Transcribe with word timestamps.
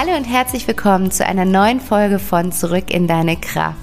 Hallo 0.00 0.16
und 0.16 0.24
herzlich 0.24 0.66
willkommen 0.66 1.10
zu 1.10 1.26
einer 1.26 1.44
neuen 1.44 1.78
Folge 1.78 2.18
von 2.18 2.52
Zurück 2.52 2.90
in 2.90 3.06
deine 3.06 3.36
Kraft. 3.36 3.76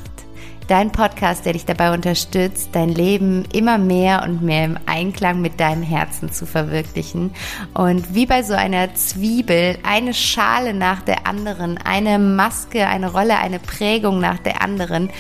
Dein 0.68 0.92
Podcast, 0.92 1.46
der 1.46 1.54
dich 1.54 1.66
dabei 1.66 1.94
unterstützt, 1.94 2.70
dein 2.72 2.90
Leben 2.90 3.46
immer 3.54 3.78
mehr 3.78 4.24
und 4.24 4.42
mehr 4.42 4.66
im 4.66 4.80
Einklang 4.88 5.42
mit 5.42 5.60
deinem 5.60 5.84
Herzen 5.84 6.32
zu 6.32 6.48
verwirklichen. 6.48 7.36
Und 7.76 8.16
wie 8.16 8.26
bei 8.26 8.42
so 8.42 8.56
einer 8.56 8.96
Zwiebel, 8.96 9.78
eine 9.84 10.16
Schale 10.16 10.74
nach 10.74 11.04
der 11.04 11.28
anderen, 11.28 11.78
eine 11.78 12.18
Maske, 12.18 12.88
eine 12.88 13.12
Rolle, 13.12 13.38
eine 13.38 13.60
Prägung 13.60 14.20
nach 14.20 14.40
der 14.40 14.64
anderen 14.64 15.12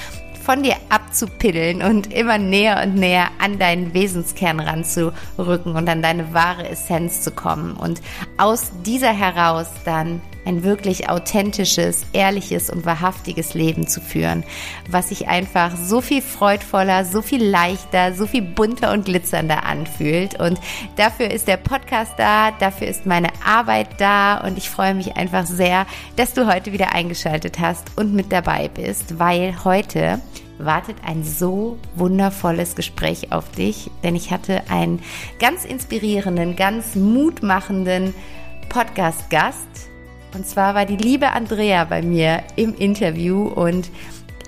von 0.43 0.63
dir 0.63 0.77
abzupiddeln 0.89 1.83
und 1.83 2.11
immer 2.11 2.39
näher 2.39 2.81
und 2.83 2.95
näher 2.95 3.27
an 3.37 3.59
deinen 3.59 3.93
Wesenskern 3.93 4.59
ranzurücken 4.59 5.75
und 5.75 5.87
an 5.89 6.01
deine 6.01 6.33
wahre 6.33 6.67
Essenz 6.67 7.21
zu 7.21 7.29
kommen 7.29 7.73
und 7.73 8.01
aus 8.37 8.71
dieser 8.83 9.13
heraus 9.13 9.67
dann 9.85 10.21
ein 10.47 10.63
wirklich 10.63 11.09
authentisches, 11.09 12.05
ehrliches 12.13 12.69
und 12.69 12.85
wahrhaftiges 12.85 13.53
Leben 13.53 13.87
zu 13.87 13.99
führen, 13.99 14.43
was 14.89 15.09
sich 15.09 15.27
einfach 15.27 15.75
so 15.75 15.99
viel 15.99 16.21
freudvoller, 16.21 17.03
so 17.03 17.21
viel 17.21 17.43
leichter, 17.43 18.13
so 18.13 18.25
viel 18.25 18.41
bunter 18.41 18.93
und 18.93 19.05
glitzernder 19.05 19.65
anfühlt. 19.65 20.39
Und 20.39 20.59
dafür 20.95 21.29
ist 21.29 21.47
der 21.47 21.57
Podcast 21.57 22.13
da, 22.17 22.51
dafür 22.51 22.87
ist 22.87 23.05
meine 23.05 23.29
Arbeit 23.45 23.99
da 23.99 24.37
und 24.37 24.57
ich 24.57 24.69
freue 24.69 24.93
mich 24.93 25.17
einfach 25.17 25.45
sehr, 25.45 25.85
dass 26.15 26.33
du 26.33 26.47
heute 26.47 26.71
wieder 26.71 26.93
eingeschaltet 26.93 27.59
hast 27.59 27.97
und 27.97 28.13
mit 28.13 28.31
dabei 28.31 28.69
bist, 28.69 29.19
weil 29.19 29.65
heute 29.65 30.21
wartet 30.59 30.97
ein 31.05 31.23
so 31.23 31.77
wundervolles 31.95 32.75
Gespräch 32.75 33.31
auf 33.31 33.51
dich, 33.51 33.91
denn 34.03 34.15
ich 34.15 34.31
hatte 34.31 34.63
einen 34.69 35.01
ganz 35.39 35.65
inspirierenden, 35.65 36.55
ganz 36.55 36.95
mutmachenden 36.95 38.15
Podcast-Gast, 38.69 39.86
und 40.33 40.47
zwar 40.47 40.75
war 40.75 40.85
die 40.85 40.97
liebe 40.97 41.31
Andrea 41.31 41.83
bei 41.85 42.01
mir 42.01 42.43
im 42.55 42.75
Interview 42.75 43.47
und 43.47 43.89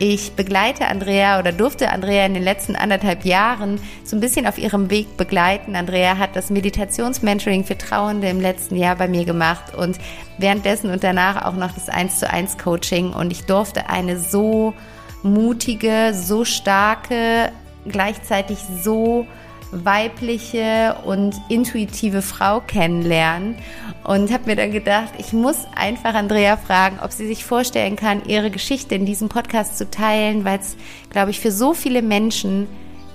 ich 0.02 0.31
begleite 0.31 0.88
Andrea 0.88 1.40
oder 1.40 1.52
durfte 1.52 1.92
Andrea 1.92 2.26
in 2.26 2.34
den 2.34 2.44
letzten 2.44 2.78
anderthalb 2.78 3.26
Jahren 3.26 3.81
so 4.06 4.16
ein 4.16 4.22
bisschen 4.22 4.48
auf 4.48 4.58
ihrem 4.58 4.89
Weg 4.89 5.17
begleiten. 5.17 5.76
Andrea 5.76 6.17
hat 6.17 6.38
das 6.38 6.50
Meditationsmentoring 6.50 7.66
für 7.66 7.78
Trauernde 7.78 8.30
im 8.30 8.39
letzten 8.39 8.78
Jahr 8.78 8.95
bei 8.95 9.09
mir 9.09 9.26
gemacht 9.26 9.76
und 9.76 9.98
währenddessen 10.38 10.89
und 10.89 11.04
danach 11.04 11.45
auch 11.45 11.56
noch 11.56 11.73
das 11.73 11.89
1 11.89 12.20
zu 12.20 12.30
1 12.30 12.58
Coaching 12.58 13.11
und 13.11 13.32
ich 13.32 13.45
durfte 13.45 13.89
eine 13.89 14.17
so 14.17 14.73
mutige, 15.22 16.14
so 16.14 16.45
starke, 16.45 17.52
gleichzeitig 17.86 18.59
so 18.82 19.28
weibliche 19.72 20.95
und 21.06 21.36
intuitive 21.50 22.22
Frau 22.22 22.59
kennenlernen 22.59 23.56
und 24.03 24.31
habe 24.31 24.45
mir 24.48 24.56
dann 24.56 24.72
gedacht, 24.72 25.14
ich 25.17 25.34
muss 25.34 25.67
einfach 25.76 26.14
Andrea 26.14 26.58
fragen, 26.58 27.00
ob 27.03 27.11
sie 27.11 27.28
sich 27.28 27.45
vorstellen 27.45 27.95
kann, 27.95 28.26
ihre 28.26 28.50
Geschichte 28.50 28.95
in 28.95 29.06
diesem 29.06 29.30
Podcast 29.30 29.78
zu 29.78 29.89
teilen, 29.89 30.45
weil 30.45 30.59
es, 30.59 30.76
glaube 31.09 31.31
ich, 31.31 31.39
für 31.39 31.52
so 31.52 31.73
viele 31.73 32.02
Menschen 32.02 32.67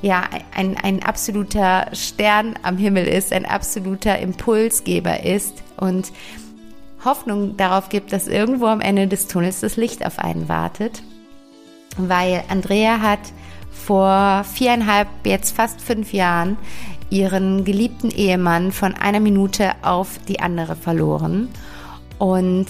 ja 0.02 0.24
ein, 0.55 0.77
ein 0.77 1.02
absoluter 1.02 1.88
Stern 1.92 2.55
am 2.62 2.77
Himmel 2.77 3.06
ist, 3.06 3.33
ein 3.33 3.46
absoluter 3.46 4.18
Impulsgeber 4.18 5.24
ist 5.24 5.62
und 5.77 6.12
Hoffnung 7.05 7.56
darauf 7.56 7.89
gibt, 7.89 8.12
dass 8.12 8.28
irgendwo 8.28 8.66
am 8.66 8.80
Ende 8.80 9.08
des 9.08 9.27
Tunnels 9.27 9.61
das 9.61 9.77
Licht 9.77 10.05
auf 10.06 10.18
einen 10.18 10.48
wartet. 10.48 11.02
Weil 11.96 12.42
Andrea 12.48 13.00
hat 13.00 13.20
vor 13.75 14.44
viereinhalb, 14.44 15.08
jetzt 15.25 15.55
fast 15.55 15.80
fünf 15.80 16.12
Jahren 16.12 16.56
ihren 17.11 17.64
geliebten 17.64 18.11
Ehemann 18.11 18.72
von 18.72 18.94
einer 18.94 19.20
Minute 19.20 19.72
auf 19.83 20.19
die 20.27 20.41
andere 20.41 20.75
verloren 20.75 21.48
und 22.19 22.67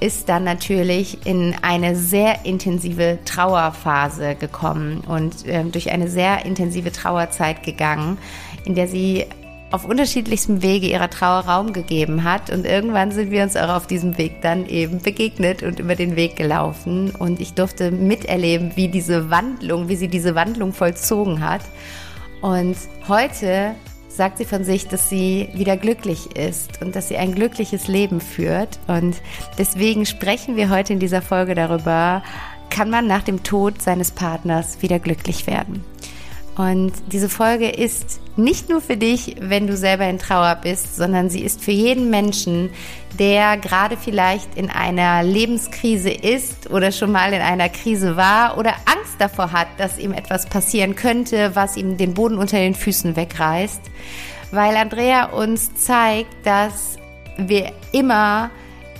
ist 0.00 0.28
dann 0.28 0.42
natürlich 0.44 1.26
in 1.26 1.54
eine 1.62 1.94
sehr 1.94 2.44
intensive 2.44 3.18
Trauerphase 3.24 4.34
gekommen 4.34 5.02
und 5.06 5.46
äh, 5.46 5.62
durch 5.64 5.92
eine 5.92 6.08
sehr 6.08 6.44
intensive 6.44 6.90
Trauerzeit 6.90 7.62
gegangen, 7.62 8.18
in 8.64 8.74
der 8.74 8.88
sie 8.88 9.26
auf 9.72 9.86
unterschiedlichstem 9.86 10.62
Wege 10.62 10.86
ihrer 10.86 11.10
Trauer 11.10 11.40
Raum 11.40 11.72
gegeben 11.72 12.24
hat. 12.24 12.50
Und 12.50 12.66
irgendwann 12.66 13.10
sind 13.10 13.30
wir 13.30 13.42
uns 13.42 13.56
auch 13.56 13.70
auf 13.70 13.86
diesem 13.86 14.18
Weg 14.18 14.42
dann 14.42 14.66
eben 14.66 15.00
begegnet 15.00 15.62
und 15.62 15.80
über 15.80 15.96
den 15.96 16.14
Weg 16.14 16.36
gelaufen. 16.36 17.10
Und 17.10 17.40
ich 17.40 17.54
durfte 17.54 17.90
miterleben, 17.90 18.72
wie 18.76 18.88
diese 18.88 19.30
Wandlung, 19.30 19.88
wie 19.88 19.96
sie 19.96 20.08
diese 20.08 20.34
Wandlung 20.34 20.72
vollzogen 20.72 21.40
hat. 21.40 21.62
Und 22.42 22.76
heute 23.08 23.74
sagt 24.08 24.38
sie 24.38 24.44
von 24.44 24.64
sich, 24.64 24.88
dass 24.88 25.08
sie 25.08 25.48
wieder 25.54 25.78
glücklich 25.78 26.36
ist 26.36 26.82
und 26.82 26.94
dass 26.94 27.08
sie 27.08 27.16
ein 27.16 27.34
glückliches 27.34 27.88
Leben 27.88 28.20
führt. 28.20 28.78
Und 28.86 29.16
deswegen 29.58 30.04
sprechen 30.04 30.56
wir 30.56 30.68
heute 30.68 30.92
in 30.92 30.98
dieser 30.98 31.22
Folge 31.22 31.54
darüber, 31.54 32.22
kann 32.68 32.90
man 32.90 33.06
nach 33.06 33.22
dem 33.22 33.42
Tod 33.42 33.80
seines 33.80 34.10
Partners 34.10 34.82
wieder 34.82 34.98
glücklich 34.98 35.46
werden? 35.46 35.84
Und 36.56 36.92
diese 37.10 37.30
Folge 37.30 37.70
ist 37.70 38.20
nicht 38.36 38.68
nur 38.68 38.80
für 38.80 38.96
dich, 38.96 39.36
wenn 39.40 39.66
du 39.66 39.76
selber 39.76 40.06
in 40.06 40.18
Trauer 40.18 40.58
bist, 40.62 40.96
sondern 40.96 41.30
sie 41.30 41.40
ist 41.40 41.62
für 41.62 41.70
jeden 41.70 42.10
Menschen, 42.10 42.70
der 43.18 43.56
gerade 43.56 43.96
vielleicht 43.96 44.56
in 44.56 44.70
einer 44.70 45.22
Lebenskrise 45.22 46.10
ist 46.10 46.70
oder 46.70 46.92
schon 46.92 47.12
mal 47.12 47.32
in 47.32 47.40
einer 47.40 47.68
Krise 47.68 48.16
war 48.16 48.58
oder 48.58 48.74
Angst 48.84 49.16
davor 49.18 49.52
hat, 49.52 49.68
dass 49.78 49.98
ihm 49.98 50.12
etwas 50.12 50.46
passieren 50.46 50.94
könnte, 50.94 51.54
was 51.54 51.76
ihm 51.76 51.96
den 51.96 52.14
Boden 52.14 52.38
unter 52.38 52.58
den 52.58 52.74
Füßen 52.74 53.16
wegreißt. 53.16 53.80
Weil 54.50 54.76
Andrea 54.76 55.26
uns 55.26 55.74
zeigt, 55.74 56.34
dass 56.44 56.96
wir 57.38 57.72
immer 57.92 58.50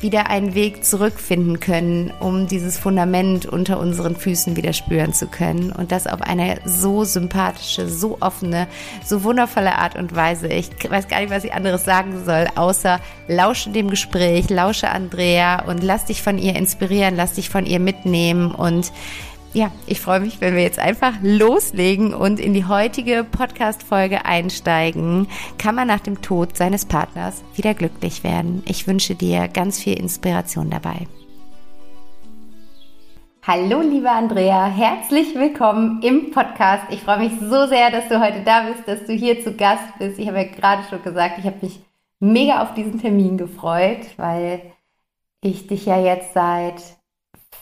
wieder 0.02 0.28
einen 0.28 0.54
Weg 0.54 0.84
zurückfinden 0.84 1.60
können, 1.60 2.12
um 2.20 2.48
dieses 2.48 2.78
Fundament 2.78 3.46
unter 3.46 3.78
unseren 3.78 4.16
Füßen 4.16 4.56
wieder 4.56 4.72
spüren 4.72 5.12
zu 5.12 5.26
können. 5.26 5.72
Und 5.72 5.92
das 5.92 6.06
auf 6.06 6.20
eine 6.20 6.58
so 6.64 7.04
sympathische, 7.04 7.88
so 7.88 8.18
offene, 8.20 8.66
so 9.04 9.22
wundervolle 9.24 9.78
Art 9.78 9.96
und 9.96 10.14
Weise. 10.14 10.48
Ich 10.48 10.70
weiß 10.88 11.08
gar 11.08 11.20
nicht, 11.20 11.30
was 11.30 11.44
ich 11.44 11.54
anderes 11.54 11.84
sagen 11.84 12.24
soll, 12.24 12.48
außer 12.54 13.00
lausche 13.28 13.70
dem 13.70 13.88
Gespräch, 13.88 14.50
lausche 14.50 14.90
Andrea 14.90 15.64
und 15.64 15.82
lass 15.82 16.06
dich 16.06 16.22
von 16.22 16.38
ihr 16.38 16.56
inspirieren, 16.56 17.16
lass 17.16 17.34
dich 17.34 17.48
von 17.48 17.64
ihr 17.66 17.80
mitnehmen 17.80 18.52
und 18.52 18.92
ja, 19.54 19.70
ich 19.86 20.00
freue 20.00 20.20
mich, 20.20 20.40
wenn 20.40 20.56
wir 20.56 20.62
jetzt 20.62 20.78
einfach 20.78 21.14
loslegen 21.22 22.14
und 22.14 22.40
in 22.40 22.54
die 22.54 22.64
heutige 22.64 23.24
Podcast-Folge 23.24 24.24
einsteigen. 24.24 25.28
Kann 25.58 25.74
man 25.74 25.88
nach 25.88 26.00
dem 26.00 26.22
Tod 26.22 26.56
seines 26.56 26.86
Partners 26.86 27.42
wieder 27.54 27.74
glücklich 27.74 28.24
werden? 28.24 28.62
Ich 28.66 28.86
wünsche 28.86 29.14
dir 29.14 29.48
ganz 29.48 29.78
viel 29.78 29.98
Inspiration 29.98 30.70
dabei. 30.70 31.06
Hallo, 33.44 33.80
liebe 33.80 34.08
Andrea, 34.08 34.66
herzlich 34.66 35.34
willkommen 35.34 36.00
im 36.00 36.30
Podcast. 36.30 36.84
Ich 36.90 37.00
freue 37.00 37.19
mich 37.19 37.32
so 37.40 37.66
sehr, 37.66 37.90
dass 37.90 38.08
du 38.08 38.20
heute 38.20 38.42
da 38.44 38.62
bist, 38.62 38.86
dass 38.86 39.04
du 39.06 39.12
hier 39.12 39.42
zu 39.42 39.54
Gast 39.54 39.98
bist. 39.98 40.19
Ich 40.19 40.28
habe 40.28 40.38
ja 40.38 40.44
gerade 40.44 40.84
schon 40.88 41.02
gesagt, 41.02 41.38
ich 41.38 41.44
habe 41.44 41.56
mich 41.60 41.80
mega 42.20 42.62
auf 42.62 42.72
diesen 42.74 43.00
Termin 43.00 43.36
gefreut, 43.36 44.06
weil 44.16 44.62
ich 45.42 45.66
dich 45.66 45.86
ja 45.86 46.00
jetzt 46.00 46.32
seit 46.34 46.80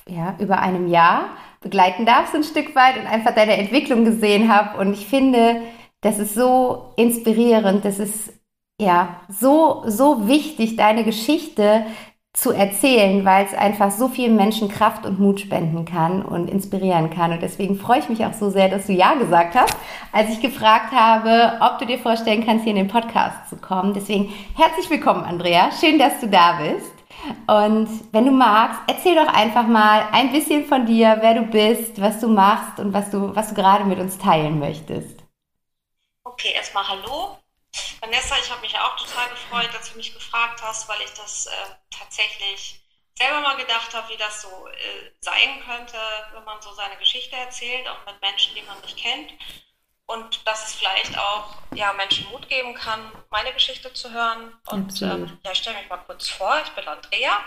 ja, 0.07 0.37
über 0.39 0.61
einem 0.61 0.87
Jahr 0.87 1.31
begleiten 1.61 2.07
darf, 2.07 2.31
so 2.31 2.39
ein 2.39 2.45
Stück 2.45 2.75
weit 2.75 2.99
und 2.99 3.07
einfach 3.07 3.35
deine 3.35 3.57
Entwicklung 3.57 4.05
gesehen 4.05 4.53
habe. 4.53 4.79
Und 4.79 4.95
ich 4.95 5.07
finde, 5.07 5.61
das 6.01 6.19
ist 6.19 6.35
so 6.35 6.93
inspirierend, 6.97 7.85
das 7.85 7.99
ist 7.99 8.33
ja 8.81 9.21
so, 9.29 9.83
so 9.87 10.27
wichtig, 10.27 10.77
deine 10.77 11.05
Geschichte 11.05 11.85
zu 12.33 12.53
erzählen, 12.53 13.25
weil 13.25 13.45
es 13.45 13.55
einfach 13.55 13.91
so 13.91 14.09
vielen 14.09 14.37
Menschen 14.37 14.69
Kraft 14.69 15.05
und 15.05 15.19
Mut 15.19 15.41
spenden 15.41 15.85
kann 15.85 16.23
und 16.23 16.49
inspirieren 16.49 17.11
kann. 17.11 17.33
Und 17.33 17.43
deswegen 17.43 17.77
freue 17.77 17.99
ich 17.99 18.09
mich 18.09 18.25
auch 18.25 18.33
so 18.33 18.51
sehr, 18.51 18.69
dass 18.69 18.87
du 18.87 18.93
Ja 18.93 19.15
gesagt 19.15 19.57
hast, 19.57 19.77
als 20.13 20.31
ich 20.31 20.41
gefragt 20.41 20.93
habe, 20.93 21.59
ob 21.61 21.79
du 21.79 21.87
dir 21.87 21.99
vorstellen 21.99 22.47
kannst, 22.47 22.65
hier 22.65 22.71
in 22.71 22.77
den 22.77 22.89
Podcast 22.89 23.51
zu 23.51 23.57
kommen. 23.57 23.95
Deswegen 23.95 24.33
herzlich 24.57 24.89
willkommen, 24.89 25.25
Andrea. 25.25 25.71
Schön, 25.73 25.99
dass 25.99 26.21
du 26.21 26.29
da 26.29 26.61
bist. 26.63 27.00
Und 27.47 28.13
wenn 28.13 28.25
du 28.25 28.31
magst, 28.31 28.81
erzähl 28.87 29.15
doch 29.15 29.33
einfach 29.33 29.67
mal 29.67 30.09
ein 30.13 30.33
bisschen 30.33 30.67
von 30.67 30.87
dir, 30.87 31.19
wer 31.21 31.35
du 31.35 31.43
bist, 31.43 32.01
was 32.01 32.21
du 32.21 32.29
machst 32.29 32.79
und 32.79 32.93
was 32.93 33.11
du, 33.11 33.35
was 33.35 33.49
du 33.49 33.55
gerade 33.55 33.85
mit 33.85 33.99
uns 33.99 34.19
teilen 34.19 34.59
möchtest. 34.59 35.21
Okay, 36.25 36.53
erstmal 36.53 36.87
hallo. 36.89 37.39
Vanessa, 38.01 38.37
ich 38.43 38.51
habe 38.51 38.63
mich 38.63 38.77
auch 38.79 38.97
total 38.97 39.29
gefreut, 39.29 39.69
dass 39.75 39.91
du 39.91 39.97
mich 39.97 40.15
gefragt 40.15 40.61
hast, 40.63 40.89
weil 40.89 41.01
ich 41.05 41.13
das 41.15 41.47
äh, 41.47 41.51
tatsächlich 41.91 42.83
selber 43.17 43.41
mal 43.41 43.57
gedacht 43.57 43.93
habe, 43.95 44.09
wie 44.09 44.17
das 44.17 44.43
so 44.43 44.49
äh, 44.49 45.11
sein 45.21 45.63
könnte, 45.67 45.99
wenn 46.33 46.45
man 46.45 46.61
so 46.63 46.73
seine 46.73 46.97
Geschichte 46.97 47.37
erzählt, 47.37 47.87
auch 47.87 48.07
mit 48.07 48.21
Menschen, 48.23 48.55
die 48.55 48.63
man 48.63 48.81
nicht 48.81 48.97
kennt 48.97 49.31
und 50.11 50.47
dass 50.47 50.69
es 50.69 50.75
vielleicht 50.75 51.17
auch 51.19 51.55
ja, 51.75 51.93
Menschen 51.93 52.29
Mut 52.31 52.49
geben 52.49 52.75
kann, 52.75 53.01
meine 53.31 53.53
Geschichte 53.53 53.93
zu 53.93 54.13
hören. 54.13 54.55
Und 54.67 55.01
ähm, 55.03 55.39
ja, 55.45 55.53
ich 55.53 55.59
stelle 55.59 55.79
mich 55.79 55.89
mal 55.89 55.99
kurz 55.99 56.29
vor, 56.29 56.61
ich 56.65 56.71
bin 56.71 56.87
Andrea. 56.87 57.39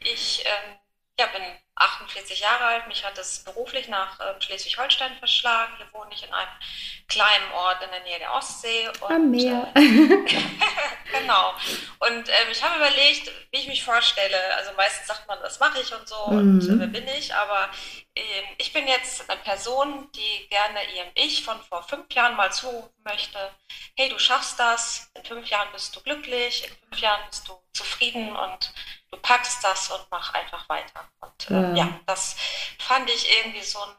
Ich 0.00 0.44
ähm, 0.46 0.78
ja, 1.18 1.26
bin 1.26 1.42
48 1.74 2.40
Jahre 2.40 2.64
alt, 2.64 2.88
mich 2.88 3.04
hat 3.04 3.18
es 3.18 3.40
beruflich 3.40 3.88
nach 3.88 4.18
äh, 4.20 4.40
Schleswig-Holstein 4.40 5.16
verschlagen. 5.18 5.74
Hier 5.76 5.86
wohne 5.92 6.10
ich 6.12 6.24
in 6.24 6.32
einem 6.32 6.50
kleinen 7.08 7.52
Ort 7.52 7.82
in 7.82 7.90
der 7.90 8.02
Nähe 8.04 8.18
der 8.18 8.32
Ostsee. 8.34 8.88
Und, 9.00 9.10
Am 9.10 9.30
Meer. 9.30 9.70
Äh, 9.74 9.80
genau. 11.12 11.54
Und 12.00 12.28
ähm, 12.28 12.48
ich 12.50 12.62
habe 12.62 12.76
überlegt, 12.76 13.30
wie 13.50 13.58
ich 13.58 13.68
mich 13.68 13.84
vorstelle. 13.84 14.54
Also 14.56 14.72
meistens 14.76 15.06
sagt 15.06 15.26
man, 15.26 15.38
das 15.40 15.60
mache 15.60 15.80
ich 15.80 15.94
und 15.94 16.08
so 16.08 16.26
mhm. 16.28 16.38
und 16.38 16.68
äh, 16.68 16.78
wer 16.78 16.86
bin 16.86 17.08
ich. 17.08 17.34
Aber 17.34 17.70
äh, 18.14 18.42
ich 18.58 18.72
bin 18.72 18.86
jetzt 18.86 19.28
eine 19.28 19.40
Person, 19.40 20.10
die 20.12 20.48
gerne 20.48 20.78
ihrem 20.94 21.10
Ich 21.14 21.44
von 21.44 21.60
vor 21.62 21.82
fünf 21.82 22.12
Jahren 22.12 22.36
mal 22.36 22.52
zurufen 22.52 22.92
möchte, 23.04 23.38
hey, 23.96 24.08
du 24.08 24.18
schaffst 24.18 24.58
das, 24.58 25.10
in 25.14 25.24
fünf 25.24 25.48
Jahren 25.48 25.68
bist 25.72 25.94
du 25.94 26.00
glücklich, 26.00 26.64
in 26.64 26.76
fünf 26.88 27.00
Jahren 27.00 27.20
bist 27.28 27.48
du 27.48 27.58
zufrieden 27.72 28.34
und 28.36 28.72
du 29.10 29.18
packst 29.18 29.62
das 29.64 29.90
und 29.90 30.06
mach 30.10 30.34
einfach 30.34 30.68
weiter. 30.68 31.08
Und 31.20 31.50
äh, 31.50 31.54
ja. 31.54 31.74
ja, 31.74 32.00
das 32.06 32.36
fand 32.78 33.08
ich 33.10 33.26
irgendwie 33.38 33.62
so 33.62 33.80
ein, 33.80 33.94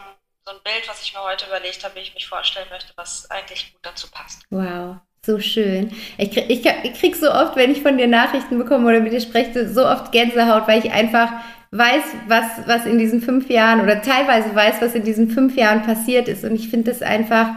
so 0.45 0.51
ein 0.51 0.63
Bild, 0.63 0.87
was 0.87 1.01
ich 1.01 1.13
mir 1.13 1.21
heute 1.21 1.47
überlegt 1.47 1.83
habe, 1.83 1.95
wie 1.95 1.99
ich 1.99 2.13
mich 2.13 2.27
vorstellen 2.27 2.69
möchte, 2.69 2.93
was 2.95 3.29
eigentlich 3.31 3.71
gut 3.71 3.85
dazu 3.85 4.09
passt. 4.09 4.43
Wow. 4.49 4.97
So 5.29 5.37
schön. 5.37 5.91
Ich, 6.17 6.31
krieg, 6.31 6.45
ich, 6.47 6.65
ich 6.65 6.93
krieg 6.99 7.15
so 7.15 7.31
oft, 7.31 7.55
wenn 7.55 7.69
ich 7.69 7.83
von 7.83 7.99
dir 7.99 8.07
Nachrichten 8.07 8.57
bekomme 8.57 8.87
oder 8.87 8.99
mit 8.99 9.13
dir 9.13 9.21
spreche, 9.21 9.69
so 9.69 9.85
oft 9.85 10.11
Gänsehaut, 10.11 10.67
weil 10.67 10.83
ich 10.83 10.91
einfach 10.91 11.29
weiß, 11.69 12.01
was, 12.27 12.45
was 12.65 12.87
in 12.87 12.97
diesen 12.97 13.21
fünf 13.21 13.47
Jahren 13.47 13.81
oder 13.81 14.01
teilweise 14.01 14.55
weiß, 14.55 14.77
was 14.81 14.95
in 14.95 15.03
diesen 15.03 15.29
fünf 15.29 15.55
Jahren 15.55 15.83
passiert 15.83 16.27
ist. 16.27 16.43
Und 16.43 16.55
ich 16.55 16.69
finde 16.69 16.89
das 16.89 17.03
einfach, 17.03 17.51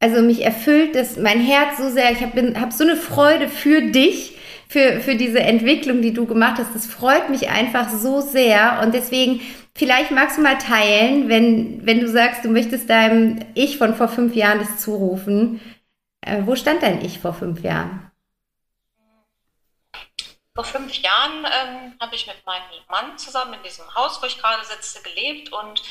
also 0.00 0.22
mich 0.22 0.46
erfüllt 0.46 0.94
das 0.94 1.18
mein 1.18 1.40
Herz 1.40 1.76
so 1.76 1.90
sehr. 1.90 2.10
Ich 2.10 2.22
habe 2.22 2.54
hab 2.58 2.72
so 2.72 2.84
eine 2.84 2.96
Freude 2.96 3.48
für 3.48 3.82
dich, 3.82 4.38
für, 4.66 5.00
für 5.00 5.14
diese 5.14 5.40
Entwicklung, 5.40 6.00
die 6.00 6.14
du 6.14 6.24
gemacht 6.24 6.54
hast. 6.56 6.74
Das 6.74 6.86
freut 6.86 7.28
mich 7.28 7.50
einfach 7.50 7.90
so 7.90 8.22
sehr. 8.22 8.80
Und 8.82 8.94
deswegen, 8.94 9.42
vielleicht 9.74 10.10
magst 10.10 10.38
du 10.38 10.42
mal 10.42 10.56
teilen, 10.56 11.28
wenn, 11.28 11.84
wenn 11.84 12.00
du 12.00 12.08
sagst, 12.08 12.46
du 12.46 12.48
möchtest 12.48 12.88
deinem 12.88 13.40
Ich 13.52 13.76
von 13.76 13.94
vor 13.94 14.08
fünf 14.08 14.34
Jahren 14.34 14.60
das 14.60 14.78
zurufen. 14.78 15.60
Äh, 16.20 16.42
wo 16.42 16.56
stand 16.56 16.82
dein 16.82 17.04
Ich 17.04 17.18
vor 17.18 17.34
fünf 17.34 17.62
Jahren? 17.62 18.10
Vor 20.54 20.64
fünf 20.64 20.94
Jahren 20.98 21.44
ähm, 21.44 21.96
habe 22.00 22.16
ich 22.16 22.26
mit 22.26 22.44
meinem 22.44 22.64
Mann 22.88 23.16
zusammen 23.16 23.54
in 23.54 23.62
diesem 23.62 23.94
Haus, 23.94 24.20
wo 24.20 24.26
ich 24.26 24.38
gerade 24.38 24.64
sitze, 24.64 25.02
gelebt 25.02 25.52
und 25.52 25.82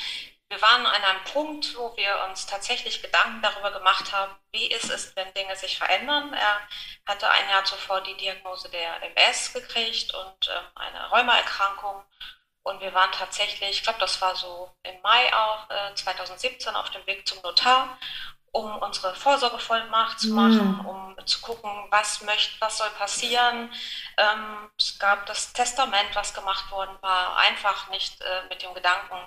wir 0.49 0.61
waren 0.61 0.85
an 0.85 1.03
einem 1.03 1.23
Punkt, 1.25 1.77
wo 1.77 1.95
wir 1.97 2.25
uns 2.29 2.45
tatsächlich 2.45 3.01
Gedanken 3.01 3.41
darüber 3.41 3.71
gemacht 3.71 4.13
haben, 4.13 4.33
wie 4.51 4.67
ist 4.67 4.89
es, 4.89 5.13
wenn 5.15 5.33
Dinge 5.33 5.55
sich 5.57 5.77
verändern. 5.77 6.33
Er 6.33 6.61
hatte 7.05 7.29
ein 7.29 7.49
Jahr 7.49 7.65
zuvor 7.65 8.01
die 8.01 8.15
Diagnose 8.15 8.69
der 8.69 9.03
MS 9.03 9.51
gekriegt 9.53 10.13
und 10.13 10.49
ähm, 10.49 10.65
eine 10.75 11.09
Rheumaerkrankung. 11.09 12.01
Und 12.63 12.81
wir 12.81 12.93
waren 12.93 13.11
tatsächlich, 13.11 13.69
ich 13.69 13.83
glaube, 13.83 13.99
das 13.99 14.21
war 14.21 14.35
so 14.35 14.71
im 14.83 15.01
Mai 15.01 15.33
auch 15.33 15.69
äh, 15.69 15.95
2017 15.95 16.75
auf 16.75 16.89
dem 16.91 17.05
Weg 17.07 17.27
zum 17.27 17.41
Notar 17.41 17.97
um 18.57 18.77
unsere 18.77 19.13
Vorsorgevollmacht 19.13 20.19
zu 20.19 20.29
machen, 20.29 20.79
um 20.85 21.15
zu 21.25 21.41
gucken, 21.41 21.69
was 21.89 22.21
möchte, 22.21 22.59
was 22.59 22.77
soll 22.77 22.89
passieren. 22.97 23.69
Ähm, 24.17 24.69
es 24.77 24.97
gab 24.99 25.25
das 25.27 25.53
Testament, 25.53 26.09
was 26.13 26.33
gemacht 26.33 26.71
worden 26.71 26.97
war, 27.01 27.37
einfach 27.37 27.89
nicht 27.89 28.19
äh, 28.21 28.47
mit 28.49 28.61
dem 28.63 28.73
Gedanken, 28.73 29.17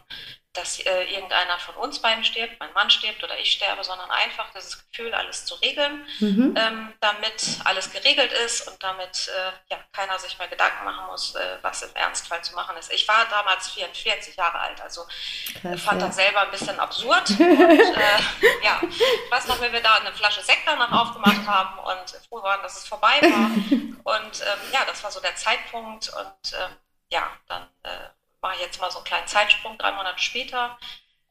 dass 0.52 0.80
äh, 0.80 1.04
irgendeiner 1.04 1.58
von 1.60 1.76
uns 1.76 2.00
beiden 2.00 2.24
stirbt, 2.24 2.58
mein 2.58 2.72
Mann 2.72 2.90
stirbt 2.90 3.22
oder 3.22 3.38
ich 3.38 3.52
sterbe, 3.52 3.84
sondern 3.84 4.10
einfach 4.10 4.50
dieses 4.52 4.84
Gefühl, 4.84 5.14
alles 5.14 5.44
zu 5.44 5.54
regeln, 5.56 6.04
mhm. 6.18 6.54
ähm, 6.58 6.92
damit 7.00 7.58
alles 7.64 7.92
geregelt 7.92 8.32
ist 8.32 8.66
und 8.66 8.82
damit 8.82 9.28
äh, 9.28 9.52
ja, 9.72 9.78
keiner 9.92 10.18
sich 10.18 10.36
mehr 10.38 10.48
Gedanken 10.48 10.84
machen 10.84 11.06
muss, 11.06 11.36
äh, 11.36 11.58
was 11.62 11.82
im 11.82 11.94
Ernstfall 11.94 12.42
zu 12.42 12.54
machen 12.56 12.76
ist. 12.76 12.92
Ich 12.92 13.06
war 13.06 13.26
damals 13.30 13.68
44 13.70 14.34
Jahre 14.34 14.58
alt, 14.58 14.80
also 14.80 15.06
Krass, 15.60 15.82
fand 15.82 16.00
ja. 16.00 16.08
das 16.08 16.16
selber 16.16 16.40
ein 16.40 16.50
bisschen 16.50 16.80
absurd. 16.80 17.30
und, 17.38 17.40
äh, 17.40 18.64
ja, 18.64 18.80
ich 18.82 19.30
weiß 19.30 19.46
noch, 19.46 19.60
wenn 19.60 19.72
wir 19.72 19.82
da 19.82 19.94
eine 19.94 20.12
Flasche 20.12 20.42
Sekt 20.42 20.66
danach 20.66 20.90
aufgemacht 20.90 21.46
haben 21.46 21.78
und 21.78 22.28
froh 22.28 22.42
waren, 22.42 22.60
dass 22.62 22.76
es 22.76 22.88
vorbei 22.88 23.20
war. 23.22 23.50
und 24.16 24.40
ähm, 24.40 24.72
ja, 24.72 24.79
das 24.84 25.02
war 25.02 25.10
so 25.10 25.20
der 25.20 25.36
Zeitpunkt 25.36 26.08
und 26.08 26.52
ähm, 26.52 26.76
ja, 27.10 27.30
dann 27.46 27.68
äh, 27.82 28.08
mache 28.40 28.60
jetzt 28.60 28.80
mal 28.80 28.90
so 28.90 28.98
einen 28.98 29.06
kleinen 29.06 29.26
Zeitsprung, 29.26 29.76
drei 29.78 29.92
Monate 29.92 30.18
später, 30.18 30.78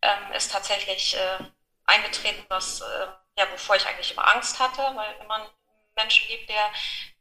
ähm, 0.01 0.31
ist 0.34 0.51
tatsächlich 0.51 1.16
äh, 1.16 1.38
eingetreten, 1.86 2.46
was, 2.50 2.81
äh, 2.81 3.07
ja, 3.38 3.51
wovor 3.51 3.75
ich 3.75 3.88
eigentlich 3.88 4.12
immer 4.12 4.28
Angst 4.34 4.60
hatte, 4.60 4.81
weil 4.96 5.19
wenn 5.19 5.28
man 5.28 5.48
Menschen 5.96 6.28
liebt, 6.30 6.50
der 6.50 6.72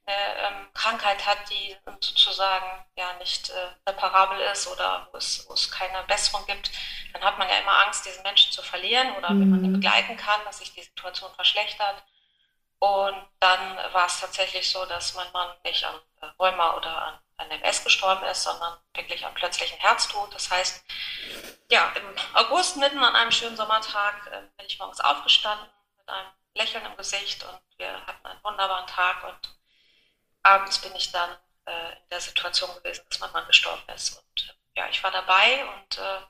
eine 0.06 0.16
ähm, 0.46 0.68
Krankheit 0.72 1.26
hat, 1.26 1.38
die 1.50 1.76
sozusagen 2.00 2.84
ja 2.96 3.12
nicht 3.14 3.50
äh, 3.50 3.68
reparabel 3.88 4.40
ist 4.52 4.66
oder 4.68 5.08
wo 5.12 5.18
es, 5.18 5.44
wo 5.48 5.54
es 5.54 5.70
keine 5.70 6.02
Besserung 6.04 6.46
gibt, 6.46 6.70
dann 7.12 7.22
hat 7.22 7.38
man 7.38 7.48
ja 7.48 7.58
immer 7.58 7.84
Angst, 7.84 8.06
diesen 8.06 8.22
Menschen 8.22 8.52
zu 8.52 8.62
verlieren 8.62 9.14
oder 9.16 9.30
mhm. 9.30 9.40
wenn 9.40 9.50
man 9.50 9.64
ihn 9.64 9.70
mhm. 9.70 9.80
begleiten 9.80 10.16
kann, 10.16 10.40
dass 10.44 10.58
sich 10.58 10.72
die 10.72 10.82
Situation 10.82 11.32
verschlechtert. 11.34 12.02
Und 12.78 13.16
dann 13.40 13.76
war 13.92 14.06
es 14.06 14.20
tatsächlich 14.20 14.70
so, 14.70 14.84
dass 14.86 15.14
mein 15.14 15.30
Mann 15.32 15.54
nicht 15.64 15.84
an 15.84 15.94
äh, 15.94 16.07
Rheuma 16.38 16.76
oder 16.76 17.02
an 17.02 17.18
an 17.38 17.50
MS 17.50 17.84
gestorben 17.84 18.24
ist, 18.24 18.42
sondern 18.42 18.78
wirklich 18.94 19.24
am 19.24 19.34
plötzlichen 19.34 19.78
Herztod. 19.78 20.34
Das 20.34 20.50
heißt, 20.50 20.84
ja, 21.70 21.92
im 21.96 22.04
August, 22.34 22.76
mitten 22.76 22.98
an 22.98 23.16
einem 23.16 23.30
schönen 23.30 23.56
Sommertag, 23.56 24.26
äh, 24.26 24.42
bin 24.56 24.66
ich 24.66 24.78
morgens 24.78 25.00
aufgestanden 25.00 25.66
mit 25.96 26.08
einem 26.08 26.28
Lächeln 26.54 26.84
im 26.84 26.96
Gesicht 26.96 27.44
und 27.44 27.60
wir 27.76 28.06
hatten 28.06 28.26
einen 28.26 28.42
wunderbaren 28.42 28.86
Tag 28.86 29.22
und 29.24 29.56
abends 30.42 30.80
bin 30.80 30.94
ich 30.96 31.12
dann 31.12 31.30
äh, 31.66 31.92
in 31.92 32.08
der 32.10 32.20
Situation 32.20 32.74
gewesen, 32.76 33.04
dass 33.08 33.20
mein 33.20 33.32
Mann 33.32 33.46
gestorben 33.46 33.88
ist. 33.94 34.16
Und 34.16 34.48
äh, 34.48 34.80
ja, 34.80 34.88
ich 34.88 35.02
war 35.04 35.12
dabei 35.12 35.64
und 35.64 35.98
äh, 35.98 36.20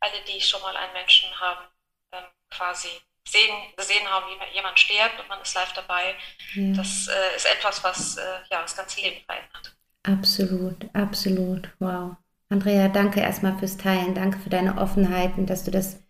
alle, 0.00 0.20
die 0.22 0.40
schon 0.40 0.62
mal 0.62 0.76
einen 0.76 0.92
Menschen 0.94 1.38
haben, 1.38 1.64
ähm, 2.10 2.24
quasi 2.50 2.90
sehen, 3.26 3.54
gesehen 3.76 4.06
haben, 4.08 4.26
wie 4.28 4.54
jemand 4.54 4.78
stirbt 4.78 5.20
und 5.20 5.28
man 5.28 5.40
ist 5.40 5.54
live 5.54 5.72
dabei, 5.74 6.14
ja. 6.54 6.74
das 6.74 7.08
äh, 7.08 7.36
ist 7.36 7.46
etwas, 7.46 7.82
was 7.82 8.16
äh, 8.16 8.22
ja, 8.50 8.62
das 8.62 8.76
ganze 8.76 9.00
Leben 9.00 9.20
verändert. 9.26 9.76
Absolut, 10.04 10.86
absolut. 10.94 11.68
Wow. 11.80 12.16
Andrea, 12.48 12.88
danke 12.88 13.20
erstmal 13.20 13.58
fürs 13.58 13.76
Teilen. 13.76 14.14
Danke 14.14 14.38
für 14.38 14.50
deine 14.50 14.78
Offenheit 14.78 15.36
und 15.36 15.50
dass 15.50 15.64
du 15.64 15.72
das, 15.72 16.00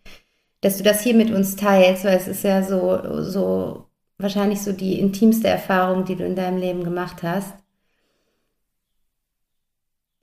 dass 0.61 0.77
du 0.77 0.83
das 0.83 1.01
hier 1.01 1.15
mit 1.15 1.31
uns 1.31 1.55
teilst, 1.55 2.05
weil 2.05 2.17
es 2.17 2.27
ist 2.27 2.43
ja 2.43 2.61
so, 2.61 3.23
so 3.23 3.89
wahrscheinlich 4.19 4.61
so 4.61 4.71
die 4.71 4.99
intimste 4.99 5.47
Erfahrung, 5.47 6.05
die 6.05 6.15
du 6.15 6.25
in 6.25 6.35
deinem 6.35 6.57
Leben 6.57 6.83
gemacht 6.83 7.23
hast. 7.23 7.53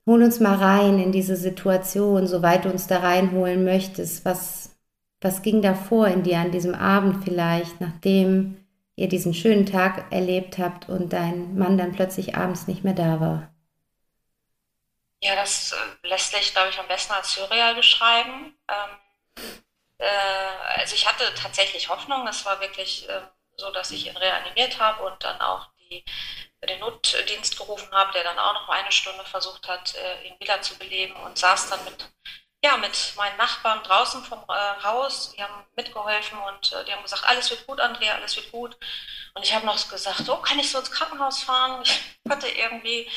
Hol 0.05 0.23
uns 0.23 0.39
mal 0.39 0.55
rein 0.55 0.99
in 0.99 1.11
diese 1.11 1.35
Situation, 1.35 2.27
soweit 2.27 2.63
du 2.63 2.69
uns 2.69 2.87
da 2.87 2.99
reinholen 2.99 3.65
möchtest. 3.65 4.23
Was, 4.23 4.74
was 5.25 5.41
ging 5.41 5.61
da 5.61 5.73
vor 5.73 6.07
in 6.07 6.23
dir 6.23 6.37
an 6.37 6.51
diesem 6.51 6.75
Abend 6.75 7.23
vielleicht, 7.23 7.81
nachdem 7.81 8.63
ihr 8.95 9.09
diesen 9.09 9.33
schönen 9.33 9.65
Tag 9.65 10.11
erlebt 10.11 10.59
habt 10.59 10.87
und 10.87 11.11
dein 11.11 11.57
Mann 11.57 11.77
dann 11.77 11.93
plötzlich 11.93 12.35
abends 12.35 12.67
nicht 12.67 12.83
mehr 12.83 12.93
da 12.93 13.19
war? 13.19 13.51
Ja, 15.21 15.35
das 15.35 15.71
äh, 15.71 16.07
lässt 16.07 16.31
sich, 16.31 16.53
glaube 16.53 16.69
ich, 16.69 16.79
am 16.79 16.87
besten 16.87 17.13
als 17.13 17.33
surreal 17.33 17.73
beschreiben. 17.73 18.55
Ähm, 18.69 19.43
äh, 19.97 20.79
also 20.79 20.93
ich 20.93 21.07
hatte 21.07 21.23
tatsächlich 21.33 21.89
Hoffnung. 21.89 22.27
Es 22.27 22.45
war 22.45 22.61
wirklich 22.61 23.09
äh, 23.09 23.21
so, 23.57 23.71
dass 23.71 23.89
ich 23.89 24.05
ihn 24.05 24.17
reanimiert 24.17 24.79
habe 24.79 25.03
und 25.03 25.23
dann 25.23 25.41
auch 25.41 25.69
die, 25.79 26.05
den 26.69 26.79
Notdienst 26.79 27.57
gerufen 27.57 27.91
habe, 27.91 28.11
der 28.13 28.23
dann 28.23 28.37
auch 28.37 28.53
noch 28.53 28.69
eine 28.69 28.91
Stunde 28.91 29.25
versucht 29.25 29.67
hat, 29.67 29.95
äh, 29.95 30.27
ihn 30.27 30.39
wiederzubeleben 30.39 31.15
und 31.23 31.37
saß 31.37 31.71
dann 31.71 31.83
mit, 31.85 32.11
ja, 32.65 32.77
mit 32.77 33.13
meinen 33.15 33.37
Nachbarn 33.37 33.83
draußen 33.83 34.23
vom 34.23 34.43
äh, 34.49 34.83
Haus. 34.83 35.33
Die 35.33 35.43
haben 35.43 35.65
mitgeholfen 35.75 36.37
und 36.39 36.71
äh, 36.71 36.83
die 36.85 36.93
haben 36.93 37.03
gesagt, 37.03 37.23
alles 37.25 37.51
wird 37.51 37.67
gut, 37.67 37.79
Andrea, 37.79 38.15
alles 38.15 38.35
wird 38.35 38.51
gut. 38.51 38.75
Und 39.35 39.43
ich 39.43 39.53
habe 39.53 39.65
noch 39.65 39.89
gesagt, 39.89 40.27
oh, 40.29 40.37
kann 40.37 40.57
ich 40.57 40.71
so 40.71 40.79
ins 40.79 40.91
Krankenhaus 40.91 41.43
fahren? 41.43 41.83
Ich 41.83 42.31
hatte 42.31 42.47
irgendwie 42.47 43.09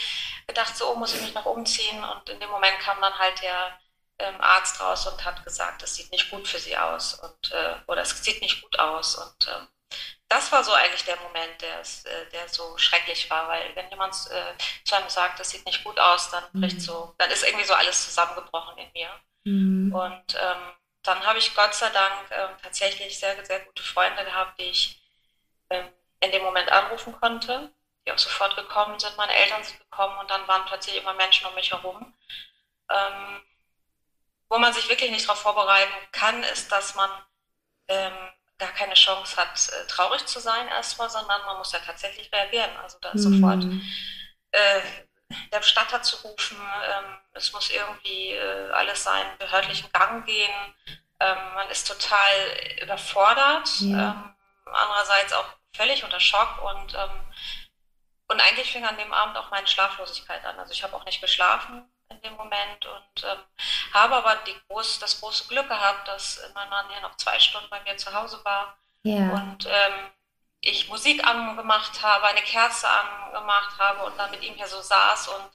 gedacht, 0.47 0.77
so 0.77 0.95
muss 0.97 1.15
ich 1.15 1.23
mich 1.23 1.33
noch 1.33 1.47
umziehen. 1.47 2.05
Und 2.05 2.29
in 2.29 2.41
dem 2.41 2.51
Moment 2.51 2.79
kam 2.81 3.01
dann 3.01 3.19
halt 3.19 3.41
der 3.41 3.79
ähm, 4.19 4.39
Arzt 4.41 4.81
raus 4.81 5.07
und 5.07 5.25
hat 5.25 5.43
gesagt, 5.45 5.83
das 5.83 5.95
sieht 5.95 6.13
nicht 6.13 6.31
gut 6.31 6.47
für 6.47 6.59
sie 6.59 6.77
aus 6.77 7.15
und 7.15 7.53
äh, 7.53 7.77
oder 7.87 8.03
es 8.03 8.11
sieht 8.23 8.43
nicht 8.43 8.61
gut 8.61 8.79
aus. 8.79 9.15
Und 9.15 9.47
äh, 9.47 9.97
das 10.29 10.53
war 10.53 10.63
so 10.63 10.73
eigentlich 10.73 11.05
der 11.05 11.17
Moment, 11.21 11.63
der, 11.63 11.81
äh, 11.81 12.31
der 12.33 12.49
so 12.49 12.77
schrecklich 12.77 13.31
war, 13.31 13.49
weil 13.49 13.75
wenn 13.77 13.89
jemand 13.89 14.15
äh, 14.31 14.85
zu 14.85 14.95
einem 14.95 15.09
sagt, 15.09 15.41
das 15.41 15.51
sieht 15.51 15.65
nicht 15.65 15.85
gut 15.85 15.99
aus, 15.99 16.31
dann 16.31 16.45
bricht 16.53 16.77
mhm. 16.77 16.81
so, 16.81 17.15
dann 17.17 17.31
ist 17.31 17.45
irgendwie 17.45 17.65
so 17.65 17.73
alles 17.73 18.05
zusammengebrochen 18.05 18.77
in 18.77 18.93
mir. 18.93 19.09
Mhm. 19.45 19.95
Und 19.95 20.35
ähm, 20.35 20.73
dann 21.03 21.25
habe 21.25 21.39
ich 21.39 21.55
Gott 21.55 21.75
sei 21.75 21.91
Dank 21.91 22.31
äh, 22.31 22.49
tatsächlich 22.63 23.19
sehr, 23.19 23.45
sehr 23.45 23.61
gute 23.61 23.83
Freunde 23.83 24.25
gehabt, 24.25 24.59
die 24.61 24.65
ich 24.65 25.03
ähm, 25.71 25.89
in 26.21 26.33
dem 26.33 26.43
Moment 26.43 26.71
anrufen 26.71 27.13
konnte 27.13 27.73
die 28.09 28.13
auch 28.13 28.19
sofort 28.19 28.57
gekommen 28.57 28.99
sind. 28.99 29.17
Meine 29.17 29.35
Eltern 29.35 29.63
sind 29.63 29.79
gekommen 29.79 30.17
und 30.19 30.31
dann 30.31 30.47
waren 30.49 30.65
plötzlich 30.67 30.97
immer 30.97 31.13
Menschen 31.15 31.47
um 31.47 31.55
mich 31.55 31.71
herum. 31.71 32.15
Ähm, 32.91 33.43
wo 34.49 34.59
man 34.59 34.73
sich 34.73 34.89
wirklich 34.89 35.11
nicht 35.11 35.29
darauf 35.29 35.43
vorbereiten 35.43 35.93
kann, 36.11 36.43
ist, 36.43 36.73
dass 36.73 36.95
man 36.95 37.11
ähm, 37.89 38.15
gar 38.57 38.71
keine 38.71 38.95
Chance 38.95 39.37
hat, 39.37 39.69
äh, 39.69 39.87
traurig 39.89 40.25
zu 40.25 40.41
sein 40.41 40.69
erstmal, 40.69 41.11
sondern 41.11 41.45
man 41.45 41.59
muss 41.59 41.73
ja 41.73 41.81
tatsächlich 41.81 42.33
reagieren. 42.33 42.75
Also 42.83 42.97
da 43.01 43.13
mhm. 43.13 43.19
sofort 43.19 43.65
äh, 44.53 44.81
der 45.53 45.59
Bestatter 45.59 46.03
zu 46.03 46.17
rufen, 46.29 46.57
ähm, 46.59 47.19
es 47.33 47.53
muss 47.53 47.71
irgendwie 47.71 48.33
äh, 48.33 48.71
alles 48.73 49.05
seinen 49.05 49.37
behördlichen 49.39 49.91
Gang 49.93 50.25
gehen. 50.27 50.75
Ähm, 51.21 51.37
man 51.55 51.69
ist 51.69 51.87
total 51.87 52.35
überfordert, 52.83 53.69
ja. 53.81 54.11
Ähm, 54.11 54.35
andererseits 54.67 55.33
auch 55.33 55.47
völlig 55.75 56.05
unter 56.05 56.21
Schock 56.21 56.63
und 56.63 56.95
ähm, 56.95 57.21
und 58.31 58.41
eigentlich 58.41 58.71
fing 58.71 58.85
an 58.85 58.99
dem 58.99 59.13
Abend 59.13 59.37
auch 59.39 59.51
meine 59.51 59.67
Schlaflosigkeit 59.67 60.45
an. 60.45 60.59
Also 60.59 60.73
ich 60.73 60.83
habe 60.83 60.95
auch 60.95 61.05
nicht 61.07 61.21
geschlafen 61.21 61.91
in 62.11 62.21
dem 62.23 62.35
Moment 62.35 62.87
und 62.87 63.25
ähm, 63.25 63.39
habe 63.95 64.17
aber 64.17 64.37
groß, 64.69 64.99
das 64.99 65.21
große 65.21 65.49
Glück 65.49 65.69
gehabt, 65.69 66.07
dass 66.09 66.41
mein 66.55 66.69
Mann 66.69 66.87
hier 66.91 67.01
noch 67.01 67.17
zwei 67.17 67.39
Stunden 67.39 67.69
bei 67.71 67.81
mir 67.81 67.97
zu 67.97 68.13
Hause 68.13 68.45
war 68.45 68.77
ja. 69.03 69.31
und 69.31 69.67
ähm, 69.67 70.11
ich 70.61 70.89
Musik 70.89 71.25
angemacht 71.27 72.03
habe, 72.03 72.27
eine 72.27 72.43
Kerze 72.43 72.89
angemacht 72.89 73.79
habe 73.79 74.05
und 74.05 74.17
dann 74.19 74.31
mit 74.31 74.43
ihm 74.43 74.55
hier 74.55 74.67
so 74.67 74.81
saß 74.81 75.29
und 75.29 75.51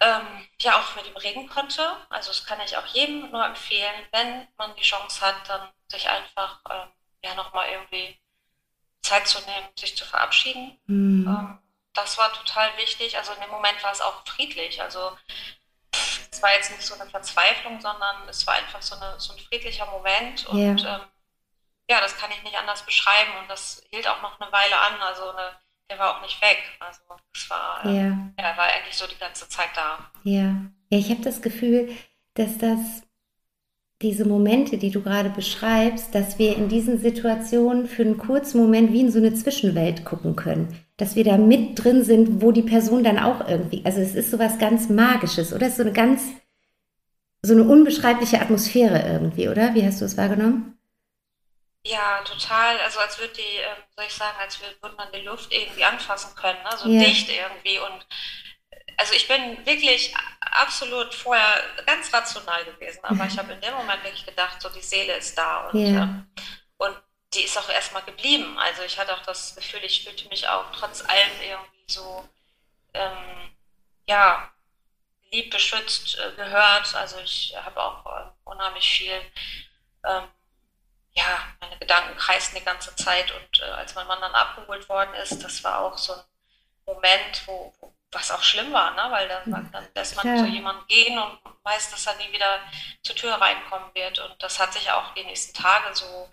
ähm, 0.00 0.46
ja 0.60 0.78
auch 0.78 0.96
mit 0.96 1.06
ihm 1.06 1.16
reden 1.16 1.48
konnte. 1.48 1.96
Also 2.08 2.30
das 2.30 2.44
kann 2.46 2.60
ich 2.60 2.76
auch 2.76 2.86
jedem 2.86 3.30
nur 3.30 3.44
empfehlen, 3.44 4.06
wenn 4.12 4.48
man 4.56 4.74
die 4.76 4.82
Chance 4.82 5.20
hat, 5.24 5.48
dann 5.48 5.68
sich 5.88 6.08
einfach 6.08 6.60
ähm, 6.70 6.88
ja 7.24 7.34
nochmal 7.34 7.68
irgendwie 7.70 8.18
Zeit 9.02 9.26
zu 9.26 9.38
nehmen, 9.40 9.68
sich 9.78 9.96
zu 9.96 10.04
verabschieden. 10.04 10.78
Mhm. 10.86 11.26
Ähm, 11.26 11.58
das 11.94 12.18
war 12.18 12.32
total 12.32 12.76
wichtig. 12.76 13.16
Also 13.16 13.32
in 13.32 13.40
dem 13.40 13.50
Moment 13.50 13.82
war 13.82 13.92
es 13.92 14.00
auch 14.00 14.26
friedlich. 14.26 14.80
Also 14.80 15.16
es 16.30 16.42
war 16.42 16.52
jetzt 16.52 16.70
nicht 16.70 16.82
so 16.82 16.94
eine 16.94 17.10
Verzweiflung, 17.10 17.80
sondern 17.80 18.28
es 18.28 18.46
war 18.46 18.54
einfach 18.54 18.80
so, 18.80 18.94
eine, 18.94 19.18
so 19.18 19.32
ein 19.32 19.38
friedlicher 19.40 19.86
Moment. 19.86 20.46
Und 20.46 20.78
ja. 20.78 20.96
Ähm, 20.96 21.00
ja, 21.90 22.00
das 22.00 22.16
kann 22.16 22.30
ich 22.30 22.42
nicht 22.44 22.56
anders 22.56 22.86
beschreiben. 22.86 23.32
Und 23.42 23.50
das 23.50 23.82
hielt 23.90 24.06
auch 24.08 24.22
noch 24.22 24.40
eine 24.40 24.50
Weile 24.52 24.78
an. 24.78 25.02
Also 25.02 25.22
eine, 25.30 25.50
der 25.90 25.98
war 25.98 26.16
auch 26.16 26.22
nicht 26.22 26.40
weg. 26.40 26.58
Also 26.78 27.00
es 27.34 27.50
war, 27.50 27.84
ja. 27.84 27.90
Ähm, 27.90 28.34
ja, 28.38 28.56
war 28.56 28.66
eigentlich 28.66 28.96
so 28.96 29.06
die 29.08 29.18
ganze 29.18 29.48
Zeit 29.48 29.70
da. 29.74 29.98
Ja, 30.22 30.54
ja 30.88 30.98
ich 30.98 31.10
habe 31.10 31.22
das 31.22 31.42
Gefühl, 31.42 31.94
dass 32.34 32.58
das 32.58 32.78
diese 34.02 34.24
Momente, 34.24 34.78
die 34.78 34.90
du 34.90 35.02
gerade 35.02 35.28
beschreibst, 35.28 36.14
dass 36.14 36.38
wir 36.38 36.56
in 36.56 36.68
diesen 36.68 36.98
Situationen 36.98 37.86
für 37.86 38.02
einen 38.02 38.16
kurzen 38.16 38.58
Moment 38.58 38.92
wie 38.92 39.00
in 39.00 39.12
so 39.12 39.18
eine 39.18 39.34
Zwischenwelt 39.34 40.04
gucken 40.04 40.36
können. 40.36 40.68
Dass 40.96 41.16
wir 41.16 41.24
da 41.24 41.36
mit 41.36 41.82
drin 41.82 42.04
sind, 42.04 42.40
wo 42.40 42.52
die 42.52 42.62
Person 42.62 43.02
dann 43.02 43.18
auch 43.18 43.46
irgendwie, 43.46 43.82
also 43.84 44.00
es 44.00 44.14
ist 44.14 44.30
so 44.30 44.38
was 44.38 44.58
ganz 44.58 44.88
Magisches, 44.88 45.52
oder? 45.52 45.66
Es 45.66 45.72
ist 45.72 45.78
so 45.78 45.82
eine 45.82 45.92
ganz, 45.92 46.22
so 47.42 47.52
eine 47.52 47.64
unbeschreibliche 47.64 48.40
Atmosphäre 48.40 49.02
irgendwie, 49.06 49.48
oder? 49.48 49.74
Wie 49.74 49.84
hast 49.84 50.00
du 50.00 50.04
es 50.04 50.16
wahrgenommen? 50.16 50.79
Ja, 51.84 52.22
total. 52.24 52.78
Also 52.80 52.98
als 52.98 53.18
würde 53.18 53.32
die, 53.34 53.56
ähm, 53.56 53.76
soll 53.96 54.04
ich 54.06 54.14
sagen, 54.14 54.36
als 54.38 54.60
würde 54.60 54.96
man 54.96 55.10
die 55.12 55.22
Luft 55.22 55.52
irgendwie 55.52 55.84
anfassen 55.84 56.34
können, 56.34 56.62
ne? 56.62 56.76
so 56.76 56.88
ja. 56.88 57.04
dicht 57.04 57.28
irgendwie 57.28 57.78
und 57.78 58.06
also 58.98 59.14
ich 59.14 59.26
bin 59.26 59.64
wirklich 59.64 60.14
absolut 60.40 61.14
vorher 61.14 61.62
ganz 61.86 62.12
rational 62.12 62.62
gewesen, 62.66 63.00
aber 63.02 63.24
ich 63.24 63.38
habe 63.38 63.54
in 63.54 63.60
dem 63.62 63.72
Moment 63.72 64.04
wirklich 64.04 64.26
gedacht, 64.26 64.60
so 64.60 64.68
die 64.68 64.82
Seele 64.82 65.14
ist 65.14 65.38
da 65.38 65.68
und, 65.68 65.80
ja. 65.80 66.02
ähm, 66.02 66.30
und 66.76 66.96
die 67.32 67.42
ist 67.42 67.56
auch 67.56 67.68
erstmal 67.70 68.02
geblieben. 68.02 68.58
Also 68.58 68.82
ich 68.82 68.98
hatte 68.98 69.14
auch 69.14 69.22
das 69.22 69.54
Gefühl, 69.54 69.80
ich 69.84 70.04
fühlte 70.04 70.28
mich 70.28 70.46
auch 70.48 70.70
trotz 70.72 71.00
allem 71.02 71.30
irgendwie 71.42 71.84
so, 71.86 72.28
ähm, 72.92 73.50
ja, 74.06 74.50
lieb 75.32 75.50
beschützt 75.50 76.18
äh, 76.18 76.32
gehört. 76.36 76.94
Also 76.94 77.18
ich 77.20 77.54
habe 77.56 77.80
auch 77.80 78.04
äh, 78.04 78.30
unheimlich 78.44 78.88
viel, 78.88 79.20
ähm, 80.04 80.24
ja, 81.12 81.38
meine 81.60 81.78
Gedanken 81.78 82.16
kreisten 82.16 82.56
die 82.56 82.64
ganze 82.64 82.94
Zeit 82.96 83.30
und 83.32 83.60
äh, 83.60 83.64
als 83.64 83.94
mein 83.94 84.06
Mann 84.06 84.20
dann 84.20 84.34
abgeholt 84.34 84.88
worden 84.88 85.14
ist, 85.14 85.42
das 85.42 85.64
war 85.64 85.80
auch 85.80 85.98
so 85.98 86.14
ein 86.14 86.20
Moment, 86.86 87.42
wo, 87.46 87.72
wo 87.80 87.92
was 88.12 88.30
auch 88.30 88.42
schlimm 88.42 88.72
war, 88.72 88.90
ne? 88.92 89.06
weil 89.10 89.28
dann, 89.28 89.42
mhm. 89.48 89.70
dann 89.72 89.86
lässt 89.94 90.16
man 90.16 90.26
ja. 90.26 90.42
zu 90.42 90.50
jemandem 90.50 90.86
gehen 90.88 91.18
und 91.18 91.38
weiß, 91.62 91.90
dass 91.90 92.06
er 92.06 92.16
nie 92.16 92.32
wieder 92.32 92.60
zur 93.02 93.14
Tür 93.14 93.34
reinkommen 93.34 93.94
wird. 93.94 94.18
Und 94.18 94.42
das 94.42 94.58
hat 94.58 94.72
sich 94.72 94.90
auch 94.90 95.14
die 95.14 95.24
nächsten 95.24 95.54
Tage 95.54 95.94
so 95.94 96.28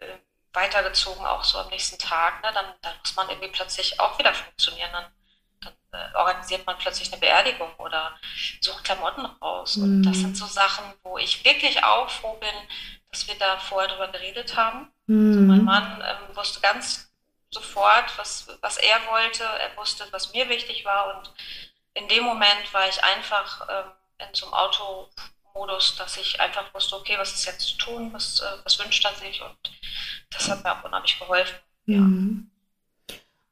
äh, 0.00 0.18
weitergezogen, 0.52 1.24
auch 1.24 1.44
so 1.44 1.58
am 1.58 1.68
nächsten 1.68 1.98
Tag. 1.98 2.42
Ne? 2.42 2.50
Dann, 2.52 2.66
dann 2.82 2.98
muss 2.98 3.16
man 3.16 3.28
irgendwie 3.30 3.48
plötzlich 3.48 3.98
auch 3.98 4.18
wieder 4.18 4.34
funktionieren. 4.34 4.90
Dann, 4.92 5.06
dann 5.62 6.12
äh, 6.12 6.16
organisiert 6.16 6.66
man 6.66 6.76
plötzlich 6.76 7.10
eine 7.10 7.20
Beerdigung 7.20 7.74
oder 7.76 8.18
sucht 8.60 8.84
Klamotten 8.84 9.24
raus. 9.24 9.76
Mhm. 9.76 9.84
Und 9.84 10.02
das 10.02 10.18
sind 10.18 10.36
so 10.36 10.46
Sachen, 10.46 10.84
wo 11.02 11.16
ich 11.16 11.44
wirklich 11.44 11.82
auch 11.82 12.10
froh 12.10 12.34
bin, 12.34 12.54
dass 13.16 13.28
wir 13.28 13.34
da 13.38 13.56
vorher 13.56 13.88
drüber 13.88 14.08
geredet 14.08 14.56
haben. 14.56 14.88
Mhm. 15.06 15.28
Also 15.28 15.40
mein 15.40 15.64
Mann 15.64 16.02
ähm, 16.02 16.36
wusste 16.36 16.60
ganz 16.60 17.10
sofort, 17.50 18.12
was, 18.18 18.46
was 18.60 18.76
er 18.76 18.96
wollte. 19.10 19.42
Er 19.42 19.74
wusste, 19.76 20.04
was 20.10 20.32
mir 20.34 20.48
wichtig 20.48 20.84
war. 20.84 21.16
Und 21.16 21.32
in 21.94 22.08
dem 22.08 22.24
Moment 22.24 22.72
war 22.72 22.86
ich 22.88 23.02
einfach 23.02 23.66
ähm, 23.70 23.90
in 24.18 24.34
so 24.34 24.46
einem 24.46 24.54
Automodus, 24.54 25.96
dass 25.96 26.18
ich 26.18 26.38
einfach 26.40 26.74
wusste, 26.74 26.96
okay, 26.96 27.16
was 27.18 27.32
ist 27.32 27.46
jetzt 27.46 27.66
zu 27.66 27.78
tun, 27.78 28.12
was, 28.12 28.40
äh, 28.40 28.64
was 28.64 28.78
wünscht 28.78 29.04
er 29.04 29.14
sich. 29.14 29.40
Und 29.40 29.56
das 30.30 30.50
hat 30.50 30.62
mir 30.62 30.72
auch 30.72 30.84
unheimlich 30.84 31.18
geholfen. 31.18 31.56
Ja. 31.86 31.98
Mhm. 31.98 32.50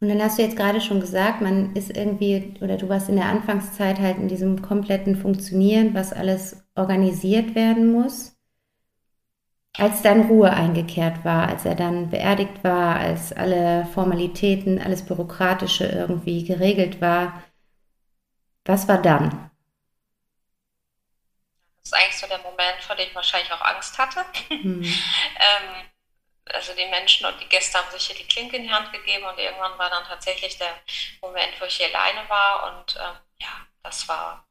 Und 0.00 0.10
dann 0.10 0.22
hast 0.22 0.38
du 0.38 0.42
jetzt 0.42 0.56
gerade 0.58 0.82
schon 0.82 1.00
gesagt, 1.00 1.40
man 1.40 1.74
ist 1.74 1.96
irgendwie, 1.96 2.54
oder 2.60 2.76
du 2.76 2.90
warst 2.90 3.08
in 3.08 3.16
der 3.16 3.24
Anfangszeit 3.24 3.98
halt 3.98 4.18
in 4.18 4.28
diesem 4.28 4.60
kompletten 4.60 5.16
Funktionieren, 5.16 5.94
was 5.94 6.12
alles 6.12 6.62
organisiert 6.74 7.54
werden 7.54 7.90
muss 7.90 8.33
als 9.76 10.02
dann 10.02 10.28
Ruhe 10.28 10.50
eingekehrt 10.50 11.24
war, 11.24 11.48
als 11.48 11.64
er 11.64 11.74
dann 11.74 12.10
beerdigt 12.10 12.62
war, 12.62 12.96
als 12.96 13.32
alle 13.32 13.86
Formalitäten, 13.92 14.80
alles 14.80 15.04
Bürokratische 15.04 15.86
irgendwie 15.86 16.44
geregelt 16.44 17.00
war, 17.00 17.42
was 18.64 18.86
war 18.86 19.02
dann? 19.02 19.50
Das 21.76 21.86
ist 21.86 21.94
eigentlich 21.94 22.16
so 22.16 22.26
der 22.28 22.38
Moment, 22.38 22.80
vor 22.80 22.96
dem 22.96 23.08
ich 23.08 23.14
wahrscheinlich 23.14 23.52
auch 23.52 23.60
Angst 23.60 23.98
hatte. 23.98 24.24
Mhm. 24.48 24.84
ähm, 24.84 25.84
also 26.46 26.72
die 26.74 26.86
Menschen 26.86 27.26
und 27.26 27.40
die 27.40 27.48
Gäste 27.48 27.78
haben 27.78 27.90
sich 27.90 28.06
hier 28.06 28.16
die 28.16 28.28
Klinke 28.28 28.56
in 28.56 28.62
die 28.62 28.72
Hand 28.72 28.92
gegeben 28.92 29.24
und 29.24 29.38
irgendwann 29.38 29.76
war 29.78 29.90
dann 29.90 30.04
tatsächlich 30.04 30.56
der 30.56 30.74
Moment, 31.20 31.60
wo 31.60 31.64
ich 31.64 31.76
hier 31.76 31.86
alleine 31.86 32.28
war 32.28 32.78
und 32.78 32.96
ähm, 32.96 33.16
ja, 33.40 33.66
das 33.82 34.08
war. 34.08 34.46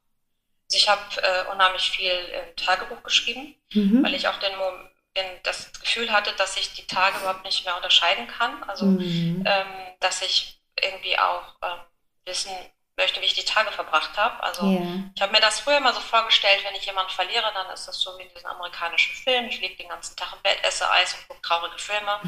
Also 0.66 0.76
ich 0.76 0.88
habe 0.88 1.22
äh, 1.22 1.50
unheimlich 1.52 1.90
viel 1.90 2.12
im 2.12 2.56
Tagebuch 2.56 3.02
geschrieben, 3.02 3.54
mhm. 3.72 4.04
weil 4.04 4.14
ich 4.14 4.28
auch 4.28 4.38
den 4.38 4.56
Moment 4.56 4.93
das 5.42 5.72
Gefühl 5.80 6.12
hatte, 6.12 6.32
dass 6.32 6.56
ich 6.56 6.74
die 6.74 6.86
Tage 6.86 7.18
überhaupt 7.18 7.44
nicht 7.44 7.64
mehr 7.64 7.76
unterscheiden 7.76 8.26
kann. 8.26 8.62
Also, 8.64 8.86
mhm. 8.86 9.44
ähm, 9.46 9.66
dass 10.00 10.22
ich 10.22 10.60
irgendwie 10.80 11.18
auch 11.18 11.54
ähm, 11.62 11.78
wissen 12.24 12.50
möchte, 12.96 13.20
wie 13.20 13.26
ich 13.26 13.34
die 13.34 13.44
Tage 13.44 13.72
verbracht 13.72 14.16
habe. 14.16 14.42
Also, 14.42 14.66
yeah. 14.66 15.10
ich 15.14 15.22
habe 15.22 15.32
mir 15.32 15.40
das 15.40 15.60
früher 15.60 15.80
mal 15.80 15.94
so 15.94 16.00
vorgestellt, 16.00 16.62
wenn 16.64 16.76
ich 16.76 16.86
jemanden 16.86 17.10
verliere, 17.10 17.50
dann 17.52 17.70
ist 17.70 17.86
das 17.86 17.98
so 17.98 18.16
wie 18.18 18.22
in 18.22 18.32
diesem 18.34 18.50
amerikanischen 18.50 19.14
Film. 19.14 19.46
Ich 19.46 19.60
liege 19.60 19.76
den 19.76 19.88
ganzen 19.88 20.16
Tag 20.16 20.32
im 20.32 20.42
Bett, 20.42 20.58
esse 20.62 20.88
Eis 20.90 21.14
und 21.14 21.28
gucke 21.28 21.42
traurige 21.42 21.78
Filme. 21.78 22.20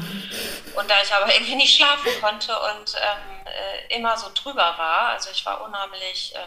Und 0.75 0.89
da 0.89 1.01
ich 1.01 1.13
aber 1.13 1.33
irgendwie 1.33 1.55
nicht 1.55 1.75
schlafen 1.75 2.11
konnte 2.21 2.57
und 2.59 2.95
ähm, 2.95 3.47
äh, 3.47 3.95
immer 3.95 4.17
so 4.17 4.29
drüber 4.33 4.77
war, 4.77 5.07
also 5.09 5.29
ich 5.31 5.45
war 5.45 5.61
unheimlich. 5.61 6.35
Äh, 6.35 6.39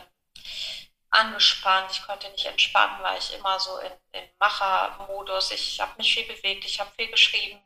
angespannt, 1.11 1.91
ich 1.91 2.03
konnte 2.07 2.29
nicht 2.31 2.47
entspannen, 2.47 3.03
weil 3.03 3.19
ich 3.19 3.35
immer 3.35 3.59
so 3.59 3.79
in, 3.79 3.93
im 4.13 4.25
Machermodus, 4.39 5.51
ich 5.51 5.81
habe 5.81 5.93
mich 5.97 6.15
viel 6.15 6.25
bewegt, 6.25 6.65
ich 6.65 6.79
habe 6.79 6.91
viel 6.97 7.09
geschrieben, 7.11 7.61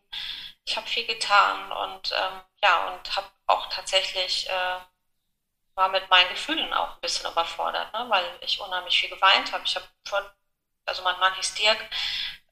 ich 0.64 0.76
habe 0.76 0.86
viel 0.86 1.06
getan 1.06 1.70
und 1.72 2.12
ähm, 2.12 2.40
ja, 2.62 2.88
und 2.88 3.16
habe 3.16 3.28
auch 3.46 3.68
tatsächlich, 3.68 4.48
äh, 4.48 4.78
war 5.74 5.88
mit 5.90 6.08
meinen 6.08 6.30
Gefühlen 6.30 6.72
auch 6.72 6.94
ein 6.94 7.00
bisschen 7.00 7.30
überfordert, 7.30 7.92
ne? 7.92 8.06
weil 8.08 8.24
ich 8.40 8.60
unheimlich 8.60 8.98
viel 8.98 9.10
geweint 9.10 9.52
habe. 9.52 9.64
Ich 9.66 9.74
habe 9.74 9.86
vor, 10.04 10.22
also 10.86 11.02
mein 11.02 11.18
Mann 11.18 11.34
hieß 11.34 11.54
Dirk, 11.54 11.78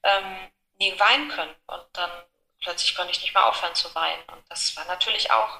ähm, 0.03 0.51
nie 0.77 0.99
weinen 0.99 1.29
können 1.29 1.55
und 1.67 1.85
dann 1.93 2.11
plötzlich 2.61 2.95
konnte 2.95 3.11
ich 3.11 3.21
nicht 3.21 3.33
mehr 3.33 3.45
aufhören 3.45 3.75
zu 3.75 3.93
weinen 3.95 4.23
und 4.31 4.43
das 4.49 4.75
war 4.77 4.85
natürlich 4.85 5.31
auch 5.31 5.59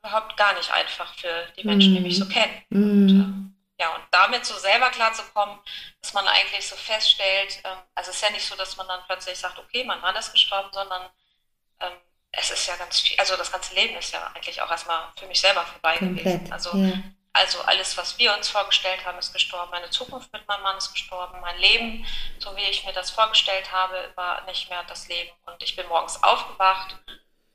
überhaupt 0.00 0.36
gar 0.36 0.52
nicht 0.54 0.70
einfach 0.72 1.14
für 1.14 1.46
die 1.56 1.64
Menschen, 1.64 1.94
die 1.94 2.00
mich 2.00 2.18
so 2.18 2.24
mhm. 2.24 2.28
kennen. 2.28 2.64
Mm. 2.70 2.76
Und, 2.76 3.10
ähm, 3.10 3.41
ja, 3.82 3.94
und 3.96 4.04
damit 4.12 4.46
so 4.46 4.56
selber 4.58 4.90
klarzukommen, 4.90 5.58
dass 6.00 6.12
man 6.12 6.26
eigentlich 6.28 6.66
so 6.66 6.76
feststellt, 6.76 7.60
ähm, 7.64 7.78
also 7.94 8.10
es 8.10 8.16
ist 8.16 8.22
ja 8.22 8.30
nicht 8.30 8.46
so, 8.46 8.54
dass 8.54 8.76
man 8.76 8.86
dann 8.86 9.00
plötzlich 9.06 9.38
sagt, 9.38 9.58
okay, 9.58 9.82
mein 9.84 10.00
Mann 10.00 10.14
ist 10.16 10.32
gestorben, 10.32 10.68
sondern 10.72 11.10
ähm, 11.80 11.92
es 12.30 12.50
ist 12.50 12.66
ja 12.66 12.76
ganz 12.76 13.00
viel, 13.00 13.18
also 13.18 13.36
das 13.36 13.50
ganze 13.50 13.74
Leben 13.74 13.96
ist 13.96 14.12
ja 14.12 14.30
eigentlich 14.34 14.62
auch 14.62 14.70
erstmal 14.70 15.12
für 15.18 15.26
mich 15.26 15.40
selber 15.40 15.64
vorbei 15.66 15.98
Komplett, 15.98 16.24
gewesen. 16.24 16.52
Also, 16.52 16.76
ja. 16.76 16.92
also 17.32 17.60
alles, 17.62 17.96
was 17.96 18.18
wir 18.18 18.34
uns 18.34 18.48
vorgestellt 18.48 19.04
haben, 19.04 19.18
ist 19.18 19.32
gestorben. 19.32 19.70
Meine 19.72 19.90
Zukunft 19.90 20.32
mit 20.32 20.46
meinem 20.46 20.62
Mann 20.62 20.78
ist 20.78 20.92
gestorben. 20.92 21.40
Mein 21.40 21.58
Leben, 21.58 22.06
so 22.38 22.56
wie 22.56 22.62
ich 22.62 22.84
mir 22.84 22.92
das 22.92 23.10
vorgestellt 23.10 23.72
habe, 23.72 24.12
war 24.14 24.44
nicht 24.44 24.70
mehr 24.70 24.84
das 24.84 25.08
Leben. 25.08 25.30
Und 25.46 25.62
ich 25.62 25.74
bin 25.74 25.88
morgens 25.88 26.22
aufgewacht 26.22 26.96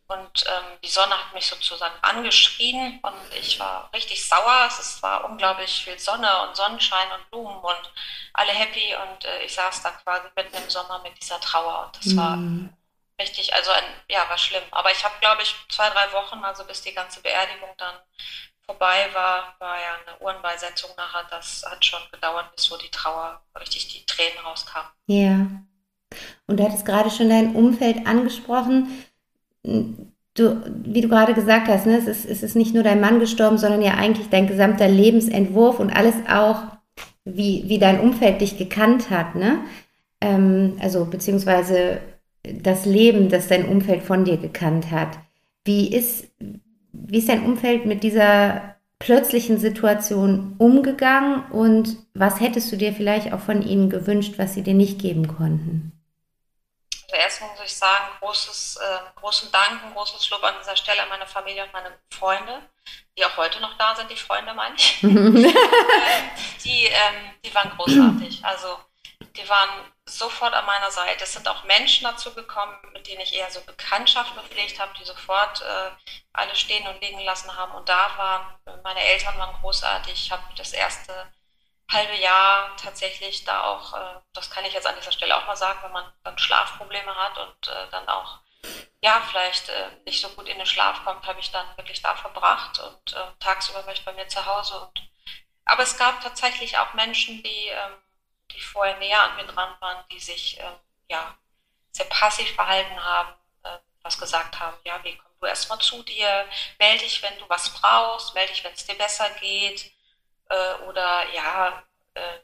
und 0.10 0.46
ähm, 0.48 0.80
die 0.82 0.88
Sonne 0.88 1.18
hat 1.18 1.34
mich 1.34 1.46
sozusagen 1.46 1.96
angeschrien 2.02 3.00
und 3.02 3.36
ich 3.38 3.60
war 3.60 3.90
richtig 3.94 4.26
sauer. 4.26 4.68
Es 4.70 5.04
war 5.04 5.26
unglaublich 5.30 5.84
viel 5.84 6.00
Sonne 6.00 6.30
und 6.44 6.56
Sonnenschein 6.56 7.12
und 7.12 7.30
Blumen 7.30 7.58
und 7.58 7.92
alle 8.32 8.54
happy. 8.54 8.96
Und 8.96 9.26
äh, 9.26 9.44
ich 9.44 9.54
saß 9.54 9.84
da 9.84 9.90
quasi 9.92 10.28
mitten 10.34 10.56
im 10.56 10.70
Sommer 10.70 11.02
mit 11.04 11.20
dieser 11.22 11.42
Trauer. 11.42 11.86
Und 11.86 11.98
das 11.98 12.14
mm. 12.14 12.18
war 12.18 12.38
mhm. 12.38 12.74
richtig, 13.20 13.54
also 13.54 13.72
ein, 13.72 13.84
ja, 14.10 14.30
war 14.30 14.38
schlimm. 14.38 14.64
Aber 14.72 14.92
ich 14.92 15.04
habe, 15.04 15.16
glaube 15.20 15.42
ich, 15.42 15.54
zwei, 15.68 15.90
drei 15.90 16.10
Wochen, 16.14 16.42
also 16.46 16.64
bis 16.64 16.82
die 16.82 16.94
ganze 16.94 17.22
Beerdigung 17.22 17.70
dann 17.78 17.96
vorbei 18.66 19.10
war, 19.14 19.56
war 19.60 19.76
ja 19.76 19.98
eine 20.06 20.20
Uhrenbeisetzung 20.22 20.92
nachher. 20.96 21.28
Das 21.30 21.66
hat 21.70 21.84
schon 21.84 22.02
gedauert, 22.14 22.56
bis 22.56 22.64
so 22.64 22.78
die 22.78 22.92
Trauer, 22.92 23.42
richtig 23.60 23.90
die 23.90 24.06
Tränen 24.06 24.40
rauskamen. 24.40 24.90
Ja. 25.08 25.48
Und 26.46 26.58
du 26.58 26.64
hattest 26.64 26.86
gerade 26.86 27.12
schon 27.12 27.30
dein 27.30 27.56
Umfeld 27.56 28.08
angesprochen 28.08 29.04
du, 30.34 30.62
wie 30.86 31.02
du 31.02 31.10
gerade 31.10 31.34
gesagt 31.34 31.68
hast, 31.68 31.86
ne, 31.86 31.98
es, 31.98 32.08
ist, 32.08 32.26
es 32.26 32.44
ist 32.44 32.56
nicht 32.56 32.74
nur 32.74 32.84
dein 32.84 33.02
Mann 33.02 33.20
gestorben, 33.20 33.58
sondern 33.58 33.82
ja 33.82 33.96
eigentlich 33.96 34.30
dein 34.30 34.48
gesamter 34.48 34.88
Lebensentwurf 34.88 35.80
und 35.80 35.90
alles 35.90 36.16
auch, 36.30 36.64
wie, 37.26 37.66
wie 37.68 37.80
dein 37.80 38.00
Umfeld 38.00 38.42
dich 38.42 38.58
gekannt 38.58 39.10
hat, 39.10 39.36
ne? 39.36 39.60
Ähm, 40.22 40.78
also 40.80 41.06
beziehungsweise 41.06 42.00
das 42.44 42.86
Leben, 42.86 43.30
das 43.30 43.48
dein 43.48 43.68
Umfeld 43.68 44.04
von 44.04 44.24
dir 44.24 44.38
gekannt 44.38 44.92
hat. 44.92 45.20
Wie 45.66 45.94
ist, 45.94 46.30
wie 46.94 47.18
ist 47.18 47.30
dein 47.30 47.44
Umfeld 47.44 47.86
mit 47.86 48.04
dieser 48.04 48.76
plötzlichen 49.00 49.58
Situation 49.58 50.56
umgegangen 50.58 51.44
und 51.52 51.98
was 52.14 52.40
hättest 52.40 52.72
du 52.72 52.78
dir 52.78 52.94
vielleicht 52.94 53.34
auch 53.34 53.42
von 53.42 53.62
ihnen 53.62 53.90
gewünscht, 53.90 54.36
was 54.38 54.54
sie 54.54 54.64
dir 54.64 54.74
nicht 54.74 55.00
geben 55.00 55.28
konnten? 55.28 55.92
Erstmal 57.10 57.52
muss 57.52 57.62
ich 57.64 57.76
sagen, 57.76 58.06
großes, 58.20 58.78
äh, 58.78 59.00
großen 59.16 59.52
Dank 59.52 59.84
und 59.84 59.94
großes 59.94 60.30
Lob 60.30 60.44
an 60.44 60.56
dieser 60.60 60.76
Stelle 60.76 61.04
an 61.04 61.10
meine 61.10 61.26
Familie 61.26 61.64
und 61.64 61.72
meine 61.72 61.98
Freunde, 62.12 62.62
die 63.18 63.24
auch 63.26 63.38
heute 63.38 63.62
noch 63.62 63.78
da 63.78 63.96
sind, 63.96 64.12
die 64.12 64.18
Freunde 64.18 64.54
meine 64.54 64.76
ich. 64.76 65.02
ähm, 65.04 65.34
die, 66.64 66.86
ähm, 66.86 67.34
die 67.46 67.56
waren 67.56 67.72
großartig. 67.78 68.44
Also 68.44 68.78
die 69.38 69.48
waren 69.48 69.92
sofort 70.06 70.54
an 70.54 70.66
meiner 70.66 70.92
Seite. 70.92 71.24
Es 71.24 71.34
sind 71.34 71.48
auch 71.48 71.64
Menschen 71.64 72.04
dazu 72.04 72.34
gekommen, 72.34 72.76
mit 72.94 73.08
denen 73.08 73.22
ich 73.22 73.34
eher 73.34 73.50
so 73.52 73.62
Bekanntschaft 73.62 74.36
gepflegt 74.36 74.80
habe, 74.80 74.92
die 75.00 75.06
sofort 75.06 75.62
äh, 75.62 75.92
alle 76.34 76.56
stehen 76.56 76.88
und 76.88 77.02
liegen 77.02 77.20
lassen 77.22 77.56
haben 77.56 77.74
und 77.74 77.88
da 77.88 78.12
waren. 78.18 78.82
Meine 78.84 79.02
Eltern 79.02 79.38
waren 79.38 79.56
großartig. 79.62 80.14
Ich 80.14 80.32
habe 80.32 80.44
das 80.56 80.74
erste 80.74 81.14
halbe 81.92 82.16
Jahr 82.16 82.76
tatsächlich 82.78 83.44
da 83.46 83.64
auch, 83.64 83.94
äh, 83.94 84.20
das 84.34 84.50
kann 84.50 84.66
ich 84.66 84.74
jetzt 84.74 84.88
an 84.88 84.96
dieser 84.96 85.12
Stelle 85.12 85.36
auch 85.38 85.48
mal 85.48 85.56
sagen, 85.56 85.80
wenn 85.84 85.92
man 85.92 86.12
dann 86.24 86.38
Schlafprobleme 86.38 87.16
hat 87.16 87.38
und 87.38 87.68
äh, 87.70 87.90
dann 87.92 88.08
auch 88.08 88.40
ja, 89.02 89.22
vielleicht 89.30 89.70
äh, 89.70 89.90
nicht 90.06 90.20
so 90.20 90.30
gut 90.30 90.48
in 90.50 90.58
den 90.58 90.66
Schlaf 90.66 91.04
kommt, 91.06 91.26
habe 91.28 91.40
ich 91.40 91.52
dann 91.52 91.66
wirklich 91.78 92.02
da 92.02 92.16
verbracht 92.16 92.80
und 92.80 93.14
äh, 93.14 93.26
tagsüber 93.40 93.86
war 93.86 93.94
ich 93.94 94.04
bei 94.04 94.14
mir 94.14 94.28
zu 94.28 94.46
Hause. 94.46 94.80
Und, 94.80 95.10
aber 95.66 95.84
es 95.84 95.98
gab 95.98 96.22
tatsächlich 96.22 96.78
auch 96.78 96.94
Menschen, 96.94 97.44
die 97.44 97.68
ähm, 97.68 97.94
die 98.52 98.62
vorher 98.62 98.98
näher 98.98 99.22
an 99.22 99.36
mir 99.36 99.46
dran 99.46 99.76
waren, 99.80 100.04
die 100.12 100.20
sich 100.20 100.60
äh, 100.60 100.72
ja, 101.10 101.38
sehr 101.92 102.06
passiv 102.06 102.54
verhalten 102.56 103.04
haben, 103.04 103.34
äh, 103.64 103.78
was 104.02 104.20
gesagt 104.20 104.60
haben, 104.60 104.78
ja, 104.84 105.04
wie 105.04 105.16
komm 105.18 105.32
du 105.40 105.46
erstmal 105.46 105.80
zu 105.80 106.02
dir, 106.04 106.48
melde 106.80 107.04
dich, 107.04 107.22
wenn 107.22 107.38
du 107.40 107.48
was 107.50 107.70
brauchst, 107.70 108.34
melde 108.34 108.54
dich, 108.54 108.64
wenn 108.64 108.74
es 108.74 108.86
dir 108.86 108.98
besser 108.98 109.30
geht, 109.42 109.92
äh, 110.50 110.84
oder 110.88 111.24
ja, 111.34 111.84
äh, 112.14 112.40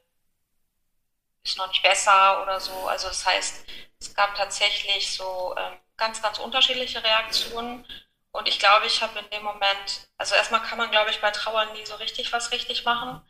ist 1.43 1.57
noch 1.57 1.67
nicht 1.67 1.83
besser 1.83 2.41
oder 2.41 2.59
so. 2.59 2.87
Also 2.87 3.07
das 3.07 3.25
heißt, 3.25 3.65
es 3.99 4.13
gab 4.13 4.35
tatsächlich 4.35 5.11
so 5.13 5.55
ähm, 5.57 5.73
ganz, 5.97 6.21
ganz 6.21 6.39
unterschiedliche 6.39 7.03
Reaktionen. 7.03 7.85
Und 8.31 8.47
ich 8.47 8.59
glaube, 8.59 8.87
ich 8.87 9.01
habe 9.01 9.19
in 9.19 9.29
dem 9.29 9.43
Moment, 9.43 10.07
also 10.17 10.35
erstmal 10.35 10.61
kann 10.61 10.77
man, 10.77 10.89
glaube 10.89 11.11
ich, 11.11 11.21
bei 11.21 11.31
Trauern 11.31 11.71
nie 11.73 11.85
so 11.85 11.95
richtig 11.95 12.33
was 12.33 12.51
richtig 12.51 12.83
machen 12.83 13.21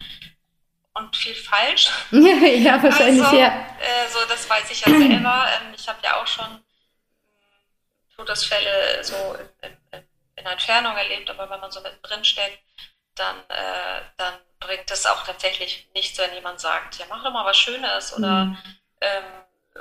und 0.94 1.16
viel 1.16 1.36
falsch. 1.36 1.90
ja, 2.12 2.82
wahrscheinlich, 2.82 3.24
also, 3.24 3.36
ja. 3.36 3.48
Äh, 3.80 4.08
so, 4.10 4.20
das 4.30 4.50
weiß 4.50 4.72
ich 4.72 4.82
ja 4.82 4.92
selber. 4.92 5.48
Ähm, 5.62 5.74
ich 5.76 5.88
habe 5.88 6.00
ja 6.04 6.22
auch 6.22 6.28
schon 6.28 6.64
Todesfälle 8.16 9.04
so 9.04 9.36
in, 9.62 9.78
in, 9.92 10.08
in 10.36 10.46
Entfernung 10.46 10.96
erlebt, 10.96 11.30
aber 11.30 11.50
wenn 11.50 11.60
man 11.60 11.72
so 11.72 11.82
drin 12.04 12.24
steckt, 12.24 12.60
dann, 13.16 13.38
äh, 13.50 14.02
dann 14.18 14.34
bringt 14.60 14.90
es 14.90 15.06
auch 15.06 15.24
tatsächlich 15.24 15.90
nichts, 15.94 16.18
wenn 16.18 16.34
jemand 16.34 16.60
sagt, 16.60 16.98
ja, 16.98 17.06
mach 17.10 17.24
doch 17.24 17.32
mal 17.32 17.46
was 17.46 17.58
Schönes 17.58 18.14
oder 18.14 18.46
mhm. 18.46 18.58
ähm, 19.02 19.24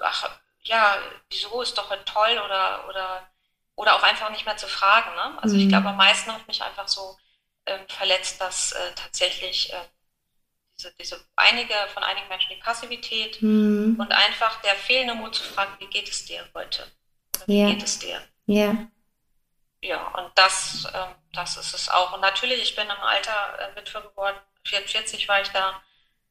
ach, 0.02 0.30
ja, 0.62 0.96
wieso 1.30 1.62
ist 1.62 1.76
doch 1.76 1.94
toll 2.04 2.40
oder, 2.44 2.88
oder, 2.88 3.28
oder 3.76 3.96
auch 3.96 4.02
einfach 4.02 4.30
nicht 4.30 4.44
mehr 4.46 4.56
zu 4.56 4.66
fragen. 4.66 5.14
Ne? 5.14 5.42
Also 5.42 5.56
mhm. 5.56 5.62
ich 5.62 5.68
glaube, 5.68 5.88
am 5.88 5.96
meisten 5.96 6.32
hat 6.32 6.46
mich 6.46 6.62
einfach 6.62 6.88
so 6.88 7.16
ähm, 7.66 7.80
verletzt, 7.88 8.40
dass 8.40 8.72
äh, 8.72 8.92
tatsächlich 8.94 9.72
äh, 9.72 9.76
diese, 10.76 10.92
diese 10.92 11.24
einige, 11.36 11.74
von 11.92 12.02
einigen 12.02 12.28
Menschen 12.28 12.54
die 12.54 12.62
Passivität 12.62 13.40
mhm. 13.42 13.96
und 13.98 14.12
einfach 14.12 14.60
der 14.62 14.74
fehlende 14.74 15.14
Mut 15.14 15.34
zu 15.34 15.42
fragen, 15.42 15.72
wie 15.78 15.86
geht 15.86 16.08
es 16.08 16.24
dir 16.24 16.48
heute? 16.54 16.86
Wie 17.46 17.60
ja. 17.60 17.68
geht 17.68 17.82
es 17.82 17.98
dir? 17.98 18.20
Ja. 18.46 18.76
Ja, 19.80 20.06
und 20.08 20.30
das, 20.36 20.84
äh, 20.92 21.06
das 21.32 21.56
ist 21.56 21.74
es 21.74 21.88
auch. 21.88 22.12
Und 22.12 22.20
natürlich, 22.20 22.62
ich 22.62 22.76
bin 22.76 22.84
im 22.84 23.02
Alter 23.02 23.58
äh, 23.58 23.76
Witwe 23.76 24.02
geworden, 24.02 24.36
44 24.64 25.28
war 25.28 25.40
ich 25.40 25.48
da, 25.48 25.82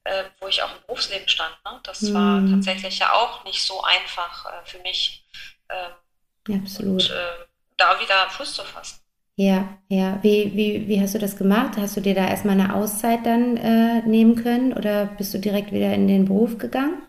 äh, 0.04 0.24
wo 0.40 0.48
ich 0.48 0.62
auch 0.64 0.72
im 0.72 0.82
Berufsleben 0.82 1.28
stand. 1.28 1.56
Ne? 1.66 1.80
Das 1.84 2.02
mhm. 2.02 2.14
war 2.14 2.56
tatsächlich 2.56 3.00
ja 3.00 3.14
auch 3.14 3.44
nicht 3.44 3.64
so 3.64 3.84
einfach 3.84 4.46
äh, 4.46 4.66
für 4.66 4.80
mich. 4.80 5.26
Ähm, 5.70 6.62
Absolut. 6.62 7.10
Und, 7.10 7.12
äh, 7.12 7.46
da 7.78 8.00
wieder 8.00 8.30
Fuß 8.30 8.54
zu 8.54 8.64
fassen. 8.64 9.00
Ja, 9.36 9.78
ja. 9.88 10.20
Wie, 10.22 10.52
wie, 10.56 10.88
wie 10.88 11.02
hast 11.02 11.16
du 11.16 11.20
das 11.20 11.36
gemacht? 11.36 11.78
Hast 11.78 11.98
du 11.98 12.02
dir 12.02 12.14
da 12.14 12.28
erstmal 12.28 12.60
eine 12.60 12.76
Auszeit 12.76 13.26
dann 13.26 13.58
äh, 13.58 14.02
nehmen 14.04 14.36
können 14.36 14.74
oder 14.74 15.06
bist 15.06 15.34
du 15.34 15.40
direkt 15.40 15.72
wieder 15.72 15.94
in 15.94 16.08
den 16.08 16.26
Beruf 16.26 16.58
gegangen? 16.58 17.08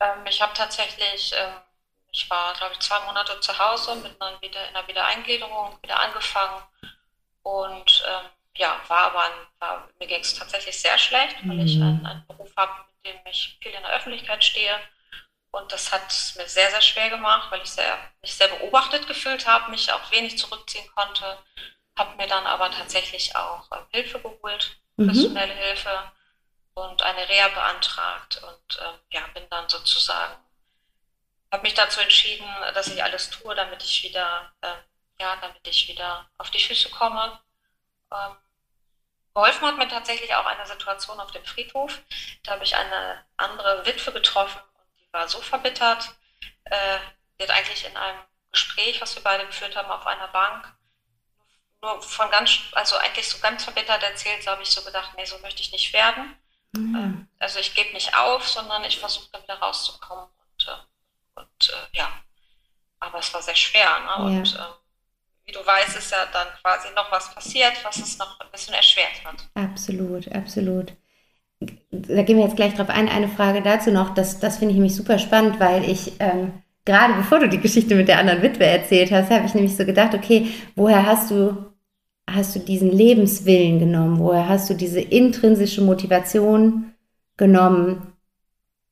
Ähm, 0.00 0.26
ich 0.28 0.42
habe 0.42 0.52
tatsächlich, 0.54 1.32
ähm, 1.38 1.54
ich 2.12 2.28
war, 2.30 2.54
glaube 2.54 2.74
ich, 2.74 2.80
zwei 2.80 3.00
Monate 3.00 3.40
zu 3.40 3.58
Hause 3.58 3.96
mit 3.96 4.20
einer, 4.20 4.40
wieder, 4.40 4.68
in 4.68 4.76
einer 4.76 4.86
Wiedereingliederung, 4.86 5.78
wieder 5.82 5.98
angefangen 5.98 6.62
und 7.42 8.04
ähm, 8.06 8.30
ja, 8.56 8.80
war 8.88 9.04
aber, 9.04 9.24
ein, 9.24 9.32
war, 9.58 9.88
mir 9.98 10.06
ging 10.06 10.20
es 10.20 10.34
tatsächlich 10.34 10.78
sehr 10.78 10.98
schlecht, 10.98 11.36
weil 11.44 11.56
mhm. 11.56 11.66
ich 11.66 11.76
einen, 11.76 12.06
einen 12.06 12.26
Beruf 12.26 12.50
habe, 12.56 12.72
mit 13.02 13.14
dem 13.14 13.20
ich 13.30 13.58
viel 13.62 13.72
in 13.72 13.82
der 13.82 13.92
Öffentlichkeit 13.92 14.44
stehe 14.44 14.78
und 15.52 15.70
das 15.70 15.92
hat 15.92 16.10
es 16.10 16.34
mir 16.34 16.48
sehr, 16.48 16.70
sehr 16.70 16.80
schwer 16.80 17.10
gemacht, 17.10 17.50
weil 17.50 17.60
ich 17.62 17.70
sehr, 17.70 17.98
mich 18.22 18.34
sehr 18.34 18.48
beobachtet 18.48 19.06
gefühlt 19.06 19.46
habe, 19.46 19.70
mich 19.70 19.92
auch 19.92 20.10
wenig 20.10 20.38
zurückziehen 20.38 20.88
konnte. 20.94 21.38
Habe 21.98 22.16
mir 22.16 22.26
dann 22.26 22.46
aber 22.46 22.70
tatsächlich 22.70 23.36
auch 23.36 23.70
äh, 23.70 23.76
Hilfe 23.90 24.18
geholt, 24.18 24.78
mhm. 24.96 25.06
professionelle 25.06 25.52
Hilfe 25.52 26.10
und 26.74 27.02
eine 27.02 27.28
Reha 27.28 27.48
beantragt 27.48 28.42
und 28.42 28.78
äh, 28.78 29.14
ja, 29.14 29.26
bin 29.34 29.46
dann 29.50 29.68
sozusagen, 29.68 30.34
habe 31.52 31.62
mich 31.62 31.74
dazu 31.74 32.00
entschieden, 32.00 32.46
dass 32.74 32.88
ich 32.88 33.02
alles 33.02 33.30
tue, 33.30 33.54
damit 33.54 33.82
ich 33.82 34.02
wieder, 34.02 34.52
äh, 34.62 34.74
ja, 35.20 35.36
damit 35.36 35.66
ich 35.68 35.86
wieder 35.88 36.28
auf 36.38 36.50
die 36.50 36.62
Füße 36.62 36.90
komme. 36.90 37.38
Ähm, 38.10 38.36
geholfen 39.34 39.66
hat 39.66 39.76
mir 39.78 39.88
tatsächlich 39.88 40.34
auch 40.34 40.46
eine 40.46 40.66
Situation 40.66 41.20
auf 41.20 41.30
dem 41.30 41.44
Friedhof. 41.44 42.00
Da 42.42 42.52
habe 42.52 42.64
ich 42.64 42.74
eine 42.74 43.24
andere 43.36 43.86
Witwe 43.86 44.12
getroffen 44.12 44.60
war 45.12 45.28
so 45.28 45.40
verbittert. 45.40 46.14
Äh, 46.64 46.98
die 47.38 47.44
hat 47.44 47.50
eigentlich 47.50 47.84
in 47.84 47.96
einem 47.96 48.18
Gespräch, 48.50 49.00
was 49.00 49.14
wir 49.14 49.22
beide 49.22 49.46
geführt 49.46 49.76
haben, 49.76 49.90
auf 49.90 50.06
einer 50.06 50.28
Bank, 50.28 50.74
nur 51.80 52.00
von 52.02 52.30
ganz, 52.30 52.58
also 52.72 52.96
eigentlich 52.96 53.28
so 53.28 53.38
ganz 53.38 53.64
verbittert 53.64 54.02
erzählt, 54.02 54.42
so 54.42 54.50
habe 54.50 54.62
ich 54.62 54.70
so 54.70 54.82
gedacht, 54.82 55.12
nee, 55.16 55.24
so 55.24 55.38
möchte 55.38 55.62
ich 55.62 55.72
nicht 55.72 55.92
werden. 55.92 56.36
Mhm. 56.72 57.28
Äh, 57.38 57.42
also 57.42 57.58
ich 57.58 57.74
gebe 57.74 57.92
nicht 57.92 58.16
auf, 58.16 58.48
sondern 58.48 58.84
ich 58.84 58.98
versuche 58.98 59.28
da 59.32 59.42
wieder 59.42 59.58
rauszukommen. 59.58 60.28
Und, 61.62 61.74
äh, 61.74 61.96
äh, 61.96 61.98
ja, 61.98 62.08
aber 63.00 63.18
es 63.18 63.32
war 63.32 63.42
sehr 63.42 63.56
schwer. 63.56 63.88
Ne? 64.00 64.32
Ja. 64.32 64.38
Und 64.38 64.54
äh, 64.54 65.46
wie 65.46 65.52
du 65.52 65.64
weißt, 65.64 65.96
ist 65.96 66.12
ja 66.12 66.26
dann 66.32 66.48
quasi 66.60 66.88
noch 66.94 67.10
was 67.10 67.34
passiert, 67.34 67.72
was 67.84 67.96
es 67.98 68.18
noch 68.18 68.38
ein 68.40 68.50
bisschen 68.50 68.74
erschwert 68.74 69.24
hat. 69.24 69.48
Absolut, 69.54 70.30
absolut 70.32 70.92
da 71.90 72.22
gehen 72.22 72.38
wir 72.38 72.44
jetzt 72.44 72.56
gleich 72.56 72.74
drauf 72.74 72.88
ein, 72.88 73.08
eine 73.08 73.28
Frage 73.28 73.62
dazu 73.62 73.90
noch, 73.90 74.14
das, 74.14 74.40
das 74.40 74.58
finde 74.58 74.72
ich 74.72 74.76
nämlich 74.76 74.96
super 74.96 75.18
spannend, 75.18 75.60
weil 75.60 75.88
ich 75.88 76.12
ähm, 76.18 76.52
gerade 76.84 77.14
bevor 77.14 77.40
du 77.40 77.48
die 77.48 77.60
Geschichte 77.60 77.94
mit 77.94 78.08
der 78.08 78.18
anderen 78.18 78.42
Witwe 78.42 78.64
erzählt 78.64 79.10
hast, 79.12 79.30
habe 79.30 79.46
ich 79.46 79.54
nämlich 79.54 79.76
so 79.76 79.84
gedacht, 79.84 80.14
okay, 80.14 80.48
woher 80.74 81.06
hast 81.06 81.30
du, 81.30 81.72
hast 82.28 82.54
du 82.54 82.60
diesen 82.60 82.90
Lebenswillen 82.90 83.78
genommen? 83.78 84.18
Woher 84.18 84.48
hast 84.48 84.70
du 84.70 84.74
diese 84.74 85.00
intrinsische 85.00 85.82
Motivation 85.82 86.92
genommen, 87.36 88.11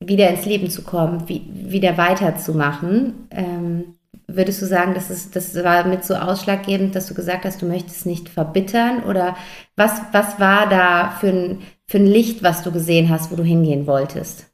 wieder 0.01 0.29
ins 0.29 0.45
Leben 0.45 0.69
zu 0.69 0.83
kommen, 0.83 1.29
wie, 1.29 1.45
wieder 1.53 1.97
weiterzumachen? 1.97 3.27
Ähm, 3.31 3.97
würdest 4.27 4.61
du 4.61 4.65
sagen, 4.65 4.93
das, 4.93 5.09
ist, 5.09 5.35
das 5.35 5.55
war 5.63 5.85
mit 5.85 6.03
so 6.03 6.15
ausschlaggebend, 6.15 6.95
dass 6.95 7.07
du 7.07 7.13
gesagt 7.13 7.45
hast, 7.45 7.61
du 7.61 7.67
möchtest 7.67 8.05
nicht 8.05 8.27
verbittern? 8.27 9.03
Oder 9.03 9.37
was, 9.75 10.01
was 10.11 10.39
war 10.39 10.67
da 10.67 11.11
für 11.19 11.29
ein, 11.29 11.67
für 11.87 11.97
ein 11.97 12.07
Licht, 12.07 12.43
was 12.43 12.63
du 12.63 12.71
gesehen 12.71 13.09
hast, 13.09 13.31
wo 13.31 13.35
du 13.35 13.43
hingehen 13.43 13.85
wolltest? 13.85 14.47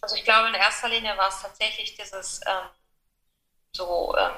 Also 0.00 0.14
ich 0.14 0.24
glaube, 0.24 0.48
in 0.48 0.54
erster 0.54 0.88
Linie 0.88 1.16
war 1.16 1.28
es 1.28 1.42
tatsächlich 1.42 1.96
dieses 1.96 2.40
ähm, 2.46 2.68
so, 3.72 4.14
ähm, 4.16 4.32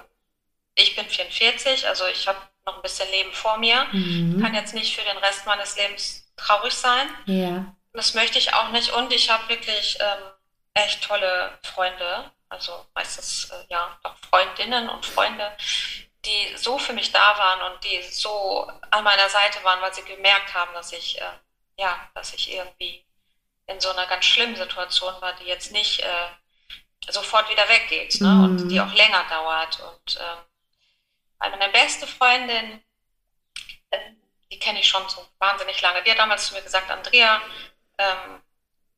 ich 0.74 0.96
bin 0.96 1.04
44, 1.04 1.86
also 1.86 2.04
ich 2.06 2.26
habe 2.26 2.38
noch 2.64 2.76
ein 2.76 2.82
bisschen 2.82 3.10
Leben 3.10 3.32
vor 3.32 3.58
mir, 3.58 3.84
mhm. 3.92 4.40
kann 4.40 4.54
jetzt 4.54 4.74
nicht 4.74 4.96
für 4.96 5.04
den 5.04 5.18
Rest 5.18 5.44
meines 5.46 5.76
Lebens 5.76 6.32
traurig 6.36 6.72
sein. 6.72 7.08
Ja. 7.26 7.76
Das 7.92 8.14
möchte 8.14 8.38
ich 8.38 8.54
auch 8.54 8.68
nicht 8.70 8.90
und 8.90 9.12
ich 9.12 9.30
habe 9.30 9.48
wirklich 9.48 9.98
ähm, 10.00 10.30
echt 10.74 11.02
tolle 11.02 11.58
Freunde, 11.62 12.30
also 12.48 12.86
meistens 12.94 13.50
äh, 13.50 13.64
ja 13.68 13.98
auch 14.02 14.16
Freundinnen 14.30 14.88
und 14.88 15.04
Freunde, 15.04 15.56
die 16.24 16.56
so 16.56 16.78
für 16.78 16.92
mich 16.92 17.12
da 17.12 17.38
waren 17.38 17.72
und 17.72 17.84
die 17.84 18.02
so 18.02 18.70
an 18.90 19.04
meiner 19.04 19.28
Seite 19.28 19.62
waren, 19.64 19.80
weil 19.80 19.94
sie 19.94 20.04
gemerkt 20.04 20.54
haben, 20.54 20.72
dass 20.74 20.92
ich 20.92 21.20
äh, 21.20 21.32
ja, 21.78 22.10
dass 22.14 22.34
ich 22.34 22.52
irgendwie 22.52 23.04
in 23.66 23.80
so 23.80 23.90
einer 23.90 24.06
ganz 24.06 24.24
schlimmen 24.24 24.56
Situation 24.56 25.14
war, 25.20 25.34
die 25.34 25.44
jetzt 25.44 25.72
nicht 25.72 26.00
äh, 26.00 26.28
sofort 27.08 27.48
wieder 27.50 27.68
weggeht 27.68 28.20
ne? 28.20 28.28
Mhm. 28.28 28.44
und 28.44 28.68
die 28.68 28.80
auch 28.80 28.92
länger 28.92 29.24
dauert. 29.28 29.80
Und 29.80 30.16
äh, 30.16 31.48
meine 31.50 31.68
beste 31.70 32.06
Freundin, 32.06 32.82
äh, 33.90 33.98
die 34.50 34.58
kenne 34.58 34.80
ich 34.80 34.88
schon 34.88 35.08
so 35.08 35.26
wahnsinnig 35.38 35.80
lange. 35.80 36.02
Die 36.02 36.10
hat 36.10 36.18
damals 36.18 36.48
zu 36.48 36.54
mir 36.54 36.62
gesagt, 36.62 36.90
Andrea, 36.90 37.40
ähm, 37.98 38.40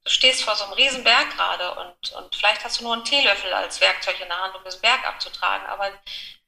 du 0.05 0.11
stehst 0.11 0.45
vor 0.45 0.55
so 0.57 0.65
einem 0.65 0.75
riesen 0.75 1.05
Berg 1.05 1.37
gerade 1.37 1.75
und, 1.75 2.13
und 2.13 2.35
vielleicht 2.35 2.65
hast 2.65 2.81
du 2.81 2.85
nur 2.85 2.95
einen 2.95 3.05
Teelöffel 3.05 3.53
als 3.53 3.81
Werkzeug 3.81 4.21
in 4.21 4.29
der 4.29 4.41
Hand, 4.41 4.55
um 4.55 4.65
diesen 4.65 4.81
Berg 4.81 5.07
abzutragen, 5.07 5.67
aber, 5.67 5.91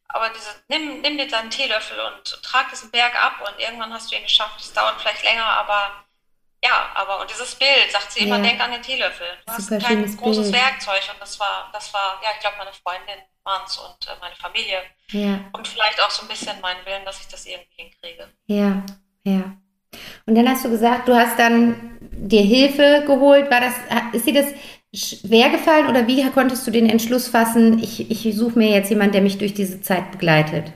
aber 0.09 0.31
diese, 0.31 0.51
nimm, 0.69 1.01
nimm 1.01 1.19
dir 1.19 1.29
deinen 1.29 1.51
Teelöffel 1.51 1.99
und 2.01 2.43
trag 2.43 2.71
diesen 2.71 2.91
Berg 2.91 3.15
ab 3.23 3.47
und 3.47 3.59
irgendwann 3.61 3.93
hast 3.93 4.11
du 4.11 4.17
ihn 4.17 4.23
geschafft. 4.23 4.61
Es 4.61 4.73
dauert 4.73 5.01
vielleicht 5.01 5.25
länger, 5.25 5.45
aber 5.45 6.05
ja, 6.65 6.93
aber 6.95 7.21
und 7.21 7.31
dieses 7.31 7.57
Bild, 7.57 7.91
sagt 7.91 8.13
sie 8.13 8.21
immer, 8.21 8.37
ja. 8.37 8.43
denk 8.43 8.61
an 8.61 8.71
den 8.71 8.83
Teelöffel. 8.83 9.27
Du 9.47 9.61
Super 9.61 9.77
hast 9.77 9.89
kein 9.89 10.17
großes 10.17 10.51
Bild. 10.51 10.63
Werkzeug 10.63 11.03
und 11.13 11.21
das 11.21 11.39
war, 11.41 11.71
das 11.73 11.93
war, 11.93 12.21
ja, 12.23 12.31
ich 12.35 12.41
glaube, 12.41 12.57
meine 12.59 12.73
Freundin 12.73 13.19
es 13.67 13.77
und 13.77 14.07
äh, 14.07 14.13
meine 14.21 14.37
Familie. 14.37 14.83
Ja. 15.11 15.41
Und 15.53 15.67
vielleicht 15.67 16.01
auch 16.01 16.11
so 16.11 16.23
ein 16.23 16.29
bisschen 16.29 16.61
meinen 16.61 16.85
Willen, 16.87 17.05
dass 17.05 17.21
ich 17.21 17.29
das 17.29 17.45
irgendwie 17.47 17.75
hinkriege. 17.75 18.29
Ja, 18.47 18.83
ja. 19.25 19.57
Und 20.27 20.35
dann 20.35 20.49
hast 20.49 20.65
du 20.65 20.71
gesagt, 20.71 21.09
du 21.09 21.15
hast 21.15 21.39
dann 21.39 22.02
dir 22.29 22.43
Hilfe 22.43 23.05
geholt. 23.07 23.51
War 23.51 23.61
das, 23.61 23.75
ist 24.13 24.27
dir 24.27 24.35
das 24.35 24.53
schwer 24.95 25.51
gefallen 25.51 25.89
oder 25.89 26.07
wie 26.07 26.29
konntest 26.31 26.67
du 26.67 26.71
den 26.71 26.89
Entschluss 26.89 27.29
fassen, 27.29 27.83
ich, 27.83 28.11
ich 28.11 28.37
suche 28.37 28.59
mir 28.59 28.71
jetzt 28.71 28.91
jemanden, 28.91 29.13
der 29.13 29.23
mich 29.23 29.39
durch 29.39 29.55
diese 29.55 29.81
Zeit 29.81 30.11
begleitet? 30.13 30.73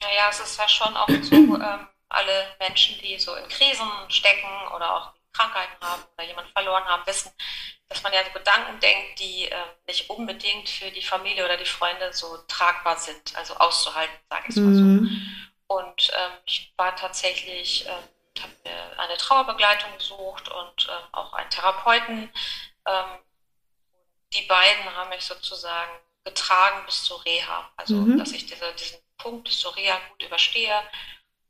Naja, 0.00 0.28
es 0.30 0.40
ist 0.40 0.58
ja 0.58 0.68
schon 0.68 0.96
auch 0.96 1.08
so, 1.08 1.34
ähm, 1.34 1.86
alle 2.08 2.46
Menschen, 2.60 2.96
die 3.02 3.18
so 3.18 3.34
in 3.34 3.48
Krisen 3.48 3.88
stecken 4.08 4.48
oder 4.74 4.96
auch 4.96 5.12
Krankheiten 5.32 5.80
haben 5.80 6.02
oder 6.14 6.26
jemanden 6.26 6.52
verloren 6.52 6.84
haben, 6.84 7.06
wissen, 7.06 7.32
dass 7.88 8.02
man 8.02 8.12
ja 8.12 8.20
Gedanken 8.32 8.78
denkt, 8.80 9.18
die 9.18 9.46
äh, 9.46 9.56
nicht 9.86 10.10
unbedingt 10.10 10.68
für 10.68 10.90
die 10.90 11.02
Familie 11.02 11.44
oder 11.44 11.56
die 11.56 11.64
Freunde 11.64 12.12
so 12.12 12.36
tragbar 12.48 12.98
sind, 12.98 13.36
also 13.36 13.54
auszuhalten, 13.54 14.14
sage 14.28 14.44
ich 14.48 14.56
es 14.56 14.62
mal 14.62 14.74
so. 14.74 14.82
Mhm. 14.82 15.22
Und 15.66 16.10
ähm, 16.14 16.32
ich 16.44 16.72
war 16.76 16.94
tatsächlich, 16.96 17.86
ähm, 18.36 18.42
habe 18.42 18.52
mir 18.64 18.98
eine 18.98 19.16
Trauerbegleitung 19.16 19.96
gesucht 19.96 20.48
und 20.48 20.88
ähm, 20.88 21.08
auch 21.12 21.32
einen 21.32 21.50
Therapeuten. 21.50 22.30
Ähm, 22.86 23.18
die 24.32 24.42
beiden 24.42 24.84
haben 24.96 25.10
mich 25.10 25.24
sozusagen 25.24 25.92
getragen 26.24 26.84
bis 26.86 27.04
zur 27.04 27.24
Reha. 27.24 27.70
Also, 27.76 27.96
mhm. 27.96 28.18
dass 28.18 28.32
ich 28.32 28.46
diese, 28.46 28.72
diesen 28.74 28.98
Punkt 29.18 29.44
bis 29.44 29.58
zur 29.58 29.74
Reha 29.76 29.98
gut 30.10 30.22
überstehe. 30.22 30.74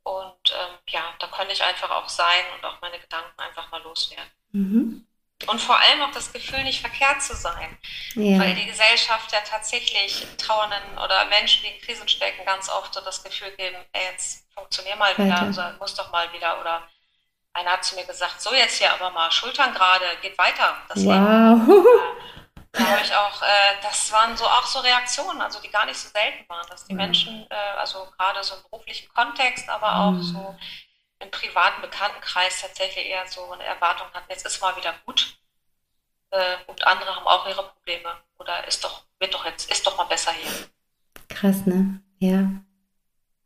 Und 0.03 0.51
ähm, 0.51 0.77
ja, 0.89 1.13
da 1.19 1.27
konnte 1.27 1.53
ich 1.53 1.63
einfach 1.63 1.89
auch 1.89 2.09
sein 2.09 2.43
und 2.55 2.65
auch 2.65 2.81
meine 2.81 2.99
Gedanken 2.99 3.39
einfach 3.39 3.71
mal 3.71 3.81
loswerden. 3.83 4.31
Mhm. 4.51 5.07
Und 5.47 5.61
vor 5.61 5.77
allem 5.79 6.01
auch 6.01 6.11
das 6.11 6.31
Gefühl, 6.31 6.63
nicht 6.63 6.81
verkehrt 6.81 7.21
zu 7.21 7.35
sein. 7.35 7.77
Ja. 8.15 8.39
Weil 8.39 8.55
die 8.55 8.65
Gesellschaft 8.65 9.31
ja 9.31 9.39
tatsächlich 9.41 10.25
Trauernden 10.37 10.97
oder 10.97 11.25
Menschen, 11.25 11.63
die 11.63 11.69
in 11.69 11.81
Krisen 11.81 12.07
stecken, 12.07 12.45
ganz 12.45 12.69
oft 12.69 12.93
so 12.93 13.01
das 13.01 13.23
Gefühl 13.23 13.51
geben, 13.51 13.77
ey, 13.91 14.01
jetzt 14.11 14.45
funktionier 14.53 14.95
mal 14.95 15.17
wieder, 15.17 15.41
also, 15.41 15.61
muss 15.79 15.95
doch 15.95 16.11
mal 16.11 16.31
wieder. 16.33 16.59
Oder 16.59 16.87
einer 17.53 17.71
hat 17.71 17.85
zu 17.85 17.95
mir 17.95 18.05
gesagt, 18.05 18.41
so 18.41 18.53
jetzt 18.53 18.77
hier 18.77 18.93
aber 18.93 19.09
mal 19.11 19.31
Schultern 19.31 19.73
gerade, 19.73 20.05
geht 20.21 20.37
weiter. 20.37 20.77
Das 20.89 21.05
wow. 21.05 21.59
da 22.73 22.87
habe 22.87 23.01
ich 23.03 23.15
auch, 23.15 23.41
äh, 23.43 23.81
das 23.83 24.11
waren 24.11 24.35
so 24.35 24.45
auch 24.45 24.65
so 24.65 24.79
Reaktionen, 24.79 25.41
also 25.41 25.59
die 25.61 25.69
gar 25.69 25.85
nicht 25.85 25.97
so 25.97 26.09
selten 26.09 26.49
waren, 26.49 26.65
dass 26.69 26.85
die 26.85 26.93
mhm. 26.93 27.01
Menschen, 27.01 27.47
äh, 27.49 27.77
also 27.77 28.07
gerade 28.17 28.43
so 28.43 28.55
im 28.55 28.63
beruflichen 28.63 29.13
Kontext, 29.13 29.69
aber 29.69 29.95
auch 29.95 30.11
mhm. 30.11 30.23
so 30.23 30.55
im 31.23 31.31
privaten 31.31 31.81
Bekanntenkreis 31.81 32.61
tatsächlich 32.61 33.07
eher 33.07 33.25
so 33.27 33.51
eine 33.51 33.63
Erwartung 33.63 34.07
hatten, 34.13 34.29
jetzt 34.29 34.45
ist 34.45 34.61
mal 34.61 34.75
wieder 34.75 34.93
gut. 35.05 35.37
Äh, 36.31 36.55
und 36.67 36.85
andere 36.85 37.15
haben 37.15 37.27
auch 37.27 37.47
ihre 37.47 37.63
Probleme. 37.63 38.09
Oder 38.37 38.67
ist 38.67 38.83
doch, 38.83 39.03
wird 39.19 39.33
doch 39.33 39.45
jetzt, 39.45 39.71
ist 39.71 39.85
doch 39.87 39.97
mal 39.97 40.05
besser 40.05 40.31
hier. 40.31 40.51
Krass, 41.29 41.65
ne? 41.65 42.01
Ja. 42.19 42.49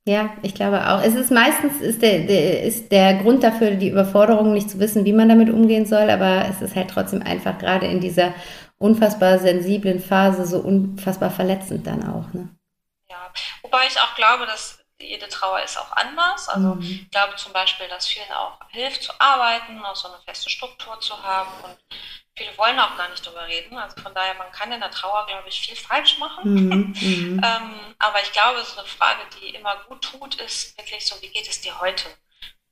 Ja, 0.06 0.30
ich 0.42 0.56
glaube 0.56 0.90
auch. 0.90 1.02
Es 1.02 1.16
ist 1.16 1.32
meistens 1.32 1.82
ist 1.82 2.02
der, 2.02 2.20
der, 2.20 2.64
ist 2.64 2.92
der 2.94 3.16
Grund 3.16 3.44
dafür 3.44 3.72
die 3.72 3.90
Überforderung, 3.90 4.54
nicht 4.54 4.70
zu 4.70 4.80
wissen, 4.80 5.04
wie 5.04 5.12
man 5.12 5.28
damit 5.28 5.50
umgehen 5.50 5.86
soll, 5.86 6.10
aber 6.10 6.46
es 6.50 6.62
ist 6.62 6.78
halt 6.78 6.90
trotzdem 6.90 7.22
einfach 7.22 7.58
gerade 7.58 7.88
in 7.88 8.00
dieser 8.00 8.34
unfassbar 8.78 9.38
sensiblen 9.40 10.00
Phase 10.00 10.46
so 10.46 10.60
unfassbar 10.60 11.30
verletzend 11.30 11.86
dann 11.86 12.08
auch. 12.08 12.34
Ne? 12.34 12.48
Ja, 13.10 13.18
wobei 13.64 13.86
ich 13.88 14.00
auch 14.00 14.16
glaube, 14.16 14.46
dass 14.46 14.77
jede 15.00 15.28
Trauer 15.30 15.62
ist 15.62 15.78
auch 15.78 15.92
anders. 15.92 16.50
Also 16.50 16.76
mhm. 16.76 16.82
ich 16.82 17.12
glaube 17.12 17.36
zum 17.36 17.54
Beispiel, 17.54 17.88
dass 17.88 18.08
vielen 18.08 18.32
auch 18.32 18.60
hilft 18.70 19.04
zu 19.04 19.12
arbeiten, 19.20 19.84
auch 19.86 19.96
so 19.96 20.08
eine 20.08 20.22
feste 20.24 20.50
Struktur 20.50 21.00
zu 21.00 21.22
haben 21.22 21.52
und 21.64 21.78
viele 22.36 22.56
wollen 22.58 22.80
auch 22.80 22.96
gar 22.98 23.10
nicht 23.10 23.26
darüber 23.26 23.48
reden. 23.48 23.78
Also 23.78 24.02
von 24.02 24.14
daher, 24.14 24.36
man 24.36 24.52
kann 24.52 24.72
in 24.72 24.80
der 24.80 24.92
Trauer, 24.92 25.26
glaube 25.26 25.50
ich, 25.50 25.60
viel 25.60 25.76
falsch 25.76 26.18
machen. 26.20 26.54
Mhm. 26.54 26.70
mhm. 26.70 27.42
ähm, 27.44 27.96
aber 28.00 28.22
ich 28.22 28.32
glaube, 28.32 28.64
so 28.64 28.80
eine 28.80 28.88
Frage, 28.88 29.22
die 29.40 29.50
immer 29.50 29.76
gut 29.88 30.02
tut, 30.02 30.36
ist 30.36 30.78
wirklich 30.78 31.06
so, 31.06 31.20
wie 31.22 31.30
geht 31.30 31.48
es 31.48 31.62
dir 31.62 31.80
heute? 31.80 32.06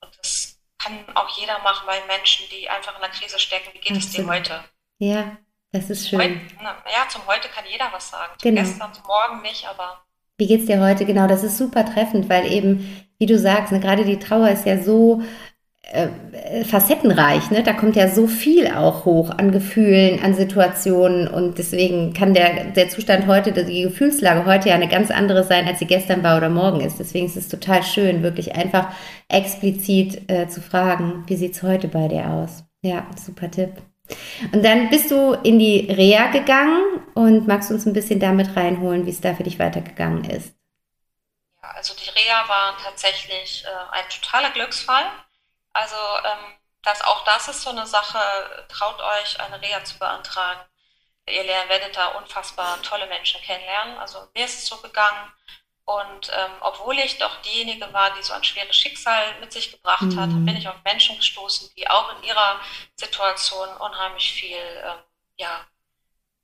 Und 0.01 0.17
das 0.19 0.59
kann 0.77 1.05
auch 1.15 1.29
jeder 1.38 1.59
machen 1.59 1.85
bei 1.88 2.03
Menschen, 2.05 2.47
die 2.49 2.69
einfach 2.69 2.95
in 2.95 3.01
der 3.01 3.09
Krise 3.09 3.39
stecken. 3.39 3.69
Wie 3.73 3.79
geht 3.79 3.97
Absolut. 3.97 4.05
es 4.05 4.11
dir 4.11 4.27
heute? 4.27 4.63
Ja, 4.99 5.38
das 5.71 5.89
ist 5.89 6.07
schön. 6.07 6.21
Heute, 6.21 6.41
na, 6.61 6.83
ja, 6.91 7.07
zum 7.09 7.25
Heute 7.25 7.49
kann 7.49 7.65
jeder 7.65 7.91
was 7.91 8.09
sagen. 8.09 8.33
Zum 8.38 8.49
genau. 8.49 8.61
Gestern, 8.61 8.93
zum 8.93 9.05
Morgen 9.05 9.41
nicht, 9.41 9.67
aber 9.67 10.05
wie 10.38 10.48
geht's 10.48 10.65
dir 10.65 10.82
heute? 10.82 11.06
Genau, 11.06 11.28
das 11.28 11.43
ist 11.43 11.58
super 11.58 11.86
treffend, 11.86 12.30
weil 12.30 12.52
eben, 12.52 12.86
wie 13.17 13.26
du 13.26 13.38
sagst, 13.38 13.71
ne, 13.71 13.80
gerade 13.80 14.06
die 14.06 14.19
Trauer 14.19 14.50
ist 14.50 14.65
ja 14.65 14.82
so 14.82 15.21
äh, 15.91 16.63
facettenreich, 16.63 17.52
ne? 17.52 17.62
Da 17.63 17.74
kommt 17.74 17.95
ja 17.95 18.08
so 18.08 18.28
viel 18.28 18.67
auch 18.67 19.06
hoch 19.06 19.30
an 19.30 19.52
Gefühlen, 19.52 20.19
an 20.19 20.34
Situationen 20.34 21.28
und 21.28 21.58
deswegen 21.58 22.13
kann 22.13 22.34
der, 22.34 22.71
der 22.71 22.89
Zustand 22.89 23.28
heute, 23.28 23.52
die 23.52 23.84
Gefühlslage 23.84 24.45
heute 24.45 24.69
ja 24.69 24.76
eine 24.76 24.88
ganz 24.88 25.12
andere 25.12 25.43
sein, 25.43 25.67
als 25.67 25.80
sie 25.80 25.86
gestern 25.86 26.24
war 26.24 26.38
oder 26.38 26.50
morgen 26.50 26.82
ist. 26.82 27.00
Deswegen 27.00 27.28
ist 27.28 27.38
es 27.38 27.50
total 27.50 27.84
schön, 27.84 28.24
wirklich 28.24 28.56
einfach 28.56 28.93
explizit 29.30 30.30
äh, 30.30 30.48
zu 30.48 30.60
fragen, 30.60 31.24
wie 31.28 31.36
sieht's 31.36 31.62
heute 31.62 31.88
bei 31.88 32.08
dir 32.08 32.30
aus? 32.30 32.63
Ja, 32.82 33.06
super 33.24 33.50
Tipp. 33.52 33.74
Und 34.52 34.63
dann 34.63 34.89
bist 34.89 35.12
du 35.12 35.34
in 35.34 35.60
die 35.60 35.91
Reha 35.91 36.28
gegangen 36.28 37.06
und 37.13 37.48
magst 37.48 37.72
uns 37.72 37.86
ein 37.86 37.94
bisschen 37.94 38.20
damit 38.20 38.56
reinholen, 38.56 39.06
wie 39.06 39.12
es 39.12 39.22
da 39.22 39.34
für 39.34 39.44
dich 39.44 39.60
weitergegangen 39.60 40.30
ist? 40.30 40.54
Ja, 41.62 41.72
also 41.72 41.96
die 41.96 42.10
Reha 42.10 42.48
war 42.48 42.78
tatsächlich 42.84 43.65
äh, 43.65 43.96
ein 43.96 44.06
totaler 44.10 44.52
Glücksfall. 44.52 45.06
Also 45.74 45.96
ähm, 45.96 46.54
das, 46.84 47.02
auch 47.02 47.26
das 47.26 47.48
ist 47.48 47.62
so 47.63 47.72
eine 47.72 47.88
Sache, 47.88 48.20
traut 48.70 49.02
euch, 49.02 49.39
eine 49.39 49.62
Reha 49.62 49.84
zu 49.84 49.98
beantragen. 49.98 50.62
Ihr 51.28 51.44
werdet 51.44 51.98
da 51.98 52.10
unfassbar 52.10 52.80
tolle 52.84 53.08
Menschen 53.08 53.41
kennenlernen. 53.41 53.98
Also 53.98 54.28
mir 54.36 54.46
ist 54.46 54.60
es 54.60 54.68
so 54.68 54.78
gegangen. 54.78 55.32
Und 55.86 56.32
ähm, 56.34 56.52
obwohl 56.62 56.98
ich 56.98 57.19
doch 57.19 57.41
diejenige 57.43 57.93
war, 57.93 58.12
die 58.15 58.24
so 58.24 58.34
ein 58.34 58.43
schweres 58.43 58.76
Schicksal 58.76 59.39
mit 59.39 59.54
sich 59.54 59.71
gebracht 59.71 60.02
mhm. 60.02 60.19
hat, 60.19 60.30
bin 60.30 60.58
ich 60.58 60.67
auf 60.67 60.84
Menschen 60.84 61.15
gestoßen, 61.15 61.69
die 61.78 61.88
auch 61.88 62.17
in 62.17 62.24
ihrer 62.24 62.60
Situation 62.95 63.69
unheimlich 63.78 64.34
viel 64.34 64.58
ähm, 64.58 64.98
ja, 65.38 65.67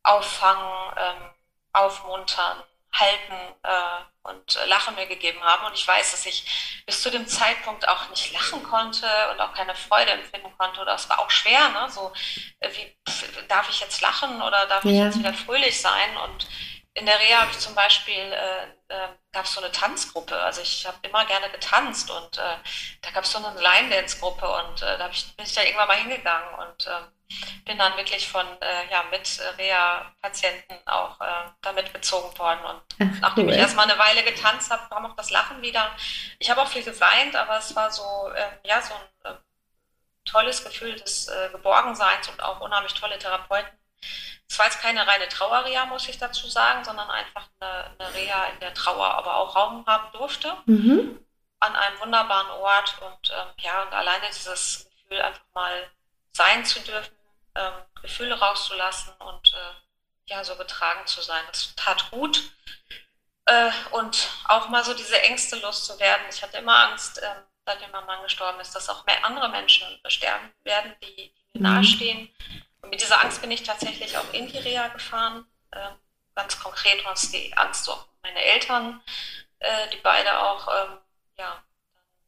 auffangen, 0.03 0.93
ähm, 0.95 1.29
aufmuntern, 1.73 2.63
halten 2.93 3.55
äh, 3.63 4.29
und 4.29 4.55
äh, 4.57 4.65
Lachen 4.65 4.93
mir 4.93 5.07
gegeben 5.07 5.41
haben. 5.41 5.65
Und 5.65 5.73
ich 5.73 5.87
weiß, 5.87 6.11
dass 6.11 6.27
ich 6.27 6.83
bis 6.85 7.01
zu 7.01 7.09
dem 7.09 7.25
Zeitpunkt 7.25 7.87
auch 7.87 8.09
nicht 8.09 8.31
lachen 8.33 8.61
konnte 8.61 9.07
und 9.31 9.39
auch 9.39 9.53
keine 9.53 9.73
Freude 9.73 10.11
empfinden 10.11 10.55
konnte. 10.55 10.81
Oder 10.81 10.93
es 10.93 11.09
war 11.09 11.19
auch 11.19 11.31
schwer, 11.31 11.69
ne? 11.69 11.89
So, 11.89 12.13
äh, 12.59 12.69
wie 12.73 12.95
darf 13.47 13.69
ich 13.69 13.79
jetzt 13.79 14.01
lachen 14.01 14.39
oder 14.41 14.67
darf 14.67 14.83
ja. 14.83 14.91
ich 14.91 14.97
jetzt 14.97 15.19
wieder 15.19 15.33
fröhlich 15.33 15.81
sein? 15.81 16.17
Und 16.17 16.47
in 16.93 17.05
der 17.05 17.19
Reha 17.19 17.41
habe 17.41 17.51
ich 17.51 17.59
zum 17.59 17.73
Beispiel, 17.73 18.33
äh, 18.91 19.01
äh, 19.01 19.07
gab 19.31 19.45
es 19.45 19.53
so 19.53 19.61
eine 19.61 19.71
Tanzgruppe. 19.71 20.35
Also 20.35 20.61
ich 20.61 20.85
habe 20.85 20.97
immer 21.03 21.25
gerne 21.25 21.49
getanzt 21.49 22.11
und 22.11 22.37
äh, 22.37 22.57
da 23.01 23.11
gab 23.11 23.23
es 23.23 23.31
so 23.31 23.37
eine 23.37 23.59
Line-Dance-Gruppe 23.59 24.47
und 24.47 24.81
äh, 24.81 24.97
da 24.97 25.09
ich, 25.09 25.33
bin 25.35 25.45
ich 25.45 25.53
da 25.53 25.63
irgendwann 25.63 25.87
mal 25.87 25.97
hingegangen 25.97 26.53
und 26.55 26.87
äh, 26.87 27.63
bin 27.65 27.77
dann 27.77 27.95
wirklich 27.95 28.27
von 28.27 28.45
äh, 28.61 28.91
ja, 28.91 29.03
mit 29.09 29.39
Reha-Patienten 29.57 30.75
auch 30.85 31.17
damit 31.61 31.93
bezogen 31.93 32.37
worden. 32.37 32.59
Und 32.65 32.81
Ach, 32.99 33.21
nachdem 33.21 33.45
cool. 33.45 33.53
ich 33.53 33.59
erstmal 33.59 33.89
eine 33.89 33.97
Weile 33.97 34.23
getanzt 34.23 34.69
habe, 34.69 34.89
kam 34.89 35.05
auch 35.05 35.15
das 35.15 35.29
Lachen 35.29 35.61
wieder. 35.61 35.91
Ich 36.39 36.49
habe 36.49 36.61
auch 36.61 36.67
viel 36.67 36.83
geweint, 36.83 37.37
aber 37.37 37.57
es 37.57 37.73
war 37.73 37.89
so, 37.89 38.03
ja, 38.65 38.81
so 38.81 38.93
ein 39.23 39.37
tolles 40.25 40.65
Gefühl 40.65 40.95
des 40.95 41.31
Geborgenseins 41.53 42.27
und 42.27 42.43
auch 42.43 42.59
unheimlich 42.59 42.93
tolle 42.95 43.17
Therapeuten 43.17 43.80
es 44.47 44.59
war 44.59 44.65
jetzt 44.65 44.81
keine 44.81 45.07
reine 45.07 45.29
Trauerreha, 45.29 45.85
muss 45.85 46.09
ich 46.09 46.17
dazu 46.17 46.47
sagen, 46.47 46.83
sondern 46.83 47.09
einfach 47.09 47.47
eine, 47.59 47.95
eine 47.97 48.13
Reha, 48.13 48.47
in 48.47 48.59
der 48.59 48.73
Trauer 48.73 49.13
aber 49.13 49.37
auch 49.37 49.55
Raum 49.55 49.85
haben 49.85 50.11
durfte. 50.11 50.53
Mhm. 50.65 51.25
An 51.61 51.75
einem 51.75 51.99
wunderbaren 51.99 52.49
Ort 52.51 53.01
und 53.01 53.31
ähm, 53.31 53.47
ja, 53.59 53.83
und 53.83 53.93
alleine 53.93 54.27
dieses 54.27 54.89
Gefühl, 54.89 55.21
einfach 55.21 55.45
mal 55.53 55.89
sein 56.33 56.65
zu 56.65 56.81
dürfen, 56.81 57.15
ähm, 57.55 57.73
Gefühle 58.01 58.37
rauszulassen 58.37 59.13
und 59.19 59.53
äh, 59.53 60.31
ja, 60.31 60.43
so 60.43 60.55
getragen 60.55 61.05
zu 61.05 61.21
sein. 61.21 61.43
Das 61.47 61.73
tat 61.75 62.09
gut. 62.11 62.41
Äh, 63.45 63.71
und 63.91 64.29
auch 64.45 64.69
mal 64.69 64.83
so 64.83 64.93
diese 64.93 65.21
Ängste 65.21 65.57
loszuwerden. 65.57 66.25
Ich 66.29 66.41
hatte 66.41 66.57
immer 66.57 66.89
Angst, 66.89 67.19
äh, 67.19 67.35
seitdem 67.65 67.91
mein 67.91 68.05
Mann 68.05 68.23
gestorben 68.23 68.59
ist, 68.59 68.75
dass 68.75 68.89
auch 68.89 69.05
mehr 69.05 69.23
andere 69.25 69.49
Menschen 69.49 69.87
sterben 70.07 70.51
werden, 70.63 70.93
die, 71.03 71.15
die 71.15 71.59
mir 71.59 71.69
mhm. 71.69 71.75
nahestehen. 71.75 72.29
Mit 72.91 73.01
dieser 73.01 73.21
Angst 73.21 73.41
bin 73.41 73.49
ich 73.49 73.63
tatsächlich 73.63 74.15
auch 74.17 74.33
in 74.33 74.47
die 74.47 74.59
Reha 74.59 74.89
gefahren. 74.89 75.45
Äh, 75.71 75.89
ganz 76.35 76.59
konkret 76.59 77.03
war 77.05 77.13
es 77.13 77.31
die 77.31 77.51
Angst 77.57 77.89
um 77.89 77.97
meine 78.21 78.39
Eltern. 78.39 79.01
äh, 79.61 79.89
die 79.93 79.99
beide 80.03 80.39
auch 80.39 80.67
ähm, 80.67 80.97
ja, 81.37 81.63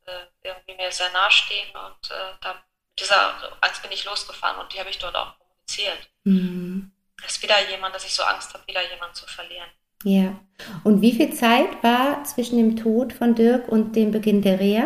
äh, 0.05 0.25
irgendwie 0.43 0.75
mir 0.75 0.91
sehr 0.91 1.11
nahestehen 1.11 1.69
und 1.75 2.11
äh, 2.11 2.33
da 2.41 2.53
mit 2.53 2.99
dieser 2.99 3.33
Angst 3.61 3.81
bin 3.81 3.91
ich 3.91 4.05
losgefahren 4.05 4.59
und 4.59 4.71
die 4.71 4.79
habe 4.79 4.89
ich 4.89 4.99
dort 4.99 5.15
auch 5.15 5.37
kommuniziert. 5.39 6.09
Mhm. 6.23 6.91
Ist 7.25 7.41
wieder 7.41 7.69
jemand, 7.69 7.95
dass 7.95 8.05
ich 8.05 8.13
so 8.13 8.23
Angst 8.23 8.53
habe, 8.53 8.65
wieder 8.67 8.87
jemanden 8.89 9.15
zu 9.15 9.25
verlieren. 9.25 9.69
Ja. 10.03 10.39
Und 10.83 11.01
wie 11.01 11.13
viel 11.13 11.33
Zeit 11.33 11.81
war 11.81 12.23
zwischen 12.25 12.57
dem 12.57 12.75
Tod 12.75 13.13
von 13.13 13.35
Dirk 13.35 13.67
und 13.67 13.95
dem 13.95 14.11
Beginn 14.11 14.41
der 14.41 14.59
Reha? 14.59 14.83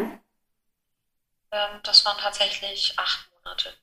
Ähm, 1.52 1.80
das 1.84 2.06
waren 2.06 2.18
tatsächlich 2.20 2.94
acht 2.98 3.30
Monate. 3.34 3.74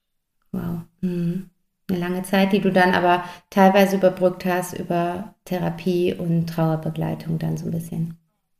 Wow. 0.53 0.83
Mhm. 1.01 1.51
Eine 1.95 2.09
lange 2.09 2.23
Zeit, 2.25 2.53
die 2.53 2.61
du 2.61 2.73
dann 2.73 2.93
aber 2.93 3.25
teilweise 3.51 3.97
überbrückt 3.97 4.45
hast 4.45 4.73
über 4.73 5.35
Therapie 5.45 6.13
und 6.13 6.49
Trauerbegleitung 6.49 7.39
dann 7.39 7.57
so 7.57 7.67
ein 7.67 7.71
bisschen. 7.71 8.19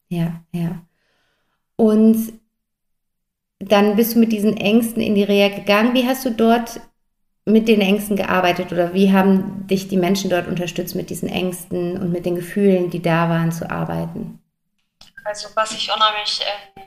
Ja, 0.09 0.41
ja. 0.53 0.83
Und 1.77 2.35
dann 3.59 3.97
bist 3.97 4.15
du 4.15 4.21
mit 4.21 4.31
diesen 4.31 4.57
Ängsten 4.57 5.03
in 5.03 5.17
die 5.17 5.25
Reha 5.25 5.49
gegangen. 5.49 5.95
Wie 5.95 6.07
hast 6.07 6.25
du 6.25 6.31
dort 6.31 6.81
mit 7.45 7.67
den 7.67 7.81
Ängsten 7.81 8.15
gearbeitet 8.15 8.73
oder 8.73 8.95
wie 8.95 9.13
haben 9.13 9.67
dich 9.67 9.89
die 9.89 9.97
Menschen 9.97 10.31
dort 10.31 10.47
unterstützt, 10.47 10.95
mit 10.95 11.11
diesen 11.11 11.29
Ängsten 11.29 12.01
und 12.01 12.13
mit 12.13 12.25
den 12.25 12.37
Gefühlen, 12.37 12.89
die 12.91 13.03
da 13.03 13.29
waren, 13.29 13.51
zu 13.51 13.69
arbeiten? 13.69 14.41
Also 15.25 15.49
was 15.55 15.73
ich 15.73 15.91
unheimlich 15.91 16.41
äh, 16.41 16.83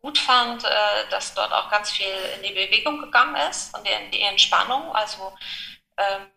gut 0.00 0.16
fand, 0.16 0.64
äh, 0.64 0.68
dass 1.10 1.34
dort 1.34 1.52
auch 1.52 1.70
ganz 1.70 1.90
viel 1.90 2.06
in 2.36 2.42
die 2.42 2.54
Bewegung 2.54 3.00
gegangen 3.00 3.36
ist 3.50 3.76
und 3.76 3.86
in 3.86 4.10
die 4.10 4.22
Entspannung. 4.22 4.94
Also 4.94 5.32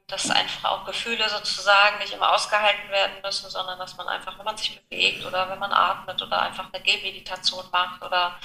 dass 0.07 0.29
einfach 0.29 0.69
auch 0.69 0.85
Gefühle 0.85 1.27
sozusagen 1.29 1.97
nicht 1.99 2.13
immer 2.13 2.33
ausgehalten 2.33 2.89
werden 2.89 3.21
müssen, 3.23 3.49
sondern 3.49 3.79
dass 3.79 3.97
man 3.97 4.07
einfach, 4.07 4.37
wenn 4.37 4.45
man 4.45 4.57
sich 4.57 4.79
bewegt 4.81 5.25
oder 5.25 5.49
wenn 5.49 5.59
man 5.59 5.71
atmet 5.71 6.21
oder 6.21 6.41
einfach 6.41 6.65
eine 6.71 6.83
Gehmeditation 6.83 7.65
macht 7.71 8.01
oder 8.03 8.37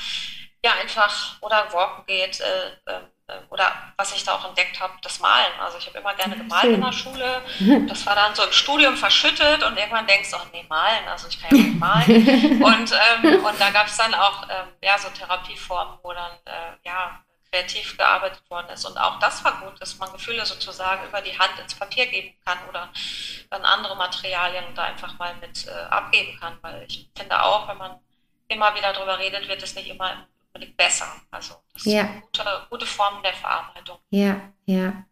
ja 0.64 0.72
einfach 0.80 1.40
oder 1.40 1.72
walken 1.72 2.04
geht 2.06 2.40
äh, 2.40 2.70
äh, 2.86 3.00
oder 3.50 3.70
was 3.96 4.14
ich 4.14 4.24
da 4.24 4.34
auch 4.34 4.48
entdeckt 4.48 4.80
habe, 4.80 4.94
das 5.02 5.20
Malen. 5.20 5.52
Also 5.60 5.76
ich 5.78 5.86
habe 5.86 5.98
immer 5.98 6.14
gerne 6.14 6.36
gemalt 6.36 6.62
Schön. 6.62 6.74
in 6.74 6.80
der 6.80 6.92
Schule. 6.92 7.42
Das 7.86 8.06
war 8.06 8.14
dann 8.14 8.34
so 8.34 8.42
im 8.42 8.52
Studium 8.52 8.96
verschüttet 8.96 9.62
und 9.62 9.76
irgendwann 9.76 10.06
denkst 10.06 10.30
du, 10.30 10.36
oh 10.36 10.46
nee, 10.52 10.64
malen, 10.68 11.06
also 11.08 11.28
ich 11.28 11.40
kann 11.40 11.54
ja 11.54 11.64
nicht 11.64 11.78
malen. 11.78 12.62
und, 12.62 12.92
ähm, 12.92 13.44
und 13.44 13.60
da 13.60 13.70
gab 13.70 13.86
es 13.86 13.96
dann 13.98 14.14
auch 14.14 14.44
ähm, 14.48 14.68
ja, 14.82 14.96
so 14.98 15.08
Therapieformen, 15.10 15.98
wo 16.02 16.12
dann 16.12 16.32
äh, 16.46 16.88
ja, 16.88 17.22
kreativ 17.50 17.96
gearbeitet 17.96 18.42
worden 18.50 18.68
ist. 18.72 18.84
Und 18.84 18.96
auch 18.98 19.18
das 19.18 19.44
war 19.44 19.60
gut, 19.60 19.80
dass 19.80 19.98
man 19.98 20.12
Gefühle 20.12 20.44
sozusagen 20.44 21.06
über 21.06 21.20
die 21.20 21.38
Hand 21.38 21.58
ins 21.60 21.74
Papier 21.74 22.06
geben 22.06 22.34
kann 22.44 22.58
oder 22.68 22.88
dann 23.50 23.64
andere 23.64 23.96
Materialien 23.96 24.64
da 24.74 24.84
einfach 24.84 25.18
mal 25.18 25.34
mit 25.36 25.66
äh, 25.66 25.70
abgeben 25.90 26.38
kann. 26.38 26.58
Weil 26.62 26.84
ich 26.88 27.08
finde 27.16 27.42
auch, 27.42 27.68
wenn 27.68 27.78
man 27.78 27.98
immer 28.48 28.74
wieder 28.74 28.92
darüber 28.92 29.18
redet, 29.18 29.48
wird 29.48 29.62
es 29.62 29.74
nicht 29.74 29.88
immer 29.88 30.26
unbedingt 30.52 30.76
besser. 30.76 31.06
Also 31.30 31.54
das 31.74 31.84
ja. 31.84 32.02
eine 32.02 32.20
gute, 32.20 32.44
gute 32.70 32.86
Form 32.86 33.22
der 33.22 33.34
Verarbeitung. 33.34 33.98
Ja, 34.10 34.40
ja. 34.66 35.04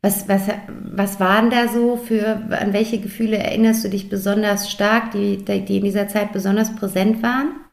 Was, 0.00 0.28
was, 0.28 0.42
was 0.68 1.18
waren 1.18 1.50
da 1.50 1.66
so 1.66 1.96
für, 1.96 2.40
an 2.50 2.72
welche 2.72 3.00
Gefühle 3.00 3.38
erinnerst 3.38 3.84
du 3.84 3.88
dich 3.88 4.08
besonders 4.08 4.70
stark, 4.70 5.10
die, 5.10 5.44
die 5.44 5.76
in 5.76 5.84
dieser 5.84 6.06
Zeit 6.06 6.32
besonders 6.32 6.74
präsent 6.76 7.22
waren? 7.22 7.64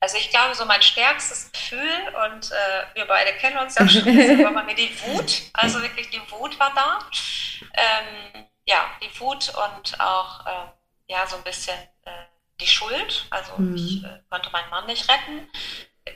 Also 0.00 0.16
ich 0.16 0.30
glaube, 0.30 0.54
so 0.54 0.64
mein 0.64 0.82
stärkstes 0.82 1.52
Gefühl, 1.52 2.14
und 2.24 2.50
äh, 2.50 2.94
wir 2.94 3.04
beide 3.04 3.32
kennen 3.34 3.58
uns 3.58 3.74
ja 3.74 3.86
schon, 3.88 4.06
war 4.06 4.52
bei 4.54 4.62
mir 4.62 4.74
die 4.74 4.90
Wut. 5.02 5.42
Also 5.52 5.82
wirklich 5.82 6.08
die 6.10 6.22
Wut 6.30 6.58
war 6.58 6.72
da. 6.74 6.98
Ähm, 7.74 8.46
ja, 8.64 8.90
die 9.02 9.20
Wut 9.20 9.52
und 9.54 10.00
auch 10.00 10.46
ähm, 10.46 10.70
ja, 11.08 11.26
so 11.26 11.36
ein 11.36 11.44
bisschen 11.44 11.78
äh, 12.04 12.24
die 12.60 12.66
Schuld. 12.66 13.26
Also 13.30 13.52
mhm. 13.58 13.76
ich 13.76 14.04
äh, 14.04 14.20
konnte 14.30 14.50
meinen 14.50 14.70
Mann 14.70 14.86
nicht 14.86 15.08
retten 15.08 15.50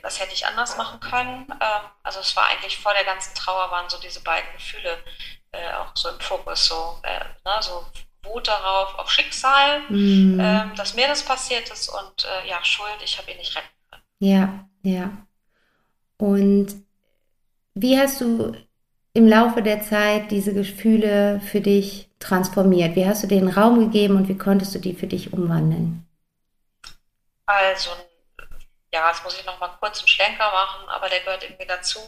was 0.01 0.19
hätte 0.19 0.33
ich 0.33 0.45
anders 0.45 0.77
machen 0.77 0.99
können. 0.99 1.45
Ähm, 1.49 1.89
also 2.03 2.19
es 2.19 2.35
war 2.35 2.47
eigentlich 2.47 2.77
vor 2.77 2.93
der 2.93 3.03
ganzen 3.03 3.33
Trauer 3.35 3.71
waren 3.71 3.89
so 3.89 3.97
diese 3.99 4.21
beiden 4.21 4.51
Gefühle 4.53 4.97
äh, 5.51 5.73
auch 5.73 5.91
so 5.95 6.09
im 6.09 6.19
Fokus, 6.19 6.65
so, 6.65 6.99
äh, 7.03 7.19
ne, 7.45 7.61
so 7.61 7.85
Wut 8.23 8.47
darauf, 8.47 8.97
auf 8.97 9.11
Schicksal, 9.11 9.81
mhm. 9.89 10.39
ähm, 10.39 10.75
dass 10.75 10.95
mir 10.95 11.07
das 11.07 11.23
passiert 11.23 11.69
ist 11.69 11.89
und 11.89 12.25
äh, 12.25 12.47
ja, 12.47 12.63
Schuld, 12.63 13.01
ich 13.03 13.17
habe 13.17 13.31
ihn 13.31 13.37
nicht 13.37 13.55
retten. 13.55 13.67
Ja, 14.19 14.67
ja. 14.83 15.11
Und 16.17 16.67
wie 17.73 17.99
hast 17.99 18.21
du 18.21 18.55
im 19.13 19.27
Laufe 19.27 19.61
der 19.61 19.81
Zeit 19.81 20.31
diese 20.31 20.53
Gefühle 20.53 21.41
für 21.41 21.61
dich 21.61 22.09
transformiert? 22.19 22.95
Wie 22.95 23.05
hast 23.05 23.23
du 23.23 23.27
denen 23.27 23.49
Raum 23.49 23.79
gegeben 23.79 24.15
und 24.15 24.27
wie 24.27 24.37
konntest 24.37 24.75
du 24.75 24.79
die 24.79 24.93
für 24.93 25.07
dich 25.07 25.33
umwandeln? 25.33 26.05
Also 27.45 27.91
ja, 28.95 29.09
jetzt 29.09 29.23
muss 29.25 29.37
ich 29.37 29.45
noch 29.45 29.59
mal 29.59 29.75
kurz 29.79 29.99
einen 29.99 30.07
Schlenker 30.07 30.49
machen, 30.51 30.87
aber 30.87 31.09
der 31.09 31.19
gehört 31.19 31.43
irgendwie 31.43 31.65
dazu. 31.65 31.99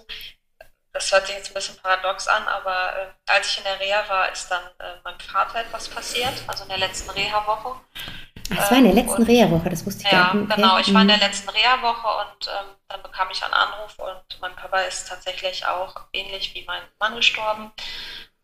Das 0.93 1.11
hört 1.11 1.27
sich 1.27 1.35
jetzt 1.35 1.51
ein 1.51 1.53
bisschen 1.53 1.77
paradox 1.77 2.27
an, 2.29 2.47
aber 2.47 2.95
äh, 2.95 3.31
als 3.31 3.51
ich 3.51 3.57
in 3.57 3.65
der 3.65 3.79
Reha 3.79 4.07
war, 4.07 4.31
ist 4.31 4.49
dann 4.49 4.63
äh, 4.79 4.95
meinem 5.03 5.19
Vater 5.19 5.59
etwas 5.59 5.89
passiert, 5.89 6.33
also 6.47 6.63
in 6.63 6.69
der 6.69 6.77
letzten 6.77 7.09
Reha-Woche. 7.09 7.79
Es 8.49 8.71
war 8.71 8.77
in 8.77 8.83
der 8.83 8.93
ähm, 8.93 8.97
letzten 8.97 9.23
Reha-Woche, 9.23 9.69
das 9.69 9.85
wusste 9.85 10.03
ich 10.05 10.11
ja, 10.11 10.23
gar 10.23 10.33
nicht. 10.35 10.49
Ja, 10.49 10.55
genau. 10.55 10.77
Ich 10.79 10.93
war 10.93 11.01
in 11.01 11.07
der 11.07 11.17
mhm. 11.17 11.23
letzten 11.23 11.49
Reha-Woche 11.49 12.07
und 12.07 12.47
ähm, 12.47 12.75
dann 12.87 13.03
bekam 13.03 13.27
ich 13.31 13.43
einen 13.43 13.53
Anruf 13.53 13.97
und 13.99 14.41
mein 14.41 14.55
Papa 14.55 14.79
ist 14.81 15.07
tatsächlich 15.07 15.65
auch 15.65 15.95
ähnlich 16.13 16.53
wie 16.53 16.63
mein 16.65 16.81
Mann 16.99 17.15
gestorben 17.15 17.71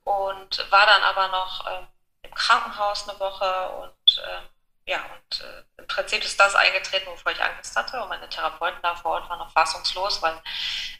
und 0.03 0.71
war 0.71 0.85
dann 0.85 1.03
aber 1.03 1.27
noch 1.29 1.65
ähm, 1.67 1.87
im 2.23 2.33
Krankenhaus 2.33 3.07
eine 3.07 3.19
Woche 3.19 3.69
und 3.81 4.21
ähm, 4.27 4.43
ja, 4.85 4.97
und 4.97 5.41
äh, 5.41 5.63
im 5.81 5.87
Prinzip 5.87 6.23
ist 6.25 6.39
das 6.39 6.55
eingetreten, 6.55 7.07
wovor 7.07 7.31
ich 7.31 7.41
Angst 7.41 7.75
hatte. 7.75 8.01
Und 8.01 8.09
meine 8.09 8.27
Therapeuten 8.27 8.79
da 8.81 8.95
vor 8.95 9.11
Ort 9.11 9.29
waren 9.29 9.39
noch 9.39 9.51
fassungslos, 9.51 10.21
weil. 10.21 10.41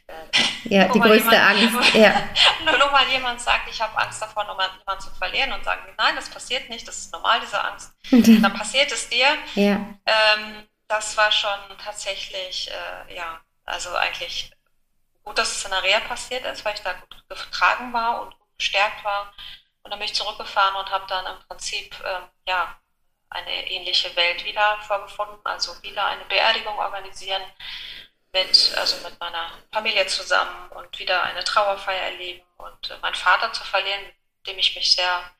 Äh, 0.06 0.43
ja, 0.64 0.88
die 0.88 1.00
größte 1.00 1.30
jemand, 1.30 1.74
Angst. 1.74 1.94
Ja. 1.94 2.28
nur, 2.64 2.78
nur 2.78 2.90
mal 2.90 3.06
jemand 3.08 3.40
sagt, 3.40 3.68
ich 3.68 3.80
habe 3.80 3.96
Angst 3.98 4.20
davor, 4.20 4.46
jemanden 4.48 5.00
zu 5.00 5.10
verlieren 5.10 5.52
und 5.52 5.64
sagen, 5.64 5.82
nein, 5.96 6.16
das 6.16 6.28
passiert 6.28 6.68
nicht, 6.68 6.86
das 6.86 6.98
ist 6.98 7.12
normal, 7.12 7.40
diese 7.40 7.62
Angst. 7.62 7.92
dann 8.10 8.54
passiert 8.54 8.90
es 8.92 9.08
dir. 9.08 9.26
Ja. 9.54 9.74
Ähm, 10.06 10.68
das 10.88 11.16
war 11.16 11.32
schon 11.32 11.58
tatsächlich, 11.82 12.70
äh, 12.70 13.14
ja, 13.16 13.40
also 13.64 13.94
eigentlich 13.94 14.50
gut, 15.22 15.38
dass 15.38 15.56
es 15.56 15.64
in 15.64 15.70
der 15.70 15.82
Reha 15.82 16.00
passiert 16.00 16.44
ist, 16.44 16.64
weil 16.64 16.74
ich 16.74 16.82
da 16.82 16.92
gut 16.92 17.28
getragen 17.28 17.92
war 17.92 18.22
und 18.22 18.38
gut 18.38 18.58
gestärkt 18.58 19.04
war. 19.04 19.32
Und 19.82 19.90
dann 19.90 19.98
bin 19.98 20.06
ich 20.06 20.14
zurückgefahren 20.14 20.76
und 20.76 20.90
habe 20.90 21.04
dann 21.08 21.26
im 21.26 21.48
Prinzip, 21.48 21.94
äh, 22.00 22.50
ja, 22.50 22.76
eine 23.30 23.68
ähnliche 23.68 24.14
Welt 24.16 24.44
wieder 24.44 24.78
vorgefunden, 24.82 25.38
also 25.44 25.82
wieder 25.82 26.06
eine 26.06 26.24
Beerdigung 26.26 26.78
organisieren 26.78 27.42
mit, 28.34 28.74
also 28.76 28.96
mit 29.08 29.18
meiner 29.18 29.50
Familie 29.72 30.06
zusammen 30.06 30.68
und 30.70 30.98
wieder 30.98 31.22
eine 31.22 31.44
Trauerfeier 31.44 32.12
erleben 32.12 32.42
und 32.58 32.90
äh, 32.90 32.98
meinen 32.98 33.14
Vater 33.14 33.52
zu 33.52 33.64
verlieren, 33.64 34.02
mit 34.04 34.46
dem 34.48 34.58
ich 34.58 34.74
mich 34.76 34.94
sehr 34.94 35.30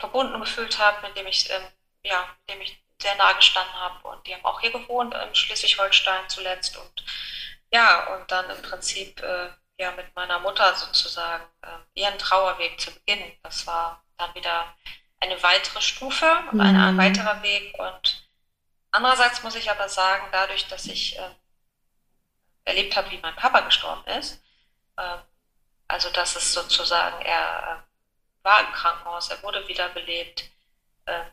verbunden 0.00 0.40
gefühlt 0.40 0.78
habe, 0.78 1.06
mit 1.06 1.16
dem 1.16 1.26
ich, 1.26 1.48
ähm, 1.50 1.62
ja, 2.02 2.26
mit 2.40 2.56
dem 2.56 2.60
ich 2.62 2.82
sehr 3.00 3.14
nah 3.16 3.32
gestanden 3.34 3.74
habe 3.74 4.08
und 4.08 4.26
die 4.26 4.34
haben 4.34 4.44
auch 4.44 4.60
hier 4.60 4.72
gewohnt 4.72 5.14
in 5.14 5.34
Schleswig-Holstein 5.34 6.28
zuletzt 6.28 6.76
und 6.76 7.04
ja, 7.70 8.14
und 8.14 8.30
dann 8.30 8.48
im 8.50 8.62
Prinzip 8.62 9.22
äh, 9.22 9.50
ja 9.78 9.92
mit 9.92 10.14
meiner 10.16 10.38
Mutter 10.40 10.74
sozusagen 10.74 11.44
äh, 11.62 12.00
ihren 12.00 12.18
Trauerweg 12.18 12.80
zu 12.80 12.92
beginnen. 12.92 13.30
Das 13.42 13.66
war 13.66 14.02
dann 14.16 14.34
wieder 14.34 14.74
eine 15.20 15.40
weitere 15.42 15.80
Stufe 15.80 16.44
und 16.50 16.60
ein, 16.60 16.76
ein 16.76 16.94
mhm. 16.94 16.98
weiterer 16.98 17.42
Weg. 17.42 17.78
Und 17.78 18.26
andererseits 18.90 19.42
muss 19.42 19.54
ich 19.54 19.70
aber 19.70 19.88
sagen, 19.88 20.26
dadurch, 20.32 20.66
dass 20.68 20.86
ich 20.86 21.18
äh, 21.18 21.30
erlebt 22.64 22.96
habe, 22.96 23.10
wie 23.10 23.18
mein 23.18 23.36
Papa 23.36 23.60
gestorben 23.60 24.04
ist, 24.12 24.42
äh, 24.96 25.18
also 25.86 26.10
dass 26.10 26.36
es 26.36 26.52
sozusagen, 26.52 27.20
er 27.24 27.84
äh, 27.84 28.44
war 28.44 28.60
im 28.60 28.72
Krankenhaus, 28.72 29.30
er 29.30 29.42
wurde 29.42 29.66
wiederbelebt, 29.68 30.44
ähm, 31.06 31.26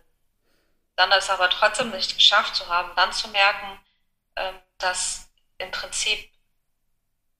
dann 0.96 1.12
es 1.12 1.30
aber 1.30 1.50
trotzdem 1.50 1.92
nicht 1.92 2.16
geschafft 2.16 2.56
zu 2.56 2.68
haben, 2.68 2.92
dann 2.96 3.12
zu 3.12 3.28
merken, 3.30 3.80
ähm, 4.36 4.56
dass 4.78 5.30
im 5.58 5.72
Prinzip 5.72 6.32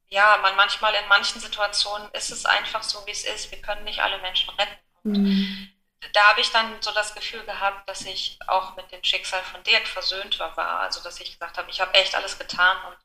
ja, 0.08 0.38
man 0.38 0.56
manchmal 0.56 0.94
in 0.94 1.08
manchen 1.08 1.42
Situationen 1.42 2.10
ist 2.12 2.32
es 2.32 2.46
einfach 2.46 2.84
so, 2.84 3.06
wie 3.08 3.12
es 3.12 3.26
ist. 3.26 3.52
Wir 3.52 3.62
können 3.62 3.84
nicht 3.86 4.02
alle 4.02 4.20
Menschen 4.20 4.50
retten. 4.52 4.80
Mhm 5.04 5.76
da 6.14 6.30
habe 6.30 6.42
ich 6.42 6.52
dann 6.52 6.82
so 6.82 6.92
das 6.92 7.14
Gefühl 7.14 7.44
gehabt, 7.44 7.88
dass 7.90 8.02
ich 8.02 8.38
auch 8.48 8.76
mit 8.76 8.92
dem 8.92 9.04
Schicksal 9.04 9.42
von 9.44 9.64
Dirk 9.64 9.88
versöhnt 9.88 10.40
war. 10.40 10.80
Also 10.82 11.02
dass 11.04 11.20
ich 11.20 11.34
gesagt 11.34 11.58
habe, 11.58 11.70
ich 11.70 11.82
habe 11.82 11.94
echt 11.94 12.16
alles 12.16 12.38
getan 12.38 12.78
und 12.88 12.98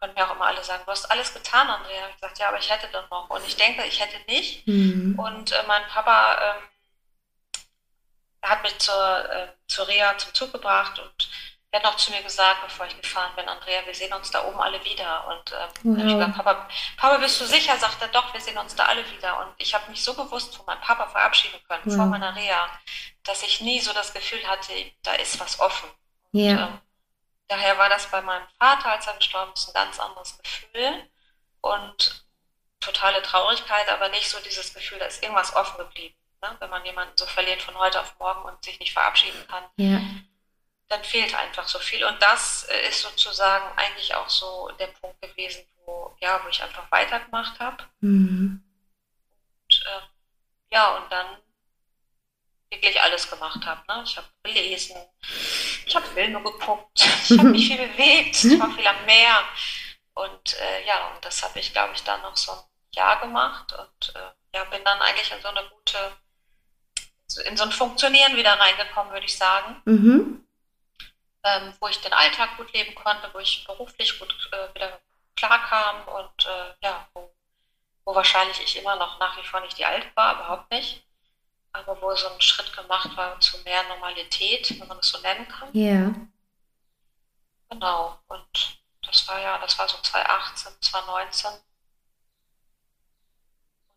konnten 0.00 0.18
mir 0.18 0.26
auch 0.26 0.34
immer 0.34 0.46
alle 0.46 0.64
sagen, 0.64 0.82
du 0.84 0.90
hast 0.90 1.10
alles 1.10 1.32
getan, 1.32 1.68
Andrea. 1.68 2.08
Ich 2.08 2.14
gesagt, 2.14 2.38
ja, 2.38 2.48
aber 2.48 2.58
ich 2.58 2.70
hätte 2.70 2.88
doch 2.88 3.08
noch. 3.10 3.28
Und 3.30 3.46
ich 3.46 3.56
denke, 3.56 3.84
ich 3.84 4.00
hätte 4.00 4.18
nicht. 4.26 4.66
Mhm. 4.66 5.18
Und 5.18 5.52
äh, 5.52 5.62
mein 5.66 5.86
Papa 5.88 6.56
ähm, 6.56 7.60
hat 8.42 8.62
mich 8.62 8.78
zur, 8.78 9.30
äh, 9.30 9.48
zur 9.68 9.86
Reha 9.86 10.16
zum 10.16 10.32
Zug 10.34 10.52
gebracht 10.52 10.98
und 10.98 11.28
er 11.72 11.78
hat 11.78 11.84
noch 11.84 11.96
zu 11.96 12.10
mir 12.10 12.22
gesagt, 12.22 12.62
bevor 12.64 12.86
ich 12.86 13.00
gefahren 13.00 13.30
bin, 13.36 13.48
Andrea, 13.48 13.86
wir 13.86 13.94
sehen 13.94 14.12
uns 14.12 14.30
da 14.32 14.44
oben 14.44 14.58
alle 14.58 14.84
wieder. 14.84 15.28
Und 15.28 15.52
ähm, 15.52 15.96
habe 15.96 16.08
ich 16.08 16.14
gesagt, 16.14 16.36
Papa, 16.36 16.68
Papa, 16.96 17.18
bist 17.18 17.40
du 17.40 17.44
sicher? 17.44 17.76
Sagt 17.76 18.02
er, 18.02 18.08
doch, 18.08 18.32
wir 18.34 18.40
sehen 18.40 18.58
uns 18.58 18.74
da 18.74 18.86
alle 18.86 19.08
wieder. 19.12 19.38
Und 19.38 19.54
ich 19.58 19.72
habe 19.72 19.88
mich 19.88 20.02
so 20.02 20.14
bewusst 20.14 20.56
von 20.56 20.66
meinem 20.66 20.80
Papa 20.80 21.06
verabschieden 21.06 21.60
können, 21.68 21.82
wow. 21.84 21.94
vor 21.94 22.06
meiner 22.06 22.34
Reha, 22.34 22.68
dass 23.22 23.44
ich 23.44 23.60
nie 23.60 23.78
so 23.78 23.92
das 23.92 24.12
Gefühl 24.12 24.44
hatte, 24.48 24.72
da 25.02 25.12
ist 25.14 25.38
was 25.38 25.60
offen. 25.60 25.88
Ja. 26.32 26.50
Und, 26.50 26.58
ähm, 26.58 26.80
daher 27.50 27.76
war 27.76 27.88
das 27.88 28.06
bei 28.06 28.22
meinem 28.22 28.46
Vater, 28.58 28.92
als 28.92 29.06
er 29.06 29.14
gestorben 29.14 29.52
ist, 29.52 29.68
ein 29.68 29.74
ganz 29.74 29.98
anderes 29.98 30.38
Gefühl 30.38 31.10
und 31.60 32.24
totale 32.78 33.20
Traurigkeit, 33.22 33.88
aber 33.88 34.08
nicht 34.08 34.28
so 34.28 34.38
dieses 34.40 34.72
Gefühl, 34.72 34.98
da 34.98 35.06
ist 35.06 35.22
irgendwas 35.22 35.54
offen 35.54 35.78
geblieben. 35.78 36.14
Ne? 36.42 36.56
Wenn 36.60 36.70
man 36.70 36.84
jemanden 36.86 37.16
so 37.16 37.26
verliert 37.26 37.60
von 37.60 37.76
heute 37.76 38.00
auf 38.00 38.18
morgen 38.18 38.42
und 38.44 38.64
sich 38.64 38.78
nicht 38.78 38.92
verabschieden 38.92 39.44
kann, 39.48 39.64
ja. 39.76 40.00
dann 40.88 41.04
fehlt 41.04 41.34
einfach 41.34 41.68
so 41.68 41.78
viel. 41.80 42.04
Und 42.04 42.22
das 42.22 42.64
äh, 42.70 42.88
ist 42.88 43.02
sozusagen 43.02 43.76
eigentlich 43.76 44.14
auch 44.14 44.28
so 44.28 44.70
der 44.78 44.86
Punkt 44.86 45.20
gewesen, 45.20 45.66
wo, 45.84 46.16
ja, 46.20 46.40
wo 46.42 46.48
ich 46.48 46.62
einfach 46.62 46.90
weitergemacht 46.90 47.58
habe. 47.58 47.84
Mhm. 48.00 48.62
Und, 49.64 49.84
äh, 49.86 50.74
ja, 50.74 50.96
und 50.96 51.10
dann 51.12 51.36
wirklich 52.70 53.00
alles 53.02 53.28
gemacht 53.28 53.66
habe. 53.66 53.82
Ne? 53.88 54.04
Ich 54.04 54.16
habe 54.16 54.28
gelesen, 54.44 54.96
ich 55.86 55.96
habe 55.96 56.06
Filme 56.06 56.42
geguckt, 56.42 57.00
ich 57.28 57.38
habe 57.38 57.48
mich 57.48 57.66
viel 57.66 57.88
bewegt, 57.88 58.44
ich 58.44 58.58
war 58.58 58.70
viel 58.70 58.86
am 58.86 59.04
Meer. 59.04 59.38
Und 60.14 60.56
äh, 60.58 60.86
ja, 60.86 61.08
und 61.08 61.24
das 61.24 61.42
habe 61.42 61.58
ich, 61.58 61.72
glaube 61.72 61.94
ich, 61.94 62.02
dann 62.02 62.20
noch 62.22 62.36
so 62.36 62.52
ein 62.52 62.58
Jahr 62.94 63.20
gemacht 63.20 63.72
und 63.72 64.14
äh, 64.14 64.56
ja, 64.56 64.64
bin 64.64 64.84
dann 64.84 65.00
eigentlich 65.00 65.32
in 65.32 65.40
so 65.40 65.48
eine 65.48 65.62
gute, 65.68 66.16
in 67.44 67.56
so 67.56 67.64
ein 67.64 67.72
Funktionieren 67.72 68.36
wieder 68.36 68.58
reingekommen, 68.58 69.12
würde 69.12 69.26
ich 69.26 69.38
sagen. 69.38 69.80
Mhm. 69.84 70.46
Ähm, 71.42 71.74
wo 71.80 71.88
ich 71.88 71.98
den 72.02 72.12
Alltag 72.12 72.58
gut 72.58 72.70
leben 72.74 72.94
konnte, 72.94 73.30
wo 73.32 73.38
ich 73.38 73.64
beruflich 73.66 74.18
gut 74.18 74.50
äh, 74.52 74.74
wieder 74.74 75.00
klarkam 75.36 76.06
und 76.08 76.46
äh, 76.46 76.74
ja, 76.82 77.08
wo, 77.14 77.32
wo 78.04 78.14
wahrscheinlich 78.14 78.60
ich 78.60 78.76
immer 78.76 78.96
noch 78.96 79.18
nach 79.18 79.38
wie 79.38 79.46
vor 79.46 79.60
nicht 79.60 79.78
die 79.78 79.86
Alte 79.86 80.06
war, 80.14 80.34
überhaupt 80.34 80.70
nicht 80.70 81.02
aber 81.72 82.00
wo 82.00 82.14
so 82.14 82.28
ein 82.28 82.40
Schritt 82.40 82.74
gemacht 82.76 83.16
war 83.16 83.38
zu 83.40 83.58
mehr 83.58 83.82
Normalität, 83.88 84.78
wenn 84.78 84.88
man 84.88 84.96
das 84.96 85.08
so 85.08 85.18
nennen 85.20 85.46
kann. 85.48 85.68
Ja. 85.72 86.14
Genau. 87.70 88.18
Und 88.28 88.80
das 89.06 89.26
war 89.28 89.40
ja, 89.40 89.58
das 89.58 89.78
war 89.78 89.88
so 89.88 89.98
2018, 89.98 90.72
2019. 90.80 91.50
Und 91.50 91.60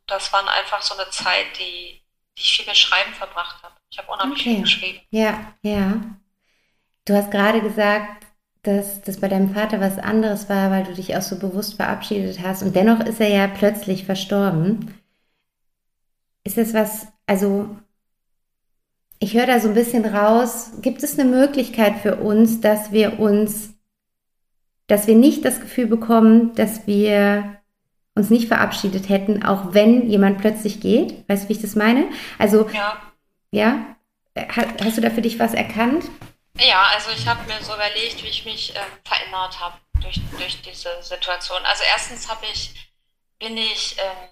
das 0.08 0.32
war 0.32 0.48
einfach 0.48 0.82
so 0.82 0.96
eine 0.96 1.10
Zeit, 1.10 1.58
die, 1.60 2.02
die 2.38 2.42
ich 2.42 2.56
viel 2.56 2.66
mit 2.66 2.78
Schreiben 2.78 3.14
verbracht 3.14 3.64
habe. 3.64 3.76
Ich 3.90 3.98
habe 3.98 4.12
unheimlich 4.12 4.42
okay. 4.42 4.50
viel 4.56 4.62
geschrieben. 4.62 5.02
Ja, 5.10 5.54
ja. 5.62 6.02
Du 7.06 7.16
hast 7.16 7.32
gerade 7.32 7.62
gesagt, 7.62 8.26
dass 8.64 9.02
das 9.02 9.20
bei 9.20 9.28
deinem 9.28 9.54
Vater 9.54 9.82
was 9.82 10.00
anderes 10.00 10.48
war, 10.48 10.72
weil 10.72 10.86
du 10.86 10.94
dich 10.94 11.16
auch 11.16 11.22
so 11.22 11.38
bewusst 11.38 11.76
verabschiedet 11.76 12.40
hast. 12.42 12.64
Und 12.64 12.76
dennoch 12.76 13.02
ist 13.02 13.20
er 13.20 13.30
ja 13.30 13.48
plötzlich 13.48 14.06
verstorben. 14.06 15.00
Ist 16.46 16.58
das 16.58 16.74
was, 16.74 17.08
also 17.28 17.76
ich 19.20 19.34
höre 19.36 19.46
da 19.46 19.60
so 19.60 19.70
ein 19.70 19.74
bisschen 19.74 20.06
raus, 20.06 20.72
gibt 20.82 21.02
es 21.02 21.18
eine 21.18 21.30
Möglichkeit 21.30 22.00
für 22.02 22.18
uns, 22.18 22.60
dass 22.60 22.92
wir 22.92 23.20
uns, 23.20 23.74
dass 24.88 25.08
wir 25.08 25.16
nicht 25.16 25.46
das 25.46 25.62
Gefühl 25.62 25.88
bekommen, 25.88 26.54
dass 26.56 26.88
wir 26.88 27.62
uns 28.16 28.30
nicht 28.30 28.48
verabschiedet 28.48 29.10
hätten, 29.10 29.44
auch 29.44 29.74
wenn 29.74 30.10
jemand 30.10 30.40
plötzlich 30.40 30.82
geht? 30.82 31.28
Weißt 31.30 31.46
du, 31.46 31.50
wie 31.50 31.54
ich 31.54 31.62
das 31.62 31.76
meine? 31.76 32.10
Also, 32.38 32.70
ja. 32.70 33.02
ja? 33.52 33.96
Hast 34.36 34.98
du 34.98 35.02
da 35.02 35.10
für 35.10 35.22
dich 35.22 35.40
was 35.40 35.54
erkannt? 35.54 36.06
Ja, 36.60 36.84
also 36.94 37.10
ich 37.12 37.28
habe 37.28 37.44
mir 37.48 37.64
so 37.64 37.74
überlegt, 37.74 38.24
wie 38.24 38.28
ich 38.28 38.46
mich 38.46 38.76
äh, 38.76 38.80
verändert 39.04 39.60
habe 39.60 39.78
durch, 40.02 40.20
durch 40.38 40.62
diese 40.62 40.90
Situation. 41.02 41.60
Also 41.64 41.84
erstens 41.92 42.30
habe 42.30 42.46
ich, 42.52 42.92
bin 43.40 43.58
ich 43.58 43.96
ähm, 43.98 44.30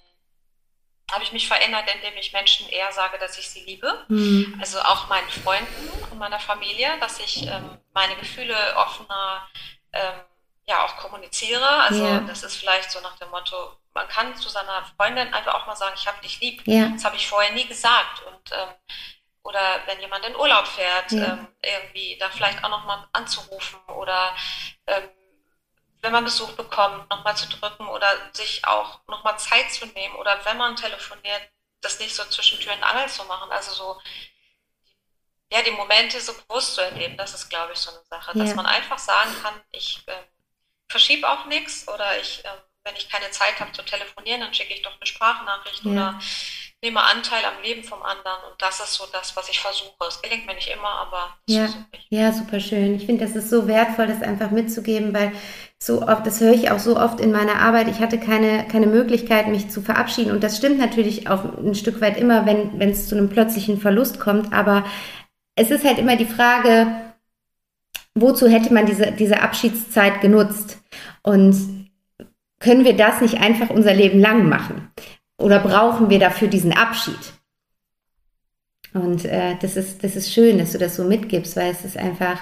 habe 1.12 1.24
ich 1.24 1.32
mich 1.32 1.48
verändert, 1.48 1.86
indem 1.94 2.16
ich 2.18 2.34
Menschen 2.34 2.70
eher 2.70 2.92
sage, 2.92 3.18
dass 3.18 3.38
ich 3.38 3.50
sie 3.50 3.62
liebe. 3.62 4.06
Mhm. 4.08 4.58
Also 4.60 4.80
auch 4.80 5.08
meinen 5.10 5.30
Freunden 5.30 5.90
und 6.10 6.18
meiner 6.18 6.40
Familie, 6.40 6.98
dass 7.00 7.20
ich 7.20 7.48
ähm, 7.48 7.78
meine 7.94 8.16
Gefühle 8.16 8.56
offener 8.76 9.48
ähm, 9.94 10.22
ja 10.66 10.86
auch 10.86 10.98
kommuniziere. 10.98 11.68
Also 11.68 12.04
yeah. 12.04 12.20
das 12.22 12.44
ist 12.44 12.56
vielleicht 12.56 12.92
so 12.92 13.00
nach 13.02 13.18
dem 13.18 13.30
Motto, 13.30 13.78
man 13.94 14.08
kann 14.08 14.36
zu 14.36 14.50
seiner 14.50 14.86
Freundin 14.96 15.34
einfach 15.34 15.56
auch 15.56 15.68
mal 15.68 15.76
sagen, 15.76 15.96
ich 15.96 16.08
habe 16.08 16.22
dich 16.22 16.40
lieb. 16.40 16.66
Yeah. 16.68 16.90
Das 16.94 17.06
habe 17.06 17.16
ich 17.16 17.28
vorher 17.28 17.52
nie 17.54 17.68
gesagt. 17.68 18.24
Und 18.28 18.52
ähm, 18.52 18.70
oder 19.44 19.82
wenn 19.88 20.00
jemand 20.00 20.26
in 20.26 20.36
Urlaub 20.36 20.68
fährt, 20.68 21.12
yeah. 21.12 21.48
irgendwie 21.64 22.18
da 22.20 22.30
vielleicht 22.30 22.64
auch 22.64 22.70
noch 22.70 22.86
mal 22.86 23.08
anzurufen 23.12 23.80
oder 23.88 24.36
ähm, 24.88 25.10
wenn 26.02 26.12
man 26.12 26.24
Besuch 26.24 26.52
bekommt, 26.54 27.10
nochmal 27.10 27.36
zu 27.38 27.48
drücken 27.48 27.88
oder 27.88 28.08
sich 28.34 28.66
auch 28.66 29.00
nochmal 29.08 29.38
Zeit 29.38 29.72
zu 29.72 29.86
nehmen 29.86 30.16
oder 30.16 30.40
wenn 30.46 30.58
man 30.58 30.76
telefoniert, 30.76 31.42
das 31.82 32.00
nicht 32.00 32.16
so 32.16 32.24
zwischen 32.26 32.60
Tür 32.60 32.74
und 32.74 32.84
Angel 32.84 33.08
zu 33.08 33.24
machen. 33.26 33.52
Also 33.52 33.72
so, 33.72 34.02
ja, 35.52 35.62
die 35.62 35.72
Momente 35.72 36.20
so 36.20 36.34
bewusst 36.34 36.76
zu 36.76 36.82
erleben, 36.82 37.18
das 37.18 37.34
ist, 37.34 37.50
glaube 37.50 37.74
ich, 37.74 37.80
so 37.80 37.92
eine 37.92 38.04
Sache. 38.10 38.38
Ja. 38.38 38.44
Dass 38.44 38.56
man 38.56 38.66
einfach 38.66 38.98
sagen 38.98 39.32
kann, 39.42 39.54
ich 39.72 40.04
äh, 40.08 40.14
verschiebe 40.90 41.30
auch 41.30 41.46
nichts 41.46 41.88
oder 41.88 42.20
ich, 42.20 42.44
äh, 42.46 42.50
wenn 42.84 42.96
ich 42.96 43.10
keine 43.10 43.30
Zeit 43.32 43.60
habe 43.60 43.72
zu 43.72 43.84
telefonieren, 43.84 44.42
dann 44.42 44.54
schicke 44.54 44.74
ich 44.74 44.82
doch 44.82 44.96
eine 44.96 45.06
Sprachnachricht 45.06 45.84
ja. 45.84 45.92
oder 45.92 46.20
nehme 46.84 47.02
Anteil 47.02 47.46
am 47.46 47.62
Leben 47.62 47.84
vom 47.84 48.02
anderen 48.02 48.44
und 48.50 48.60
das 48.60 48.80
ist 48.80 48.96
so 48.96 49.06
das, 49.12 49.36
was 49.36 49.50
ich 49.50 49.60
versuche. 49.60 49.94
Es 50.08 50.20
gelingt 50.22 50.48
mir 50.48 50.56
nicht 50.56 50.70
immer, 50.70 50.90
aber 50.90 51.38
ja, 51.48 51.70
ja, 52.10 52.32
super 52.32 52.60
schön. 52.60 52.96
Ich 52.96 53.06
finde, 53.06 53.26
das 53.26 53.36
ist 53.36 53.52
so 53.52 53.68
wertvoll, 53.68 54.08
das 54.08 54.24
einfach 54.24 54.50
mitzugeben, 54.50 55.14
weil 55.14 55.32
so 55.84 56.04
oft, 56.04 56.28
das 56.28 56.40
höre 56.40 56.54
ich 56.54 56.70
auch 56.70 56.78
so 56.78 56.96
oft 56.96 57.20
in 57.20 57.32
meiner 57.32 57.56
Arbeit. 57.56 57.88
Ich 57.88 58.00
hatte 58.00 58.20
keine, 58.20 58.68
keine 58.68 58.86
Möglichkeit, 58.86 59.48
mich 59.48 59.70
zu 59.70 59.82
verabschieden 59.82 60.32
und 60.32 60.44
das 60.44 60.58
stimmt 60.58 60.78
natürlich 60.78 61.28
auch 61.28 61.58
ein 61.58 61.74
Stück 61.74 62.02
weit 62.02 62.18
immer, 62.18 62.46
wenn, 62.46 62.90
es 62.90 63.08
zu 63.08 63.18
einem 63.18 63.30
plötzlichen 63.30 63.80
Verlust 63.80 64.20
kommt, 64.20 64.54
aber 64.54 64.86
es 65.56 65.72
ist 65.72 65.84
halt 65.84 65.98
immer 65.98 66.18
die 66.18 66.26
Frage, 66.26 66.88
wozu 68.14 68.48
hätte 68.48 68.72
man 68.72 68.86
diese, 68.86 69.12
diese 69.12 69.42
Abschiedszeit 69.42 70.22
genutzt? 70.22 70.78
Und 71.24 71.90
können 72.60 72.86
wir 72.86 72.96
das 72.96 73.22
nicht 73.22 73.42
einfach 73.42 73.72
unser 73.72 73.96
Leben 73.96 74.20
lang 74.20 74.48
machen? 74.48 74.92
Oder 75.38 75.60
brauchen 75.60 76.12
wir 76.12 76.20
dafür 76.20 76.48
diesen 76.48 76.74
Abschied? 76.74 77.34
Und 78.94 79.26
äh, 79.26 79.56
das, 79.60 79.78
ist, 79.78 80.04
das 80.04 80.16
ist 80.16 80.32
schön, 80.32 80.60
dass 80.60 80.74
du 80.74 80.78
das 80.78 80.96
so 80.96 81.04
mitgibst, 81.06 81.56
weil 81.56 81.72
es 81.72 81.84
ist 81.84 81.98
einfach, 81.98 82.40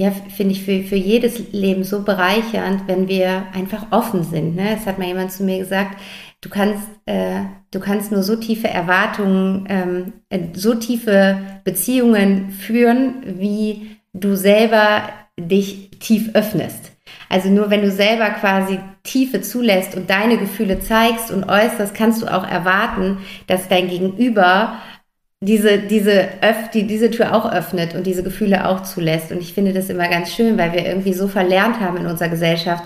ja, 0.00 0.12
finde 0.34 0.54
ich, 0.54 0.64
für, 0.64 0.82
für 0.82 0.96
jedes 0.96 1.52
Leben 1.52 1.84
so 1.84 2.04
bereichernd, 2.04 2.84
wenn 2.86 3.06
wir 3.06 3.44
einfach 3.52 3.88
offen 3.90 4.24
sind. 4.24 4.56
Ne? 4.56 4.74
Es 4.74 4.86
hat 4.86 4.98
mal 4.98 5.06
jemand 5.06 5.30
zu 5.30 5.44
mir 5.44 5.58
gesagt, 5.58 6.00
du 6.40 6.48
kannst, 6.48 6.88
äh, 7.04 7.40
du 7.70 7.80
kannst 7.80 8.10
nur 8.10 8.22
so 8.22 8.36
tiefe 8.36 8.68
Erwartungen, 8.68 9.66
ähm, 9.68 10.12
äh, 10.30 10.40
so 10.54 10.74
tiefe 10.74 11.38
Beziehungen 11.64 12.48
führen, 12.50 13.16
wie 13.26 13.98
du 14.14 14.36
selber 14.36 15.02
dich 15.38 15.90
tief 16.00 16.30
öffnest. 16.32 16.92
Also 17.28 17.50
nur 17.50 17.68
wenn 17.68 17.82
du 17.82 17.90
selber 17.90 18.30
quasi 18.30 18.78
Tiefe 19.02 19.42
zulässt 19.42 19.96
und 19.96 20.08
deine 20.08 20.38
Gefühle 20.38 20.80
zeigst 20.80 21.30
und 21.30 21.44
äußerst, 21.44 21.94
kannst 21.94 22.22
du 22.22 22.26
auch 22.26 22.48
erwarten, 22.48 23.18
dass 23.48 23.68
dein 23.68 23.88
Gegenüber 23.88 24.78
diese, 25.40 25.78
diese, 25.78 26.28
öff, 26.42 26.70
die, 26.72 26.86
diese 26.86 27.10
Tür 27.10 27.34
auch 27.34 27.50
öffnet 27.50 27.94
und 27.94 28.06
diese 28.06 28.22
Gefühle 28.22 28.66
auch 28.66 28.82
zulässt. 28.82 29.32
Und 29.32 29.40
ich 29.40 29.54
finde 29.54 29.72
das 29.72 29.88
immer 29.88 30.08
ganz 30.08 30.32
schön, 30.32 30.58
weil 30.58 30.72
wir 30.72 30.84
irgendwie 30.84 31.14
so 31.14 31.28
verlernt 31.28 31.80
haben 31.80 31.96
in 31.96 32.06
unserer 32.06 32.28
Gesellschaft, 32.28 32.84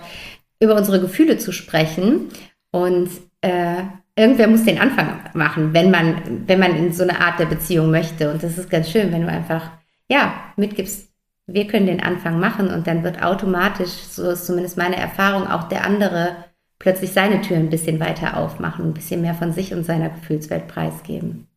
über 0.61 0.77
unsere 0.77 1.01
Gefühle 1.01 1.37
zu 1.39 1.51
sprechen. 1.51 2.29
Und 2.71 3.11
äh, 3.41 3.83
irgendwer 4.17 4.47
muss 4.47 4.65
den 4.65 4.81
Anfang 4.81 5.19
machen, 5.35 5.75
wenn 5.75 5.91
man, 5.91 6.45
wenn 6.47 6.61
man 6.61 6.77
in 6.77 6.93
so 6.93 7.03
eine 7.03 7.21
Art 7.21 7.41
der 7.41 7.47
Beziehung 7.47 7.91
möchte. 7.91 8.31
Und 8.31 8.43
das 8.43 8.57
ist 8.57 8.71
ganz 8.71 8.89
schön, 8.89 9.13
wenn 9.13 9.23
du 9.23 9.29
einfach, 9.29 9.71
ja, 10.09 10.35
mitgibst, 10.57 11.09
wir 11.47 11.67
können 11.67 11.87
den 11.87 12.03
Anfang 12.03 12.39
machen 12.39 12.69
und 12.69 12.87
dann 12.87 13.03
wird 13.03 13.23
automatisch, 13.23 13.91
so 13.91 14.31
ist 14.31 14.47
zumindest 14.47 14.79
meine 14.79 14.97
Erfahrung, 14.97 15.47
auch 15.47 15.65
der 15.69 15.85
andere 15.85 16.37
plötzlich 16.79 17.13
seine 17.13 17.43
Tür 17.43 17.59
ein 17.59 17.69
bisschen 17.69 18.01
weiter 18.01 18.37
aufmachen, 18.37 18.87
ein 18.87 18.95
bisschen 18.95 19.21
mehr 19.21 19.35
von 19.35 19.53
sich 19.53 19.75
und 19.75 19.85
seiner 19.85 20.09
Gefühlswelt 20.09 20.69
preisgeben. 20.69 21.49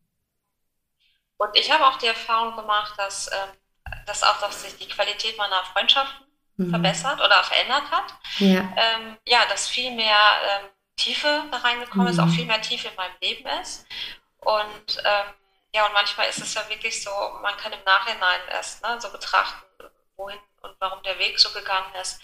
Und 1.38 1.56
ich 1.56 1.70
habe 1.70 1.86
auch 1.86 1.96
die 1.96 2.06
Erfahrung 2.06 2.56
gemacht, 2.56 2.94
dass, 2.98 3.30
ähm, 3.32 3.94
dass 4.06 4.22
auch 4.22 4.38
dass 4.40 4.62
sich 4.62 4.76
die 4.76 4.88
Qualität 4.88 5.38
meiner 5.38 5.64
Freundschaften 5.72 6.26
mhm. 6.56 6.70
verbessert 6.70 7.20
oder 7.20 7.42
verändert 7.42 7.90
hat. 7.90 8.14
Ja, 8.38 8.68
ähm, 8.76 9.16
ja 9.26 9.46
dass 9.48 9.68
viel 9.68 9.92
mehr 9.92 10.16
ähm, 10.16 10.68
Tiefe 10.96 11.44
da 11.50 11.58
reingekommen 11.58 12.06
mhm. 12.06 12.12
ist, 12.12 12.18
auch 12.18 12.28
viel 12.28 12.46
mehr 12.46 12.60
Tiefe 12.60 12.88
in 12.88 12.96
meinem 12.96 13.14
Leben 13.20 13.46
ist. 13.62 13.86
Und 14.40 14.98
ähm, 15.04 15.34
ja, 15.74 15.86
und 15.86 15.92
manchmal 15.92 16.28
ist 16.28 16.40
es 16.40 16.54
ja 16.54 16.68
wirklich 16.68 17.02
so, 17.02 17.10
man 17.40 17.56
kann 17.56 17.72
im 17.72 17.84
Nachhinein 17.84 18.40
erst 18.50 18.82
ne, 18.82 19.00
so 19.00 19.10
betrachten, 19.10 19.64
wohin 20.16 20.38
und 20.62 20.74
warum 20.80 21.02
der 21.02 21.18
Weg 21.18 21.38
so 21.38 21.50
gegangen 21.50 21.94
ist. 22.00 22.20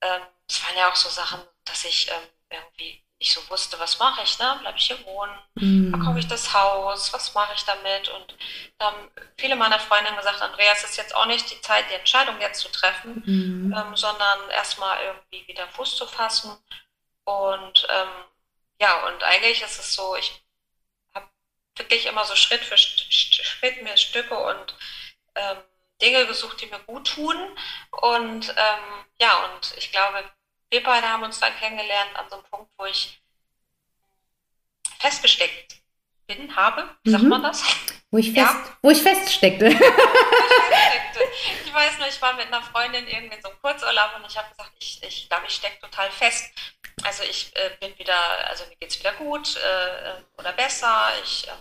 Ähm, 0.00 0.22
es 0.48 0.64
waren 0.64 0.76
ja 0.76 0.90
auch 0.90 0.96
so 0.96 1.08
Sachen, 1.08 1.40
dass 1.64 1.84
ich 1.84 2.10
ähm, 2.10 2.28
irgendwie 2.50 3.05
nicht 3.26 3.34
so 3.34 3.50
wusste, 3.50 3.78
was 3.80 3.98
mache 3.98 4.22
ich, 4.22 4.38
ne? 4.38 4.56
Bleibe 4.60 4.78
ich 4.78 4.86
hier 4.86 5.04
wohnen? 5.04 5.36
Mhm. 5.56 5.90
Verkaufe 5.90 6.20
ich 6.20 6.28
das 6.28 6.54
Haus? 6.54 7.12
Was 7.12 7.34
mache 7.34 7.54
ich 7.54 7.64
damit? 7.64 8.08
Und 8.08 8.36
da 8.78 8.86
haben 8.86 9.10
viele 9.36 9.56
meiner 9.56 9.80
Freunde 9.80 10.14
gesagt, 10.14 10.40
Andreas, 10.40 10.84
ist 10.84 10.96
jetzt 10.96 11.14
auch 11.16 11.26
nicht 11.26 11.50
die 11.50 11.60
Zeit, 11.60 11.86
die 11.90 11.94
Entscheidung 11.94 12.40
jetzt 12.40 12.60
zu 12.60 12.68
treffen, 12.68 13.22
mhm. 13.26 13.74
ähm, 13.76 13.96
sondern 13.96 14.50
erstmal 14.50 15.02
irgendwie 15.02 15.48
wieder 15.48 15.66
Fuß 15.68 15.96
zu 15.96 16.06
fassen. 16.06 16.56
Und 17.24 17.86
ähm, 17.90 18.08
ja, 18.80 19.06
und 19.08 19.22
eigentlich 19.24 19.60
ist 19.60 19.80
es 19.80 19.94
so, 19.94 20.14
ich 20.14 20.40
habe 21.12 21.26
wirklich 21.74 22.06
immer 22.06 22.24
so 22.24 22.36
Schritt 22.36 22.62
für 22.62 22.78
Schritt 22.78 23.82
mir 23.82 23.96
Stücke 23.96 24.38
und 24.38 24.76
ähm, 25.34 25.56
Dinge 26.00 26.26
gesucht, 26.26 26.60
die 26.60 26.66
mir 26.66 26.78
gut 26.80 27.08
tun. 27.08 27.36
Und 27.90 28.50
ähm, 28.50 29.04
ja, 29.18 29.46
und 29.46 29.74
ich 29.78 29.90
glaube, 29.90 30.22
wir 30.70 30.82
beide 30.82 31.08
haben 31.08 31.22
uns 31.22 31.40
dann 31.40 31.54
kennengelernt 31.56 32.16
an 32.16 32.28
so 32.28 32.36
einem 32.36 32.44
Punkt, 32.44 32.70
wo 32.76 32.86
ich 32.86 33.20
festgesteckt 34.98 35.76
bin, 36.26 36.54
habe. 36.56 36.96
Wie 37.04 37.10
sagt 37.10 37.22
mhm. 37.22 37.28
man 37.28 37.42
das? 37.42 37.62
Wo 38.10 38.18
ich, 38.18 38.32
fest, 38.32 38.46
ja. 38.46 38.76
wo 38.82 38.90
ich 38.90 39.02
feststeckte. 39.02 39.66
ich 41.64 41.74
weiß 41.74 41.98
noch, 41.98 42.06
ich 42.06 42.20
war 42.22 42.34
mit 42.34 42.46
einer 42.46 42.62
Freundin 42.62 43.06
irgendwie 43.06 43.36
in 43.36 43.42
so 43.42 43.48
einem 43.50 43.60
Kurzurlaub 43.60 44.16
und 44.16 44.26
ich 44.26 44.36
habe 44.36 44.48
gesagt, 44.50 44.72
ich, 44.78 45.02
ich 45.02 45.28
glaube, 45.28 45.46
ich 45.46 45.54
stecke 45.54 45.80
total 45.80 46.10
fest. 46.10 46.52
Also 47.04 47.22
ich 47.24 47.54
äh, 47.56 47.70
bin 47.80 47.98
wieder, 47.98 48.48
also 48.48 48.64
mir 48.66 48.76
geht 48.76 48.90
es 48.90 48.98
wieder 48.98 49.12
gut 49.12 49.56
äh, 49.56 50.22
oder 50.38 50.52
besser. 50.52 51.12
Ich, 51.22 51.46
äh, 51.46 51.52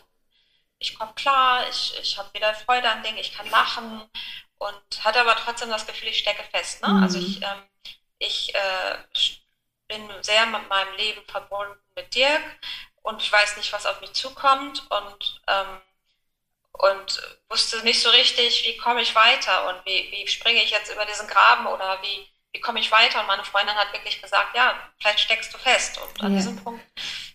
ich 0.80 0.98
komme 0.98 1.14
klar, 1.14 1.68
ich, 1.70 1.94
ich 2.02 2.18
habe 2.18 2.34
wieder 2.34 2.54
Freude 2.54 2.90
an 2.90 3.04
Dingen, 3.04 3.18
ich 3.18 3.34
kann 3.36 3.50
lachen 3.50 4.10
und 4.58 5.04
hatte 5.04 5.22
aber 5.22 5.36
trotzdem 5.36 5.70
das 5.70 5.86
Gefühl, 5.86 6.10
ich 6.10 6.20
stecke 6.20 6.44
fest. 6.52 6.82
Ne? 6.82 6.90
Mhm. 6.90 7.04
Also 7.04 7.20
ich, 7.20 7.42
ähm, 7.42 7.64
ich 8.20 8.54
äh, 8.56 8.98
bin 9.88 10.10
sehr 10.22 10.46
mit 10.46 10.68
meinem 10.70 10.96
Leben 10.96 11.22
verbunden 11.28 11.80
mit 11.96 12.14
Dirk 12.16 12.44
und 13.04 13.22
ich 13.22 13.32
weiß 13.32 13.58
nicht, 13.58 13.72
was 13.72 13.86
auf 13.86 14.02
mich 14.02 14.14
zukommt 14.14 14.90
und, 14.90 15.42
ähm, 15.48 15.82
und 16.72 17.38
wusste 17.50 17.84
nicht 17.84 18.02
so 18.02 18.10
richtig, 18.10 18.66
wie 18.66 18.78
komme 18.78 19.02
ich 19.02 19.16
weiter 19.16 19.70
und 19.70 19.86
wie, 19.86 20.12
wie 20.12 20.28
springe 20.28 20.64
ich 20.64 20.72
jetzt 20.72 20.92
über 20.92 21.06
diesen 21.06 21.28
Graben 21.28 21.68
oder 21.68 22.02
wie, 22.02 22.28
wie 22.52 22.60
komme 22.60 22.80
ich 22.80 22.92
weiter? 22.92 23.22
Und 23.22 23.28
meine 23.28 23.46
Freundin 23.46 23.76
hat 23.76 23.94
wirklich 23.94 24.22
gesagt, 24.22 24.56
ja, 24.56 24.92
vielleicht 25.00 25.20
steckst 25.20 25.54
du 25.54 25.58
fest. 25.58 26.00
Und 26.00 26.24
an 26.24 26.32
ja. 26.32 26.38
diesem 26.38 26.64
Punkt 26.64 26.84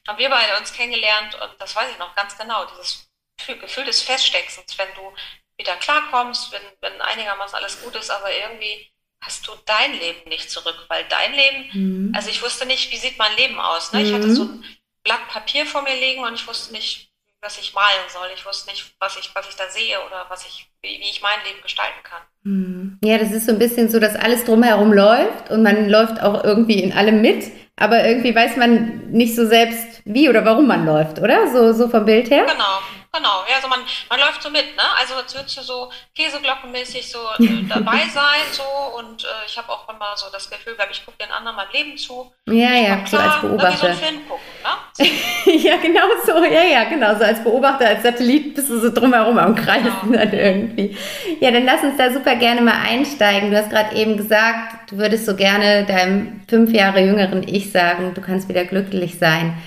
haben 0.09 0.19
wir 0.19 0.29
beide 0.29 0.59
uns 0.59 0.73
kennengelernt 0.73 1.35
und 1.37 1.61
das 1.61 1.77
weiß 1.77 1.91
ich 1.91 1.99
noch 1.99 2.15
ganz 2.17 2.37
genau, 2.37 2.65
dieses 2.67 3.09
Gefühl 3.47 3.85
des 3.85 4.03
Feststeckens, 4.03 4.77
wenn 4.77 4.93
du 4.95 5.15
wieder 5.57 5.77
klarkommst, 5.77 6.53
wenn, 6.53 6.63
wenn 6.81 7.01
einigermaßen 7.01 7.55
alles 7.55 7.81
gut 7.83 7.95
ist, 7.95 8.11
aber 8.11 8.33
irgendwie 8.33 8.91
hast 9.21 9.47
du 9.47 9.53
dein 9.67 9.93
Leben 9.93 10.29
nicht 10.29 10.51
zurück, 10.51 10.87
weil 10.89 11.05
dein 11.09 11.33
Leben, 11.35 11.71
mhm. 11.73 12.15
also 12.15 12.31
ich 12.31 12.43
wusste 12.43 12.67
nicht, 12.67 12.91
wie 12.93 12.97
sieht 12.97 13.19
mein 13.19 13.37
Leben 13.37 13.59
aus. 13.59 13.93
Ne? 13.93 14.03
Ich 14.03 14.13
hatte 14.13 14.31
so 14.35 14.45
ein 14.45 14.65
Blatt 15.05 15.29
Papier 15.29 15.67
vor 15.67 15.83
mir 15.83 15.95
liegen 15.95 16.23
und 16.25 16.35
ich 16.35 16.47
wusste 16.47 16.73
nicht, 16.73 17.11
was 17.43 17.59
ich 17.59 17.75
malen 17.75 18.09
soll. 18.09 18.29
Ich 18.35 18.45
wusste 18.45 18.71
nicht, 18.71 18.95
was 18.99 19.17
ich, 19.17 19.31
was 19.35 19.49
ich 19.49 19.57
da 19.57 19.69
sehe 19.69 19.97
oder 20.07 20.27
was 20.29 20.47
ich, 20.47 20.71
wie, 20.83 21.01
ich 21.01 21.23
mein 21.23 21.39
Leben 21.47 21.63
gestalten 21.63 22.03
kann. 22.03 22.23
Hm. 22.45 22.99
Ja, 23.03 23.19
das 23.19 23.33
ist 23.33 23.47
so 23.47 23.53
ein 23.53 23.59
bisschen 23.59 23.89
so, 23.89 23.99
dass 23.99 24.17
alles 24.17 24.45
drumherum 24.45 24.93
läuft 24.93 25.51
und 25.51 25.63
man 25.63 25.89
läuft 25.89 26.21
auch 26.23 26.45
irgendwie 26.45 26.83
in 26.83 26.93
allem 26.93 27.21
mit, 27.21 27.51
aber 27.77 28.05
irgendwie 28.05 28.35
weiß 28.35 28.57
man 28.57 29.11
nicht 29.11 29.35
so 29.35 29.47
selbst, 29.47 30.03
wie 30.05 30.29
oder 30.29 30.45
warum 30.45 30.67
man 30.67 30.85
läuft, 30.85 31.19
oder? 31.19 31.51
So, 31.51 31.73
so 31.73 31.89
vom 31.89 32.05
Bild 32.05 32.31
her? 32.31 32.45
Genau, 32.45 32.81
Genau, 33.13 33.43
ja, 33.49 33.57
also 33.57 33.67
man, 33.67 33.81
man 34.09 34.21
läuft 34.21 34.41
so 34.41 34.51
mit, 34.51 34.77
ne? 34.77 34.83
Also 35.01 35.15
als 35.15 35.35
würdest 35.35 35.57
du 35.59 35.63
so 35.63 35.91
käseglockenmäßig 36.15 37.11
so 37.11 37.19
äh, 37.41 37.63
dabei 37.69 38.07
sein, 38.13 38.47
so 38.53 38.63
und 38.99 39.25
äh, 39.25 39.47
ich 39.47 39.59
habe 39.59 39.69
auch 39.69 39.89
immer 39.89 40.17
so 40.17 40.27
das 40.33 40.49
Gefühl, 40.49 40.77
glaube 40.77 40.93
ich, 40.93 41.05
gucke 41.05 41.19
den 41.19 41.33
anderen 41.33 41.57
mein 41.57 41.67
Leben 41.73 41.97
zu. 41.97 42.33
Ja, 42.47 42.73
ja, 42.73 42.97
klar, 42.99 43.07
so 43.09 43.17
als 43.17 43.41
Beobachter. 43.41 43.77
so 43.79 43.87
einen 43.87 43.99
Film 43.99 44.29
gucken, 44.29 44.47
ne? 44.63 45.57
ja, 45.59 45.77
genau 45.79 46.07
so, 46.25 46.45
ja, 46.45 46.63
ja, 46.63 46.85
genau, 46.85 47.17
so 47.17 47.25
als 47.25 47.43
Beobachter, 47.43 47.89
als 47.89 48.05
Satellit 48.05 48.55
bist 48.55 48.71
du 48.71 48.79
so 48.79 48.93
drumherum 48.93 49.39
am 49.39 49.57
Kreisen 49.57 49.93
genau. 50.05 50.19
dann 50.19 50.33
irgendwie. 50.33 50.97
Ja, 51.41 51.51
dann 51.51 51.65
lass 51.65 51.83
uns 51.83 51.97
da 51.97 52.13
super 52.13 52.37
gerne 52.37 52.61
mal 52.61 52.81
einsteigen. 52.81 53.51
Du 53.51 53.57
hast 53.57 53.71
gerade 53.71 53.97
eben 53.97 54.17
gesagt, 54.19 54.91
du 54.91 54.99
würdest 54.99 55.27
so 55.27 55.35
gerne 55.35 55.85
deinem 55.85 56.43
fünf 56.49 56.73
Jahre 56.73 57.01
jüngeren 57.01 57.43
Ich 57.47 57.73
sagen, 57.73 58.15
du 58.15 58.21
kannst 58.21 58.49
wieder 58.49 58.65
glücklich 58.65 59.19
sein. 59.19 59.61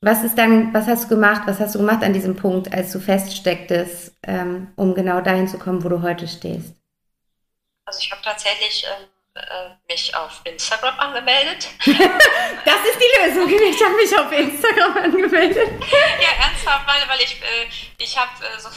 Was 0.00 0.22
ist 0.22 0.38
dann, 0.38 0.72
was 0.72 0.86
hast 0.86 1.04
du 1.04 1.08
gemacht, 1.08 1.42
was 1.46 1.58
hast 1.58 1.74
du 1.74 1.80
gemacht 1.80 2.04
an 2.04 2.12
diesem 2.12 2.36
Punkt, 2.36 2.72
als 2.72 2.92
du 2.92 3.00
feststecktest, 3.00 4.16
ähm, 4.22 4.72
um 4.76 4.94
genau 4.94 5.20
dahin 5.20 5.48
zu 5.48 5.58
kommen, 5.58 5.82
wo 5.82 5.88
du 5.88 6.02
heute 6.02 6.28
stehst? 6.28 6.74
Also 7.84 8.00
ich 8.00 8.10
habe 8.12 8.22
tatsächlich 8.22 8.86
ähm, 8.86 9.08
äh, 9.34 9.92
mich 9.92 10.14
auf 10.14 10.40
Instagram 10.44 10.98
angemeldet. 11.00 11.68
das 11.84 11.94
ist 11.94 12.98
die 13.00 13.26
Lösung. 13.26 13.48
Ich 13.48 13.82
habe 13.82 13.96
mich 13.96 14.18
auf 14.18 14.30
Instagram 14.30 14.96
angemeldet. 14.98 15.68
ja, 16.20 16.44
ernsthaft, 16.44 16.86
weil, 16.86 17.08
weil 17.08 17.20
ich, 17.20 17.40
äh, 17.42 17.66
ich 17.98 18.16
habe 18.16 18.30
äh, 18.44 18.60
so 18.60 18.68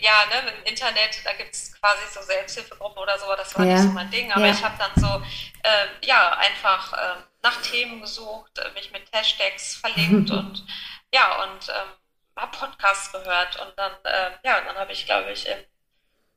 ja, 0.00 0.12
ne, 0.30 0.50
im 0.50 0.64
Internet, 0.64 1.20
da 1.24 1.32
gibt 1.34 1.54
es 1.54 1.78
quasi 1.78 2.00
so 2.12 2.22
Selbsthilfegruppen 2.22 3.02
oder 3.02 3.18
so, 3.18 3.26
das 3.36 3.56
war 3.58 3.66
ja. 3.66 3.74
nicht 3.74 3.82
so 3.82 3.90
mein 3.90 4.10
Ding, 4.10 4.32
aber 4.32 4.46
ja. 4.46 4.52
ich 4.52 4.64
habe 4.64 4.74
dann 4.78 4.90
so, 4.96 5.22
äh, 5.62 6.06
ja, 6.06 6.38
einfach 6.38 6.92
äh, 6.92 7.16
nach 7.42 7.60
Themen 7.62 8.00
gesucht, 8.00 8.58
äh, 8.58 8.70
mich 8.72 8.90
mit 8.92 9.10
Hashtags 9.12 9.76
verlinkt 9.76 10.30
und 10.30 10.64
ja, 11.12 11.42
und 11.42 11.68
ähm, 11.68 11.94
habe 12.36 12.56
Podcasts 12.56 13.12
gehört 13.12 13.56
und 13.60 13.78
dann, 13.78 13.92
äh, 14.04 14.30
ja, 14.44 14.60
dann 14.60 14.76
habe 14.76 14.92
ich, 14.92 15.06
glaube 15.06 15.32
ich, 15.32 15.46
im 15.46 15.58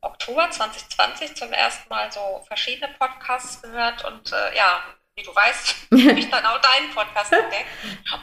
Oktober 0.02 0.50
2020 0.50 1.36
zum 1.36 1.54
ersten 1.54 1.88
Mal 1.90 2.12
so 2.12 2.44
verschiedene 2.48 2.94
Podcasts 2.96 3.62
gehört 3.62 4.04
und 4.04 4.32
äh, 4.32 4.56
ja, 4.56 4.84
wie 5.16 5.24
du 5.24 5.34
weißt, 5.34 5.76
habe 5.92 6.20
ich 6.20 6.30
dann 6.30 6.46
auch 6.46 6.60
deinen 6.60 6.94
Podcast 6.94 7.32
entdeckt. 7.32 7.70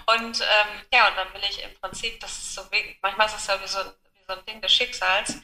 Und 0.06 0.40
ähm, 0.40 0.82
ja, 0.92 1.08
und 1.08 1.16
dann 1.16 1.32
will 1.34 1.42
ich 1.48 1.62
im 1.62 1.74
Prinzip, 1.80 2.20
das 2.20 2.32
ist 2.32 2.54
so, 2.54 2.62
manchmal 3.00 3.26
ist 3.26 3.36
es 3.36 3.46
ja 3.46 3.62
wie 3.62 3.68
so, 3.68 3.78
wie 3.78 4.24
so 4.26 4.32
ein 4.32 4.44
Ding 4.44 4.60
des 4.60 4.72
Schicksals. 4.72 5.36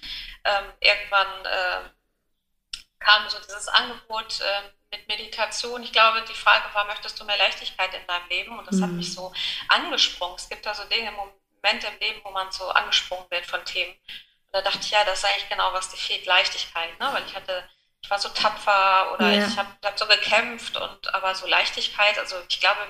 Ähm, 0.45 0.72
irgendwann 0.80 1.45
äh, 1.45 1.91
kam 2.99 3.28
so 3.28 3.39
dieses 3.39 3.68
Angebot, 3.68 4.41
äh, 4.41 4.70
mit 4.91 5.09
Meditation, 5.09 5.82
ich 5.82 5.93
glaube, 5.93 6.24
die 6.28 6.34
Frage 6.34 6.72
war, 6.74 6.84
möchtest 6.87 7.18
du 7.20 7.24
mehr 7.24 7.37
Leichtigkeit 7.37 7.93
in 7.95 8.07
deinem 8.07 8.28
Leben? 8.28 8.59
Und 8.59 8.66
das 8.66 8.76
mhm. 8.76 8.82
hat 8.82 8.91
mich 8.93 9.12
so 9.12 9.32
angesprungen. 9.68 10.37
Es 10.37 10.49
gibt 10.49 10.64
da 10.64 10.74
so 10.74 10.84
Dinge, 10.84 11.12
Momente 11.12 11.87
im 11.89 11.99
Leben, 11.99 12.20
wo 12.24 12.30
man 12.30 12.51
so 12.53 12.68
angesprungen 12.68 13.26
wird 13.30 13.47
von 13.47 13.64
Themen. 13.64 13.93
Und 13.93 14.53
da 14.53 14.62
dachte 14.62 14.80
ich, 14.82 14.91
ja, 14.91 15.05
das 15.05 15.18
ist 15.18 15.24
eigentlich 15.24 15.49
genau, 15.49 15.72
was 15.72 15.91
dir 15.91 15.97
fehlt, 15.97 16.26
Leichtigkeit. 16.26 16.99
Ne? 17.01 17.09
Weil 17.12 17.24
ich 17.26 17.34
hatte, 17.34 17.68
ich 18.01 18.11
war 18.11 18.18
so 18.18 18.28
tapfer 18.28 19.12
oder 19.14 19.32
ja. 19.32 19.47
ich 19.47 19.57
habe 19.57 19.68
hab 19.84 19.99
so 19.99 20.07
gekämpft 20.07 20.76
und 20.76 21.14
aber 21.14 21.34
so 21.34 21.47
Leichtigkeit, 21.47 22.18
also 22.18 22.37
ich 22.49 22.61
glaube, 22.61 22.80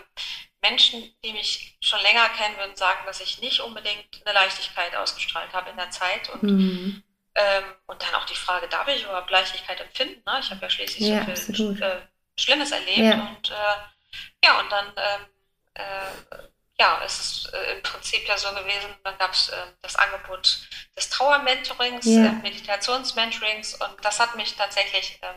Menschen, 0.60 1.14
die 1.24 1.32
mich 1.32 1.76
schon 1.80 2.00
länger 2.00 2.28
kennen, 2.30 2.56
würden 2.56 2.76
sagen, 2.76 3.00
dass 3.06 3.20
ich 3.20 3.40
nicht 3.40 3.60
unbedingt 3.60 4.22
eine 4.24 4.34
Leichtigkeit 4.34 4.94
ausgestrahlt 4.96 5.52
habe 5.52 5.70
in 5.70 5.76
der 5.76 5.90
Zeit. 5.90 6.28
Und 6.30 6.42
mhm. 6.42 7.02
Ähm, 7.38 7.64
und 7.86 8.02
dann 8.02 8.14
auch 8.14 8.24
die 8.24 8.34
Frage, 8.34 8.66
darf 8.68 8.88
ich 8.88 9.04
überhaupt 9.04 9.30
Leichtigkeit 9.30 9.80
empfinden? 9.80 10.22
Ne? 10.26 10.38
Ich 10.40 10.50
habe 10.50 10.62
ja 10.62 10.70
schließlich 10.70 11.06
ja, 11.06 11.36
so 11.36 11.52
viel 11.52 11.82
äh, 11.82 12.00
Schlimmes 12.38 12.72
erlebt. 12.72 12.98
Ja. 12.98 13.14
Und 13.14 13.50
äh, 13.50 14.44
ja, 14.44 14.60
und 14.60 14.72
dann 14.72 14.86
ähm, 14.96 15.26
äh, 15.74 16.48
ja, 16.78 17.00
es 17.04 17.18
ist 17.18 17.54
äh, 17.54 17.76
im 17.76 17.82
Prinzip 17.82 18.26
ja 18.28 18.36
so 18.36 18.48
gewesen, 18.50 18.94
dann 19.02 19.16
gab 19.18 19.32
es 19.32 19.48
äh, 19.48 19.56
das 19.82 19.96
Angebot 19.96 20.58
des 20.96 21.08
Trauer-Mentorings, 21.08 22.04
ja. 22.06 22.26
Äh, 22.26 22.32
Meditationsmentorings 22.42 23.74
und 23.74 24.04
das 24.04 24.20
hat 24.20 24.36
mich 24.36 24.54
tatsächlich 24.56 25.18
ähm, 25.22 25.36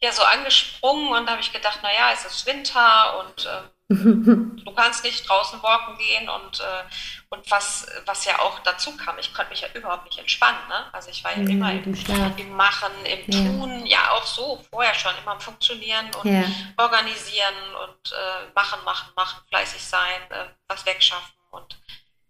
ja 0.00 0.12
so 0.12 0.22
angesprungen 0.22 1.08
und 1.12 1.26
da 1.26 1.32
habe 1.32 1.40
ich 1.40 1.52
gedacht, 1.52 1.82
naja, 1.82 2.12
es 2.12 2.24
ist 2.24 2.46
Winter 2.46 3.18
und 3.18 3.46
ähm, 3.46 3.70
du 3.90 4.72
kannst 4.76 5.02
nicht 5.02 5.28
draußen 5.28 5.60
walken 5.64 5.98
gehen 5.98 6.28
und, 6.28 6.60
äh, 6.60 6.84
und 7.28 7.50
was, 7.50 7.88
was 8.06 8.24
ja 8.24 8.38
auch 8.38 8.60
dazu 8.60 8.96
kam, 8.96 9.18
ich 9.18 9.34
konnte 9.34 9.50
mich 9.50 9.62
ja 9.62 9.68
überhaupt 9.74 10.04
nicht 10.04 10.18
entspannen. 10.18 10.60
Ne? 10.68 10.84
Also 10.92 11.10
ich 11.10 11.24
war 11.24 11.32
ja, 11.32 11.42
ja 11.42 11.48
immer 11.48 11.72
im, 11.72 11.94
im, 12.36 12.50
Machen, 12.56 12.92
im 13.04 13.30
ja. 13.30 13.50
Tun, 13.50 13.86
ja 13.86 14.10
auch 14.12 14.24
so, 14.24 14.64
vorher 14.70 14.94
schon 14.94 15.12
immer 15.20 15.32
am 15.32 15.40
Funktionieren 15.40 16.06
und 16.22 16.30
ja. 16.30 16.44
organisieren 16.76 17.54
und 17.82 18.12
äh, 18.12 18.52
machen, 18.54 18.78
machen, 18.84 19.12
machen, 19.16 19.40
fleißig 19.48 19.82
sein, 19.82 20.20
äh, 20.30 20.46
was 20.68 20.86
wegschaffen 20.86 21.34
und 21.50 21.76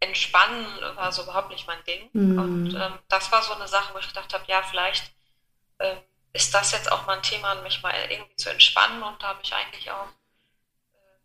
entspannen 0.00 0.66
war 0.94 1.12
so 1.12 1.24
überhaupt 1.24 1.50
nicht 1.50 1.66
mein 1.66 1.84
Ding. 1.84 2.08
Mhm. 2.14 2.38
Und 2.38 2.74
ähm, 2.74 2.98
das 3.08 3.30
war 3.32 3.42
so 3.42 3.52
eine 3.52 3.68
Sache, 3.68 3.92
wo 3.92 3.98
ich 3.98 4.08
gedacht 4.08 4.32
habe, 4.32 4.44
ja, 4.46 4.62
vielleicht 4.62 5.12
ähm, 5.78 5.98
ist 6.32 6.54
das 6.54 6.72
jetzt 6.72 6.90
auch 6.90 7.04
mal 7.04 7.18
ein 7.18 7.22
Thema, 7.22 7.54
mich 7.56 7.82
mal 7.82 7.92
irgendwie 8.08 8.36
zu 8.36 8.48
entspannen 8.48 9.02
und 9.02 9.22
da 9.22 9.28
habe 9.28 9.40
ich 9.42 9.52
eigentlich 9.52 9.90
auch 9.90 10.06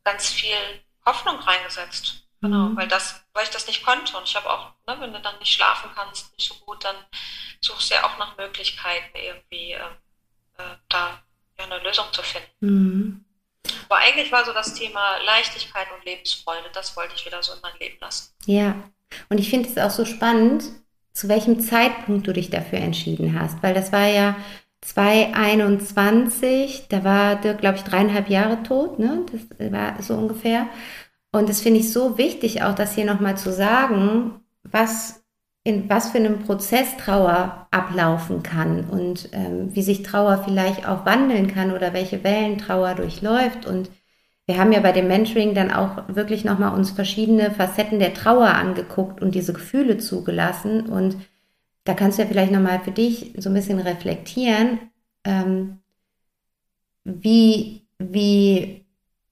ganz 0.05 0.29
viel 0.29 0.55
Hoffnung 1.05 1.37
reingesetzt. 1.39 2.21
Genau, 2.41 2.69
mhm. 2.69 2.77
weil 2.77 2.87
das, 2.87 3.25
weil 3.33 3.43
ich 3.43 3.49
das 3.49 3.67
nicht 3.67 3.83
konnte. 3.83 4.15
Und 4.15 4.23
ich 4.23 4.35
habe 4.35 4.49
auch, 4.49 4.71
ne, 4.87 4.95
wenn 4.99 5.11
du 5.11 5.19
dann 5.19 5.37
nicht 5.39 5.53
schlafen 5.53 5.89
kannst, 5.95 6.31
nicht 6.37 6.47
so 6.47 6.55
gut, 6.65 6.83
dann 6.83 6.95
suchst 7.59 7.89
du 7.89 7.95
ja 7.95 8.05
auch 8.05 8.17
nach 8.17 8.37
Möglichkeiten, 8.37 9.17
irgendwie 9.17 9.73
äh, 9.73 9.79
äh, 10.57 10.77
da 10.89 11.21
ja, 11.57 11.65
eine 11.65 11.79
Lösung 11.79 12.05
zu 12.11 12.21
finden. 12.21 12.49
Mhm. 12.59 13.25
Aber 13.89 13.97
eigentlich 13.97 14.31
war 14.31 14.45
so 14.45 14.53
das 14.53 14.75
Thema 14.75 15.17
Leichtigkeit 15.25 15.87
und 15.91 16.05
Lebensfreude, 16.05 16.69
das 16.73 16.95
wollte 16.95 17.15
ich 17.15 17.25
wieder 17.25 17.41
so 17.41 17.53
in 17.53 17.59
mein 17.61 17.77
Leben 17.79 17.97
lassen. 17.99 18.31
Ja, 18.45 18.75
und 19.29 19.39
ich 19.39 19.49
finde 19.49 19.69
es 19.69 19.77
auch 19.77 19.89
so 19.89 20.05
spannend, 20.05 20.65
zu 21.13 21.29
welchem 21.29 21.59
Zeitpunkt 21.61 22.27
du 22.27 22.33
dich 22.33 22.49
dafür 22.49 22.79
entschieden 22.79 23.39
hast, 23.39 23.63
weil 23.63 23.73
das 23.73 23.91
war 23.91 24.05
ja 24.05 24.35
2021, 24.85 26.87
da 26.89 27.03
war 27.03 27.35
Dirk, 27.37 27.59
glaube 27.59 27.77
ich, 27.77 27.83
dreieinhalb 27.83 28.29
Jahre 28.29 28.61
tot, 28.63 28.99
ne? 28.99 29.25
Das 29.31 29.71
war 29.71 30.01
so 30.01 30.13
ungefähr. 30.13 30.67
Und 31.31 31.49
das 31.49 31.61
finde 31.61 31.79
ich 31.79 31.91
so 31.91 32.17
wichtig, 32.17 32.63
auch 32.63 32.75
das 32.75 32.95
hier 32.95 33.05
nochmal 33.05 33.37
zu 33.37 33.51
sagen, 33.51 34.41
was 34.63 35.23
in 35.63 35.89
was 35.89 36.11
für 36.11 36.19
einem 36.19 36.39
Prozess 36.39 36.95
Trauer 36.97 37.67
ablaufen 37.71 38.43
kann 38.43 38.85
und 38.85 39.29
ähm, 39.31 39.75
wie 39.75 39.81
sich 39.81 40.03
Trauer 40.03 40.43
vielleicht 40.45 40.87
auch 40.87 41.05
wandeln 41.05 41.47
kann 41.47 41.73
oder 41.73 41.91
welche 41.91 42.23
Wellen 42.23 42.59
Trauer 42.59 42.93
durchläuft. 42.93 43.65
Und 43.65 43.89
wir 44.45 44.59
haben 44.59 44.71
ja 44.71 44.79
bei 44.79 44.91
dem 44.91 45.07
Mentoring 45.07 45.55
dann 45.55 45.71
auch 45.71 46.03
wirklich 46.07 46.45
nochmal 46.45 46.75
uns 46.75 46.91
verschiedene 46.91 47.49
Facetten 47.49 47.97
der 47.97 48.13
Trauer 48.13 48.49
angeguckt 48.49 49.23
und 49.23 49.33
diese 49.33 49.53
Gefühle 49.53 49.97
zugelassen. 49.97 50.85
Und 50.85 51.17
da 51.85 51.93
kannst 51.93 52.17
du 52.17 52.23
ja 52.23 52.27
vielleicht 52.27 52.51
nochmal 52.51 52.81
für 52.81 52.91
dich 52.91 53.33
so 53.37 53.49
ein 53.49 53.53
bisschen 53.53 53.79
reflektieren, 53.79 54.79
ähm, 55.23 55.79
wie, 57.03 57.87
wie 57.99 58.85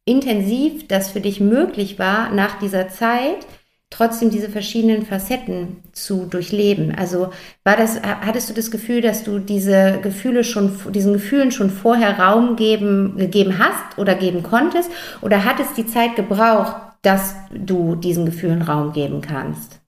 intensiv 0.06 0.88
das 0.88 1.12
für 1.12 1.22
dich 1.22 1.40
möglich 1.40 2.00
war, 2.00 2.32
nach 2.32 2.60
dieser 2.60 2.90
Zeit 2.90 3.46
trotzdem 3.90 4.32
diese 4.32 4.50
verschiedenen 4.50 5.06
Facetten 5.06 5.78
zu 5.92 6.26
durchleben. 6.26 6.96
Also 6.96 7.30
war 7.64 7.78
das, 7.78 8.02
hattest 8.02 8.50
du 8.50 8.54
das 8.54 8.72
Gefühl, 8.72 9.02
dass 9.02 9.24
du 9.24 9.38
diese 9.38 10.00
Gefühle 10.02 10.44
schon, 10.44 10.76
diesen 10.92 11.14
Gefühlen 11.14 11.52
schon 11.52 11.70
vorher 11.70 12.20
Raum 12.20 12.56
geben, 12.56 13.18
gegeben 13.18 13.60
hast 13.60 14.00
oder 14.00 14.16
geben 14.16 14.42
konntest? 14.42 14.90
Oder 15.22 15.46
hat 15.46 15.60
es 15.60 15.74
die 15.74 15.86
Zeit 15.86 16.16
gebraucht, 16.16 16.76
dass 17.04 17.36
du 17.52 17.96
diesen 17.96 18.26
Gefühlen 18.26 18.64
Raum 18.64 18.94
geben 18.94 19.22
kannst? 19.22 19.83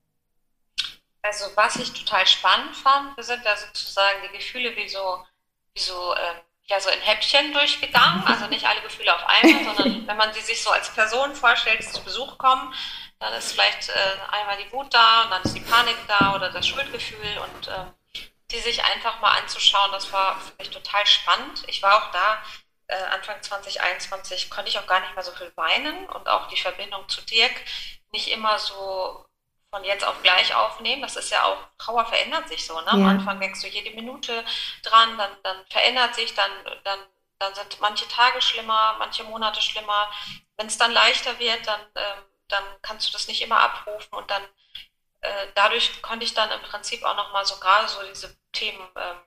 Also 1.26 1.50
was 1.56 1.76
ich 1.76 1.92
total 1.92 2.26
spannend 2.26 2.76
fand, 2.76 3.12
sind 3.24 3.44
da 3.44 3.56
sozusagen 3.56 4.22
die 4.22 4.36
Gefühle 4.36 4.74
wie 4.76 4.88
so, 4.88 5.24
wie 5.74 5.80
so 5.80 6.14
äh, 6.14 6.34
ja 6.68 6.80
so 6.80 6.88
in 6.90 7.00
Häppchen 7.00 7.52
durchgegangen. 7.52 8.24
Also 8.26 8.46
nicht 8.46 8.64
alle 8.64 8.80
Gefühle 8.80 9.14
auf 9.14 9.24
einmal, 9.26 9.64
sondern 9.64 10.06
wenn 10.06 10.16
man 10.16 10.32
sie 10.32 10.40
sich 10.40 10.62
so 10.62 10.70
als 10.70 10.88
Person 10.92 11.34
vorstellt, 11.34 11.80
die 11.80 11.86
zu 11.86 12.02
Besuch 12.02 12.38
kommen, 12.38 12.72
dann 13.18 13.32
ist 13.34 13.52
vielleicht 13.52 13.88
äh, 13.88 14.16
einmal 14.30 14.56
die 14.58 14.70
Wut 14.72 14.92
da 14.92 15.24
und 15.24 15.30
dann 15.30 15.42
ist 15.42 15.56
die 15.56 15.60
Panik 15.60 15.96
da 16.06 16.34
oder 16.34 16.50
das 16.50 16.66
Schuldgefühl 16.66 17.38
und 17.38 17.68
äh, 17.68 18.20
die 18.52 18.60
sich 18.60 18.84
einfach 18.84 19.20
mal 19.20 19.38
anzuschauen, 19.40 19.90
das 19.90 20.12
war 20.12 20.40
für 20.40 20.52
mich 20.58 20.70
total 20.70 21.04
spannend. 21.06 21.64
Ich 21.66 21.82
war 21.82 21.96
auch 21.96 22.12
da, 22.12 22.42
äh, 22.86 23.02
Anfang 23.12 23.42
2021 23.42 24.50
konnte 24.50 24.68
ich 24.68 24.78
auch 24.78 24.86
gar 24.86 25.00
nicht 25.00 25.14
mehr 25.14 25.24
so 25.24 25.32
viel 25.32 25.52
weinen 25.56 26.06
und 26.06 26.28
auch 26.28 26.46
die 26.48 26.60
Verbindung 26.60 27.08
zu 27.08 27.20
Dirk 27.22 27.54
nicht 28.12 28.28
immer 28.28 28.58
so 28.60 29.26
von 29.76 29.84
jetzt 29.84 30.04
auf 30.04 30.22
gleich 30.22 30.54
aufnehmen. 30.54 31.02
Das 31.02 31.16
ist 31.16 31.30
ja 31.30 31.44
auch, 31.44 31.58
Trauer 31.76 32.06
verändert 32.06 32.48
sich 32.48 32.64
so. 32.64 32.80
Ne? 32.80 32.86
Ja. 32.86 32.92
Am 32.92 33.06
Anfang 33.06 33.38
denkst 33.40 33.60
du 33.60 33.68
jede 33.68 33.94
Minute 33.94 34.42
dran, 34.82 35.18
dann, 35.18 35.30
dann 35.42 35.66
verändert 35.68 36.14
sich, 36.14 36.34
dann, 36.34 36.50
dann, 36.84 36.98
dann 37.38 37.54
sind 37.54 37.78
manche 37.80 38.08
Tage 38.08 38.40
schlimmer, 38.40 38.96
manche 38.98 39.24
Monate 39.24 39.60
schlimmer. 39.60 40.10
Wenn 40.56 40.68
es 40.68 40.78
dann 40.78 40.92
leichter 40.92 41.38
wird, 41.38 41.66
dann, 41.66 41.80
ähm, 41.94 42.22
dann 42.48 42.64
kannst 42.80 43.08
du 43.08 43.12
das 43.12 43.28
nicht 43.28 43.42
immer 43.42 43.60
abrufen 43.60 44.16
und 44.16 44.30
dann 44.30 44.42
äh, 45.20 45.48
dadurch 45.54 46.00
konnte 46.00 46.24
ich 46.24 46.32
dann 46.32 46.50
im 46.50 46.62
Prinzip 46.62 47.02
auch 47.04 47.16
nochmal 47.16 47.44
so 47.44 47.56
gerade 47.56 47.88
so 47.88 48.00
diese 48.08 48.34
Themen 48.52 48.88
ähm, 48.96 49.18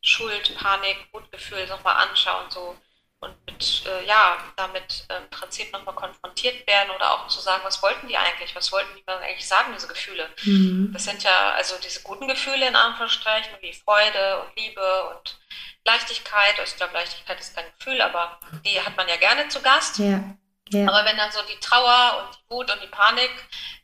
Schuld, 0.00 0.56
Panik, 0.56 1.08
Wutgefühl 1.12 1.68
nochmal 1.68 2.08
anschauen, 2.08 2.50
so 2.50 2.76
und 3.22 3.34
mit, 3.46 3.84
äh, 3.86 4.04
ja, 4.04 4.36
damit 4.56 5.06
äh, 5.08 5.18
im 5.18 5.30
Prinzip 5.30 5.72
nochmal 5.72 5.94
konfrontiert 5.94 6.66
werden 6.66 6.90
oder 6.90 7.12
auch 7.12 7.28
zu 7.28 7.40
sagen, 7.40 7.62
was 7.64 7.80
wollten 7.82 8.08
die 8.08 8.16
eigentlich, 8.16 8.54
was 8.56 8.72
wollten 8.72 8.94
die 8.96 9.08
eigentlich 9.08 9.46
sagen, 9.46 9.72
diese 9.72 9.86
Gefühle. 9.86 10.28
Mhm. 10.42 10.90
Das 10.92 11.04
sind 11.04 11.22
ja 11.22 11.52
also 11.52 11.76
diese 11.82 12.02
guten 12.02 12.26
Gefühle 12.26 12.66
in 12.66 12.74
Anführungsstrichen, 12.74 13.52
wie 13.60 13.72
Freude 13.72 14.42
und 14.42 14.56
Liebe 14.56 15.04
und 15.10 15.38
Leichtigkeit. 15.84 16.58
Also 16.58 16.72
ich 16.72 16.76
glaube, 16.76 16.94
Leichtigkeit 16.94 17.38
ist 17.38 17.54
kein 17.54 17.72
Gefühl, 17.78 18.00
aber 18.02 18.40
die 18.64 18.80
hat 18.80 18.96
man 18.96 19.08
ja 19.08 19.16
gerne 19.16 19.48
zu 19.48 19.62
Gast. 19.62 19.98
Ja. 19.98 20.24
Ja. 20.70 20.88
Aber 20.88 21.04
wenn 21.04 21.16
dann 21.16 21.30
so 21.30 21.40
die 21.42 21.60
Trauer 21.60 22.24
und 22.24 22.34
die 22.34 22.50
Wut 22.50 22.70
und 22.72 22.82
die 22.82 22.88
Panik 22.88 23.30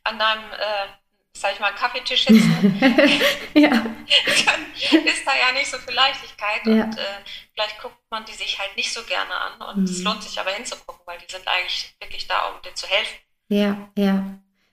an 0.03 0.19
deinem 0.19 0.51
äh, 0.51 0.87
sag 1.39 1.53
ich 1.53 1.59
mal, 1.59 1.71
Kaffeetisch 1.71 2.25
sitzen, 2.25 2.77
ja. 3.53 3.69
dann 3.69 5.05
ist 5.05 5.25
da 5.25 5.31
ja 5.31 5.53
nicht 5.53 5.71
so 5.71 5.77
viel 5.77 5.93
Leichtigkeit 5.93 6.65
ja. 6.65 6.83
und 6.83 6.97
äh, 6.97 7.21
vielleicht 7.53 7.81
guckt 7.81 7.95
man 8.09 8.25
die 8.25 8.33
sich 8.33 8.59
halt 8.59 8.75
nicht 8.75 8.93
so 8.93 9.01
gerne 9.03 9.33
an 9.33 9.61
und 9.69 9.83
mhm. 9.83 9.83
es 9.85 10.03
lohnt 10.03 10.23
sich 10.23 10.39
aber 10.39 10.51
hinzugucken, 10.51 11.01
weil 11.05 11.17
die 11.19 11.31
sind 11.31 11.47
eigentlich 11.47 11.95
wirklich 11.99 12.27
da, 12.27 12.47
um 12.49 12.61
dir 12.61 12.73
zu 12.75 12.87
helfen. 12.87 13.17
Ja, 13.47 13.89
ja. 13.97 14.23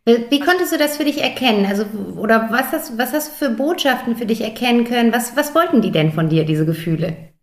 Wie 0.04 0.38
konntest 0.38 0.72
du 0.72 0.78
das 0.78 0.96
für 0.96 1.04
dich 1.04 1.20
erkennen? 1.20 1.66
Also, 1.66 1.84
oder 2.16 2.48
was 2.50 2.70
hast, 2.70 2.96
was 2.96 3.12
hast 3.12 3.32
du 3.32 3.34
für 3.34 3.50
Botschaften 3.50 4.16
für 4.16 4.26
dich 4.26 4.40
erkennen 4.40 4.84
können? 4.84 5.12
Was, 5.12 5.36
was 5.36 5.52
wollten 5.52 5.82
die 5.82 5.90
denn 5.90 6.12
von 6.12 6.28
dir, 6.28 6.44
diese 6.44 6.64
Gefühle? 6.64 7.34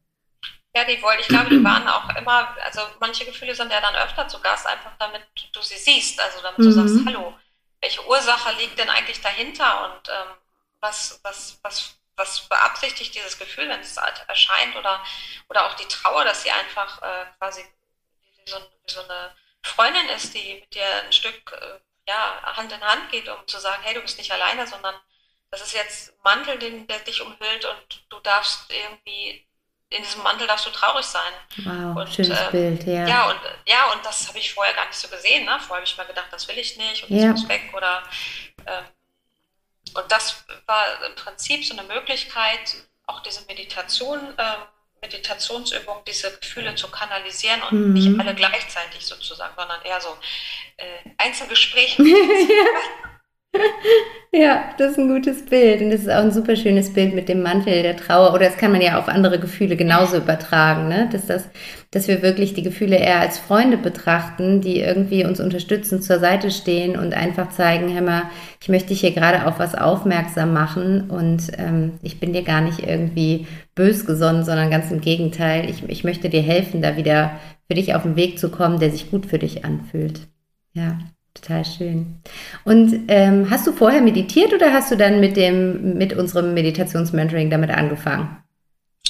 Ja, 0.74 0.86
die 0.86 1.01
wollten, 1.03 1.21
ich 1.21 1.28
glaube, 1.28 1.49
die 1.49 1.63
waren 1.63 1.86
auch 1.88 2.15
immer, 2.15 2.55
also 2.63 2.82
manche 3.01 3.26
Gefühle 3.26 3.53
sind 3.53 3.69
ja 3.69 3.82
dann 3.82 3.95
öfter 3.95 4.28
zu 4.30 4.39
Gast, 4.39 4.65
einfach 4.65 4.91
damit 4.97 5.24
du 5.51 5.61
sie 5.61 5.78
siehst, 5.78 6.19
also 6.21 6.41
damit 6.41 6.57
mhm. 6.59 6.63
du 6.63 6.71
sagst, 6.71 6.95
hallo, 7.05 7.34
welche 7.84 8.08
Ursache 8.08 8.54
liegt 8.54 8.80
denn 8.80 8.90
eigentlich 8.90 9.20
dahinter 9.20 9.84
und 9.84 10.08
ähm, 10.08 10.38
was, 10.80 11.20
was, 11.24 11.60
was, 11.64 11.96
was 12.16 12.48
beabsichtigt 12.48 13.14
dieses 13.14 13.38
Gefühl, 13.38 13.68
wenn 13.68 13.82
es 13.82 13.98
halt 13.98 14.24
erscheint 14.30 14.78
oder, 14.78 15.04
oder 15.50 15.66
auch 15.66 15.74
die 15.74 15.88
Trauer, 15.90 16.24
dass 16.24 16.44
sie 16.44 16.52
einfach 16.52 17.02
äh, 17.02 17.26
quasi 17.38 17.66
so, 18.46 18.58
so, 18.88 19.02
eine 19.02 19.36
Freundin 19.64 20.08
ist, 20.10 20.34
die 20.34 20.62
mit 20.62 20.74
dir 20.74 21.04
ein 21.04 21.12
Stück 21.12 21.52
äh, 21.52 21.80
ja, 22.08 22.42
Hand 22.56 22.72
in 22.72 22.82
Hand 22.82 23.12
geht, 23.12 23.28
um 23.28 23.46
zu 23.48 23.60
sagen, 23.60 23.84
hey, 23.84 23.94
du 23.94 24.02
bist 24.02 24.18
nicht 24.18 24.32
alleine, 24.32 24.66
sondern 24.66 24.96
das 25.52 25.60
ist 25.60 25.74
jetzt 25.74 26.14
Mantel, 26.24 26.58
den, 26.60 26.88
der 26.88 27.00
dich 27.00 27.20
umhüllt 27.20 27.66
und 27.66 28.04
du 28.10 28.20
darfst 28.22 28.72
irgendwie 28.72 29.46
in 29.96 30.04
diesem 30.04 30.24
Mantel 30.24 30.48
darfst 30.48 30.66
du 30.66 30.72
traurig 30.72 31.06
sein. 31.06 31.32
Wow, 31.58 31.98
und, 31.98 32.14
schönes 32.14 32.39
ähm, 32.39 32.52
Bild, 32.52 32.84
ja. 32.86 33.08
Ja, 33.08 33.30
und, 33.30 33.39
ja, 33.68 33.91
und 33.91 34.06
das 34.06 34.28
habe 34.28 34.39
ich 34.39 34.54
vorher 34.54 34.74
gar 34.74 34.88
nicht 34.88 34.98
so 34.98 35.08
gesehen. 35.08 35.46
Ne? 35.46 35.52
Vorher 35.60 35.78
habe 35.78 35.86
ich 35.86 35.98
mal 35.98 36.06
gedacht, 36.06 36.28
das 36.32 36.48
will 36.48 36.58
ich 36.58 36.78
nicht 36.78 37.04
und 37.04 37.16
ja. 37.16 37.32
das 37.32 37.41
muss 37.41 37.50
weg. 37.50 37.72
Oder, 37.76 38.04
ähm, 38.66 38.84
und 39.96 40.12
das 40.12 40.44
war 40.66 40.86
im 41.06 41.16
Prinzip 41.16 41.64
so 41.64 41.78
eine 41.78 41.88
Möglichkeit, 41.88 42.76
auch 43.06 43.22
diese 43.22 43.46
Meditation, 43.46 44.20
äh, 44.38 44.56
Meditationsübung, 45.02 46.04
diese 46.08 46.38
Gefühle 46.39 46.76
zu 46.76 46.89
kanalisieren 46.89 47.62
und 47.70 47.88
mhm. 47.88 47.94
nicht 47.94 48.20
alle 48.20 48.34
gleichzeitig 48.34 49.06
sozusagen, 49.06 49.54
sondern 49.56 49.82
eher 49.84 50.02
so 50.02 50.18
äh, 50.78 51.10
Einzelgespräche. 51.18 52.02
Ja, 54.36 54.64
das 54.80 54.93
ist 54.93 54.97
ein 54.97 55.10
gutes 55.10 55.45
Bild. 55.45 55.82
Und 55.82 55.91
das 55.91 56.01
ist 56.01 56.10
auch 56.10 56.24
ein 56.24 56.32
super 56.32 56.56
schönes 56.56 56.91
Bild 56.91 57.14
mit 57.14 57.30
dem 57.30 57.43
Mantel 57.43 57.84
der 57.84 57.95
Trauer. 57.95 58.34
Oder 58.34 58.45
das 58.45 58.58
kann 58.58 58.72
man 58.72 58.82
ja 58.82 58.97
auf 58.97 59.08
andere 59.08 59.39
Gefühle 59.39 59.76
genauso 59.76 60.18
übertragen, 60.18 60.88
ne? 60.88 61.08
Dass, 61.12 61.28
das, 61.28 61.47
dass 61.91 62.08
wir 62.08 62.24
wirklich 62.24 62.56
die 62.56 62.64
Gefühle 62.64 62.95
eher 62.95 63.20
als 63.20 63.38
Freunde 63.38 63.78
betrachten, 63.78 64.60
die 64.60 64.80
irgendwie 64.80 65.24
uns 65.24 65.39
unterstützen, 65.39 66.01
zur 66.01 66.18
Seite 66.18 66.49
stehen 66.49 66.97
und 66.97 67.14
einfach 67.14 67.49
zeigen, 67.49 67.93
hör 67.93 68.01
mal, 68.01 68.24
ich 68.60 68.70
möchte 68.70 68.89
dich 68.89 69.01
hier 69.01 69.12
gerade 69.12 69.45
auf 69.45 69.60
was 69.60 69.76
aufmerksam 69.76 70.51
machen 70.51 71.12
und 71.12 71.51
ähm, 71.60 71.99
ich 72.01 72.20
bin 72.20 72.34
dir 72.34 72.43
gar 72.43 72.62
nicht 72.62 72.80
irgendwie 72.80 73.45
bös 73.76 74.08
gesonnen, 74.08 74.43
sondern 74.43 74.72
ganz 74.72 74.89
im 74.89 74.99
Gegenteil. 74.99 75.70
Ich, 75.70 75.88
ich 75.88 76.04
möchte 76.04 76.30
dir 76.30 76.41
helfen, 76.41 76.82
da 76.82 76.97
wieder 76.97 77.39
für 77.68 77.76
dich 77.76 77.93
auf 77.93 78.01
den 78.01 78.16
Weg 78.16 78.39
zu 78.39 78.49
kommen, 78.49 78.80
der 78.80 78.89
sich 78.89 79.12
gut 79.12 79.28
für 79.28 79.38
dich 79.38 79.64
anfühlt. 79.64 80.22
Ja. 80.74 80.97
Total 81.34 81.66
schön. 81.66 82.22
Und 82.64 83.06
ähm, 83.08 83.50
hast 83.50 83.66
du 83.66 83.74
vorher 83.74 84.02
meditiert 84.02 84.54
oder 84.54 84.72
hast 84.72 84.92
du 84.92 84.96
dann 84.96 85.20
mit 85.20 85.36
dem 85.36 85.98
mit 85.98 86.14
unserem 86.14 86.54
Meditationsmentoring 86.54 87.50
damit 87.50 87.72
angefangen? 87.72 88.44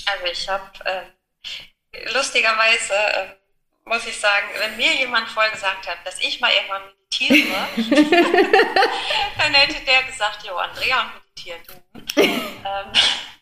Also 0.06 0.26
ich 0.32 0.48
habe 0.48 0.64
äh, 0.86 2.14
lustigerweise 2.14 2.94
äh, 2.94 3.44
muss 3.86 4.08
ich 4.08 4.18
sagen, 4.18 4.48
wenn 4.60 4.78
mir 4.78 4.94
jemand 4.96 5.28
vorher 5.30 5.52
gesagt 5.52 5.88
hat, 5.88 5.98
dass 6.06 6.20
ich 6.22 6.40
mal 6.40 6.52
irgendwann 6.52 6.84
meditiere, 7.12 7.68
dann 9.38 9.54
hätte 9.54 9.86
der 9.86 10.04
gesagt, 10.04 10.46
jo, 10.46 10.56
Andrea 10.56 11.12
meditiert. 11.14 11.62
ähm, 12.18 12.92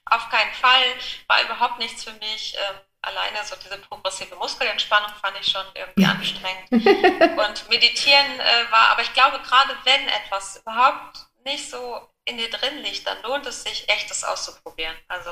auf 0.05 0.29
keinen 0.29 0.53
Fall, 0.53 0.83
war 1.27 1.43
überhaupt 1.43 1.79
nichts 1.79 2.03
für 2.03 2.13
mich. 2.13 2.55
Ähm, 2.55 2.77
alleine 3.01 3.37
so 3.43 3.55
diese 3.63 3.77
progressive 3.77 4.35
Muskelentspannung 4.35 5.11
fand 5.21 5.35
ich 5.39 5.47
schon 5.47 5.65
irgendwie 5.73 6.05
anstrengend. 6.05 6.71
Und 6.71 7.69
meditieren 7.69 8.39
äh, 8.39 8.71
war, 8.71 8.91
aber 8.91 9.01
ich 9.01 9.13
glaube, 9.13 9.39
gerade 9.39 9.73
wenn 9.83 10.07
etwas 10.07 10.61
überhaupt 10.61 11.25
nicht 11.45 11.69
so 11.69 11.99
in 12.25 12.37
dir 12.37 12.49
drin 12.49 12.83
liegt, 12.83 13.07
dann 13.07 13.17
lohnt 13.23 13.45
es 13.47 13.63
sich 13.63 13.87
echt, 13.89 14.09
das 14.09 14.23
auszuprobieren. 14.23 14.95
Also 15.07 15.31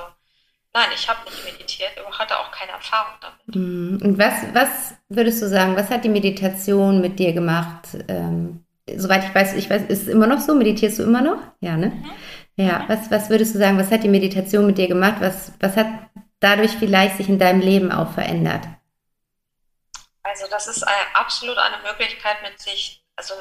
nein, 0.74 0.90
ich 0.96 1.08
habe 1.08 1.30
nicht 1.30 1.44
meditiert, 1.44 1.92
aber 2.00 2.18
hatte 2.18 2.40
auch 2.40 2.52
keine 2.52 2.72
Erfahrung 2.72 3.14
damit. 3.22 3.56
Mhm. 3.56 4.00
Und 4.04 4.18
was, 4.18 4.34
was 4.54 4.96
würdest 5.10 5.42
du 5.42 5.48
sagen, 5.48 5.76
was 5.76 5.90
hat 5.90 6.04
die 6.04 6.10
Meditation 6.10 7.02
mit 7.02 7.20
dir 7.20 7.34
gemacht? 7.34 7.88
Ähm, 8.08 8.66
soweit 8.96 9.24
ich 9.24 9.36
weiß, 9.36 9.54
ich 9.54 9.70
weiß, 9.70 9.84
ist 9.84 10.04
es 10.04 10.08
immer 10.08 10.28
noch 10.28 10.40
so? 10.40 10.56
Meditierst 10.56 11.00
du 11.00 11.04
immer 11.04 11.22
noch? 11.22 11.38
Ja, 11.60 11.78
ne? 11.78 11.88
Mhm. 11.88 12.12
Ja, 12.56 12.84
was, 12.88 13.10
was 13.10 13.30
würdest 13.30 13.56
du 13.56 13.60
sagen, 13.60 13.78
was 13.78 13.90
hat 13.90 14.04
die 14.04 14.10
Meditation 14.10 14.66
mit 14.66 14.78
dir 14.78 14.88
gemacht? 14.88 15.16
Was, 15.20 15.54
was 15.62 15.78
hat 15.78 15.88
dadurch 16.40 16.72
vielleicht 16.72 17.18
sich 17.18 17.30
in 17.30 17.40
deinem 17.40 17.62
Leben 17.62 17.92
auch 17.92 18.14
verändert? 18.14 18.66
Also 20.24 20.48
das 20.48 20.68
ist 20.68 20.84
eine, 20.84 21.16
absolut 21.16 21.58
eine 21.58 21.80
Möglichkeit 21.80 22.42
mit 22.44 22.60
sich, 22.60 23.04
also 23.16 23.34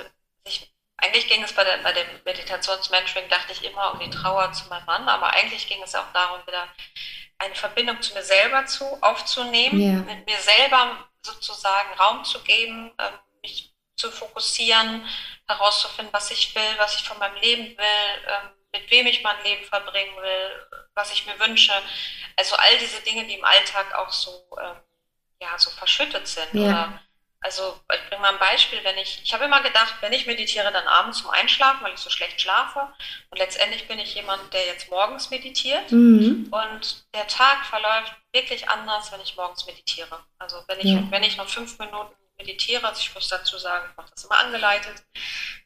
sich, 0.45 0.73
eigentlich 0.97 1.29
ging 1.29 1.43
es 1.43 1.53
bei, 1.53 1.65
der, 1.65 1.79
bei 1.79 1.93
dem 1.93 2.07
Meditationsmentoring, 2.25 3.29
dachte 3.29 3.53
ich 3.53 3.65
immer 3.65 3.93
um 3.93 4.01
die 4.01 4.11
Trauer 4.11 4.53
zu 4.53 4.69
meinem 4.69 4.87
Mann, 4.87 5.09
aber 5.09 5.31
eigentlich 5.31 5.69
ging 5.69 5.83
es 5.83 5.95
auch 5.95 6.11
darum, 6.13 6.41
wieder 6.47 6.67
eine 7.39 7.55
Verbindung 7.55 8.01
zu 8.03 8.15
mir 8.15 8.23
selber 8.23 8.67
zu, 8.67 8.85
aufzunehmen, 9.03 9.81
ja. 9.81 10.15
mit 10.15 10.27
mir 10.27 10.39
selber 10.39 11.09
sozusagen 11.23 11.93
Raum 11.99 12.25
zu 12.25 12.43
geben, 12.43 12.91
ähm, 12.99 13.15
mich 13.43 13.73
zu 13.97 14.11
fokussieren, 14.11 15.05
herauszufinden, 15.47 16.13
was 16.13 16.31
ich 16.31 16.55
will, 16.55 16.75
was 16.79 16.95
ich 16.97 17.05
von 17.07 17.19
meinem 17.19 17.37
Leben 17.37 17.77
will, 17.77 18.25
ähm, 18.27 18.51
mit 18.79 18.91
wem 18.91 19.07
ich 19.07 19.23
mein 19.23 19.43
Leben 19.45 19.65
verbringen 19.65 20.17
will, 20.17 20.67
was 20.95 21.13
ich 21.13 21.27
mir 21.27 21.39
wünsche. 21.39 21.73
Also 22.37 22.57
all 22.57 22.79
diese 22.79 23.01
Dinge, 23.03 23.27
die 23.27 23.35
im 23.35 23.45
Alltag 23.45 23.95
auch 23.95 24.11
so, 24.11 24.47
ähm, 24.61 24.77
ja, 25.41 25.59
so 25.59 25.71
verschüttet 25.71 26.27
sind 26.27 26.53
ja. 26.55 26.63
oder 26.63 27.01
also 27.41 27.79
ich 27.95 28.09
bringe 28.09 28.21
mal 28.21 28.33
ein 28.33 28.39
Beispiel, 28.39 28.81
wenn 28.83 28.99
ich, 28.99 29.21
ich 29.23 29.33
habe 29.33 29.45
immer 29.45 29.63
gedacht, 29.63 29.95
wenn 30.01 30.13
ich 30.13 30.27
meditiere, 30.27 30.73
dann 30.73 30.89
abends 30.89 31.19
zum 31.19 31.31
Einschlafen, 31.31 31.85
weil 31.85 31.95
ich 31.95 32.01
so 32.01 32.11
schlecht 32.11 32.41
schlafe. 32.41 32.81
Und 33.31 33.39
letztendlich 33.39 33.87
bin 33.87 34.01
ich 34.01 34.15
jemand, 34.15 34.53
der 34.53 34.67
jetzt 34.67 34.91
morgens 34.91 35.31
meditiert. 35.31 35.91
Mhm. 35.93 36.49
Und 36.51 37.05
der 37.15 37.29
Tag 37.29 37.65
verläuft 37.67 38.13
wirklich 38.33 38.69
anders, 38.69 39.13
wenn 39.13 39.21
ich 39.21 39.37
morgens 39.37 39.67
meditiere. 39.67 40.25
Also 40.39 40.65
wenn 40.67 40.81
ich, 40.81 40.87
ja. 40.87 41.03
wenn 41.11 41.23
ich 41.23 41.37
noch 41.37 41.49
fünf 41.49 41.79
Minuten 41.79 42.13
meditiere, 42.39 42.87
also 42.87 43.01
ich 43.01 43.15
muss 43.15 43.29
dazu 43.29 43.57
sagen, 43.57 43.87
ich 43.91 43.97
mache 43.97 44.11
das 44.13 44.25
immer 44.25 44.39
angeleitet, 44.39 45.05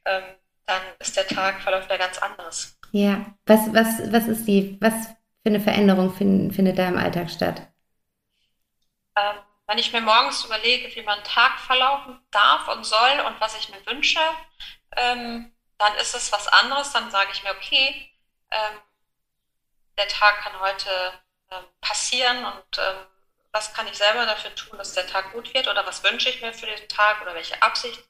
ähm, 0.04 0.24
dann 0.66 0.82
ist 0.98 1.16
der 1.16 1.26
Tag, 1.26 1.60
verläuft 1.60 1.90
da 1.90 1.96
ganz 1.96 2.18
anders. 2.18 2.78
Ja, 2.92 3.26
was, 3.46 3.72
was, 3.72 4.12
was 4.12 4.28
ist 4.28 4.46
die, 4.46 4.78
was 4.80 4.92
für 5.42 5.46
eine 5.46 5.60
Veränderung 5.60 6.12
find, 6.12 6.54
findet 6.54 6.78
da 6.78 6.88
im 6.88 6.98
Alltag 6.98 7.30
statt? 7.30 7.62
Ähm, 9.16 9.36
wenn 9.66 9.78
ich 9.78 9.92
mir 9.92 10.00
morgens 10.00 10.44
überlege, 10.44 10.94
wie 10.94 11.02
mein 11.02 11.22
Tag 11.24 11.58
verlaufen 11.60 12.20
darf 12.30 12.68
und 12.68 12.84
soll 12.84 13.20
und 13.26 13.40
was 13.40 13.58
ich 13.58 13.68
mir 13.70 13.84
wünsche, 13.86 14.20
ähm, 14.96 15.52
dann 15.78 15.94
ist 15.96 16.14
es 16.14 16.32
was 16.32 16.48
anderes. 16.48 16.92
Dann 16.92 17.10
sage 17.10 17.30
ich 17.32 17.42
mir, 17.42 17.50
okay, 17.50 18.10
ähm, 18.50 18.78
der 19.96 20.08
Tag 20.08 20.40
kann 20.40 20.60
heute 20.60 20.90
ähm, 21.50 21.64
passieren 21.80 22.44
und 22.44 22.78
ähm, 22.78 23.06
was 23.52 23.74
kann 23.74 23.86
ich 23.86 23.96
selber 23.96 24.24
dafür 24.24 24.54
tun, 24.54 24.78
dass 24.78 24.94
der 24.94 25.06
Tag 25.06 25.32
gut 25.32 25.52
wird 25.52 25.68
oder 25.68 25.86
was 25.86 26.02
wünsche 26.02 26.30
ich 26.30 26.40
mir 26.40 26.54
für 26.54 26.66
diesen 26.66 26.88
Tag 26.88 27.20
oder 27.20 27.34
welche 27.34 27.60
Absicht 27.62 28.02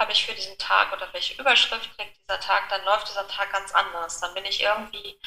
habe 0.00 0.12
ich 0.12 0.24
für 0.24 0.34
diesen 0.34 0.56
Tag 0.58 0.92
oder 0.92 1.08
welche 1.12 1.40
Überschrift 1.40 1.96
kriegt 1.96 2.16
dieser 2.16 2.40
Tag, 2.40 2.68
dann 2.68 2.84
läuft 2.84 3.08
dieser 3.08 3.26
Tag 3.26 3.52
ganz 3.52 3.72
anders. 3.72 4.20
Dann 4.20 4.34
bin 4.34 4.44
ich 4.44 4.62
irgendwie 4.62 5.18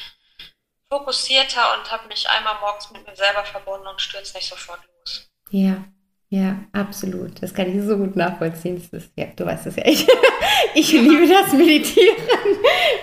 fokussierter 0.90 1.78
und 1.78 1.92
habe 1.92 2.08
mich 2.08 2.30
einmal 2.30 2.60
morgens 2.60 2.92
mit 2.92 3.06
mir 3.06 3.16
selber 3.16 3.44
verbunden 3.46 3.88
und 3.88 4.02
stürze 4.02 4.36
nicht 4.36 4.48
sofort 4.48 4.80
los. 5.00 5.30
Ja, 5.50 5.84
ja, 6.30 6.64
absolut. 6.72 7.42
Das 7.44 7.54
kann 7.54 7.68
ich 7.68 7.84
so 7.86 7.98
gut 7.98 8.16
nachvollziehen. 8.16 8.76
Das 8.76 9.04
ist, 9.04 9.12
ja, 9.18 9.26
du 9.36 9.46
weißt 9.46 9.68
es 9.68 9.76
ja. 9.76 9.86
Ich, 9.86 10.08
ich 10.74 10.92
liebe 10.92 11.28
das 11.28 11.54
Meditieren. 11.54 12.18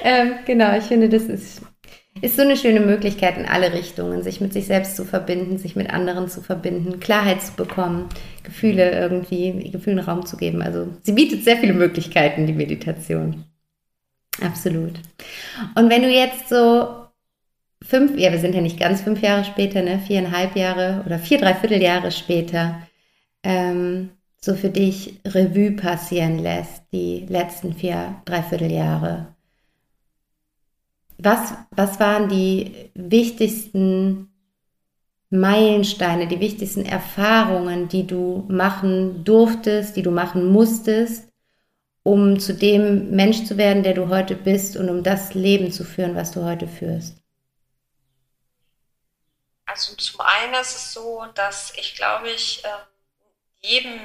Ähm, 0.01 0.39
genau, 0.47 0.77
ich 0.79 0.85
finde, 0.85 1.09
das 1.09 1.25
ist, 1.25 1.61
ist 2.21 2.37
so 2.37 2.43
eine 2.43 2.57
schöne 2.57 2.81
Möglichkeit 2.81 3.37
in 3.37 3.47
alle 3.47 3.73
Richtungen, 3.73 4.23
sich 4.23 4.41
mit 4.41 4.53
sich 4.53 4.67
selbst 4.67 4.97
zu 4.97 5.05
verbinden, 5.05 5.59
sich 5.59 5.77
mit 5.77 5.91
anderen 5.91 6.29
zu 6.29 6.41
verbinden, 6.41 7.01
Klarheit 7.01 7.43
zu 7.43 7.53
bekommen, 7.55 8.09
Gefühle 8.43 8.91
irgendwie, 8.99 9.71
Gefühlen 9.71 9.99
Raum 9.99 10.27
zu 10.27 10.37
geben. 10.37 10.63
Also 10.63 10.89
sie 11.03 11.13
bietet 11.13 11.45
sehr 11.45 11.57
viele 11.57 11.75
Möglichkeiten, 11.75 12.47
die 12.47 12.53
Meditation. 12.53 13.45
Absolut. 14.41 14.95
Und 15.75 15.91
wenn 15.91 16.03
du 16.03 16.09
jetzt 16.09 16.49
so 16.49 17.09
fünf, 17.83 18.19
ja, 18.19 18.33
wir 18.33 18.39
sind 18.39 18.55
ja 18.55 18.61
nicht 18.61 18.79
ganz 18.79 19.03
fünf 19.03 19.23
Jahre 19.23 19.45
später, 19.45 19.83
ne, 19.83 19.99
viereinhalb 19.99 20.57
Jahre 20.57 21.03
oder 21.07 21.19
vier, 21.19 21.39
dreiviertel 21.39 21.83
Jahre 21.83 22.11
später, 22.11 22.83
ähm, 23.43 24.11
so 24.41 24.55
für 24.55 24.71
dich 24.71 25.21
Revue 25.27 25.73
passieren 25.73 26.39
lässt, 26.39 26.83
die 26.93 27.27
letzten 27.29 27.75
vier, 27.75 28.17
dreiviertel 28.25 28.71
Jahre. 28.71 29.35
Was, 31.19 31.53
was 31.73 31.99
waren 31.99 32.29
die 32.29 32.91
wichtigsten 32.95 34.33
Meilensteine, 35.31 36.27
die 36.27 36.41
wichtigsten 36.41 36.87
Erfahrungen, 36.87 37.89
die 37.89 38.07
du 38.07 38.47
machen 38.49 39.25
durftest, 39.25 39.97
die 39.97 40.03
du 40.03 40.11
machen 40.11 40.51
musstest, 40.51 41.29
um 42.03 42.39
zu 42.39 42.55
dem 42.55 43.11
Mensch 43.11 43.45
zu 43.45 43.59
werden, 43.59 43.83
der 43.83 43.95
du 43.95 44.09
heute 44.09 44.35
bist 44.35 44.77
und 44.77 44.89
um 44.89 45.03
das 45.03 45.35
Leben 45.35 45.71
zu 45.73 45.85
führen, 45.85 46.15
was 46.15 46.31
du 46.31 46.45
heute 46.45 46.67
führst? 46.67 47.17
Also 49.67 49.95
zum 49.97 50.21
einen 50.23 50.55
ist 50.55 50.77
es 50.77 50.93
so, 50.95 51.27
dass 51.35 51.75
ich 51.77 51.95
glaube 51.95 52.31
ich, 52.31 52.63
ähm, 52.65 52.87
jedem 53.61 54.01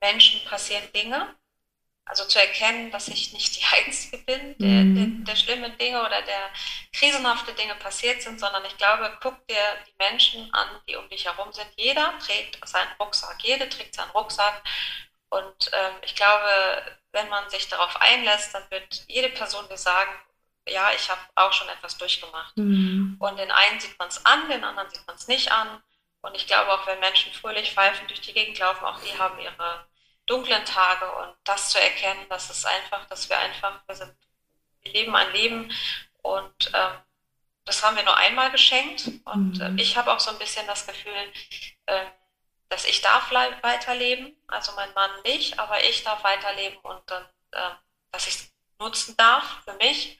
Menschen 0.00 0.40
passieren 0.48 0.84
Dinge. 0.94 1.26
Also 2.04 2.24
zu 2.24 2.40
erkennen, 2.40 2.90
dass 2.90 3.08
ich 3.08 3.32
nicht 3.32 3.56
die 3.56 3.64
Einzige 3.76 4.18
bin, 4.18 4.58
der, 4.58 4.68
mhm. 4.68 5.24
der, 5.24 5.34
der 5.34 5.40
schlimme 5.40 5.70
Dinge 5.70 6.00
oder 6.00 6.22
der 6.22 6.50
krisenhafte 6.92 7.52
Dinge 7.54 7.74
passiert 7.76 8.22
sind, 8.22 8.40
sondern 8.40 8.64
ich 8.64 8.76
glaube, 8.76 9.16
guck 9.20 9.46
dir 9.46 9.62
die 9.86 9.94
Menschen 9.98 10.52
an, 10.52 10.68
die 10.88 10.96
um 10.96 11.08
dich 11.08 11.24
herum 11.24 11.52
sind. 11.52 11.68
Jeder 11.76 12.12
trägt 12.18 12.58
seinen 12.68 12.92
Rucksack, 12.98 13.42
jede 13.42 13.68
trägt 13.68 13.94
seinen 13.94 14.10
Rucksack. 14.10 14.62
Und 15.30 15.70
ähm, 15.72 15.94
ich 16.02 16.14
glaube, 16.14 16.98
wenn 17.12 17.28
man 17.28 17.48
sich 17.48 17.68
darauf 17.68 17.96
einlässt, 18.00 18.54
dann 18.54 18.70
wird 18.70 19.04
jede 19.08 19.30
Person 19.30 19.66
dir 19.68 19.78
sagen, 19.78 20.10
ja, 20.68 20.90
ich 20.94 21.10
habe 21.10 21.20
auch 21.34 21.52
schon 21.52 21.68
etwas 21.68 21.96
durchgemacht. 21.98 22.56
Mhm. 22.56 23.16
Und 23.18 23.38
den 23.38 23.50
einen 23.50 23.80
sieht 23.80 23.98
man 23.98 24.08
es 24.08 24.24
an, 24.26 24.48
den 24.48 24.64
anderen 24.64 24.90
sieht 24.90 25.06
man 25.06 25.16
es 25.16 25.28
nicht 25.28 25.50
an. 25.50 25.82
Und 26.20 26.34
ich 26.36 26.46
glaube 26.46 26.72
auch, 26.72 26.86
wenn 26.86 27.00
Menschen 27.00 27.32
fröhlich 27.32 27.72
pfeifend 27.72 28.10
durch 28.10 28.20
die 28.20 28.32
Gegend 28.32 28.58
laufen, 28.58 28.84
auch 28.84 29.00
die 29.00 29.18
haben 29.18 29.38
ihre 29.40 29.86
dunklen 30.26 30.64
Tage. 30.64 31.10
Und 31.16 31.34
das 31.44 31.70
zu 31.70 31.80
erkennen, 31.80 32.26
das 32.28 32.50
ist 32.50 32.64
einfach, 32.66 33.06
dass 33.06 33.28
wir 33.28 33.38
einfach, 33.38 33.80
wir, 33.86 33.94
sind, 33.94 34.14
wir 34.82 34.92
leben 34.92 35.14
ein 35.14 35.32
Leben 35.32 35.72
und 36.22 36.70
ähm, 36.74 36.98
das 37.64 37.82
haben 37.82 37.96
wir 37.96 38.02
nur 38.04 38.16
einmal 38.16 38.50
geschenkt. 38.50 39.08
Und 39.24 39.60
äh, 39.60 39.72
ich 39.80 39.96
habe 39.96 40.12
auch 40.12 40.20
so 40.20 40.30
ein 40.30 40.38
bisschen 40.38 40.66
das 40.66 40.86
Gefühl, 40.86 41.32
äh, 41.86 42.06
dass 42.68 42.84
ich 42.86 43.02
darf 43.02 43.30
weiterleben, 43.30 44.34
also 44.48 44.72
mein 44.72 44.92
Mann 44.94 45.10
nicht, 45.24 45.58
aber 45.58 45.84
ich 45.84 46.04
darf 46.04 46.24
weiterleben 46.24 46.78
und 46.78 47.02
dann, 47.10 47.24
äh, 47.52 47.70
dass 48.10 48.26
ich 48.26 48.34
es 48.34 48.52
nutzen 48.78 49.16
darf 49.16 49.62
für 49.64 49.74
mich 49.74 50.18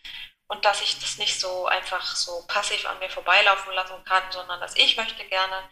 und 0.48 0.64
dass 0.66 0.82
ich 0.82 0.98
das 1.00 1.16
nicht 1.16 1.40
so 1.40 1.66
einfach 1.66 2.04
so 2.14 2.46
passiv 2.46 2.86
an 2.86 2.98
mir 2.98 3.08
vorbeilaufen 3.08 3.72
lassen 3.72 4.04
kann, 4.04 4.22
sondern 4.30 4.60
dass 4.60 4.76
ich 4.76 4.96
möchte 4.98 5.24
gerne, 5.24 5.68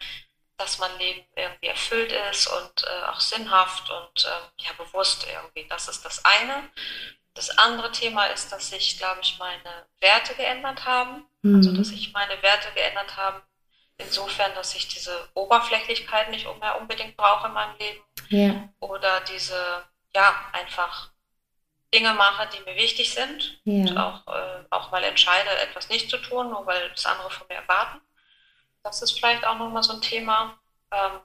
dass 0.60 0.78
mein 0.78 0.96
Leben 0.98 1.26
irgendwie 1.34 1.68
erfüllt 1.68 2.12
ist 2.30 2.46
und 2.46 2.84
äh, 2.84 3.06
auch 3.06 3.20
sinnhaft 3.20 3.90
und 3.90 4.24
äh, 4.24 4.64
ja 4.64 4.72
bewusst 4.76 5.26
irgendwie. 5.26 5.66
Das 5.68 5.88
ist 5.88 6.04
das 6.04 6.24
eine. 6.24 6.68
Das 7.34 7.56
andere 7.58 7.90
Thema 7.92 8.26
ist, 8.26 8.52
dass 8.52 8.68
sich, 8.68 8.98
glaube 8.98 9.20
ich, 9.22 9.38
meine 9.38 9.86
Werte 10.00 10.34
geändert 10.34 10.84
haben. 10.84 11.24
Mhm. 11.42 11.56
Also, 11.56 11.72
dass 11.72 11.88
sich 11.88 12.12
meine 12.12 12.40
Werte 12.42 12.68
geändert 12.74 13.16
haben, 13.16 13.40
insofern, 13.96 14.54
dass 14.54 14.74
ich 14.74 14.88
diese 14.88 15.28
Oberflächlichkeit 15.34 16.30
nicht 16.30 16.44
mehr 16.60 16.78
unbedingt 16.80 17.16
brauche 17.16 17.48
in 17.48 17.54
meinem 17.54 17.76
Leben. 17.78 18.00
Ja. 18.28 18.68
Oder 18.80 19.20
diese, 19.22 19.84
ja, 20.14 20.34
einfach 20.52 21.10
Dinge 21.94 22.12
mache, 22.14 22.48
die 22.54 22.60
mir 22.68 22.76
wichtig 22.76 23.14
sind 23.14 23.60
ja. 23.64 23.90
und 23.90 23.96
auch, 23.98 24.26
äh, 24.26 24.64
auch 24.70 24.90
mal 24.90 25.02
entscheide, 25.04 25.50
etwas 25.62 25.88
nicht 25.88 26.10
zu 26.10 26.18
tun, 26.18 26.50
nur 26.50 26.66
weil 26.66 26.90
das 26.90 27.06
andere 27.06 27.30
von 27.30 27.46
mir 27.48 27.56
erwarten. 27.56 28.00
Das 28.82 29.02
ist 29.02 29.18
vielleicht 29.18 29.44
auch 29.44 29.56
nochmal 29.56 29.82
so 29.82 29.92
ein 29.92 30.00
Thema. 30.00 30.58
Ähm, 30.90 31.20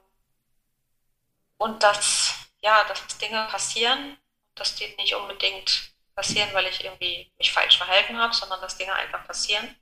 und 1.58 1.82
dass, 1.82 2.34
ja, 2.60 2.84
dass 2.84 3.18
Dinge 3.18 3.46
passieren, 3.50 4.18
dass 4.54 4.74
die 4.74 4.94
nicht 4.96 5.14
unbedingt 5.14 5.92
passieren, 6.14 6.52
weil 6.52 6.66
ich 6.66 6.84
irgendwie 6.84 7.32
mich 7.38 7.52
falsch 7.52 7.78
verhalten 7.78 8.18
habe, 8.18 8.34
sondern 8.34 8.60
dass 8.60 8.76
Dinge 8.76 8.94
einfach 8.94 9.26
passieren. 9.26 9.76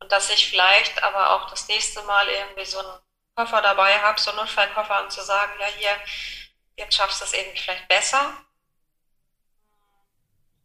Und 0.00 0.10
dass 0.10 0.30
ich 0.30 0.48
vielleicht 0.48 1.02
aber 1.02 1.32
auch 1.32 1.50
das 1.50 1.68
nächste 1.68 2.02
Mal 2.02 2.28
irgendwie 2.28 2.64
so 2.64 2.78
einen 2.78 2.98
Koffer 3.36 3.62
dabei 3.62 4.00
habe, 4.00 4.20
so 4.20 4.30
einen 4.30 4.40
Notfallkoffer, 4.40 5.02
und 5.04 5.12
zu 5.12 5.22
sagen, 5.22 5.52
ja, 5.60 5.66
hier, 5.66 5.96
jetzt 6.76 6.94
schaffst 6.94 7.20
du 7.20 7.24
es 7.24 7.32
irgendwie 7.32 7.58
vielleicht 7.58 7.88
besser 7.88 8.36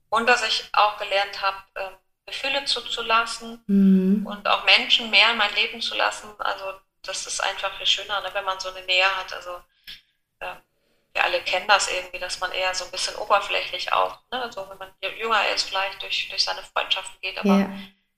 und 0.09 0.27
dass 0.27 0.43
ich 0.43 0.69
auch 0.73 0.97
gelernt 0.97 1.41
habe, 1.41 1.57
äh, 1.75 1.91
Gefühle 2.27 2.65
zuzulassen 2.65 3.63
mhm. 3.67 4.27
und 4.27 4.47
auch 4.47 4.65
Menschen 4.65 5.09
mehr 5.09 5.31
in 5.31 5.37
mein 5.37 5.53
Leben 5.55 5.81
zu 5.81 5.95
lassen. 5.95 6.27
Also 6.39 6.65
das 7.03 7.25
ist 7.25 7.41
einfach 7.41 7.75
viel 7.77 7.85
schöner, 7.85 8.21
ne, 8.21 8.29
wenn 8.33 8.45
man 8.45 8.59
so 8.59 8.69
eine 8.69 8.85
Nähe 8.85 9.05
hat. 9.17 9.33
Also 9.33 9.51
äh, 10.39 10.53
wir 11.13 11.23
alle 11.23 11.39
kennen 11.39 11.65
das 11.67 11.89
irgendwie, 11.91 12.19
dass 12.19 12.39
man 12.39 12.51
eher 12.51 12.73
so 12.75 12.85
ein 12.85 12.91
bisschen 12.91 13.15
oberflächlich 13.15 13.91
auch, 13.91 14.19
ne? 14.31 14.43
also 14.43 14.67
wenn 14.69 14.77
man 14.77 14.89
jünger 15.19 15.41
ist, 15.55 15.69
vielleicht 15.69 16.01
durch, 16.03 16.27
durch 16.29 16.43
seine 16.43 16.61
Freundschaften 16.61 17.19
geht, 17.21 17.39
aber 17.39 17.59
ja. 17.59 17.69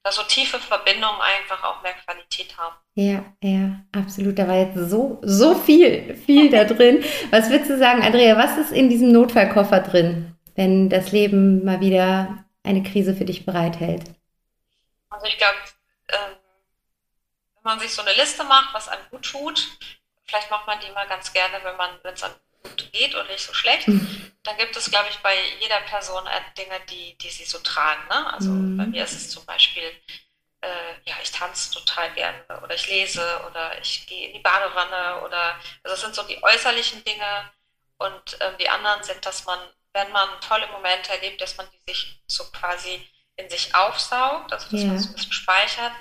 da 0.03 0.11
so 0.11 0.23
tiefe 0.23 0.59
Verbindungen 0.59 1.21
einfach 1.21 1.63
auch 1.63 1.81
mehr 1.81 1.93
Qualität 1.93 2.57
haben. 2.57 2.75
Ja, 2.95 3.23
ja, 3.41 3.79
absolut. 3.95 4.37
Da 4.37 4.47
war 4.47 4.55
jetzt 4.55 4.89
so, 4.89 5.19
so 5.21 5.55
viel, 5.55 6.15
viel 6.25 6.49
da 6.49 6.65
drin. 6.65 7.05
Was 7.29 7.49
würdest 7.49 7.69
du 7.69 7.77
sagen, 7.77 8.01
Andrea, 8.01 8.35
was 8.35 8.57
ist 8.57 8.71
in 8.71 8.89
diesem 8.89 9.13
Notfallkoffer 9.13 9.79
drin? 9.79 10.35
wenn 10.59 10.89
das 10.89 11.13
Leben 11.13 11.63
mal 11.63 11.79
wieder 11.79 12.43
eine 12.63 12.83
Krise 12.83 13.15
für 13.15 13.25
dich 13.25 13.45
bereithält? 13.45 14.03
Also 15.09 15.25
ich 15.25 15.37
glaube, 15.37 15.57
ähm, 16.09 16.37
wenn 17.55 17.63
man 17.63 17.79
sich 17.79 17.93
so 17.93 18.01
eine 18.01 18.13
Liste 18.13 18.43
macht, 18.43 18.73
was 18.73 18.87
einem 18.87 19.03
gut 19.09 19.23
tut, 19.23 19.67
vielleicht 20.25 20.51
macht 20.51 20.67
man 20.67 20.79
die 20.79 20.91
mal 20.91 21.07
ganz 21.07 21.33
gerne, 21.33 21.59
wenn 21.63 21.75
man, 21.77 21.99
es 22.03 22.23
einem 22.23 22.35
gut 22.63 22.91
geht 22.91 23.15
und 23.15 23.27
nicht 23.29 23.45
so 23.45 23.53
schlecht, 23.53 23.87
mhm. 23.87 24.31
dann 24.43 24.57
gibt 24.57 24.75
es, 24.75 24.89
glaube 24.89 25.07
ich, 25.09 25.17
bei 25.19 25.35
jeder 25.59 25.79
Person 25.81 26.25
äh, 26.27 26.41
Dinge, 26.57 26.79
die, 26.89 27.17
die 27.17 27.29
sie 27.29 27.45
so 27.45 27.59
tragen. 27.59 28.07
Ne? 28.09 28.33
Also 28.33 28.49
mhm. 28.49 28.77
bei 28.77 28.85
mir 28.85 29.03
ist 29.03 29.13
es 29.13 29.29
zum 29.29 29.45
Beispiel, 29.45 29.91
äh, 30.61 30.93
ja, 31.05 31.15
ich 31.23 31.31
tanze 31.31 31.73
total 31.73 32.13
gerne 32.13 32.43
oder 32.63 32.75
ich 32.75 32.87
lese 32.87 33.41
oder 33.49 33.79
ich 33.79 34.05
gehe 34.07 34.27
in 34.27 34.33
die 34.33 34.39
Badewanne 34.39 35.21
oder, 35.21 35.55
also 35.83 35.95
das 35.95 36.01
sind 36.01 36.15
so 36.15 36.23
die 36.23 36.41
äußerlichen 36.43 37.03
Dinge 37.03 37.51
und 37.97 38.39
äh, 38.41 38.57
die 38.57 38.69
anderen 38.69 39.03
sind, 39.03 39.25
dass 39.25 39.45
man 39.45 39.59
wenn 39.93 40.11
man 40.11 40.29
tolle 40.41 40.67
Momente 40.67 41.11
erlebt, 41.11 41.41
dass 41.41 41.57
man 41.57 41.67
die 41.71 41.91
sich 41.91 42.21
so 42.27 42.43
quasi 42.51 43.07
in 43.35 43.49
sich 43.49 43.73
aufsaugt, 43.73 44.51
also 44.51 44.69
dass 44.69 44.81
ja. 44.81 44.87
man 44.87 44.99
so 44.99 45.09
ein 45.09 45.13
bisschen 45.15 45.33
speichert. 45.33 45.93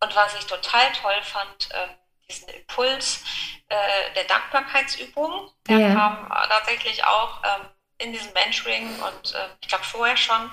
Und 0.00 0.14
was 0.14 0.34
ich 0.34 0.46
total 0.46 0.92
toll 0.92 1.22
fand, 1.22 1.70
äh, 1.70 1.88
diesen 2.28 2.48
Impuls 2.48 3.24
äh, 3.68 4.14
der 4.14 4.24
Dankbarkeitsübung. 4.24 5.50
Der 5.68 5.78
ja. 5.78 5.94
kam 5.94 6.28
tatsächlich 6.48 7.04
auch 7.04 7.42
ähm, 7.44 7.66
in 7.98 8.12
diesem 8.12 8.32
Mentoring 8.32 8.88
und 9.00 9.34
äh, 9.34 9.48
ich 9.60 9.68
glaube 9.68 9.84
vorher 9.84 10.16
schon, 10.16 10.50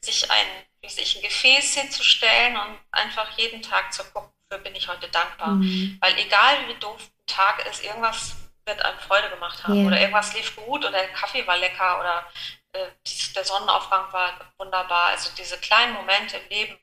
sich 0.00 0.30
ein, 0.30 0.46
sich 0.88 1.16
ein 1.16 1.22
Gefäß 1.22 1.74
hinzustellen 1.74 2.56
und 2.56 2.78
einfach 2.92 3.36
jeden 3.36 3.62
Tag 3.62 3.92
zu 3.92 4.04
gucken, 4.04 4.30
für 4.50 4.58
bin 4.58 4.74
ich 4.74 4.88
heute 4.88 5.08
dankbar. 5.08 5.52
Mhm. 5.52 5.98
Weil 6.00 6.18
egal 6.18 6.68
wie 6.68 6.74
doof 6.74 7.00
ein 7.00 7.26
Tag 7.26 7.66
ist, 7.66 7.82
irgendwas 7.82 8.36
wird 8.66 8.84
einem 8.84 8.98
Freude 8.98 9.30
gemacht 9.30 9.62
haben. 9.64 9.74
Yeah. 9.74 9.86
Oder 9.86 10.00
irgendwas 10.00 10.34
lief 10.34 10.56
gut 10.56 10.80
oder 10.84 10.90
der 10.90 11.08
Kaffee 11.08 11.46
war 11.46 11.56
lecker 11.56 12.00
oder 12.00 12.26
äh, 12.72 12.86
der 13.34 13.44
Sonnenaufgang 13.44 14.12
war 14.12 14.32
wunderbar. 14.58 15.08
Also 15.08 15.30
diese 15.36 15.58
kleinen 15.58 15.94
Momente 15.94 16.36
im 16.36 16.48
Leben 16.48 16.78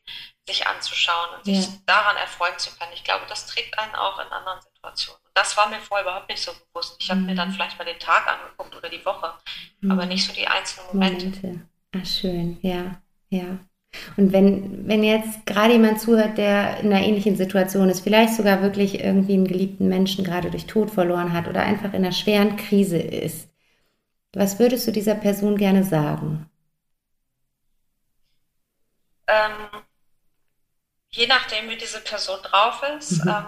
sich 0.48 0.66
anzuschauen 0.68 1.36
und 1.36 1.48
yeah. 1.48 1.62
sich 1.62 1.86
daran 1.86 2.18
erfreuen 2.18 2.58
zu 2.58 2.76
können. 2.78 2.92
Ich 2.94 3.04
glaube, 3.04 3.26
das 3.28 3.46
trägt 3.46 3.78
einen 3.78 3.96
auch 3.96 4.20
in 4.20 4.28
anderen 4.28 4.62
Situationen. 4.62 5.22
Und 5.24 5.32
das 5.36 5.56
war 5.58 5.70
mir 5.70 5.80
vorher 5.80 6.06
überhaupt 6.06 6.30
nicht 6.30 6.42
so 6.42 6.52
bewusst. 6.54 6.98
Ich 7.00 7.10
habe 7.10 7.22
mhm. 7.22 7.28
mir 7.28 7.36
dann 7.36 7.52
vielleicht 7.52 7.78
mal 7.78 7.86
den 7.86 8.00
Tag 8.00 8.28
angeguckt 8.28 8.76
oder 8.76 8.90
die 8.90 9.06
Woche, 9.06 9.34
mhm. 9.82 9.92
aber 9.92 10.06
nicht 10.06 10.26
so 10.26 10.34
die 10.34 10.48
einzelnen 10.48 10.88
Momente. 10.88 11.26
Momente. 11.26 11.70
Ach, 11.96 12.06
schön, 12.06 12.60
ja, 12.62 13.02
ja. 13.30 13.60
Und 14.18 14.32
wenn, 14.34 14.88
wenn 14.88 15.04
jetzt 15.04 15.46
gerade 15.46 15.74
jemand 15.74 16.00
zuhört, 16.00 16.38
der 16.38 16.80
in 16.80 16.94
einer 16.94 17.04
ähnlichen 17.04 17.36
Situation 17.36 17.90
ist, 17.90 18.02
vielleicht 18.02 18.36
sogar 18.36 18.62
wirklich 18.62 19.04
irgendwie 19.04 19.34
einen 19.34 19.48
geliebten 19.48 19.88
Menschen 19.88 20.24
gerade 20.24 20.52
durch 20.52 20.68
Tod 20.68 20.92
verloren 20.92 21.34
hat 21.34 21.48
oder 21.48 21.64
einfach 21.64 21.94
in 21.94 22.04
einer 22.04 22.12
schweren 22.12 22.56
Krise 22.56 22.98
ist, 23.00 23.50
was 24.34 24.60
würdest 24.60 24.88
du 24.88 24.92
dieser 24.92 25.16
Person 25.16 25.58
gerne 25.58 25.84
sagen? 25.84 26.50
Ähm, 29.28 29.84
je 31.10 31.28
nachdem, 31.28 31.70
wie 31.70 31.78
diese 31.78 32.02
Person 32.02 32.40
drauf 32.44 32.84
ist, 32.98 33.24
mhm. 33.26 33.32
ähm, 33.32 33.46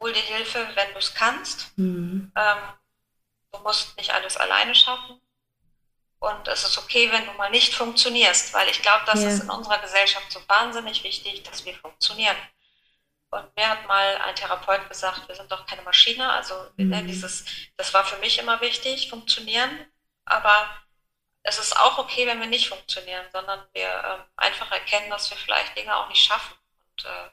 hol 0.00 0.12
dir 0.12 0.20
Hilfe, 0.20 0.66
wenn 0.74 0.92
du 0.92 0.98
es 0.98 1.14
kannst. 1.14 1.76
Mhm. 1.76 2.30
Ähm, 2.36 2.58
du 3.52 3.58
musst 3.60 3.96
nicht 3.96 4.12
alles 4.12 4.36
alleine 4.36 4.74
schaffen. 4.74 5.20
Und 6.20 6.48
es 6.48 6.64
ist 6.64 6.78
okay, 6.78 7.10
wenn 7.12 7.26
du 7.26 7.32
mal 7.32 7.50
nicht 7.50 7.74
funktionierst, 7.74 8.52
weil 8.52 8.68
ich 8.68 8.82
glaube, 8.82 9.04
das 9.06 9.22
ja. 9.22 9.28
ist 9.28 9.42
in 9.42 9.50
unserer 9.50 9.78
Gesellschaft 9.78 10.30
so 10.32 10.40
wahnsinnig 10.48 11.04
wichtig, 11.04 11.44
dass 11.44 11.64
wir 11.64 11.74
funktionieren. 11.74 12.36
Und 13.30 13.56
mir 13.56 13.68
hat 13.68 13.86
mal 13.86 14.16
ein 14.24 14.34
Therapeut 14.34 14.88
gesagt, 14.88 15.28
wir 15.28 15.34
sind 15.34 15.52
doch 15.52 15.66
keine 15.66 15.82
Maschine. 15.82 16.28
Also 16.32 16.54
ne, 16.76 16.84
mhm. 16.84 16.90
ne, 16.90 17.04
dieses, 17.04 17.44
das 17.76 17.92
war 17.94 18.04
für 18.04 18.18
mich 18.18 18.38
immer 18.38 18.60
wichtig, 18.60 19.10
funktionieren. 19.10 19.86
Aber 20.24 20.68
es 21.42 21.58
ist 21.58 21.78
auch 21.78 21.98
okay, 21.98 22.26
wenn 22.26 22.40
wir 22.40 22.46
nicht 22.46 22.68
funktionieren, 22.68 23.24
sondern 23.32 23.60
wir 23.72 23.86
äh, 23.86 24.18
einfach 24.36 24.70
erkennen, 24.72 25.10
dass 25.10 25.30
wir 25.30 25.38
vielleicht 25.38 25.76
Dinge 25.76 25.94
auch 25.94 26.08
nicht 26.08 26.22
schaffen 26.22 26.54
und 26.90 27.04
äh, 27.04 27.30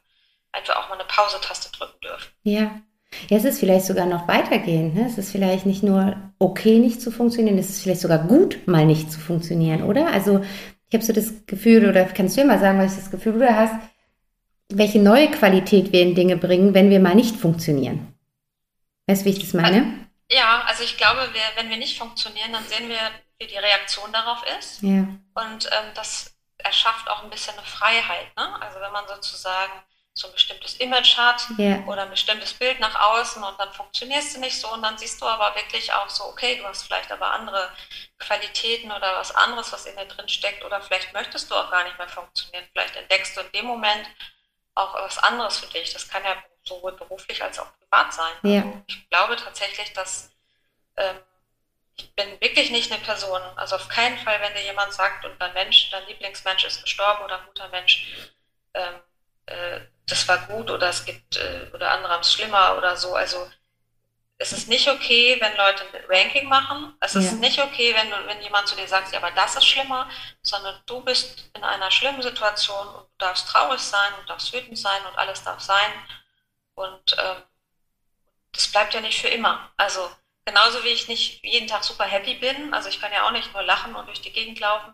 einfach 0.52 0.76
auch 0.76 0.90
mal 0.90 0.96
eine 0.96 1.06
Pause-Taste 1.06 1.72
drücken 1.72 2.00
dürfen. 2.02 2.32
Ja. 2.44 2.82
Ja, 3.30 3.38
es 3.38 3.46
ist 3.46 3.60
vielleicht 3.60 3.86
sogar 3.86 4.06
noch 4.06 4.28
weitergehend. 4.28 4.96
Ne? 4.96 5.06
Es 5.08 5.18
ist 5.18 5.32
vielleicht 5.32 5.66
nicht 5.66 5.84
nur 5.84 6.16
okay, 6.40 6.80
nicht 6.80 7.02
zu 7.02 7.12
funktionieren, 7.12 7.58
es 7.58 7.70
ist 7.70 7.84
vielleicht 7.84 8.02
sogar 8.02 8.20
gut, 8.20 8.68
mal 8.68 8.86
nicht 8.86 9.12
zu 9.12 9.20
funktionieren, 9.20 9.84
oder? 9.84 10.08
Also 10.12 10.44
ich 10.88 10.94
habe 10.94 11.04
so 11.04 11.14
das 11.14 11.46
Gefühl, 11.46 11.90
oder 11.90 12.06
kannst 12.06 12.38
du 12.38 12.42
dir 12.42 12.48
mal 12.48 12.60
sagen, 12.60 12.80
was 12.80 12.96
das 12.96 13.12
Gefühl 13.12 13.40
du 13.40 13.56
hast, 13.56 13.74
welche 14.70 15.00
neue 15.00 15.30
Qualität 15.30 15.92
wir 15.92 16.02
in 16.02 16.16
Dinge 16.16 16.38
bringen, 16.38 16.74
wenn 16.74 16.90
wir 16.90 17.00
mal 17.00 17.16
nicht 17.16 17.36
funktionieren. 17.36 18.14
Weißt 19.08 19.22
du, 19.22 19.26
wie 19.26 19.30
ich 19.32 19.40
das 19.40 19.54
meine? 19.54 20.08
Ja, 20.30 20.64
also 20.68 20.84
ich 20.84 20.98
glaube, 20.98 21.30
wir, 21.34 21.42
wenn 21.56 21.70
wir 21.70 21.78
nicht 21.78 21.98
funktionieren, 21.98 22.52
dann 22.52 22.64
sehen 22.66 22.90
wir, 22.90 22.98
wie 23.40 23.48
die 23.48 23.58
Reaktion 23.58 24.12
darauf 24.12 24.44
ist. 24.60 24.82
Ja. 24.82 25.08
Und 25.36 25.66
ähm, 25.66 25.92
das 25.94 26.36
erschafft 26.58 27.10
auch 27.10 27.24
ein 27.24 27.30
bisschen 27.30 27.54
eine 27.54 27.66
Freiheit. 27.66 28.36
Ne? 28.36 28.62
Also 28.62 28.80
wenn 28.80 28.92
man 28.92 29.06
sozusagen 29.08 29.74
so 30.18 30.28
ein 30.28 30.34
bestimmtes 30.34 30.76
Image 30.76 31.18
hat 31.18 31.46
yeah. 31.60 31.84
oder 31.88 32.04
ein 32.04 32.10
bestimmtes 32.10 32.54
Bild 32.54 32.80
nach 32.80 32.96
außen 32.96 33.44
und 33.44 33.60
dann 33.60 33.72
funktionierst 33.74 34.36
du 34.36 34.40
nicht 34.40 34.60
so 34.60 34.72
und 34.72 34.82
dann 34.82 34.98
siehst 34.98 35.22
du 35.22 35.26
aber 35.26 35.54
wirklich 35.56 35.92
auch 35.92 36.10
so, 36.10 36.24
okay, 36.26 36.58
du 36.58 36.64
hast 36.64 36.84
vielleicht 36.84 37.12
aber 37.12 37.32
andere 37.32 37.70
Qualitäten 38.18 38.94
oder 38.94 39.18
was 39.18 39.36
anderes, 39.36 39.74
was 39.74 39.86
in 39.86 39.98
dir 39.98 40.06
drin 40.06 40.30
steckt 40.30 40.64
oder 40.64 40.82
vielleicht 40.82 41.12
möchtest 41.14 41.52
du 41.52 41.56
auch 41.56 41.70
gar 41.70 41.84
nicht 41.84 41.98
mehr 41.98 42.08
funktionieren. 42.08 42.66
Vielleicht 42.72 42.96
entdeckst 42.96 43.36
du 43.36 43.42
in 43.42 43.52
dem 43.52 43.66
Moment 43.66 44.08
auch 44.74 44.94
was 44.94 45.18
anderes 45.18 45.58
für 45.58 45.68
dich. 45.68 45.92
Das 45.92 46.08
kann 46.08 46.24
ja 46.24 46.42
sowohl 46.64 46.94
beruflich 46.94 47.44
als 47.44 47.60
auch 47.60 47.68
privat 47.80 48.14
sein. 48.14 48.34
Yeah. 48.46 48.62
Also 48.62 48.84
ich 48.88 49.10
glaube 49.10 49.36
tatsächlich, 49.36 49.92
dass 49.92 50.32
ähm, 50.96 51.20
ich 51.98 52.14
bin 52.16 52.40
wirklich 52.40 52.72
nicht 52.72 52.90
eine 52.90 53.02
Person, 53.02 53.42
also 53.58 53.76
auf 53.76 53.90
keinen 53.90 54.18
Fall, 54.18 54.40
wenn 54.40 54.54
dir 54.54 54.64
jemand 54.64 54.94
sagt 54.94 55.26
und 55.26 55.42
dein 55.42 55.54
Mensch, 55.54 55.90
dein 55.92 56.06
Lieblingsmensch 56.08 56.64
ist 56.64 56.84
gestorben 56.84 57.26
oder 57.26 57.40
ein 57.40 57.48
guter 57.48 57.68
Mensch, 57.68 58.32
ähm, 58.74 58.96
äh, 59.46 59.82
das 60.08 60.28
war 60.28 60.38
gut 60.48 60.70
oder 60.70 60.90
es 60.90 61.06
gibt, 61.06 61.38
äh, 61.38 61.70
oder 61.74 61.92
andere 61.92 62.14
haben 62.14 62.22
es 62.22 62.34
schlimmer 62.34 62.78
oder 62.78 62.96
so. 62.96 63.16
Also 63.16 63.50
es 64.38 64.52
ist 64.52 64.68
nicht 64.68 64.88
okay, 64.90 65.38
wenn 65.40 65.56
Leute 65.56 65.84
ein 65.94 66.04
Ranking 66.10 66.50
machen. 66.50 66.96
Es 67.00 67.16
ist 67.16 67.32
ja. 67.32 67.38
nicht 67.38 67.60
okay, 67.60 67.96
wenn, 67.96 68.12
wenn 68.28 68.42
jemand 68.42 68.68
zu 68.68 68.76
dir 68.76 68.88
sagt, 68.88 69.14
ja, 69.14 69.20
aber 69.20 69.32
das 69.32 69.56
ist 69.56 69.66
schlimmer, 69.66 70.10
sondern 70.42 70.82
du 70.86 71.02
bist 71.02 71.50
in 71.56 71.64
einer 71.64 71.90
schlimmen 71.90 72.22
Situation 72.22 72.88
und 72.88 73.04
du 73.04 73.18
darfst 73.18 73.48
traurig 73.48 73.80
sein 73.80 74.14
und 74.20 74.30
darfst 74.30 74.52
wütend 74.54 74.78
sein 74.78 75.06
und 75.10 75.18
alles 75.18 75.44
darf 75.44 75.62
sein. 75.62 75.92
Und 76.76 77.16
ähm, 77.18 77.44
das 78.52 78.68
bleibt 78.68 78.94
ja 78.94 79.02
nicht 79.02 79.20
für 79.20 79.30
immer. 79.30 79.72
Also 79.78 80.10
genauso 80.44 80.84
wie 80.84 80.90
ich 80.90 81.08
nicht 81.08 81.44
jeden 81.44 81.68
Tag 81.68 81.84
super 81.84 82.06
happy 82.06 82.36
bin, 82.36 82.74
also 82.74 82.90
ich 82.90 83.00
kann 83.00 83.14
ja 83.14 83.26
auch 83.26 83.32
nicht 83.32 83.54
nur 83.54 83.64
lachen 83.64 83.96
und 83.96 84.08
durch 84.08 84.22
die 84.22 84.34
Gegend 84.34 84.60
laufen, 84.60 84.94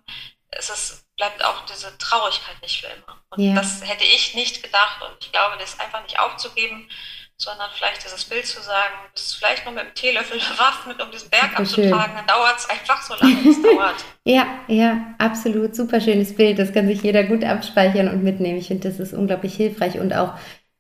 es 0.51 0.69
ist, 0.69 1.05
bleibt 1.17 1.43
auch 1.43 1.65
diese 1.65 1.97
Traurigkeit 1.97 2.61
nicht 2.61 2.81
für 2.81 2.87
immer. 2.87 3.21
Und 3.29 3.43
ja. 3.43 3.55
das 3.55 3.81
hätte 3.87 4.03
ich 4.03 4.35
nicht 4.35 4.61
gedacht 4.63 5.01
und 5.01 5.17
ich 5.21 5.31
glaube, 5.31 5.57
das 5.59 5.79
einfach 5.79 6.03
nicht 6.03 6.19
aufzugeben, 6.19 6.89
sondern 7.37 7.69
vielleicht 7.73 8.03
dieses 8.03 8.25
Bild 8.25 8.45
zu 8.45 8.61
sagen, 8.61 8.93
bist 9.13 9.35
vielleicht 9.37 9.65
nur 9.65 9.73
mit 9.73 9.83
dem 9.83 9.93
Teelöffel 9.95 10.39
bewaffnet, 10.51 11.01
um 11.01 11.11
diesen 11.11 11.29
Berg 11.29 11.57
abzutragen, 11.57 12.15
dann 12.15 12.27
dauert 12.27 12.59
es 12.59 12.69
einfach 12.69 13.01
so 13.01 13.15
lange, 13.15 13.43
wie 13.43 13.49
es 13.49 13.61
dauert. 13.63 14.05
ja, 14.25 14.59
ja, 14.67 15.15
absolut. 15.17 15.75
Super 15.75 16.01
schönes 16.01 16.35
Bild. 16.35 16.59
Das 16.59 16.73
kann 16.73 16.87
sich 16.87 17.01
jeder 17.01 17.23
gut 17.23 17.43
abspeichern 17.43 18.09
und 18.09 18.23
mitnehmen. 18.23 18.59
Ich 18.59 18.67
finde, 18.67 18.89
das 18.89 18.99
ist 18.99 19.13
unglaublich 19.13 19.55
hilfreich 19.55 19.99
und 19.99 20.13
auch 20.13 20.33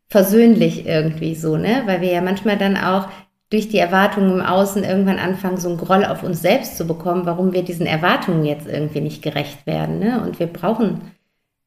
versöhnlich 0.09 0.85
irgendwie 0.85 1.35
so, 1.35 1.57
ne? 1.57 1.83
Weil 1.85 2.01
wir 2.01 2.11
ja 2.11 2.21
manchmal 2.21 2.57
dann 2.57 2.77
auch 2.77 3.09
durch 3.51 3.67
die 3.67 3.77
Erwartungen 3.77 4.31
im 4.31 4.41
Außen 4.41 4.83
irgendwann 4.83 5.19
anfangen, 5.19 5.57
so 5.57 5.69
einen 5.69 5.77
Groll 5.77 6.05
auf 6.05 6.23
uns 6.23 6.41
selbst 6.41 6.77
zu 6.77 6.87
bekommen, 6.87 7.25
warum 7.25 7.53
wir 7.53 7.63
diesen 7.63 7.85
Erwartungen 7.85 8.45
jetzt 8.45 8.65
irgendwie 8.65 9.01
nicht 9.01 9.21
gerecht 9.21 9.67
werden. 9.67 9.99
Ne? 9.99 10.23
Und 10.23 10.39
wir 10.39 10.47
brauchen 10.47 11.11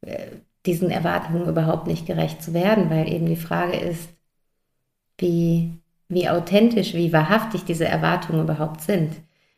äh, 0.01 0.28
diesen 0.64 0.91
Erwartungen 0.91 1.47
überhaupt 1.47 1.87
nicht 1.87 2.07
gerecht 2.07 2.43
zu 2.43 2.55
werden, 2.55 2.89
weil 2.89 3.12
eben 3.12 3.26
die 3.26 3.37
Frage 3.37 3.76
ist, 3.76 4.09
wie, 5.18 5.72
wie 6.09 6.28
authentisch, 6.28 6.95
wie 6.95 7.12
wahrhaftig 7.12 7.64
diese 7.64 7.85
Erwartungen 7.85 8.45
überhaupt 8.45 8.80
sind. 8.80 9.12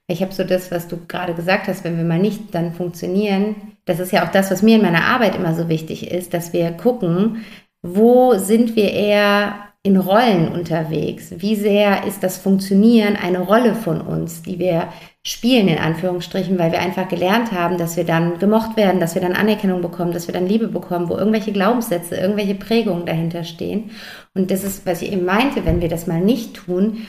Ich 0.09 0.21
habe 0.21 0.33
so 0.33 0.43
das, 0.43 0.73
was 0.73 0.89
du 0.89 0.99
gerade 1.07 1.35
gesagt 1.35 1.69
hast, 1.69 1.85
wenn 1.85 1.97
wir 1.97 2.05
mal 2.05 2.19
nicht 2.19 2.53
dann 2.55 2.73
funktionieren, 2.73 3.55
das 3.85 4.01
ist 4.01 4.11
ja 4.11 4.25
auch 4.25 4.33
das, 4.33 4.51
was 4.51 4.63
mir 4.63 4.77
in 4.77 4.83
meiner 4.83 5.05
Arbeit 5.05 5.37
immer 5.37 5.55
so 5.55 5.69
wichtig 5.69 6.11
ist, 6.11 6.35
dass 6.35 6.53
wir 6.53 6.73
gucken, 6.73 7.45
wo 7.83 8.35
sind 8.35 8.75
wir 8.75 8.93
eher 8.93 9.55
in 9.87 9.97
Rollen 9.97 10.49
unterwegs? 10.49 11.33
Wie 11.37 11.55
sehr 11.55 12.05
ist 12.07 12.25
das 12.25 12.39
Funktionieren 12.39 13.15
eine 13.15 13.39
Rolle 13.39 13.77
von 13.77 14.01
uns, 14.01 14.43
die 14.43 14.59
wir 14.59 14.89
spielen, 15.23 15.69
in 15.69 15.79
Anführungsstrichen, 15.79 16.59
weil 16.59 16.73
wir 16.73 16.81
einfach 16.81 17.09
gelernt 17.09 17.53
haben, 17.53 17.79
dass 17.79 17.97
wir 17.97 18.05
dann 18.05 18.41
gemocht 18.41 18.77
werden, 18.77 19.01
dass 19.01 19.15
wir 19.15 19.23
dann 19.23 19.35
Anerkennung 19.35 19.83
bekommen, 19.83 20.11
dass 20.11 20.27
wir 20.27 20.35
dann 20.35 20.49
Liebe 20.49 20.67
bekommen, 20.67 21.09
wo 21.09 21.17
irgendwelche 21.17 21.53
Glaubenssätze, 21.53 22.17
irgendwelche 22.17 22.57
Prägungen 22.57 23.07
dahinter 23.07 23.45
stehen. 23.45 23.93
Und 24.35 24.51
das 24.51 24.65
ist, 24.65 24.85
was 24.87 25.03
ich 25.03 25.13
eben 25.13 25.25
meinte, 25.25 25.65
wenn 25.65 25.81
wir 25.81 25.89
das 25.89 26.09
mal 26.09 26.21
nicht 26.21 26.55
tun, 26.55 27.07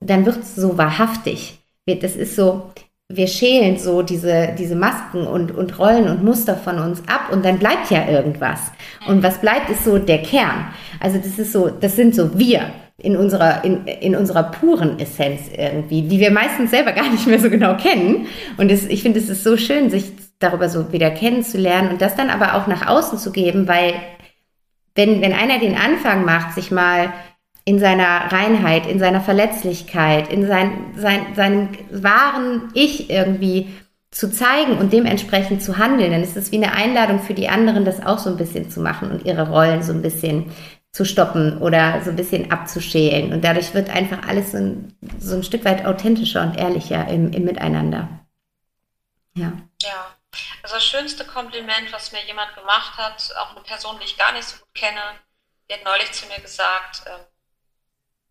dann 0.00 0.24
wird 0.24 0.38
es 0.38 0.56
so 0.56 0.78
wahrhaftig. 0.78 1.58
Das 1.86 2.16
ist 2.16 2.34
so, 2.34 2.70
wir 3.12 3.26
schälen 3.26 3.76
so 3.76 4.02
diese, 4.02 4.54
diese 4.56 4.76
Masken 4.76 5.26
und, 5.26 5.50
und 5.50 5.78
Rollen 5.78 6.08
und 6.08 6.22
Muster 6.22 6.54
von 6.54 6.78
uns 6.78 7.00
ab 7.08 7.30
und 7.32 7.44
dann 7.44 7.58
bleibt 7.58 7.90
ja 7.90 8.08
irgendwas. 8.08 8.60
Und 9.08 9.22
was 9.22 9.40
bleibt, 9.40 9.68
ist 9.68 9.84
so 9.84 9.98
der 9.98 10.22
Kern. 10.22 10.66
Also 11.00 11.18
das 11.18 11.38
ist 11.38 11.52
so, 11.52 11.68
das 11.68 11.96
sind 11.96 12.14
so 12.14 12.38
wir 12.38 12.70
in 12.98 13.16
unserer, 13.16 13.64
in, 13.64 13.86
in 13.86 14.14
unserer 14.14 14.44
puren 14.44 14.98
Essenz 15.00 15.42
irgendwie, 15.56 16.02
die 16.02 16.20
wir 16.20 16.30
meistens 16.30 16.70
selber 16.70 16.92
gar 16.92 17.10
nicht 17.10 17.26
mehr 17.26 17.40
so 17.40 17.50
genau 17.50 17.76
kennen. 17.76 18.26
Und 18.58 18.70
das, 18.70 18.84
ich 18.84 19.02
finde, 19.02 19.18
es 19.18 19.28
ist 19.28 19.42
so 19.42 19.56
schön, 19.56 19.90
sich 19.90 20.12
darüber 20.38 20.68
so 20.68 20.92
wieder 20.92 21.10
kennenzulernen 21.10 21.90
und 21.90 22.00
das 22.00 22.14
dann 22.14 22.30
aber 22.30 22.54
auch 22.54 22.66
nach 22.66 22.86
außen 22.86 23.18
zu 23.18 23.32
geben, 23.32 23.66
weil 23.66 23.94
wenn, 24.94 25.20
wenn 25.20 25.32
einer 25.32 25.58
den 25.58 25.76
Anfang 25.76 26.24
macht, 26.24 26.54
sich 26.54 26.70
mal 26.70 27.12
in 27.70 27.78
seiner 27.78 28.32
Reinheit, 28.32 28.86
in 28.86 28.98
seiner 28.98 29.20
Verletzlichkeit, 29.20 30.28
in 30.28 30.44
sein, 30.44 30.92
sein, 30.96 31.36
seinem 31.36 31.68
wahren 31.92 32.68
Ich 32.74 33.08
irgendwie 33.08 33.72
zu 34.10 34.28
zeigen 34.28 34.76
und 34.78 34.92
dementsprechend 34.92 35.62
zu 35.62 35.78
handeln, 35.78 36.10
dann 36.10 36.24
ist 36.24 36.36
es 36.36 36.50
wie 36.50 36.56
eine 36.56 36.72
Einladung 36.72 37.20
für 37.20 37.32
die 37.32 37.48
anderen, 37.48 37.84
das 37.84 38.04
auch 38.04 38.18
so 38.18 38.28
ein 38.28 38.36
bisschen 38.36 38.72
zu 38.72 38.80
machen 38.80 39.12
und 39.12 39.24
ihre 39.24 39.48
Rollen 39.48 39.84
so 39.84 39.92
ein 39.92 40.02
bisschen 40.02 40.52
zu 40.90 41.04
stoppen 41.04 41.58
oder 41.58 42.02
so 42.02 42.10
ein 42.10 42.16
bisschen 42.16 42.50
abzuschälen. 42.50 43.32
Und 43.32 43.44
dadurch 43.44 43.72
wird 43.72 43.88
einfach 43.88 44.26
alles 44.26 44.50
so 44.50 44.58
ein, 44.58 44.98
so 45.20 45.36
ein 45.36 45.44
Stück 45.44 45.64
weit 45.64 45.86
authentischer 45.86 46.42
und 46.42 46.56
ehrlicher 46.56 47.06
im, 47.06 47.32
im 47.32 47.44
Miteinander. 47.44 48.08
Ja. 49.34 49.52
Ja. 49.80 50.06
Also 50.64 50.74
das 50.74 50.84
schönste 50.84 51.24
Kompliment, 51.24 51.92
was 51.92 52.10
mir 52.10 52.24
jemand 52.26 52.52
gemacht 52.56 52.98
hat, 52.98 53.32
auch 53.38 53.54
eine 53.54 53.60
Person, 53.60 53.96
die 54.00 54.06
ich 54.06 54.18
gar 54.18 54.32
nicht 54.32 54.48
so 54.48 54.58
gut 54.58 54.74
kenne, 54.74 55.00
die 55.68 55.74
hat 55.74 55.84
neulich 55.84 56.10
zu 56.10 56.26
mir 56.26 56.40
gesagt, 56.40 57.02
ähm, 57.06 57.20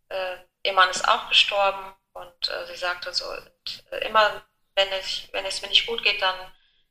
äh, 0.10 0.38
ihr 0.64 0.74
Mann 0.74 0.90
ist 0.90 1.08
auch 1.08 1.30
gestorben 1.30 1.94
und 2.14 2.50
äh, 2.50 2.66
sie 2.68 2.76
sagte 2.76 3.14
so, 3.14 3.26
und, 3.26 3.84
äh, 3.92 4.08
immer 4.08 4.44
wenn 4.76 4.92
es, 4.94 5.28
wenn 5.32 5.46
es 5.46 5.62
mir 5.62 5.70
nicht 5.70 5.88
gut 5.88 6.04
geht, 6.04 6.22
dann 6.22 6.36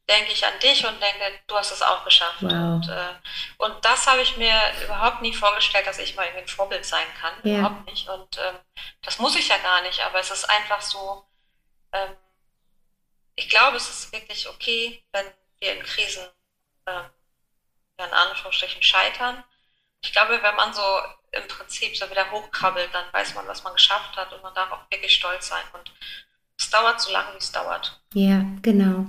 denke 0.09 0.33
ich 0.33 0.45
an 0.47 0.59
dich 0.61 0.87
und 0.87 1.01
denke, 1.03 1.41
du 1.47 1.57
hast 1.57 1.71
es 1.71 1.83
auch 1.83 2.05
geschafft. 2.05 2.41
Wow. 2.41 2.53
Und, 2.53 2.89
äh, 2.89 3.15
und 3.59 3.85
das 3.85 4.07
habe 4.07 4.23
ich 4.23 4.37
mir 4.37 4.59
überhaupt 4.83 5.21
nie 5.21 5.35
vorgestellt, 5.35 5.87
dass 5.87 5.99
ich 5.99 6.17
mal 6.17 6.25
irgendwie 6.25 6.45
ein 6.45 6.49
Vorbild 6.49 6.85
sein 6.85 7.07
kann. 7.21 7.35
Ja. 7.43 7.59
Überhaupt 7.59 7.87
nicht. 7.87 8.09
Und 8.09 8.39
ähm, 8.39 8.59
das 9.03 9.19
muss 9.19 9.37
ich 9.37 9.49
ja 9.49 9.59
gar 9.59 9.83
nicht, 9.83 10.01
aber 10.05 10.19
es 10.19 10.31
ist 10.31 10.49
einfach 10.49 10.81
so, 10.81 11.27
ähm, 11.93 12.17
ich 13.37 13.49
glaube, 13.49 13.77
es 13.77 13.89
ist 13.89 14.13
wirklich 14.13 14.49
okay, 14.49 15.05
wenn 15.13 15.27
wir 15.61 15.75
in 15.75 15.83
Krisen 15.83 16.27
ähm, 16.87 17.11
in 17.99 18.13
Anführungsstrichen 18.13 18.83
scheitern. 18.83 19.45
Ich 20.01 20.13
glaube, 20.13 20.43
wenn 20.43 20.55
man 20.55 20.73
so 20.73 20.83
im 21.33 21.49
Prinzip 21.49 21.97
so 21.97 22.11
wieder 22.11 22.31
hochkrabbelt, 22.31 22.89
dann 22.93 23.05
weiß 23.13 23.35
man, 23.35 23.47
was 23.47 23.65
man 23.65 23.75
geschafft 23.75 24.17
hat 24.17 24.33
und 24.33 24.43
man 24.43 24.55
darf 24.55 24.73
auch 24.73 24.91
wirklich 24.91 25.13
stolz 25.13 25.49
sein. 25.49 25.63
Und 25.73 25.93
es 26.59 26.71
dauert 26.71 27.01
so 27.01 27.13
lange, 27.13 27.35
wie 27.35 27.39
es 27.39 27.53
dauert. 27.53 28.01
Ja, 28.15 28.45
genau. 28.63 29.07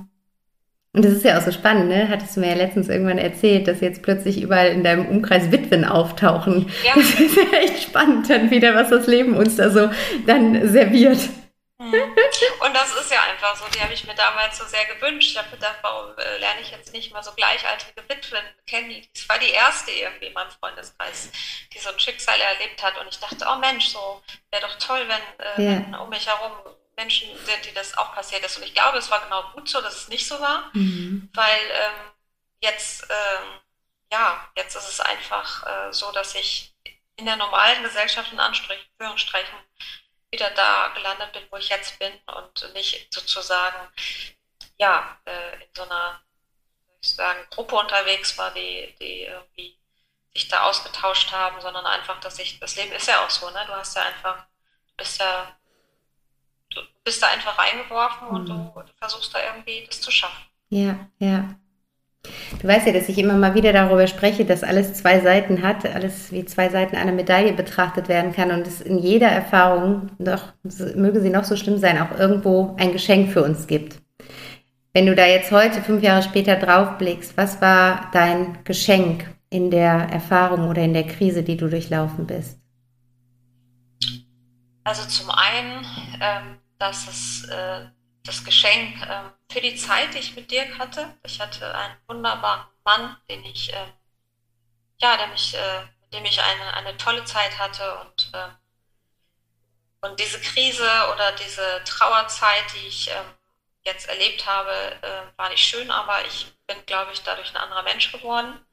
Und 0.92 1.06
das 1.06 1.14
ist 1.14 1.24
ja 1.24 1.38
auch 1.38 1.42
so 1.42 1.52
spannend, 1.52 1.88
ne? 1.90 2.10
Hattest 2.10 2.36
du 2.36 2.40
mir 2.40 2.50
ja 2.50 2.56
letztens 2.56 2.90
irgendwann 2.90 3.20
erzählt, 3.20 3.68
dass 3.68 3.80
jetzt 3.80 4.02
plötzlich 4.02 4.42
überall 4.42 4.70
in 4.70 4.84
deinem 4.84 5.06
Umkreis 5.06 5.52
Witwen 5.52 5.86
auftauchen. 5.86 6.72
Ja. 6.84 6.94
Das 6.96 7.20
ist 7.20 7.36
ja 7.36 7.60
echt 7.60 7.84
spannend 7.84 8.30
dann 8.30 8.50
wieder, 8.50 8.74
was 8.74 8.90
das 8.90 9.06
Leben 9.06 9.38
uns 9.38 9.56
da 9.56 9.70
so 9.70 9.92
dann 10.26 10.68
serviert. 10.68 11.20
Und 12.60 12.74
das 12.74 12.94
ist 12.94 13.10
ja 13.10 13.22
einfach 13.24 13.56
so, 13.56 13.66
die 13.70 13.82
habe 13.82 13.94
ich 13.94 14.04
mir 14.04 14.14
damals 14.14 14.58
so 14.58 14.66
sehr 14.66 14.84
gewünscht. 14.86 15.32
Ich 15.32 15.38
habe 15.38 15.50
gedacht, 15.50 15.78
warum 15.82 16.18
äh, 16.18 16.38
lerne 16.38 16.60
ich 16.60 16.72
jetzt 16.72 16.92
nicht 16.92 17.14
mal 17.14 17.24
so 17.24 17.32
gleichaltrige 17.32 18.04
Witwen 18.10 18.44
kennen? 18.68 19.08
Das 19.14 19.30
war 19.30 19.40
die 19.40 19.52
erste 19.52 19.92
irgendwie 19.92 20.26
in 20.26 20.34
meinem 20.34 20.52
Freundeskreis, 20.52 21.32
die 21.72 21.80
so 21.80 21.90
ein 21.90 22.00
Schicksal 22.00 22.40
erlebt 22.40 22.84
hat. 22.84 22.98
Und 22.98 23.08
ich 23.08 23.20
dachte, 23.20 23.46
oh 23.50 23.56
Mensch, 23.60 23.88
so 23.88 24.22
wäre 24.52 24.68
doch 24.68 24.78
toll, 24.78 25.08
wenn, 25.08 25.46
äh, 25.46 25.64
ja. 25.64 25.86
wenn 25.86 25.96
um 25.96 26.10
mich 26.10 26.28
herum 26.28 26.52
Menschen 26.98 27.30
sind, 27.46 27.66
die 27.66 27.74
das 27.74 27.98
auch 27.98 28.14
passiert 28.14 28.44
ist. 28.44 28.58
Und 28.58 28.64
ich 28.64 28.74
glaube, 28.74 28.98
es 28.98 29.10
war 29.10 29.22
genau 29.22 29.50
gut 29.54 29.70
so, 29.70 29.80
dass 29.80 29.96
es 29.96 30.08
nicht 30.10 30.28
so 30.28 30.38
war, 30.42 30.70
mhm. 30.74 31.30
weil 31.34 31.62
ähm, 31.72 32.12
jetzt, 32.62 33.04
ähm, 33.10 33.60
ja, 34.12 34.50
jetzt 34.58 34.76
ist 34.76 34.90
es 34.90 35.00
einfach 35.00 35.66
äh, 35.66 35.94
so, 35.94 36.12
dass 36.12 36.36
ich 36.36 36.76
in 37.16 37.26
der 37.26 37.38
normalen 37.38 37.84
Gesellschaft 37.84 38.34
in 38.34 38.40
Anführungsstrichen 38.42 39.58
wieder 40.32 40.50
da 40.52 40.90
gelandet 40.96 41.34
bin, 41.34 41.44
wo 41.50 41.58
ich 41.58 41.70
jetzt 41.70 41.98
bin 42.00 42.12
und 42.36 42.74
nicht 42.74 43.14
sozusagen, 43.14 43.88
ja, 44.78 45.18
äh, 45.26 45.56
in 45.56 45.70
so 45.76 45.84
einer, 45.84 46.22
ich 47.02 47.10
sagen, 47.12 47.40
Gruppe 47.50 47.76
unterwegs 47.76 48.38
war, 48.38 48.52
die, 48.52 48.96
die 49.00 49.24
irgendwie 49.24 49.78
sich 50.34 50.48
da 50.48 50.64
ausgetauscht 50.64 51.32
haben, 51.32 51.60
sondern 51.62 51.86
einfach, 51.86 52.20
dass 52.20 52.40
ich, 52.40 52.60
das 52.60 52.76
Leben 52.76 52.92
ist 52.92 53.08
ja 53.08 53.26
auch 53.26 53.30
so, 53.30 53.50
ne? 53.50 53.64
Du 53.66 53.74
hast 53.74 53.96
ja 53.96 54.04
einfach, 54.04 54.46
bist 54.96 55.20
ja 55.20 55.60
du 56.74 56.82
bist 57.04 57.22
da 57.22 57.28
einfach 57.28 57.58
reingeworfen 57.58 58.28
und 58.28 58.46
du, 58.48 58.54
mhm. 58.54 58.72
du 58.74 58.94
versuchst 58.98 59.34
da 59.34 59.44
irgendwie 59.44 59.86
das 59.88 60.02
zu 60.02 60.12
schaffen. 60.12 60.46
Ja, 60.70 61.10
ja. 61.18 61.56
Du 62.62 62.68
weißt 62.68 62.88
ja, 62.88 62.94
dass 62.94 63.10
ich 63.10 63.18
immer 63.18 63.36
mal 63.36 63.56
wieder 63.56 63.74
darüber 63.74 64.08
spreche, 64.08 64.46
dass 64.46 64.64
alles 64.64 64.94
zwei 64.94 65.20
Seiten 65.20 65.62
hat, 65.62 65.86
alles 65.86 66.32
wie 66.32 66.46
zwei 66.46 66.70
Seiten 66.70 66.96
einer 66.96 67.12
Medaille 67.12 67.54
betrachtet 67.54 68.10
werden 68.10 68.34
kann 68.34 68.52
und 68.52 68.68
es 68.68 68.82
in 68.82 68.98
jeder 68.98 69.28
Erfahrung, 69.28 70.10
doch 70.20 70.54
möge 70.96 71.22
sie 71.22 71.30
noch 71.30 71.44
so 71.44 71.56
schlimm 71.56 71.78
sein, 71.78 72.00
auch 72.02 72.18
irgendwo 72.18 72.76
ein 72.78 72.92
Geschenk 72.92 73.32
für 73.32 73.44
uns 73.44 73.68
gibt. 73.68 74.02
Wenn 74.94 75.06
du 75.06 75.16
da 75.16 75.26
jetzt 75.26 75.52
heute, 75.52 75.82
fünf 75.82 76.02
Jahre 76.02 76.24
später 76.24 76.56
drauf 76.56 76.98
blickst, 76.98 77.38
was 77.38 77.62
war 77.62 78.10
dein 78.12 78.58
Geschenk 78.64 79.26
in 79.50 79.72
der 79.72 80.08
Erfahrung 80.12 80.68
oder 80.68 80.82
in 80.82 80.94
der 80.94 81.06
Krise, 81.06 81.44
die 81.44 81.58
du 81.58 81.68
durchlaufen 81.68 82.26
bist? 82.26 82.60
Also 84.84 85.08
zum 85.08 85.30
einen, 85.30 85.86
ähm, 86.22 86.58
dass 86.80 87.08
es 87.08 87.48
äh, 87.50 87.86
das 88.24 88.44
Geschenk 88.44 89.02
äh, 89.02 89.24
für 89.52 89.62
die 89.62 89.76
Zeit, 89.76 90.14
die 90.14 90.20
ich 90.20 90.36
mit 90.36 90.52
Dirk 90.52 90.78
hatte. 90.78 91.18
Ich 91.26 91.40
hatte 91.40 91.74
einen 91.76 91.96
wunderbaren 92.08 92.66
Mann, 92.84 93.18
den 93.30 93.44
ich, 93.46 93.74
äh, 93.74 93.88
ja, 94.98 95.18
der 95.18 95.28
mich, 95.28 95.56
äh, 95.56 95.82
mit 96.02 96.14
dem 96.14 96.26
ich 96.26 96.42
eine, 96.42 96.74
eine 96.74 96.98
tolle 96.98 97.24
Zeit 97.26 97.58
hatte 97.58 98.00
und 98.00 98.32
ähm, 98.34 98.56
und 100.02 100.20
diese 100.20 100.40
Krise 100.40 100.90
oder 101.14 101.34
diese 101.34 101.84
Trauerzeit, 101.84 102.64
die 102.74 102.88
ich 102.88 103.10
ähm, 103.10 103.34
jetzt 103.84 104.08
erlebt 104.08 104.46
habe, 104.48 104.72
äh, 105.02 105.38
war 105.38 105.50
nicht 105.50 105.64
schön, 105.64 105.92
aber 105.92 106.26
ich 106.26 106.54
bin, 106.68 106.78
glaube 106.86 107.12
ich, 107.12 107.22
dadurch 107.24 107.52
ein 107.52 107.62
anderer 107.62 107.84
Mensch 107.84 108.12
geworden. 108.12 108.66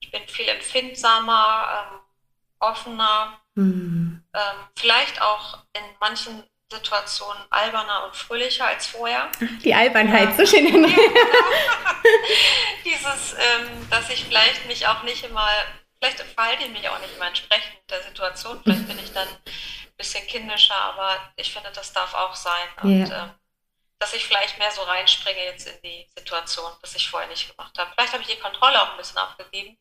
Ich 0.00 0.10
bin 0.10 0.26
viel 0.26 0.48
empfindsamer, 0.48 1.88
ähm, 1.92 2.00
offener, 2.58 3.40
mhm. 3.54 4.24
vielleicht 4.74 5.20
auch 5.20 5.58
in 5.72 5.84
manchen 6.00 6.42
Situationen 6.72 7.42
alberner 7.50 8.04
und 8.04 8.16
fröhlicher 8.16 8.66
als 8.66 8.86
vorher. 8.86 9.30
Die 9.62 9.74
Albernheit, 9.74 10.30
ja. 10.30 10.36
so 10.36 10.46
schön. 10.46 10.66
Ja, 10.66 10.72
genau. 10.72 10.88
Dieses, 12.84 13.34
ähm, 13.34 13.88
dass 13.90 14.10
ich 14.10 14.24
vielleicht 14.24 14.66
mich 14.66 14.86
auch 14.86 15.02
nicht 15.04 15.24
immer, 15.24 15.48
vielleicht 16.00 16.20
verhalte 16.20 16.64
ich 16.64 16.70
mich 16.70 16.88
auch 16.88 16.98
nicht 16.98 17.14
immer 17.14 17.28
entsprechend 17.28 17.78
der 17.88 18.02
Situation, 18.02 18.60
vielleicht 18.62 18.88
bin 18.88 18.98
ich 18.98 19.12
dann 19.12 19.28
ein 19.28 19.96
bisschen 19.96 20.26
kindischer, 20.26 20.74
aber 20.74 21.32
ich 21.36 21.52
finde, 21.52 21.70
das 21.72 21.92
darf 21.92 22.14
auch 22.14 22.34
sein. 22.34 22.68
Und, 22.82 23.06
ja. 23.06 23.24
ähm, 23.24 23.30
dass 23.98 24.12
ich 24.12 24.26
vielleicht 24.26 24.58
mehr 24.58 24.70
so 24.72 24.82
reinspringe 24.82 25.44
jetzt 25.44 25.68
in 25.68 25.80
die 25.82 26.06
Situation, 26.16 26.70
was 26.82 26.94
ich 26.96 27.08
vorher 27.08 27.28
nicht 27.30 27.48
gemacht 27.56 27.78
habe. 27.78 27.90
Vielleicht 27.94 28.12
habe 28.12 28.22
ich 28.22 28.28
die 28.28 28.40
Kontrolle 28.40 28.82
auch 28.82 28.90
ein 28.90 28.98
bisschen 28.98 29.18
abgegeben. 29.18 29.78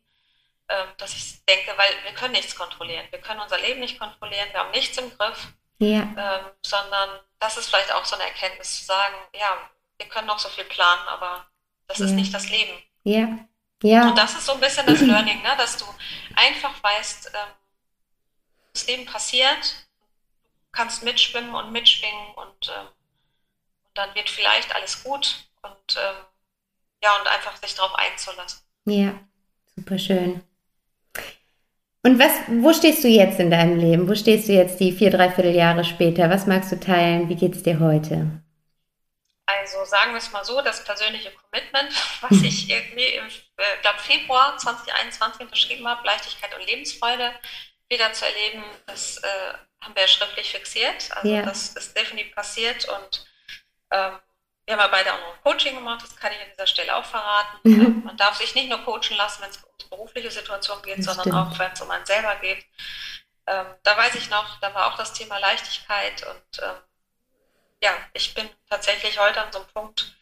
Ähm, 0.67 0.87
dass 0.97 1.15
ich 1.15 1.45
denke, 1.45 1.77
weil 1.77 1.91
wir 2.03 2.13
können 2.13 2.31
nichts 2.31 2.55
kontrollieren. 2.55 3.05
Wir 3.11 3.21
können 3.21 3.39
unser 3.39 3.59
Leben 3.59 3.81
nicht 3.81 3.99
kontrollieren, 3.99 4.49
wir 4.51 4.61
haben 4.61 4.71
nichts 4.71 4.97
im 4.97 5.15
Griff, 5.15 5.49
ja. 5.79 6.01
ähm, 6.01 6.45
sondern 6.61 7.19
das 7.39 7.57
ist 7.57 7.69
vielleicht 7.69 7.93
auch 7.93 8.05
so 8.05 8.15
eine 8.15 8.25
Erkenntnis 8.25 8.79
zu 8.79 8.85
sagen, 8.85 9.15
ja, 9.33 9.57
wir 9.97 10.07
können 10.07 10.27
noch 10.27 10.39
so 10.39 10.49
viel 10.49 10.65
planen, 10.65 11.07
aber 11.07 11.45
das 11.87 11.99
ja. 11.99 12.05
ist 12.05 12.11
nicht 12.11 12.33
das 12.33 12.49
Leben. 12.49 12.81
Ja. 13.03 13.37
ja. 13.83 14.09
Und 14.09 14.17
das 14.17 14.33
ist 14.33 14.45
so 14.45 14.53
ein 14.53 14.59
bisschen 14.59 14.85
das 14.85 15.01
Learning, 15.01 15.41
ne? 15.41 15.55
dass 15.57 15.77
du 15.77 15.85
einfach 16.35 16.81
weißt, 16.81 17.31
ähm, 17.33 17.53
das 18.73 18.87
Leben 18.87 19.05
passiert, 19.05 19.87
du 20.65 20.71
kannst 20.71 21.03
mitschwimmen 21.03 21.53
und 21.53 21.71
mitschwingen 21.71 22.33
und, 22.35 22.69
ähm, 22.69 22.87
dann 23.93 24.13
wird 24.13 24.29
vielleicht 24.29 24.75
alles 24.75 25.03
gut 25.03 25.47
und 25.61 25.97
ähm, 25.97 26.15
ja, 27.01 27.15
und 27.19 27.27
einfach 27.27 27.55
sich 27.57 27.73
darauf 27.75 27.95
einzulassen. 27.95 28.61
Ja, 28.85 29.13
super 29.75 29.97
schön. 29.97 30.43
Und 32.05 32.19
was, 32.19 32.33
wo 32.47 32.71
stehst 32.71 33.03
du 33.03 33.07
jetzt 33.07 33.39
in 33.39 33.49
deinem 33.49 33.79
Leben? 33.79 34.07
Wo 34.07 34.13
stehst 34.13 34.47
du 34.47 34.53
jetzt 34.53 34.79
die 34.79 34.91
vier, 34.91 35.09
dreiviertel 35.09 35.55
Jahre 35.55 35.83
später? 35.83 36.29
Was 36.29 36.45
magst 36.45 36.71
du 36.71 36.79
teilen? 36.79 37.29
Wie 37.29 37.35
geht 37.35 37.55
es 37.55 37.63
dir 37.63 37.79
heute? 37.79 38.27
Also 39.47 39.83
sagen 39.85 40.11
wir 40.11 40.19
es 40.19 40.31
mal 40.31 40.45
so, 40.45 40.61
das 40.61 40.83
persönliche 40.83 41.31
Commitment, 41.31 41.91
was 42.21 42.43
ich 42.43 42.69
irgendwie 42.69 43.07
im 43.15 43.25
äh, 43.25 43.63
glaub, 43.81 43.99
Februar 43.99 44.55
2021 44.55 45.41
unterschrieben 45.41 45.87
habe, 45.87 46.05
Leichtigkeit 46.05 46.55
und 46.55 46.67
Lebensfreude 46.67 47.31
wieder 47.89 48.13
zu 48.13 48.25
erleben, 48.25 48.63
das 48.85 49.17
äh, 49.17 49.57
haben 49.81 49.95
wir 49.95 50.07
schriftlich 50.07 50.51
fixiert. 50.51 51.09
Also 51.09 51.27
ja. 51.27 51.41
das 51.41 51.69
ist 51.69 51.97
definitiv 51.97 52.35
passiert 52.35 52.87
und 52.87 53.25
ähm, 53.91 54.19
wir 54.65 54.73
haben 54.73 54.81
ja 54.81 54.87
beide 54.87 55.13
auch 55.13 55.19
noch 55.19 55.33
ein 55.35 55.43
Coaching 55.43 55.75
gemacht, 55.75 56.03
das 56.03 56.15
kann 56.15 56.31
ich 56.31 56.39
an 56.39 56.47
dieser 56.51 56.67
Stelle 56.67 56.95
auch 56.95 57.05
verraten. 57.05 57.57
Mhm. 57.63 58.03
Man 58.03 58.17
darf 58.17 58.37
sich 58.37 58.55
nicht 58.55 58.69
nur 58.69 58.79
coachen 58.83 59.15
lassen, 59.15 59.43
wenn 59.43 59.49
es 59.49 59.57
um 59.57 59.89
berufliche 59.89 60.31
Situationen 60.31 60.83
geht, 60.83 60.99
das 60.99 61.05
sondern 61.05 61.23
stimmt. 61.23 61.35
auch, 61.35 61.59
wenn 61.59 61.71
es 61.71 61.81
um 61.81 61.91
einen 61.91 62.05
selber 62.05 62.35
geht. 62.37 62.65
Ähm, 63.47 63.67
da 63.83 63.95
weiß 63.95 64.15
ich 64.15 64.29
noch, 64.29 64.59
da 64.59 64.73
war 64.73 64.87
auch 64.87 64.97
das 64.97 65.13
Thema 65.13 65.37
Leichtigkeit 65.37 66.25
und 66.25 66.63
ähm, 66.63 66.75
ja, 67.81 67.91
ich 68.13 68.33
bin 68.33 68.49
tatsächlich 68.69 69.19
heute 69.19 69.41
an 69.41 69.51
so 69.51 69.59
einem 69.59 69.67
Punkt, 69.67 70.15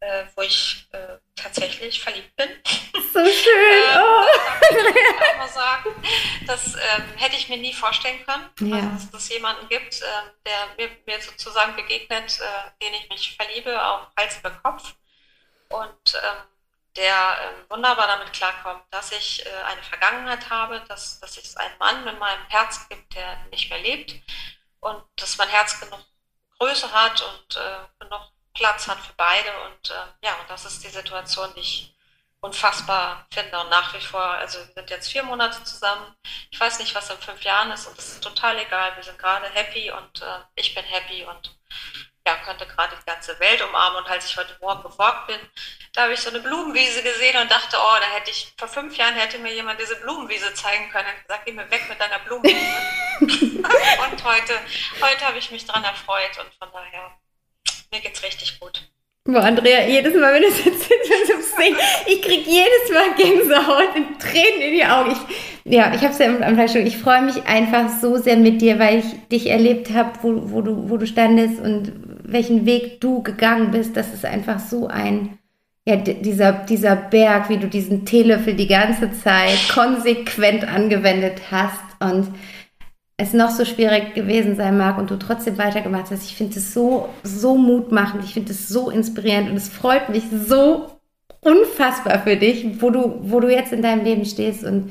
äh, 0.00 0.24
wo 0.34 0.42
ich 0.42 0.86
äh, 0.92 1.18
tatsächlich 1.34 2.00
verliebt 2.00 2.34
bin. 2.36 2.48
So 3.12 3.24
schön. 3.24 3.82
ähm, 3.94 4.02
oh. 4.02 4.26
Das 4.60 4.94
ich 4.94 5.38
mal 5.38 5.48
sagen. 5.48 6.02
Das 6.46 6.74
ähm, 6.74 7.16
hätte 7.16 7.36
ich 7.36 7.48
mir 7.48 7.56
nie 7.56 7.72
vorstellen 7.72 8.22
können, 8.26 8.50
ja. 8.60 8.90
also, 8.92 9.06
dass 9.10 9.22
es 9.22 9.28
jemanden 9.30 9.66
gibt, 9.68 10.02
äh, 10.02 10.04
der 10.44 10.66
mir, 10.76 10.96
mir, 11.06 11.22
sozusagen 11.22 11.74
begegnet, 11.76 12.38
äh, 12.40 12.84
den 12.84 12.92
ich 12.92 13.08
mich 13.08 13.36
verliebe, 13.36 13.82
auf 13.82 14.08
Hals 14.18 14.36
über 14.38 14.50
Kopf. 14.50 14.94
Und 15.70 16.14
ähm, 16.14 16.42
der 16.96 17.38
ähm, 17.42 17.64
wunderbar 17.70 18.06
damit 18.06 18.32
klarkommt, 18.32 18.82
dass 18.90 19.12
ich 19.12 19.44
äh, 19.46 19.50
eine 19.64 19.82
Vergangenheit 19.82 20.50
habe, 20.50 20.82
dass, 20.88 21.20
dass 21.20 21.36
es 21.36 21.56
einen 21.56 21.78
Mann 21.78 22.06
in 22.06 22.18
meinem 22.18 22.46
Herz 22.48 22.88
gibt, 22.88 23.14
der 23.14 23.38
nicht 23.50 23.70
mehr 23.70 23.78
lebt 23.78 24.14
und 24.80 25.02
dass 25.16 25.38
mein 25.38 25.48
Herz 25.48 25.80
genug 25.80 26.00
Größe 26.58 26.90
hat 26.92 27.20
und 27.22 27.56
äh, 27.56 27.78
genug 28.00 28.30
Platz 28.56 28.88
hat 28.88 28.98
für 28.98 29.12
beide. 29.16 29.50
Und 29.66 29.90
äh, 29.90 30.26
ja, 30.26 30.34
und 30.40 30.50
das 30.50 30.64
ist 30.64 30.82
die 30.82 30.88
Situation, 30.88 31.48
die 31.54 31.60
ich 31.60 31.96
unfassbar 32.40 33.26
finde. 33.32 33.58
Und 33.60 33.70
nach 33.70 33.94
wie 33.94 34.00
vor, 34.00 34.22
also 34.22 34.58
wir 34.58 34.72
sind 34.74 34.90
jetzt 34.90 35.10
vier 35.10 35.22
Monate 35.22 35.62
zusammen. 35.64 36.14
Ich 36.50 36.58
weiß 36.58 36.78
nicht, 36.78 36.94
was 36.94 37.10
in 37.10 37.18
fünf 37.18 37.42
Jahren 37.42 37.70
ist 37.72 37.86
und 37.86 37.98
es 37.98 38.12
ist 38.12 38.22
total 38.22 38.58
egal. 38.58 38.96
Wir 38.96 39.04
sind 39.04 39.18
gerade 39.18 39.48
happy 39.50 39.90
und 39.90 40.22
äh, 40.22 40.38
ich 40.54 40.74
bin 40.74 40.84
happy 40.84 41.24
und 41.24 41.56
ja, 42.26 42.34
könnte 42.44 42.66
gerade 42.66 42.96
die 42.96 43.06
ganze 43.06 43.38
Welt 43.38 43.62
umarmen. 43.62 44.02
Und 44.02 44.10
als 44.10 44.26
ich 44.26 44.36
heute 44.36 44.56
Morgen 44.60 44.82
besorgt 44.82 45.28
bin, 45.28 45.38
da 45.92 46.02
habe 46.02 46.14
ich 46.14 46.20
so 46.20 46.30
eine 46.30 46.40
Blumenwiese 46.40 47.02
gesehen 47.02 47.40
und 47.40 47.50
dachte, 47.50 47.76
oh, 47.78 47.96
da 48.00 48.06
hätte 48.16 48.30
ich, 48.30 48.52
vor 48.58 48.68
fünf 48.68 48.96
Jahren 48.96 49.14
hätte 49.14 49.38
mir 49.38 49.52
jemand 49.52 49.80
diese 49.80 49.96
Blumenwiese 49.96 50.52
zeigen 50.54 50.90
können. 50.90 51.08
Ich 51.16 51.22
gesagt, 51.22 51.46
geh 51.46 51.52
mir 51.52 51.70
weg 51.70 51.88
mit 51.88 52.00
deiner 52.00 52.18
Blumenwiese. 52.18 52.76
und 53.20 54.24
heute, 54.24 54.60
heute 55.00 55.24
habe 55.24 55.38
ich 55.38 55.50
mich 55.52 55.64
daran 55.64 55.84
erfreut 55.84 56.36
und 56.38 56.52
von 56.54 56.70
daher, 56.72 57.16
mir 57.96 58.02
geht 58.02 58.16
es 58.16 58.22
richtig 58.22 58.60
gut. 58.60 58.82
Boah, 59.24 59.42
Andrea, 59.42 59.88
jedes 59.88 60.14
Mal, 60.14 60.34
wenn 60.34 60.42
du 60.42 60.48
es 60.48 60.58
erzählst, 60.58 60.90
ich 62.06 62.22
krieg 62.22 62.46
jedes 62.46 62.92
Mal 62.92 63.14
Gänsehaut 63.16 63.96
und 63.96 64.20
Tränen 64.20 64.60
in 64.60 64.74
die 64.74 64.84
Augen. 64.84 65.12
Ich, 65.12 65.72
ja, 65.72 65.92
ich 65.94 66.02
habe 66.02 66.12
es 66.12 66.18
ja 66.18 66.26
am 66.26 66.42
Anfang 66.42 66.68
schon. 66.68 66.86
Ich 66.86 66.98
freue 66.98 67.22
mich 67.22 67.44
einfach 67.44 67.88
so 68.00 68.18
sehr 68.18 68.36
mit 68.36 68.60
dir, 68.60 68.78
weil 68.78 69.00
ich 69.00 69.28
dich 69.28 69.50
erlebt 69.50 69.92
habe, 69.92 70.12
wo, 70.22 70.52
wo, 70.52 70.60
du, 70.60 70.88
wo 70.88 70.96
du 70.96 71.06
standest 71.06 71.60
und 71.60 71.92
welchen 72.22 72.66
Weg 72.66 73.00
du 73.00 73.22
gegangen 73.22 73.72
bist. 73.72 73.96
Das 73.96 74.14
ist 74.14 74.24
einfach 74.24 74.60
so 74.60 74.86
ein, 74.86 75.38
ja, 75.84 75.96
dieser, 75.96 76.52
dieser 76.52 76.94
Berg, 76.94 77.48
wie 77.48 77.58
du 77.58 77.66
diesen 77.66 78.04
Teelöffel 78.04 78.54
die 78.54 78.68
ganze 78.68 79.10
Zeit 79.12 79.58
konsequent 79.68 80.68
angewendet 80.68 81.40
hast 81.50 81.80
und 81.98 82.28
es 83.16 83.32
noch 83.32 83.50
so 83.50 83.64
schwierig 83.64 84.14
gewesen 84.14 84.56
sein 84.56 84.76
mag 84.76 84.98
und 84.98 85.10
du 85.10 85.16
trotzdem 85.16 85.56
weitergemacht 85.56 86.10
hast. 86.10 86.24
Ich 86.24 86.36
finde 86.36 86.58
es 86.58 86.74
so, 86.74 87.08
so 87.22 87.56
mutmachend, 87.56 88.24
ich 88.24 88.34
finde 88.34 88.52
es 88.52 88.68
so 88.68 88.90
inspirierend 88.90 89.50
und 89.50 89.56
es 89.56 89.68
freut 89.68 90.08
mich 90.10 90.24
so 90.30 90.90
unfassbar 91.40 92.18
für 92.20 92.36
dich, 92.36 92.82
wo 92.82 92.90
du, 92.90 93.18
wo 93.22 93.40
du 93.40 93.50
jetzt 93.50 93.72
in 93.72 93.82
deinem 93.82 94.04
Leben 94.04 94.24
stehst. 94.24 94.64
Und 94.64 94.90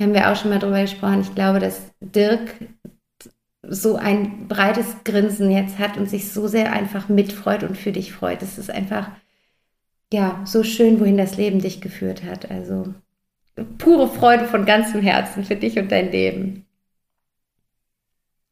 haben 0.00 0.14
wir 0.14 0.30
auch 0.30 0.36
schon 0.36 0.50
mal 0.50 0.58
drüber 0.58 0.80
gesprochen. 0.80 1.20
Ich 1.20 1.34
glaube, 1.34 1.58
dass 1.58 1.80
Dirk 2.00 2.54
so 3.62 3.96
ein 3.96 4.48
breites 4.48 5.04
Grinsen 5.04 5.50
jetzt 5.50 5.78
hat 5.78 5.96
und 5.96 6.08
sich 6.08 6.32
so 6.32 6.48
sehr 6.48 6.72
einfach 6.72 7.08
mitfreut 7.08 7.62
und 7.62 7.76
für 7.76 7.92
dich 7.92 8.12
freut. 8.12 8.42
Es 8.42 8.58
ist 8.58 8.70
einfach, 8.70 9.10
ja, 10.12 10.40
so 10.44 10.62
schön, 10.62 11.00
wohin 11.00 11.16
das 11.16 11.36
Leben 11.36 11.60
dich 11.60 11.80
geführt 11.80 12.24
hat. 12.24 12.50
Also 12.50 12.94
pure 13.78 14.08
Freude 14.08 14.46
von 14.46 14.64
ganzem 14.64 15.00
Herzen 15.02 15.44
für 15.44 15.56
dich 15.56 15.78
und 15.78 15.92
dein 15.92 16.10
Leben. 16.10 16.66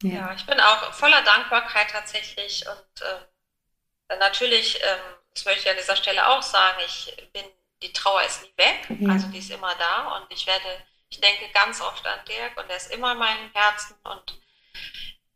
Ja. 0.01 0.09
ja, 0.09 0.33
ich 0.33 0.45
bin 0.45 0.59
auch 0.59 0.93
voller 0.93 1.21
Dankbarkeit 1.21 1.89
tatsächlich 1.91 2.65
und 2.67 3.01
äh, 3.01 4.17
natürlich, 4.17 4.81
ähm, 4.83 4.99
das 5.33 5.45
möchte 5.45 5.61
ich 5.61 5.69
an 5.69 5.77
dieser 5.77 5.95
Stelle 5.95 6.27
auch 6.27 6.41
sagen, 6.41 6.77
ich 6.85 7.15
bin, 7.33 7.45
die 7.81 7.93
Trauer 7.93 8.21
ist 8.23 8.41
nie 8.43 8.53
weg, 8.57 8.87
ja. 8.99 9.11
also 9.11 9.27
die 9.27 9.39
ist 9.39 9.51
immer 9.51 9.73
da 9.75 10.17
und 10.17 10.31
ich 10.31 10.45
werde, 10.47 10.65
ich 11.09 11.19
denke 11.19 11.49
ganz 11.53 11.81
oft 11.81 12.05
an 12.05 12.19
Dirk 12.27 12.57
und 12.57 12.69
er 12.69 12.77
ist 12.77 12.91
immer 12.91 13.13
in 13.13 13.19
meinem 13.19 13.51
Herzen 13.53 13.95
und 14.03 14.39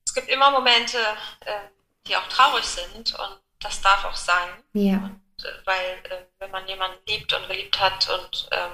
es 0.06 0.14
gibt 0.14 0.30
immer 0.30 0.52
Momente, 0.52 0.98
äh, 1.42 1.60
die 2.08 2.16
auch 2.16 2.28
traurig 2.28 2.66
sind 2.66 3.14
und 3.16 3.40
das 3.60 3.82
darf 3.82 4.06
auch 4.06 4.16
sein. 4.16 4.64
Ja. 4.74 4.96
Und, 4.96 5.46
äh, 5.46 5.66
weil 5.66 6.04
äh, 6.10 6.26
wenn 6.40 6.52
man 6.52 6.68
jemanden 6.68 6.98
liebt 7.08 7.34
und 7.34 7.48
geliebt 7.48 7.80
hat 7.80 8.10
und 8.10 8.48
ähm, 8.52 8.72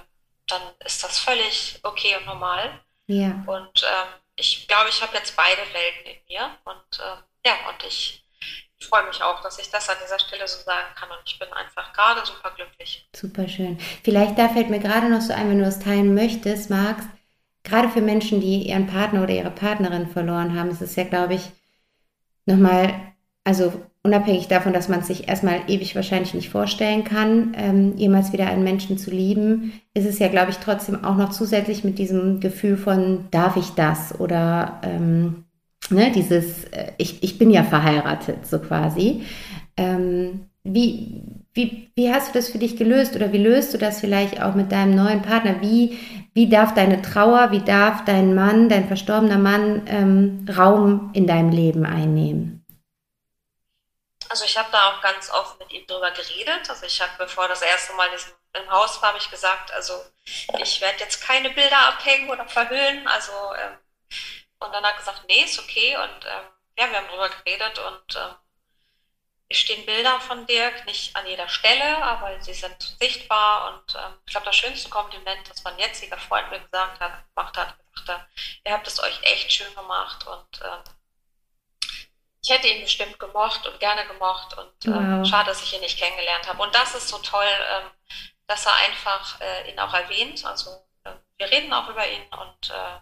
dann 0.47 0.61
ist 0.85 1.03
das 1.03 1.19
völlig 1.19 1.79
okay 1.83 2.15
und 2.17 2.25
normal. 2.25 2.81
Ja. 3.07 3.43
Und 3.45 3.83
ähm, 3.83 4.20
ich 4.41 4.67
glaube, 4.67 4.89
ich 4.89 5.01
habe 5.01 5.15
jetzt 5.15 5.35
beide 5.35 5.61
Welten 5.73 6.11
in 6.11 6.17
mir 6.27 6.57
und 6.65 6.99
äh, 6.99 7.47
ja, 7.47 7.69
und 7.69 7.83
ich 7.87 8.25
freue 8.79 9.05
mich 9.05 9.21
auch, 9.21 9.41
dass 9.41 9.59
ich 9.59 9.69
das 9.69 9.87
an 9.89 9.97
dieser 10.03 10.17
Stelle 10.19 10.47
so 10.47 10.59
sagen 10.63 10.87
kann 10.95 11.09
und 11.11 11.21
ich 11.25 11.37
bin 11.37 11.51
einfach 11.53 11.93
gerade 11.93 12.25
super 12.25 12.51
glücklich. 12.55 13.07
Super 13.15 13.47
schön. 13.47 13.79
Vielleicht 14.03 14.37
da 14.37 14.49
fällt 14.49 14.69
mir 14.69 14.79
gerade 14.79 15.09
noch 15.09 15.21
so 15.21 15.33
ein, 15.33 15.49
wenn 15.49 15.59
du 15.59 15.65
es 15.65 15.79
teilen 15.79 16.15
möchtest, 16.15 16.71
magst, 16.71 17.07
gerade 17.63 17.89
für 17.89 18.01
Menschen, 18.01 18.41
die 18.41 18.67
ihren 18.67 18.87
Partner 18.87 19.21
oder 19.21 19.33
ihre 19.33 19.51
Partnerin 19.51 20.09
verloren 20.09 20.57
haben, 20.57 20.71
ist 20.71 20.81
es 20.81 20.95
ja, 20.95 21.03
glaube 21.03 21.35
ich, 21.35 21.51
nochmal, 22.45 23.10
also 23.43 23.73
unabhängig 24.03 24.47
davon, 24.47 24.73
dass 24.73 24.89
man 24.89 24.99
es 24.99 25.07
sich 25.07 25.27
erstmal 25.27 25.61
ewig 25.67 25.95
wahrscheinlich 25.95 26.33
nicht 26.33 26.49
vorstellen 26.49 27.03
kann, 27.03 27.53
ähm, 27.55 27.93
jemals 27.97 28.33
wieder 28.33 28.47
einen 28.47 28.63
Menschen 28.63 28.97
zu 28.97 29.11
lieben, 29.11 29.73
ist 29.93 30.05
es 30.05 30.19
ja, 30.19 30.27
glaube 30.27 30.51
ich, 30.51 30.57
trotzdem 30.57 31.03
auch 31.03 31.17
noch 31.17 31.29
zusätzlich 31.29 31.83
mit 31.83 31.99
diesem 31.99 32.39
Gefühl 32.39 32.77
von, 32.77 33.25
darf 33.31 33.57
ich 33.57 33.71
das? 33.71 34.19
Oder 34.19 34.79
ähm, 34.83 35.45
ne, 35.89 36.11
dieses, 36.13 36.65
äh, 36.65 36.91
ich, 36.97 37.23
ich 37.23 37.37
bin 37.37 37.51
ja 37.51 37.63
verheiratet, 37.63 38.47
so 38.47 38.59
quasi. 38.59 39.23
Ähm, 39.77 40.41
wie, 40.63 41.23
wie, 41.53 41.89
wie 41.95 42.13
hast 42.13 42.29
du 42.29 42.39
das 42.39 42.49
für 42.49 42.59
dich 42.59 42.77
gelöst 42.77 43.15
oder 43.15 43.33
wie 43.33 43.39
löst 43.39 43.73
du 43.73 43.77
das 43.79 43.99
vielleicht 43.99 44.41
auch 44.41 44.53
mit 44.53 44.71
deinem 44.71 44.95
neuen 44.95 45.21
Partner? 45.23 45.55
Wie, 45.61 45.97
wie 46.33 46.47
darf 46.49 46.73
deine 46.73 47.01
Trauer, 47.01 47.51
wie 47.51 47.61
darf 47.61 48.05
dein 48.05 48.35
Mann, 48.35 48.69
dein 48.69 48.85
verstorbener 48.85 49.39
Mann 49.39 49.81
ähm, 49.87 50.45
Raum 50.55 51.09
in 51.13 51.25
deinem 51.25 51.49
Leben 51.49 51.85
einnehmen? 51.85 52.60
Also 54.31 54.45
ich 54.45 54.57
habe 54.57 54.71
da 54.71 54.91
auch 54.91 55.01
ganz 55.01 55.29
offen 55.29 55.57
mit 55.59 55.73
ihm 55.73 55.85
drüber 55.85 56.09
geredet. 56.11 56.69
Also 56.69 56.85
ich 56.85 57.01
habe, 57.01 57.11
bevor 57.17 57.49
das 57.49 57.61
erste 57.61 57.91
Mal 57.93 58.09
im 58.53 58.71
Haus 58.71 59.01
war, 59.01 59.09
habe 59.09 59.17
ich 59.17 59.29
gesagt, 59.29 59.73
also 59.73 60.01
ich 60.57 60.79
werde 60.79 60.99
jetzt 60.99 61.21
keine 61.21 61.49
Bilder 61.49 61.77
abhängen 61.89 62.29
oder 62.29 62.47
verhüllen. 62.47 63.05
Also 63.09 63.33
ähm, 63.55 63.77
und 64.59 64.73
dann 64.73 64.85
hat 64.85 64.93
er 64.93 64.99
gesagt, 64.99 65.23
nee, 65.27 65.43
ist 65.43 65.59
okay. 65.59 65.97
Und 65.97 66.25
ähm, 66.25 66.47
ja, 66.77 66.89
wir 66.89 66.97
haben 66.97 67.09
drüber 67.09 67.27
geredet 67.27 67.77
und 67.79 68.15
ähm, 68.15 68.35
es 69.49 69.57
stehen 69.57 69.85
Bilder 69.85 70.21
von 70.21 70.45
Dirk, 70.45 70.85
nicht 70.85 71.13
an 71.13 71.27
jeder 71.27 71.49
Stelle, 71.49 71.97
aber 72.01 72.39
sie 72.39 72.53
sind 72.53 72.81
sichtbar. 73.01 73.73
Und 73.73 73.95
ähm, 73.95 74.17
ich 74.25 74.31
glaube, 74.31 74.45
das 74.45 74.55
schönste 74.55 74.89
Kompliment, 74.89 75.49
das 75.49 75.61
mein 75.65 75.77
jetziger 75.77 76.17
Freund 76.17 76.49
mir 76.51 76.61
gesagt 76.61 77.01
hat, 77.01 77.25
gemacht 77.35 77.57
hat, 77.57 77.75
gesagt 77.93 78.21
hat, 78.21 78.27
ihr 78.65 78.71
habt 78.71 78.87
es 78.87 79.03
euch 79.03 79.21
echt 79.23 79.51
schön 79.51 79.75
gemacht 79.75 80.25
und 80.25 80.61
ähm, 80.63 80.83
ich 82.41 82.49
hätte 82.49 82.67
ihn 82.67 82.81
bestimmt 82.81 83.19
gemocht 83.19 83.67
und 83.67 83.79
gerne 83.79 84.05
gemocht 84.07 84.57
und 84.57 84.85
äh, 84.85 84.91
wow. 84.91 85.27
schade, 85.27 85.49
dass 85.49 85.61
ich 85.61 85.73
ihn 85.73 85.81
nicht 85.81 85.99
kennengelernt 85.99 86.47
habe. 86.47 86.61
Und 86.63 86.73
das 86.73 86.95
ist 86.95 87.07
so 87.07 87.19
toll, 87.19 87.45
ähm, 87.45 87.91
dass 88.47 88.65
er 88.65 88.73
einfach 88.75 89.39
äh, 89.39 89.71
ihn 89.71 89.79
auch 89.79 89.93
erwähnt. 89.93 90.43
Also 90.43 90.71
äh, 91.03 91.11
wir 91.37 91.51
reden 91.51 91.71
auch 91.71 91.87
über 91.89 92.07
ihn 92.07 92.23
und 92.31 92.69
äh, 92.71 92.99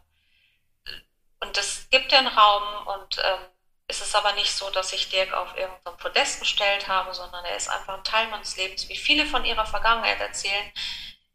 und 1.41 1.57
es 1.57 1.87
gibt 1.89 2.11
den 2.11 2.27
Raum 2.27 2.87
und 2.87 3.17
ähm, 3.19 3.39
es 3.87 4.01
ist 4.01 4.13
aber 4.13 4.33
nicht 4.33 4.51
so, 4.51 4.69
dass 4.71 4.91
ich 4.91 5.09
Dirk 5.09 5.31
auf 5.33 5.55
irgendein 5.55 5.95
Podest 5.95 6.41
gestellt 6.41 6.89
habe, 6.89 7.13
sondern 7.13 7.45
er 7.45 7.55
ist 7.55 7.69
einfach 7.69 7.93
ein 7.93 8.03
Teil 8.03 8.27
meines 8.27 8.57
Lebens, 8.57 8.89
wie 8.89 8.97
viele 8.97 9.25
von 9.25 9.45
ihrer 9.45 9.65
Vergangenheit 9.65 10.19
erzählen. 10.19 10.71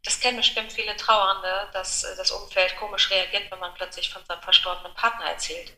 Das 0.03 0.21
kennen 0.21 0.37
bestimmt 0.37 0.71
viele 0.71 0.95
Trauernde, 0.97 1.71
dass 1.73 2.05
äh, 2.05 2.15
das 2.17 2.33
Umfeld 2.33 2.77
komisch 2.77 3.11
reagiert, 3.11 3.51
wenn 3.51 3.61
man 3.61 3.73
plötzlich 3.73 4.11
von 4.11 4.23
seinem 4.27 4.43
verstorbenen 4.43 4.93
Partner 4.95 5.25
erzählt 5.25 5.73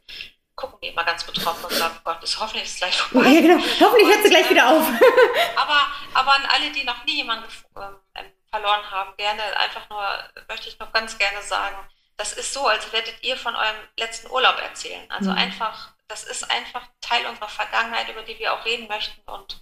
gucken 0.56 0.78
die 0.82 0.88
immer 0.88 1.04
ganz 1.04 1.22
betroffen 1.24 1.66
und 1.66 1.72
sagen, 1.74 1.94
oh 1.98 2.00
Gott, 2.04 2.22
ist 2.24 2.40
hoffentlich 2.40 2.64
ist 2.64 2.78
gleich 2.78 2.96
vorbei. 3.00 3.28
Ja, 3.28 3.40
genau. 3.40 3.62
Hoffentlich 3.80 4.08
hört 4.08 4.22
sie 4.22 4.30
gleich 4.30 4.50
wieder 4.50 4.68
auf. 4.68 4.88
aber, 5.56 5.86
aber 6.14 6.32
an 6.34 6.46
alle, 6.46 6.72
die 6.72 6.84
noch 6.84 7.04
nie 7.04 7.16
jemanden 7.16 7.46
ähm, 7.76 8.26
verloren 8.50 8.90
haben, 8.90 9.16
gerne 9.16 9.42
einfach 9.58 9.88
nur, 9.90 10.02
möchte 10.48 10.68
ich 10.68 10.78
noch 10.78 10.92
ganz 10.92 11.16
gerne 11.18 11.42
sagen, 11.42 11.76
das 12.16 12.32
ist 12.32 12.54
so, 12.54 12.66
als 12.66 12.90
werdet 12.92 13.22
ihr 13.22 13.36
von 13.36 13.54
eurem 13.54 13.76
letzten 13.98 14.30
Urlaub 14.30 14.58
erzählen. 14.58 15.08
Also 15.10 15.30
mhm. 15.30 15.38
einfach, 15.38 15.92
das 16.08 16.24
ist 16.24 16.50
einfach 16.50 16.82
Teil 17.02 17.26
unserer 17.26 17.48
Vergangenheit, 17.48 18.08
über 18.08 18.22
die 18.22 18.38
wir 18.38 18.54
auch 18.54 18.64
reden 18.64 18.88
möchten 18.88 19.20
und 19.30 19.60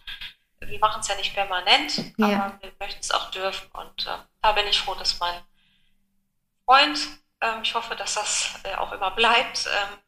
wir 0.61 0.78
machen 0.78 1.01
es 1.01 1.09
ja 1.09 1.16
nicht 1.16 1.34
permanent, 1.34 2.14
ja. 2.16 2.26
aber 2.26 2.59
wir 2.62 2.72
möchten 2.78 3.01
es 3.01 3.11
auch 3.11 3.30
dürfen 3.30 3.68
und 3.72 4.07
äh, 4.07 4.16
da 4.40 4.53
bin 4.53 4.66
ich 4.66 4.78
froh, 4.78 4.95
dass 4.95 5.18
mein 5.18 5.42
Freund, 6.64 6.99
äh, 7.40 7.61
ich 7.62 7.74
hoffe, 7.74 7.97
dass 7.97 8.14
das 8.14 8.55
äh, 8.62 8.74
auch 8.76 8.92
immer 8.92 9.11
bleibt, 9.11 9.66
ähm, 9.66 9.99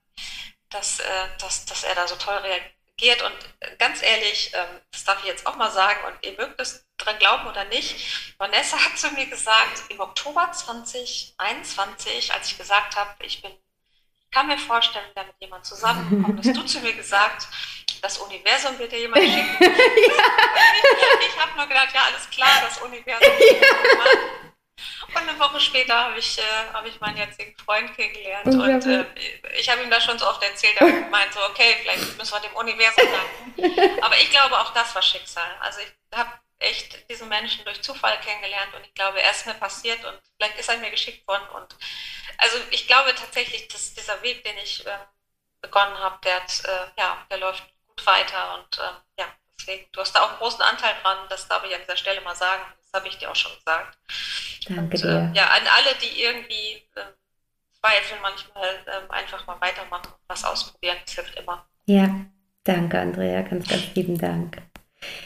dass, 0.76 1.00
äh, 1.00 1.04
dass, 1.40 1.64
dass 1.64 1.84
er 1.84 1.94
da 1.94 2.06
so 2.06 2.16
toll 2.16 2.36
reagiert. 2.36 3.22
Und 3.22 3.78
ganz 3.78 4.02
ehrlich, 4.02 4.52
ähm, 4.54 4.80
das 4.92 5.04
darf 5.04 5.18
ich 5.20 5.26
jetzt 5.26 5.46
auch 5.46 5.56
mal 5.56 5.70
sagen, 5.70 6.00
und 6.06 6.26
ihr 6.26 6.36
mögt 6.36 6.60
es 6.60 6.86
dran 6.98 7.18
glauben 7.18 7.46
oder 7.46 7.64
nicht, 7.64 8.34
Vanessa 8.38 8.76
hat 8.78 8.98
zu 8.98 9.10
mir 9.12 9.26
gesagt, 9.26 9.84
im 9.88 10.00
Oktober 10.00 10.50
2021, 10.52 12.32
als 12.32 12.50
ich 12.50 12.58
gesagt 12.58 12.96
habe, 12.96 13.10
ich 13.24 13.42
bin, 13.42 13.50
ich 13.50 14.30
kann 14.30 14.46
mir 14.46 14.58
vorstellen, 14.58 15.06
da 15.14 15.24
mit 15.24 15.36
jemand 15.40 15.64
zusammenkommt, 15.64 16.38
hast 16.38 16.56
du 16.56 16.62
zu 16.64 16.80
mir 16.80 16.92
gesagt, 16.92 17.48
das 18.02 18.18
Universum 18.18 18.78
wird 18.78 18.92
dir 18.92 19.00
jemand 19.00 19.22
schicken. 19.22 19.56
ja. 19.60 19.68
Ich, 21.20 21.28
ich 21.28 21.40
habe 21.40 21.56
nur 21.56 21.66
gedacht, 21.66 21.88
ja, 21.94 22.04
alles 22.04 22.28
klar, 22.30 22.62
das 22.62 22.78
Universum. 22.78 23.32
Ja. 23.60 24.52
Und 25.08 25.16
eine 25.16 25.38
Woche 25.38 25.60
später 25.60 25.94
habe 25.94 26.18
ich, 26.18 26.38
äh, 26.38 26.42
hab 26.72 26.84
ich 26.86 27.00
meinen 27.00 27.16
jetzigen 27.16 27.56
Freund 27.56 27.94
kennengelernt. 27.96 28.46
Und 28.46 28.86
äh, 28.86 29.06
ich 29.58 29.68
habe 29.70 29.82
ihm 29.82 29.90
das 29.90 30.04
schon 30.04 30.18
so 30.18 30.26
oft 30.26 30.42
erzählt. 30.42 30.76
Er 30.76 30.86
meint 31.10 31.32
so, 31.32 31.40
okay, 31.44 31.76
vielleicht 31.80 32.16
müssen 32.18 32.34
wir 32.34 32.40
dem 32.40 32.54
Universum 32.54 33.04
danken. 33.10 34.02
Aber 34.02 34.16
ich 34.18 34.30
glaube, 34.30 34.58
auch 34.58 34.72
das 34.74 34.94
war 34.94 35.02
Schicksal. 35.02 35.56
Also 35.60 35.80
ich 35.80 36.18
habe 36.18 36.30
echt 36.58 37.08
diesen 37.10 37.28
Menschen 37.28 37.64
durch 37.64 37.82
Zufall 37.82 38.18
kennengelernt 38.20 38.74
und 38.74 38.84
ich 38.84 38.94
glaube, 38.94 39.20
er 39.20 39.30
ist 39.30 39.46
mir 39.46 39.54
passiert 39.54 40.02
und 40.04 40.18
vielleicht 40.36 40.58
ist 40.58 40.68
er 40.68 40.78
mir 40.78 40.90
geschickt 40.90 41.26
worden. 41.26 41.46
Und 41.54 41.76
also 42.38 42.58
ich 42.70 42.86
glaube 42.86 43.14
tatsächlich, 43.14 43.68
dass 43.68 43.94
dieser 43.94 44.22
Weg, 44.22 44.44
den 44.44 44.56
ich 44.58 44.86
äh, 44.86 44.98
begonnen 45.60 45.98
habe, 45.98 46.18
der, 46.24 46.36
äh, 46.36 47.00
ja, 47.00 47.26
der 47.30 47.38
läuft 47.38 47.64
gut 47.86 48.06
weiter. 48.06 48.54
Und 48.54 48.78
ähm, 48.78 48.96
ja, 49.18 49.26
deswegen, 49.58 49.86
du 49.92 50.00
hast 50.00 50.14
da 50.14 50.22
auch 50.22 50.30
einen 50.30 50.38
großen 50.38 50.62
Anteil 50.62 50.94
dran, 51.02 51.28
das 51.28 51.48
darf 51.48 51.64
ich 51.64 51.74
an 51.74 51.80
dieser 51.82 51.96
Stelle 51.96 52.20
mal 52.22 52.36
sagen. 52.36 52.64
Das 52.90 53.00
habe 53.00 53.08
ich 53.08 53.18
dir 53.18 53.30
auch 53.30 53.36
schon 53.36 53.52
gesagt. 53.56 53.98
Danke 54.68 54.96
und, 54.96 55.02
dir. 55.02 55.32
Äh, 55.32 55.36
ja, 55.36 55.46
an 55.46 55.62
alle, 55.66 55.94
die 56.02 56.22
irgendwie 56.22 56.82
äh, 56.94 57.04
zweifeln, 57.72 58.20
manchmal 58.22 58.64
äh, 58.86 59.12
einfach 59.12 59.46
mal 59.46 59.60
weitermachen, 59.60 60.12
was 60.28 60.44
ausprobieren, 60.44 60.96
das 61.04 61.14
hilft 61.14 61.36
immer. 61.36 61.66
Ja, 61.86 62.08
danke 62.64 62.98
Andrea, 62.98 63.42
ganz, 63.42 63.68
ganz 63.68 63.94
lieben 63.94 64.18
Dank. 64.18 64.62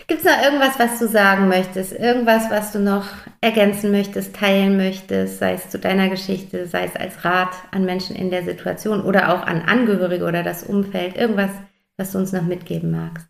Gibt 0.07 0.25
es 0.25 0.27
noch 0.27 0.43
irgendwas, 0.43 0.79
was 0.79 0.99
du 0.99 1.09
sagen 1.09 1.49
möchtest? 1.49 1.93
Irgendwas, 1.93 2.51
was 2.51 2.73
du 2.73 2.81
noch 2.81 3.07
ergänzen 3.41 3.93
möchtest, 3.93 4.35
teilen 4.35 4.77
möchtest, 4.77 5.39
sei 5.39 5.55
es 5.55 5.71
zu 5.71 5.79
deiner 5.79 6.09
Geschichte, 6.09 6.67
sei 6.67 6.85
es 6.85 6.97
als 6.97 7.25
Rat 7.25 7.55
an 7.71 7.85
Menschen 7.85 8.17
in 8.17 8.31
der 8.31 8.45
Situation 8.45 9.03
oder 9.03 9.33
auch 9.33 9.43
an 9.47 9.63
Angehörige 9.63 10.25
oder 10.25 10.43
das 10.43 10.65
Umfeld? 10.65 11.17
Irgendwas, 11.17 11.53
was 11.97 12.13
du 12.13 12.19
uns 12.19 12.33
noch 12.33 12.43
mitgeben 12.43 12.91
magst? 12.91 13.29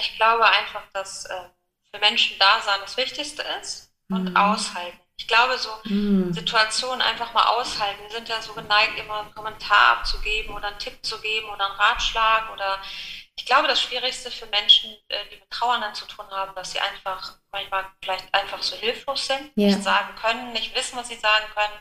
Ich 0.00 0.16
glaube 0.16 0.44
einfach, 0.46 0.82
dass 0.92 1.26
äh, 1.26 1.34
für 1.96 2.00
Menschen 2.00 2.38
da 2.38 2.60
sein 2.60 2.80
das 2.82 2.96
Wichtigste 2.96 3.42
ist 3.60 3.90
und 4.10 4.30
mhm. 4.30 4.36
aushalten. 4.36 5.00
Ich 5.18 5.26
glaube, 5.26 5.56
so 5.56 5.70
mhm. 5.84 6.32
Situationen 6.32 7.00
einfach 7.00 7.32
mal 7.32 7.46
aushalten. 7.46 8.02
Wir 8.02 8.10
sind 8.10 8.28
ja 8.28 8.40
so 8.42 8.52
geneigt, 8.52 8.98
immer 8.98 9.20
einen 9.20 9.34
Kommentar 9.34 9.98
abzugeben 9.98 10.54
oder 10.54 10.68
einen 10.68 10.78
Tipp 10.78 10.98
zu 11.02 11.18
geben 11.20 11.48
oder 11.48 11.66
einen 11.66 11.80
Ratschlag 11.80 12.52
oder 12.52 12.78
ich 13.38 13.44
glaube, 13.44 13.68
das 13.68 13.82
Schwierigste 13.82 14.30
für 14.30 14.46
Menschen, 14.46 14.96
äh, 15.08 15.26
die 15.30 15.36
mit 15.36 15.50
Trauernden 15.50 15.94
zu 15.94 16.06
tun 16.06 16.26
haben, 16.30 16.54
dass 16.54 16.72
sie 16.72 16.80
einfach 16.80 17.34
manchmal 17.52 17.86
vielleicht 18.02 18.32
einfach 18.32 18.62
so 18.62 18.76
hilflos 18.76 19.26
sind, 19.26 19.52
ja. 19.56 19.66
nicht 19.66 19.82
sagen 19.82 20.14
können, 20.16 20.52
nicht 20.52 20.74
wissen, 20.74 20.96
was 20.96 21.08
sie 21.08 21.16
sagen 21.16 21.46
können. 21.54 21.80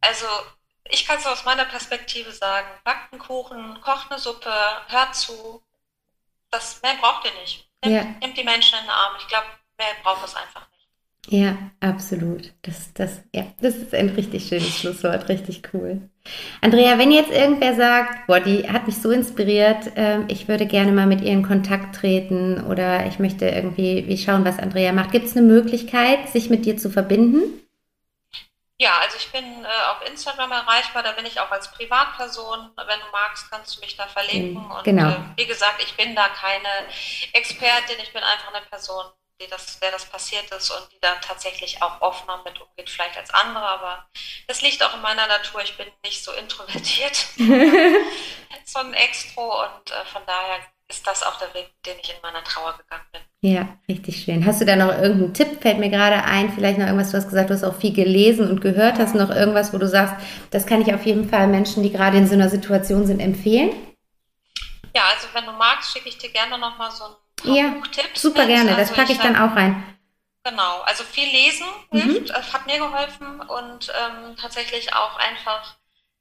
Also 0.00 0.26
ich 0.90 1.06
kann 1.06 1.18
es 1.18 1.26
aus 1.26 1.44
meiner 1.44 1.64
Perspektive 1.64 2.30
sagen, 2.32 2.68
backt 2.84 3.12
einen 3.12 3.20
Kuchen, 3.20 3.80
kocht 3.80 4.10
eine 4.10 4.20
Suppe, 4.20 4.52
hört 4.88 5.14
zu. 5.16 5.62
Das 6.50 6.82
mehr 6.82 6.94
braucht 7.00 7.24
ihr 7.24 7.34
nicht. 7.40 7.68
Nimmt, 7.84 7.96
ja. 7.96 8.04
nimmt 8.20 8.36
die 8.36 8.44
Menschen 8.44 8.78
in 8.78 8.84
den 8.84 8.90
Arm. 8.90 9.14
Ich 9.18 9.28
glaube, 9.28 9.46
mehr 9.78 9.86
braucht 10.02 10.24
es 10.24 10.34
einfach 10.34 10.66
nicht. 10.70 10.74
Ja, 11.28 11.56
absolut. 11.80 12.52
Das, 12.62 12.92
das, 12.92 13.22
ja, 13.34 13.46
das 13.60 13.76
ist 13.76 13.94
ein 13.94 14.10
richtig 14.10 14.46
schönes 14.46 14.78
Schlusswort, 14.78 15.28
richtig 15.28 15.62
cool. 15.72 16.02
Andrea, 16.60 16.98
wenn 16.98 17.12
jetzt 17.12 17.30
irgendwer 17.30 17.74
sagt, 17.74 18.26
boah, 18.26 18.40
die 18.40 18.68
hat 18.68 18.86
mich 18.86 18.96
so 18.96 19.10
inspiriert, 19.10 19.96
äh, 19.96 20.20
ich 20.28 20.48
würde 20.48 20.66
gerne 20.66 20.92
mal 20.92 21.06
mit 21.06 21.22
ihr 21.22 21.32
in 21.32 21.42
Kontakt 21.42 21.96
treten 21.96 22.62
oder 22.64 23.06
ich 23.06 23.18
möchte 23.18 23.46
irgendwie 23.46 24.04
wie 24.06 24.18
schauen, 24.18 24.44
was 24.44 24.58
Andrea 24.58 24.92
macht, 24.92 25.12
gibt 25.12 25.26
es 25.26 25.36
eine 25.36 25.46
Möglichkeit, 25.46 26.28
sich 26.28 26.50
mit 26.50 26.66
dir 26.66 26.76
zu 26.76 26.90
verbinden? 26.90 27.42
Ja, 28.80 28.98
also 28.98 29.16
ich 29.16 29.30
bin 29.30 29.64
äh, 29.64 29.68
auf 29.90 30.04
Instagram 30.06 30.50
erreichbar, 30.50 31.04
da 31.04 31.12
bin 31.12 31.26
ich 31.26 31.38
auch 31.38 31.50
als 31.50 31.70
Privatperson. 31.70 32.72
Wenn 32.76 33.00
du 33.00 33.06
magst, 33.12 33.48
kannst 33.48 33.76
du 33.76 33.80
mich 33.80 33.96
da 33.96 34.06
verlinken. 34.08 34.64
Mhm, 34.64 34.70
und 34.70 34.84
genau. 34.84 35.10
äh, 35.10 35.20
wie 35.36 35.46
gesagt, 35.46 35.80
ich 35.80 35.94
bin 35.96 36.16
da 36.16 36.28
keine 36.28 36.68
Expertin, 37.32 38.00
ich 38.02 38.12
bin 38.12 38.22
einfach 38.22 38.52
eine 38.52 38.66
Person, 38.66 39.04
die 39.40 39.46
das, 39.46 39.78
der 39.78 39.92
das 39.92 40.06
passiert 40.06 40.50
ist 40.50 40.70
und 40.70 40.92
die 40.92 40.98
da 41.00 41.14
tatsächlich 41.16 41.82
auch 41.82 42.00
offener 42.00 42.42
mit 42.44 42.60
umgeht, 42.60 42.90
vielleicht 42.90 43.16
als 43.16 43.30
andere, 43.30 43.64
aber 43.64 44.08
das 44.48 44.60
liegt 44.60 44.82
auch 44.82 44.94
in 44.94 45.02
meiner 45.02 45.26
Natur. 45.28 45.62
Ich 45.62 45.76
bin 45.76 45.86
nicht 46.04 46.24
so 46.24 46.32
introvertiert, 46.32 47.16
so 48.64 48.78
ein 48.80 48.94
Extro 48.94 49.62
und 49.62 49.90
äh, 49.92 50.04
von 50.06 50.22
daher 50.26 50.60
ist 50.88 51.06
das 51.06 51.22
auch 51.22 51.38
der 51.38 51.52
Weg, 51.54 51.70
den 51.86 51.96
ich 52.02 52.10
in 52.10 52.20
meiner 52.22 52.44
Trauer 52.44 52.76
gegangen 52.76 53.04
bin. 53.12 53.22
Ja, 53.40 53.68
richtig 53.88 54.22
schön. 54.22 54.44
Hast 54.44 54.60
du 54.60 54.64
da 54.64 54.76
noch 54.76 54.88
irgendeinen 54.88 55.34
Tipp? 55.34 55.60
Fällt 55.60 55.78
mir 55.78 55.90
gerade 55.90 56.24
ein, 56.24 56.52
vielleicht 56.52 56.78
noch 56.78 56.86
irgendwas, 56.86 57.10
du 57.10 57.16
hast 57.16 57.28
gesagt, 57.28 57.50
du 57.50 57.54
hast 57.54 57.64
auch 57.64 57.76
viel 57.76 57.92
gelesen 57.92 58.50
und 58.50 58.60
gehört. 58.60 58.98
Hast 58.98 59.14
du 59.14 59.18
noch 59.18 59.30
irgendwas, 59.30 59.72
wo 59.72 59.78
du 59.78 59.88
sagst, 59.88 60.14
das 60.50 60.66
kann 60.66 60.82
ich 60.82 60.94
auf 60.94 61.04
jeden 61.04 61.28
Fall 61.28 61.46
Menschen, 61.46 61.82
die 61.82 61.92
gerade 61.92 62.16
in 62.16 62.26
so 62.26 62.34
einer 62.34 62.48
Situation 62.48 63.06
sind, 63.06 63.20
empfehlen? 63.20 63.70
Ja, 64.94 65.02
also 65.12 65.26
wenn 65.32 65.44
du 65.44 65.52
magst, 65.52 65.92
schicke 65.92 66.08
ich 66.08 66.18
dir 66.18 66.30
gerne 66.30 66.56
nochmal 66.58 66.90
so 66.90 67.04
ein 67.04 67.54
ja, 67.54 67.68
Buchtipps 67.68 68.22
super 68.22 68.46
gerne, 68.46 68.70
also 68.70 68.80
das 68.80 68.92
packe 68.92 69.12
ich, 69.12 69.18
ich 69.18 69.22
dann 69.22 69.36
auch 69.36 69.54
rein. 69.56 69.82
Genau, 70.44 70.80
also 70.82 71.04
viel 71.04 71.26
lesen 71.26 71.66
hilft, 71.90 72.28
mhm. 72.28 72.52
hat 72.52 72.66
mir 72.66 72.78
geholfen 72.78 73.40
und 73.40 73.90
ähm, 73.90 74.36
tatsächlich 74.36 74.94
auch 74.94 75.16
einfach, 75.16 75.76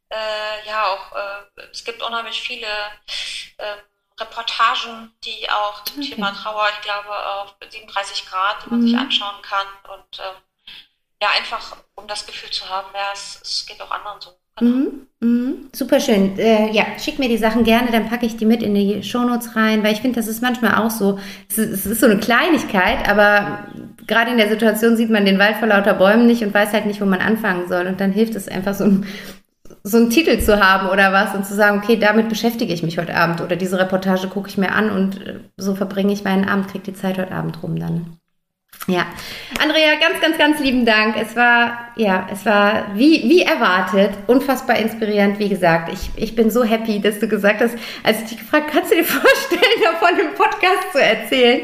äh, 0.09 0.67
ja, 0.67 0.87
auch, 0.87 1.11
äh, 1.11 1.61
es 1.71 1.83
gibt 1.83 2.01
unheimlich 2.01 2.41
viele 2.41 2.67
äh, 3.57 3.75
Reportagen, 4.23 5.11
die 5.23 5.49
auch 5.49 5.83
zum 5.83 5.99
okay. 5.99 6.15
Thema 6.15 6.31
Trauer, 6.31 6.67
ich 6.75 6.81
glaube, 6.85 7.09
auf 7.09 7.55
37 7.69 8.25
Grad, 8.25 8.65
die 8.65 8.69
man 8.69 8.79
mhm. 8.79 8.87
sich 8.87 8.97
anschauen 8.97 9.41
kann 9.41 9.67
und 9.93 10.19
ähm, 10.19 10.41
ja, 11.21 11.29
einfach 11.37 11.77
um 11.95 12.07
das 12.07 12.25
Gefühl 12.25 12.51
zu 12.51 12.69
haben, 12.69 12.87
ja, 12.93 13.11
es, 13.13 13.39
es 13.41 13.65
geht 13.65 13.81
auch 13.81 13.91
anderen 13.91 14.19
so. 14.19 14.31
Mhm, 14.61 15.07
mhm. 15.19 15.69
Super 15.73 15.99
schön. 15.99 16.37
Äh, 16.37 16.71
ja, 16.71 16.85
schick 16.99 17.17
mir 17.17 17.29
die 17.29 17.37
Sachen 17.37 17.63
gerne, 17.63 17.91
dann 17.91 18.07
packe 18.07 18.25
ich 18.25 18.37
die 18.37 18.45
mit 18.45 18.61
in 18.61 18.75
die 18.75 19.01
Shownotes 19.03 19.55
rein, 19.55 19.83
weil 19.83 19.93
ich 19.93 20.01
finde, 20.01 20.19
das 20.19 20.27
ist 20.27 20.41
manchmal 20.41 20.75
auch 20.75 20.91
so, 20.91 21.19
es 21.49 21.57
ist, 21.57 21.71
es 21.71 21.85
ist, 21.85 22.01
so 22.01 22.05
eine 22.05 22.19
Kleinigkeit, 22.19 23.07
aber 23.07 23.65
gerade 24.05 24.31
in 24.31 24.37
der 24.37 24.49
Situation 24.49 24.95
sieht 24.95 25.09
man 25.09 25.25
den 25.25 25.39
Wald 25.39 25.57
vor 25.57 25.67
lauter 25.67 25.93
Bäumen 25.93 26.27
nicht 26.27 26.43
und 26.43 26.53
weiß 26.53 26.73
halt 26.73 26.85
nicht, 26.85 27.01
wo 27.01 27.05
man 27.05 27.21
anfangen 27.21 27.67
soll. 27.67 27.87
Und 27.87 27.99
dann 27.99 28.11
hilft 28.11 28.35
es 28.35 28.47
einfach 28.47 28.75
so 28.75 28.83
ein, 28.83 29.07
so 29.83 29.97
einen 29.97 30.09
Titel 30.09 30.39
zu 30.39 30.59
haben 30.59 30.89
oder 30.89 31.11
was 31.11 31.35
und 31.35 31.45
zu 31.45 31.55
sagen, 31.55 31.79
okay, 31.83 31.97
damit 31.97 32.29
beschäftige 32.29 32.73
ich 32.73 32.83
mich 32.83 32.97
heute 32.97 33.15
Abend 33.15 33.41
oder 33.41 33.55
diese 33.55 33.79
Reportage 33.79 34.27
gucke 34.27 34.49
ich 34.49 34.57
mir 34.57 34.71
an 34.71 34.89
und 34.89 35.25
äh, 35.25 35.39
so 35.57 35.75
verbringe 35.75 36.13
ich 36.13 36.23
meinen 36.23 36.47
Abend, 36.47 36.69
kriege 36.69 36.85
die 36.85 36.93
Zeit 36.93 37.17
heute 37.17 37.31
Abend 37.31 37.61
rum 37.63 37.79
dann. 37.79 38.17
Ja, 38.87 39.05
Andrea, 39.61 39.95
ganz, 40.01 40.19
ganz, 40.19 40.37
ganz 40.37 40.59
lieben 40.59 40.85
Dank. 40.85 41.15
Es 41.15 41.37
war, 41.37 41.91
ja, 41.95 42.27
es 42.29 42.45
war 42.45 42.87
wie, 42.95 43.23
wie 43.29 43.41
erwartet, 43.41 44.11
unfassbar 44.27 44.77
inspirierend. 44.77 45.39
Wie 45.39 45.47
gesagt, 45.47 45.93
ich, 45.93 46.09
ich 46.21 46.35
bin 46.35 46.49
so 46.49 46.65
happy, 46.65 46.99
dass 46.99 47.19
du 47.19 47.29
gesagt 47.29 47.61
hast, 47.61 47.77
als 48.03 48.23
ich 48.23 48.29
dich 48.29 48.39
gefragt, 48.39 48.71
kannst 48.73 48.91
du 48.91 48.95
dir 48.95 49.03
vorstellen, 49.05 49.61
davon 49.83 50.19
im 50.19 50.35
Podcast 50.35 50.91
zu 50.91 51.01
erzählen? 51.01 51.61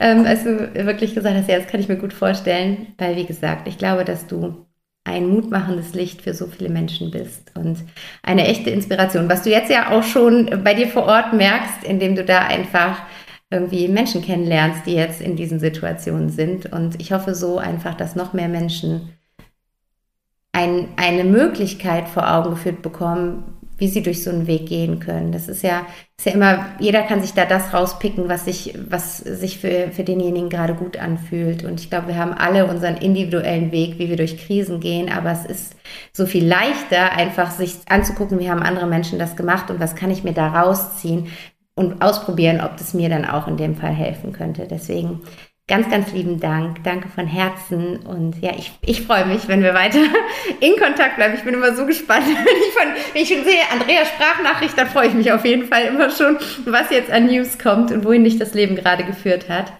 Ähm, 0.00 0.24
als 0.24 0.44
du 0.44 0.72
wirklich 0.86 1.14
gesagt 1.14 1.36
hast, 1.36 1.48
ja, 1.50 1.58
das 1.58 1.66
kann 1.66 1.80
ich 1.80 1.88
mir 1.88 1.96
gut 1.96 2.14
vorstellen, 2.14 2.94
weil, 2.96 3.16
wie 3.16 3.26
gesagt, 3.26 3.68
ich 3.68 3.76
glaube, 3.76 4.06
dass 4.06 4.26
du 4.26 4.64
ein 5.04 5.28
mutmachendes 5.28 5.94
Licht 5.94 6.22
für 6.22 6.32
so 6.32 6.46
viele 6.46 6.70
Menschen 6.70 7.10
bist 7.10 7.52
und 7.54 7.78
eine 8.22 8.46
echte 8.46 8.70
Inspiration, 8.70 9.28
was 9.28 9.42
du 9.42 9.50
jetzt 9.50 9.70
ja 9.70 9.90
auch 9.90 10.02
schon 10.02 10.62
bei 10.64 10.72
dir 10.72 10.88
vor 10.88 11.04
Ort 11.04 11.34
merkst, 11.34 11.84
indem 11.84 12.16
du 12.16 12.24
da 12.24 12.40
einfach 12.40 13.02
irgendwie 13.50 13.86
Menschen 13.88 14.22
kennenlernst, 14.22 14.86
die 14.86 14.94
jetzt 14.94 15.20
in 15.20 15.36
diesen 15.36 15.60
Situationen 15.60 16.30
sind. 16.30 16.72
Und 16.72 17.00
ich 17.00 17.12
hoffe 17.12 17.34
so 17.34 17.58
einfach, 17.58 17.94
dass 17.94 18.16
noch 18.16 18.32
mehr 18.32 18.48
Menschen 18.48 19.12
ein, 20.52 20.88
eine 20.96 21.24
Möglichkeit 21.24 22.08
vor 22.08 22.32
Augen 22.32 22.50
geführt 22.50 22.80
bekommen, 22.80 23.53
wie 23.78 23.88
sie 23.88 24.02
durch 24.02 24.22
so 24.22 24.30
einen 24.30 24.46
Weg 24.46 24.66
gehen 24.66 25.00
können. 25.00 25.32
Das 25.32 25.48
ist 25.48 25.62
ja, 25.62 25.86
ist 26.16 26.26
ja 26.26 26.32
immer, 26.32 26.66
jeder 26.78 27.02
kann 27.02 27.20
sich 27.20 27.32
da 27.32 27.44
das 27.44 27.74
rauspicken, 27.74 28.28
was 28.28 28.44
sich, 28.44 28.74
was 28.88 29.18
sich 29.18 29.58
für, 29.58 29.90
für 29.90 30.04
denjenigen 30.04 30.48
gerade 30.48 30.74
gut 30.74 30.96
anfühlt. 30.96 31.64
Und 31.64 31.80
ich 31.80 31.90
glaube, 31.90 32.08
wir 32.08 32.16
haben 32.16 32.32
alle 32.32 32.66
unseren 32.66 32.96
individuellen 32.96 33.72
Weg, 33.72 33.98
wie 33.98 34.08
wir 34.08 34.16
durch 34.16 34.38
Krisen 34.38 34.80
gehen. 34.80 35.10
Aber 35.10 35.32
es 35.32 35.44
ist 35.44 35.76
so 36.12 36.26
viel 36.26 36.46
leichter, 36.46 37.12
einfach 37.12 37.50
sich 37.50 37.74
anzugucken, 37.88 38.38
wie 38.38 38.50
haben 38.50 38.62
andere 38.62 38.86
Menschen 38.86 39.18
das 39.18 39.36
gemacht 39.36 39.70
und 39.70 39.80
was 39.80 39.96
kann 39.96 40.10
ich 40.10 40.24
mir 40.24 40.34
da 40.34 40.48
rausziehen, 40.48 41.28
und 41.74 42.02
ausprobieren, 42.02 42.60
ob 42.60 42.76
das 42.76 42.94
mir 42.94 43.08
dann 43.08 43.24
auch 43.24 43.48
in 43.48 43.56
dem 43.56 43.74
Fall 43.74 43.92
helfen 43.92 44.32
könnte. 44.32 44.66
Deswegen 44.68 45.22
ganz, 45.66 45.90
ganz 45.90 46.12
lieben 46.12 46.40
Dank. 46.40 46.84
Danke 46.84 47.08
von 47.08 47.26
Herzen. 47.26 47.98
Und 48.04 48.40
ja, 48.42 48.52
ich, 48.56 48.72
ich 48.82 49.02
freue 49.02 49.24
mich, 49.26 49.48
wenn 49.48 49.62
wir 49.62 49.74
weiter 49.74 49.98
in 50.60 50.76
Kontakt 50.76 51.16
bleiben. 51.16 51.34
Ich 51.34 51.42
bin 51.42 51.54
immer 51.54 51.74
so 51.74 51.86
gespannt, 51.86 52.26
wenn 52.26 52.34
ich, 52.34 52.72
von, 52.72 52.88
wenn 53.12 53.22
ich 53.22 53.28
schon 53.28 53.44
sehe, 53.44 53.60
Andrea 53.72 54.04
Sprachnachricht, 54.04 54.76
dann 54.76 54.88
freue 54.88 55.08
ich 55.08 55.14
mich 55.14 55.32
auf 55.32 55.44
jeden 55.44 55.66
Fall 55.66 55.84
immer 55.84 56.10
schon, 56.10 56.38
was 56.66 56.90
jetzt 56.90 57.10
an 57.10 57.26
News 57.26 57.58
kommt 57.58 57.90
und 57.90 58.04
wohin 58.04 58.24
dich 58.24 58.38
das 58.38 58.54
Leben 58.54 58.76
gerade 58.76 59.04
geführt 59.04 59.48
hat. 59.48 59.72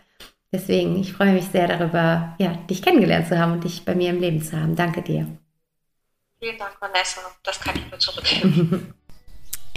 Deswegen, 0.53 1.01
ich 1.01 1.13
freue 1.13 1.33
mich 1.33 1.47
sehr 1.47 1.67
darüber, 1.67 2.37
ja, 2.39 2.57
dich 2.71 2.81
kennengelernt 2.81 3.27
zu 3.27 3.39
haben 3.39 3.53
und 3.53 3.65
dich 3.65 3.85
bei 3.85 3.95
mir 3.95 4.11
im 4.11 4.21
Leben 4.21 4.41
zu 4.41 4.59
haben. 4.59 4.77
Danke 4.77 5.03
dir. 5.03 5.27
Vielen 6.39 6.59
Dank, 6.59 6.77
Vanessa. 6.81 7.21
Das 7.43 7.61
kann 7.61 7.75
ich 7.75 7.91
nur 7.91 7.99
zurückgeben. 7.99 8.95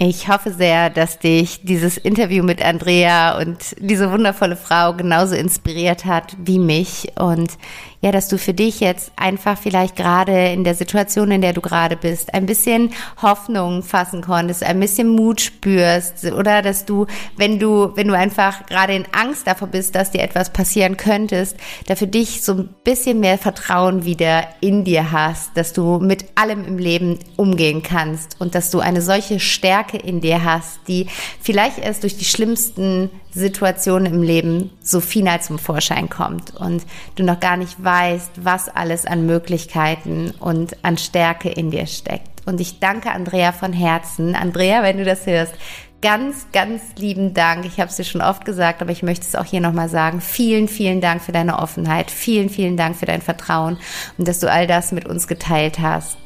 Ich 0.00 0.28
hoffe 0.28 0.52
sehr, 0.52 0.90
dass 0.90 1.18
dich 1.18 1.62
dieses 1.64 1.96
Interview 1.96 2.44
mit 2.44 2.64
Andrea 2.64 3.36
und 3.36 3.74
diese 3.80 4.12
wundervolle 4.12 4.56
Frau 4.56 4.94
genauso 4.94 5.34
inspiriert 5.34 6.04
hat 6.04 6.36
wie 6.38 6.60
mich. 6.60 7.08
Und 7.18 7.58
ja, 8.00 8.12
dass 8.12 8.28
du 8.28 8.38
für 8.38 8.54
dich 8.54 8.80
jetzt 8.80 9.10
einfach 9.16 9.58
vielleicht 9.58 9.96
gerade 9.96 10.52
in 10.52 10.62
der 10.62 10.74
Situation, 10.74 11.30
in 11.30 11.40
der 11.40 11.52
du 11.52 11.60
gerade 11.60 11.96
bist, 11.96 12.32
ein 12.32 12.46
bisschen 12.46 12.90
Hoffnung 13.20 13.82
fassen 13.82 14.22
konntest, 14.22 14.62
ein 14.62 14.78
bisschen 14.78 15.08
Mut 15.08 15.40
spürst 15.40 16.24
oder 16.24 16.62
dass 16.62 16.84
du, 16.84 17.06
wenn 17.36 17.58
du, 17.58 17.92
wenn 17.96 18.08
du 18.08 18.14
einfach 18.14 18.66
gerade 18.66 18.94
in 18.94 19.04
Angst 19.12 19.46
davor 19.46 19.68
bist, 19.68 19.94
dass 19.94 20.12
dir 20.12 20.22
etwas 20.22 20.50
passieren 20.50 20.96
könntest, 20.96 21.56
da 21.86 21.96
für 21.96 22.06
dich 22.06 22.42
so 22.42 22.52
ein 22.52 22.68
bisschen 22.84 23.18
mehr 23.20 23.38
Vertrauen 23.38 24.04
wieder 24.04 24.44
in 24.60 24.84
dir 24.84 25.10
hast, 25.10 25.56
dass 25.56 25.72
du 25.72 25.98
mit 25.98 26.24
allem 26.36 26.64
im 26.64 26.78
Leben 26.78 27.18
umgehen 27.36 27.82
kannst 27.82 28.40
und 28.40 28.54
dass 28.54 28.70
du 28.70 28.78
eine 28.78 29.02
solche 29.02 29.40
Stärke 29.40 29.96
in 29.96 30.20
dir 30.20 30.44
hast, 30.44 30.80
die 30.86 31.08
vielleicht 31.40 31.78
erst 31.78 32.04
durch 32.04 32.16
die 32.16 32.24
schlimmsten 32.24 33.10
Situation 33.32 34.06
im 34.06 34.22
Leben 34.22 34.70
so 34.80 35.00
final 35.00 35.40
zum 35.40 35.58
Vorschein 35.58 36.08
kommt 36.08 36.54
und 36.56 36.84
du 37.16 37.22
noch 37.22 37.40
gar 37.40 37.56
nicht 37.56 37.82
weißt, 37.82 37.87
was 37.88 38.68
alles 38.68 39.06
an 39.06 39.26
Möglichkeiten 39.26 40.32
und 40.40 40.84
an 40.84 40.98
Stärke 40.98 41.48
in 41.48 41.70
dir 41.70 41.86
steckt. 41.86 42.46
Und 42.46 42.60
ich 42.60 42.80
danke 42.80 43.10
Andrea 43.10 43.52
von 43.52 43.72
Herzen. 43.72 44.34
Andrea, 44.34 44.82
wenn 44.82 44.98
du 44.98 45.04
das 45.04 45.26
hörst, 45.26 45.54
ganz, 46.00 46.46
ganz 46.52 46.82
lieben 46.96 47.34
Dank. 47.34 47.64
Ich 47.64 47.80
habe 47.80 47.90
es 47.90 47.96
dir 47.96 48.04
schon 48.04 48.20
oft 48.20 48.44
gesagt, 48.44 48.82
aber 48.82 48.90
ich 48.90 49.02
möchte 49.02 49.26
es 49.26 49.34
auch 49.34 49.44
hier 49.44 49.60
nochmal 49.60 49.88
sagen. 49.88 50.20
Vielen, 50.20 50.68
vielen 50.68 51.00
Dank 51.00 51.22
für 51.22 51.32
deine 51.32 51.58
Offenheit. 51.58 52.10
Vielen, 52.10 52.48
vielen 52.48 52.76
Dank 52.76 52.96
für 52.96 53.06
dein 53.06 53.22
Vertrauen 53.22 53.78
und 54.16 54.28
dass 54.28 54.40
du 54.40 54.50
all 54.50 54.66
das 54.66 54.92
mit 54.92 55.06
uns 55.06 55.26
geteilt 55.26 55.78
hast. 55.78 56.18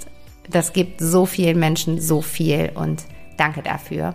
Das 0.50 0.72
gibt 0.72 1.00
so 1.00 1.26
vielen 1.26 1.58
Menschen 1.58 2.00
so 2.00 2.20
viel 2.20 2.70
und 2.74 3.04
danke 3.36 3.62
dafür. 3.62 4.14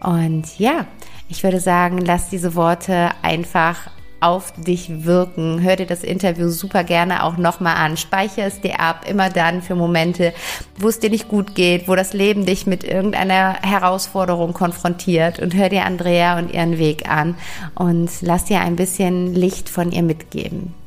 Und 0.00 0.58
ja, 0.58 0.86
ich 1.28 1.42
würde 1.42 1.60
sagen, 1.60 1.98
lass 1.98 2.28
diese 2.28 2.54
Worte 2.54 3.10
einfach 3.22 3.90
auf 4.24 4.52
dich 4.52 5.04
wirken. 5.04 5.60
Hör 5.62 5.76
dir 5.76 5.86
das 5.86 6.02
Interview 6.02 6.48
super 6.48 6.82
gerne 6.84 7.24
auch 7.24 7.36
nochmal 7.36 7.76
an. 7.76 7.96
Speichere 7.96 8.46
es 8.46 8.60
dir 8.60 8.80
ab, 8.80 9.04
immer 9.08 9.28
dann 9.30 9.60
für 9.60 9.74
Momente, 9.74 10.32
wo 10.78 10.88
es 10.88 10.98
dir 10.98 11.10
nicht 11.10 11.28
gut 11.28 11.54
geht, 11.54 11.88
wo 11.88 11.94
das 11.94 12.12
Leben 12.12 12.46
dich 12.46 12.66
mit 12.66 12.84
irgendeiner 12.84 13.56
Herausforderung 13.62 14.54
konfrontiert 14.54 15.40
und 15.40 15.54
hör 15.54 15.68
dir 15.68 15.84
Andrea 15.84 16.38
und 16.38 16.52
ihren 16.52 16.78
Weg 16.78 17.08
an 17.08 17.36
und 17.74 18.10
lass 18.20 18.44
dir 18.46 18.60
ein 18.60 18.76
bisschen 18.76 19.34
Licht 19.34 19.68
von 19.68 19.92
ihr 19.92 20.02
mitgeben. 20.02 20.83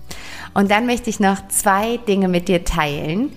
Und 0.58 0.72
dann 0.72 0.88
möchte 0.88 1.12
ich 1.12 1.20
noch 1.20 1.48
zwei 1.50 1.98
Dinge 1.98 2.28
mit 2.28 2.48
dir 2.48 2.64
teilen. 2.64 3.30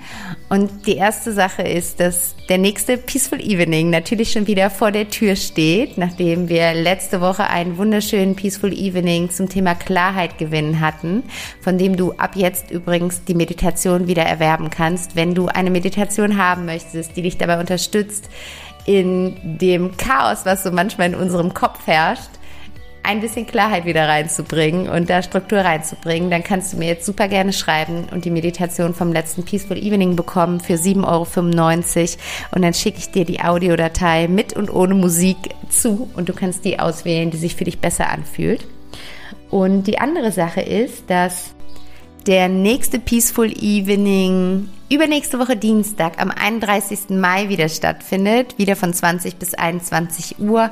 Und 0.49 0.87
die 0.87 0.97
erste 0.97 1.35
Sache 1.35 1.61
ist, 1.61 2.01
dass 2.01 2.35
der 2.49 2.57
nächste 2.57 2.97
Peaceful 2.97 3.43
Evening 3.43 3.91
natürlich 3.91 4.33
schon 4.33 4.47
wieder 4.47 4.71
vor 4.71 4.91
der 4.91 5.11
Tür 5.11 5.37
steht, 5.37 5.99
nachdem 5.99 6.49
wir 6.49 6.73
letzte 6.73 7.21
Woche 7.21 7.45
einen 7.45 7.77
wunderschönen 7.77 8.37
Peaceful 8.37 8.73
Evening 8.73 9.29
zum 9.29 9.51
Thema 9.51 9.75
Klarheit 9.75 10.39
gewinnen 10.39 10.81
hatten, 10.81 11.23
von 11.61 11.77
dem 11.77 11.99
du 11.99 12.13
ab 12.13 12.37
jetzt 12.37 12.71
übrigens 12.71 13.23
die 13.25 13.35
Meditation 13.35 14.07
wieder 14.07 14.23
erwerben 14.23 14.71
kannst, 14.71 15.15
wenn 15.15 15.35
du 15.35 15.49
eine 15.49 15.69
Meditation 15.69 16.39
haben 16.39 16.65
möchtest, 16.65 17.19
die 17.19 17.23
dich 17.23 17.37
dabei 17.37 17.61
unterstützt, 17.61 18.31
in 18.87 19.59
dem 19.59 19.95
Chaos, 19.99 20.47
was 20.47 20.63
so 20.63 20.71
manchmal 20.71 21.09
in 21.09 21.17
unserem 21.17 21.53
Kopf 21.53 21.87
herrscht, 21.87 22.31
ein 23.03 23.21
bisschen 23.21 23.47
Klarheit 23.47 23.85
wieder 23.85 24.09
reinzubringen 24.09 24.89
und 24.89 25.11
da 25.11 25.23
Struktur 25.23 25.61
reinzubringen, 25.61 26.31
dann 26.31 26.45
kannst 26.45 26.73
du 26.73 26.77
mir 26.77 26.89
jetzt 26.89 27.07
super 27.07 27.29
gerne 27.29 27.53
schreiben 27.53 28.09
und 28.11 28.25
die 28.25 28.31
Meditation 28.31 28.95
vom 28.95 29.13
letzten 29.13 29.45
Peaceful 29.45 29.79
Evening 29.79 30.17
bekommen 30.17 30.61
für 30.61 30.75
7,95 30.75 31.05
Euro 31.07 32.19
und 32.55 32.63
dann 32.63 32.75
schicke 32.75 32.99
ich 32.99 33.11
dir 33.11 33.25
die 33.25 33.41
Audiodatei 33.41 34.29
mit 34.29 34.53
und 34.55 34.71
ohne 34.71 34.95
Musik 34.95 35.37
zu 35.69 36.11
und 36.15 36.29
du 36.29 36.33
kannst 36.33 36.65
die 36.65 36.79
auswählen, 36.79 37.31
die 37.31 37.39
sich 37.39 37.57
für 37.57 37.65
dich 37.65 37.79
besser 37.79 38.11
anfühlt. 38.11 38.67
Und 39.51 39.85
die 39.85 39.99
andere 39.99 40.31
Sache 40.31 40.61
ist, 40.61 41.11
dass 41.11 41.55
der 42.27 42.49
nächste 42.49 42.99
Peaceful 42.99 43.51
Evening 43.51 44.69
übernächste 44.91 45.39
Woche 45.39 45.57
Dienstag 45.57 46.21
am 46.21 46.31
31. 46.31 47.11
Mai 47.11 47.49
wieder 47.49 47.69
stattfindet, 47.69 48.59
wieder 48.59 48.77
von 48.77 48.93
20 48.93 49.37
bis 49.37 49.55
21 49.55 50.39
Uhr 50.39 50.71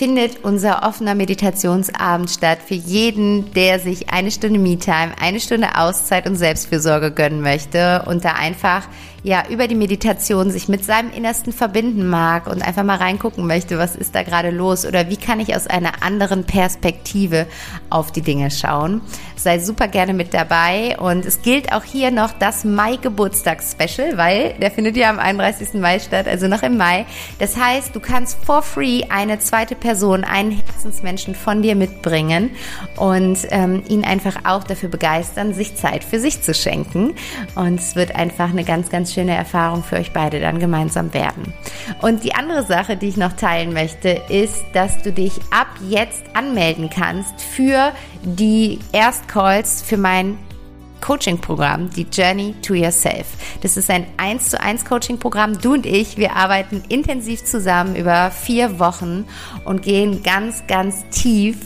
findet 0.00 0.44
unser 0.44 0.82
offener 0.82 1.14
Meditationsabend 1.14 2.30
statt 2.30 2.60
für 2.66 2.72
jeden, 2.72 3.52
der 3.52 3.78
sich 3.78 4.08
eine 4.08 4.30
Stunde 4.30 4.58
Me-Time, 4.58 5.12
eine 5.20 5.40
Stunde 5.40 5.76
Auszeit 5.76 6.26
und 6.26 6.36
Selbstfürsorge 6.36 7.10
gönnen 7.10 7.42
möchte 7.42 8.04
und 8.06 8.24
da 8.24 8.32
einfach 8.32 8.88
ja 9.22 9.42
über 9.50 9.68
die 9.68 9.74
Meditation 9.74 10.50
sich 10.50 10.68
mit 10.68 10.84
seinem 10.84 11.10
Innersten 11.12 11.52
verbinden 11.52 12.08
mag 12.08 12.46
und 12.46 12.62
einfach 12.62 12.82
mal 12.82 12.96
reingucken 12.96 13.46
möchte, 13.46 13.78
was 13.78 13.96
ist 13.96 14.14
da 14.14 14.22
gerade 14.22 14.50
los 14.50 14.86
oder 14.86 15.10
wie 15.10 15.16
kann 15.16 15.40
ich 15.40 15.54
aus 15.54 15.66
einer 15.66 16.02
anderen 16.02 16.44
Perspektive 16.44 17.46
auf 17.90 18.10
die 18.12 18.22
Dinge 18.22 18.50
schauen. 18.50 19.02
Sei 19.36 19.58
super 19.58 19.88
gerne 19.88 20.14
mit 20.14 20.32
dabei 20.34 20.98
und 20.98 21.26
es 21.26 21.42
gilt 21.42 21.72
auch 21.72 21.84
hier 21.84 22.10
noch 22.10 22.32
das 22.32 22.64
Mai-Geburtstags-Special, 22.64 24.16
weil 24.16 24.54
der 24.60 24.70
findet 24.70 24.96
ja 24.96 25.10
am 25.10 25.18
31. 25.18 25.74
Mai 25.74 25.98
statt, 25.98 26.26
also 26.26 26.48
noch 26.48 26.62
im 26.62 26.76
Mai. 26.76 27.06
Das 27.38 27.56
heißt, 27.56 27.94
du 27.94 28.00
kannst 28.00 28.42
for 28.44 28.62
free 28.62 29.02
eine 29.08 29.38
zweite 29.38 29.74
Person, 29.74 29.89
einen 30.24 30.52
Herzensmenschen 30.52 31.34
von 31.34 31.62
dir 31.62 31.74
mitbringen 31.74 32.50
und 32.96 33.38
ähm, 33.50 33.82
ihn 33.88 34.04
einfach 34.04 34.44
auch 34.44 34.64
dafür 34.64 34.88
begeistern, 34.88 35.54
sich 35.54 35.76
Zeit 35.76 36.04
für 36.04 36.20
sich 36.20 36.42
zu 36.42 36.54
schenken. 36.54 37.14
Und 37.54 37.80
es 37.80 37.96
wird 37.96 38.14
einfach 38.14 38.50
eine 38.50 38.64
ganz, 38.64 38.90
ganz 38.90 39.12
schöne 39.12 39.34
Erfahrung 39.34 39.82
für 39.82 39.96
euch 39.96 40.12
beide 40.12 40.40
dann 40.40 40.58
gemeinsam 40.58 41.12
werden. 41.14 41.52
Und 42.00 42.24
die 42.24 42.34
andere 42.34 42.64
Sache, 42.64 42.96
die 42.96 43.08
ich 43.08 43.16
noch 43.16 43.32
teilen 43.32 43.72
möchte, 43.72 44.20
ist, 44.28 44.64
dass 44.72 45.02
du 45.02 45.12
dich 45.12 45.32
ab 45.50 45.68
jetzt 45.88 46.22
anmelden 46.34 46.90
kannst 46.90 47.40
für 47.40 47.92
die 48.22 48.78
Erstcalls 48.92 49.82
für 49.82 49.96
mein 49.96 50.38
Coaching-Programm, 51.00 51.90
die 51.90 52.06
Journey 52.10 52.54
to 52.62 52.74
Yourself. 52.74 53.26
Das 53.62 53.76
ist 53.76 53.90
ein 53.90 54.06
1 54.16 54.50
zu 54.50 54.60
1 54.60 54.84
Coaching-Programm. 54.84 55.58
Du 55.60 55.72
und 55.72 55.86
ich, 55.86 56.16
wir 56.16 56.36
arbeiten 56.36 56.82
intensiv 56.88 57.44
zusammen 57.44 57.96
über 57.96 58.30
vier 58.30 58.78
Wochen 58.78 59.26
und 59.64 59.82
gehen 59.82 60.22
ganz, 60.22 60.66
ganz 60.66 61.08
tief 61.10 61.56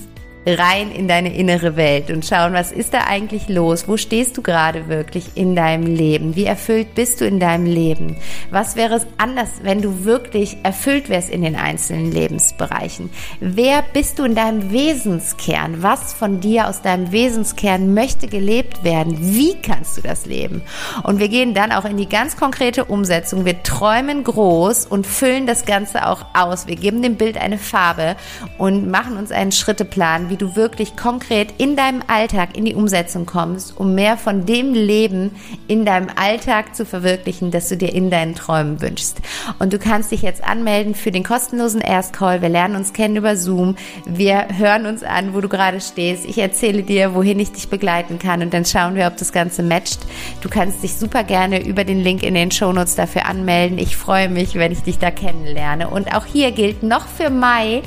rein 0.47 0.91
in 0.91 1.09
deine 1.09 1.35
innere 1.35 1.77
Welt 1.77 2.11
und 2.11 2.25
schauen, 2.25 2.53
was 2.53 2.73
ist 2.73 2.95
da 2.95 3.05
eigentlich 3.07 3.49
los? 3.49 3.89
Wo 3.89 3.97
stehst 3.97 4.37
du 4.37 4.43
gerade 4.43 4.89
wirklich 4.89 5.37
in 5.37 5.57
deinem 5.57 5.87
Leben? 5.87 6.37
Wie 6.37 6.45
erfüllt 6.45 6.95
bist 6.95 7.21
du 7.21 7.27
in 7.27 7.41
deinem 7.41 7.67
Leben? 7.67 8.17
Was 8.51 8.77
wäre 8.77 8.95
es 8.95 9.07
anders, 9.17 9.49
wenn 9.63 9.81
du 9.81 10.05
wirklich 10.05 10.59
erfüllt 10.63 11.09
wärst 11.09 11.31
in 11.31 11.43
den 11.43 11.57
einzelnen 11.57 12.13
Lebensbereichen? 12.13 13.11
Wer 13.41 13.83
bist 13.93 14.19
du 14.19 14.25
in 14.25 14.35
deinem 14.35 14.71
Wesenskern? 14.71 15.83
Was 15.83 16.13
von 16.13 16.41
dir 16.41 16.69
aus 16.69 16.83
deinem 16.83 17.11
Wesenskern 17.11 17.95
möchte 17.95 18.27
gelebt 18.27 18.85
werden? 18.85 19.17
Wie 19.21 19.55
kannst 19.55 19.97
du 19.97 20.03
das 20.03 20.27
leben? 20.27 20.63
Und 21.05 21.21
wir 21.21 21.29
gehen 21.29 21.55
dann 21.55 21.73
auch 21.73 21.85
in 21.85 21.97
die 21.97 22.09
ganz 22.09 22.37
konkrete 22.37 22.85
Umsetzung. 22.85 23.45
Wir 23.45 23.63
träumen 23.63 24.25
groß 24.25 24.87
und 24.87 25.07
füllen 25.07 25.47
das 25.47 25.65
Ganze 25.65 26.07
auch 26.07 26.27
aus. 26.35 26.67
Wir 26.67 26.77
geben 26.77 27.03
dem 27.03 27.17
Bild 27.17 27.39
eine 27.39 27.59
Farbe 27.59 28.17
und 28.59 28.91
machen 28.91 29.17
uns 29.17 29.33
einen 29.33 29.53
Schritteplan, 29.53 30.29
wie 30.35 30.39
du 30.39 30.57
wirklich 30.57 30.97
konkret 30.97 31.55
in 31.59 31.77
deinem 31.77 32.03
Alltag 32.09 32.57
in 32.57 32.65
die 32.65 32.75
Umsetzung 32.75 33.25
kommst, 33.25 33.79
um 33.79 33.95
mehr 33.95 34.17
von 34.17 34.47
dem 34.47 34.75
Leben 34.75 35.31
in 35.69 35.85
deinem 35.85 36.09
Alltag 36.17 36.75
zu 36.75 36.85
verwirklichen, 36.85 37.53
das 37.53 37.69
du 37.69 37.77
dir 37.77 37.95
in 37.95 38.11
deinen 38.11 38.35
Träumen 38.35 38.81
wünschst. 38.81 39.19
Und 39.61 39.73
du 39.73 39.79
kannst 39.79 40.11
dich 40.11 40.23
jetzt 40.23 40.43
anmelden 40.43 40.97
für 40.97 41.13
den 41.13 41.23
kostenlosen 41.23 41.81
Erstcall. 41.81 42.43
Wir 42.43 42.49
lernen 42.49 42.75
uns 42.75 42.93
kennen 42.93 43.15
über 43.15 43.37
Zoom. 43.37 43.77
Wir 44.07 44.49
hören 44.59 44.87
uns 44.87 45.05
an, 45.05 45.35
wo 45.35 45.41
du 45.41 45.49
gerade 45.49 45.81
stehst. 45.81 46.25
Ich 46.25 46.39
erzähle 46.39 46.83
dir, 46.83 47.15
wohin 47.15 47.39
ich 47.39 47.53
dich 47.53 47.69
begleiten 47.69 48.19
kann 48.19 48.43
und 48.43 48.53
dann 48.53 48.65
schauen 48.65 48.97
wir, 48.97 49.07
ob 49.07 49.17
das 49.17 49.31
Ganze 49.31 49.63
matcht. 49.63 50.01
Du 50.41 50.49
kannst 50.49 50.83
dich 50.83 50.97
super 50.97 51.23
gerne 51.23 51.65
über 51.65 51.85
den 51.85 52.01
Link 52.01 52.25
in 52.25 52.35
den 52.35 52.51
Shownotes 52.51 52.97
dafür 52.97 53.27
anmelden. 53.27 53.79
Ich 53.79 53.97
freue 53.97 54.29
mich, 54.29 54.57
wenn 54.57 54.73
ich 54.73 54.83
dich 54.83 54.99
da 54.99 55.13
kennenlerne. 55.13 55.91
Und 55.91 56.13
auch 56.13 56.27
hier 56.27 56.51
gilt 56.51 56.83
noch 56.83 57.07
für 57.07 57.31
Mai, 57.31 57.83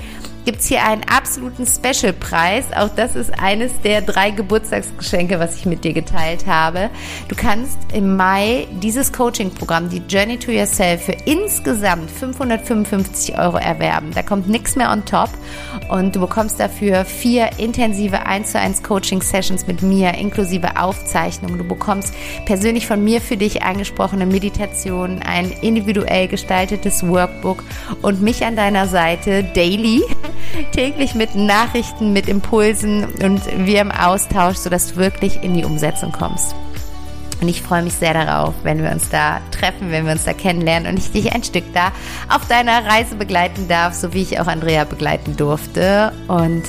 gibt 0.47 0.61
es 0.61 0.67
hier 0.67 0.81
einen 0.85 1.03
absoluten 1.03 1.65
Special-Preis. 1.67 2.67
Auch 2.73 2.87
das 2.87 3.17
ist 3.17 3.37
eines 3.37 3.81
der 3.81 4.01
drei 4.01 4.31
Geburtstagsgeschenke, 4.31 5.41
was 5.41 5.57
ich 5.57 5.65
mit 5.65 5.83
dir 5.83 5.91
geteilt 5.91 6.47
habe. 6.47 6.89
Du 7.27 7.35
kannst 7.35 7.77
im 7.91 8.15
Mai 8.15 8.65
dieses 8.81 9.11
Coaching-Programm, 9.11 9.89
die 9.89 10.01
Journey 10.07 10.39
to 10.39 10.53
Yourself, 10.53 11.03
für 11.03 11.17
insgesamt 11.25 12.09
555 12.09 13.37
Euro 13.37 13.57
erwerben. 13.57 14.11
Da 14.15 14.21
kommt 14.21 14.47
nichts 14.47 14.77
mehr 14.77 14.89
on 14.89 15.03
top 15.03 15.31
und 15.89 16.15
du 16.15 16.21
bekommst 16.21 16.61
dafür 16.61 17.03
vier 17.03 17.49
intensive 17.57 18.25
1 18.25 18.53
zu 18.53 18.57
1 18.57 18.83
Coaching-Sessions 18.83 19.67
mit 19.67 19.81
mir, 19.81 20.13
inklusive 20.13 20.79
Aufzeichnungen. 20.79 21.57
Du 21.57 21.65
bekommst 21.65 22.13
persönlich 22.45 22.87
von 22.87 23.03
mir 23.03 23.19
für 23.19 23.35
dich 23.35 23.63
angesprochene 23.63 24.25
Meditationen, 24.25 25.21
ein 25.23 25.51
individuell 25.61 26.29
gestaltetes 26.29 27.05
Workbook 27.05 27.65
und 28.01 28.21
mich 28.21 28.45
an 28.45 28.55
deiner 28.55 28.87
Seite 28.87 29.43
daily 29.43 30.03
täglich 30.71 31.15
mit 31.15 31.35
Nachrichten, 31.35 32.13
mit 32.13 32.27
Impulsen 32.27 33.05
und 33.23 33.41
wir 33.65 33.81
im 33.81 33.91
Austausch, 33.91 34.57
sodass 34.57 34.93
du 34.93 34.95
wirklich 34.97 35.43
in 35.43 35.53
die 35.53 35.65
Umsetzung 35.65 36.11
kommst. 36.11 36.55
Und 37.39 37.47
ich 37.47 37.61
freue 37.61 37.83
mich 37.83 37.93
sehr 37.93 38.13
darauf, 38.13 38.55
wenn 38.63 38.81
wir 38.81 38.91
uns 38.91 39.09
da 39.09 39.41
treffen, 39.51 39.91
wenn 39.91 40.05
wir 40.05 40.13
uns 40.13 40.23
da 40.23 40.33
kennenlernen 40.33 40.91
und 40.91 40.97
ich 40.97 41.11
dich 41.11 41.33
ein 41.33 41.43
Stück 41.43 41.65
da 41.73 41.91
auf 42.29 42.47
deiner 42.47 42.85
Reise 42.85 43.15
begleiten 43.15 43.67
darf, 43.67 43.93
so 43.93 44.13
wie 44.13 44.23
ich 44.23 44.39
auch 44.39 44.47
Andrea 44.47 44.85
begleiten 44.85 45.37
durfte. 45.37 46.13
Und 46.27 46.63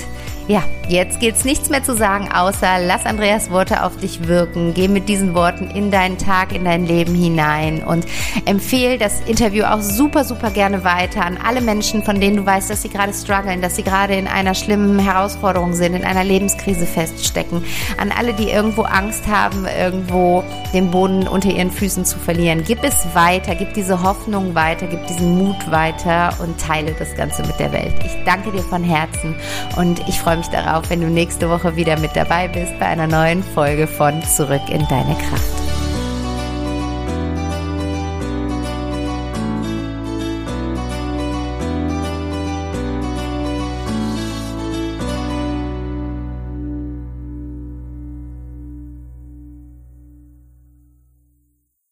ja, 0.49 0.63
jetzt 0.87 1.19
gibt's 1.19 1.45
nichts 1.45 1.69
mehr 1.69 1.83
zu 1.83 1.95
sagen, 1.95 2.27
außer 2.31 2.79
lass 2.83 3.05
Andreas 3.05 3.51
Worte 3.51 3.83
auf 3.83 3.97
dich 3.97 4.27
wirken. 4.27 4.73
Geh 4.73 4.87
mit 4.87 5.07
diesen 5.07 5.35
Worten 5.35 5.69
in 5.69 5.91
deinen 5.91 6.17
Tag, 6.17 6.55
in 6.55 6.65
dein 6.65 6.87
Leben 6.87 7.13
hinein 7.13 7.83
und 7.83 8.07
empfehle 8.45 8.97
das 8.97 9.21
Interview 9.27 9.65
auch 9.65 9.81
super, 9.81 10.23
super 10.23 10.49
gerne 10.49 10.83
weiter 10.83 11.23
an 11.23 11.37
alle 11.37 11.61
Menschen, 11.61 12.01
von 12.01 12.19
denen 12.19 12.37
du 12.37 12.45
weißt, 12.47 12.67
dass 12.67 12.81
sie 12.81 12.89
gerade 12.89 13.13
strugglen, 13.13 13.61
dass 13.61 13.75
sie 13.75 13.83
gerade 13.83 14.15
in 14.15 14.25
einer 14.25 14.55
schlimmen 14.55 14.97
Herausforderung 14.97 15.73
sind, 15.73 15.93
in 15.93 16.03
einer 16.03 16.23
Lebenskrise 16.23 16.87
feststecken. 16.87 17.63
An 17.99 18.11
alle, 18.11 18.33
die 18.33 18.49
irgendwo 18.49 18.81
Angst 18.81 19.27
haben, 19.27 19.67
irgendwo 19.67 20.43
den 20.73 20.89
Boden 20.89 21.27
unter 21.27 21.51
ihren 21.51 21.69
Füßen 21.69 22.05
zu 22.05 22.17
verlieren. 22.17 22.63
Gib 22.65 22.83
es 22.83 23.05
weiter, 23.13 23.53
gib 23.53 23.75
diese 23.75 24.01
Hoffnung 24.01 24.55
weiter, 24.55 24.87
gib 24.87 25.05
diesen 25.05 25.37
Mut 25.37 25.69
weiter 25.69 26.33
und 26.41 26.59
teile 26.59 26.93
das 26.97 27.13
Ganze 27.15 27.43
mit 27.43 27.59
der 27.59 27.71
Welt. 27.71 27.93
Ich 28.03 28.17
danke 28.25 28.51
dir 28.51 28.63
von 28.63 28.83
Herzen 28.83 29.35
und 29.77 29.99
ich 30.07 30.19
freue 30.19 30.38
mich 30.39 30.47
darauf, 30.47 30.89
wenn 30.89 31.01
du 31.01 31.07
nächste 31.07 31.49
Woche 31.49 31.75
wieder 31.75 31.99
mit 31.99 32.15
dabei 32.15 32.47
bist 32.47 32.77
bei 32.79 32.85
einer 32.85 33.07
neuen 33.07 33.43
Folge 33.43 33.87
von 33.87 34.23
Zurück 34.23 34.61
in 34.69 34.87
deine 34.87 35.15
Kraft. 35.15 35.78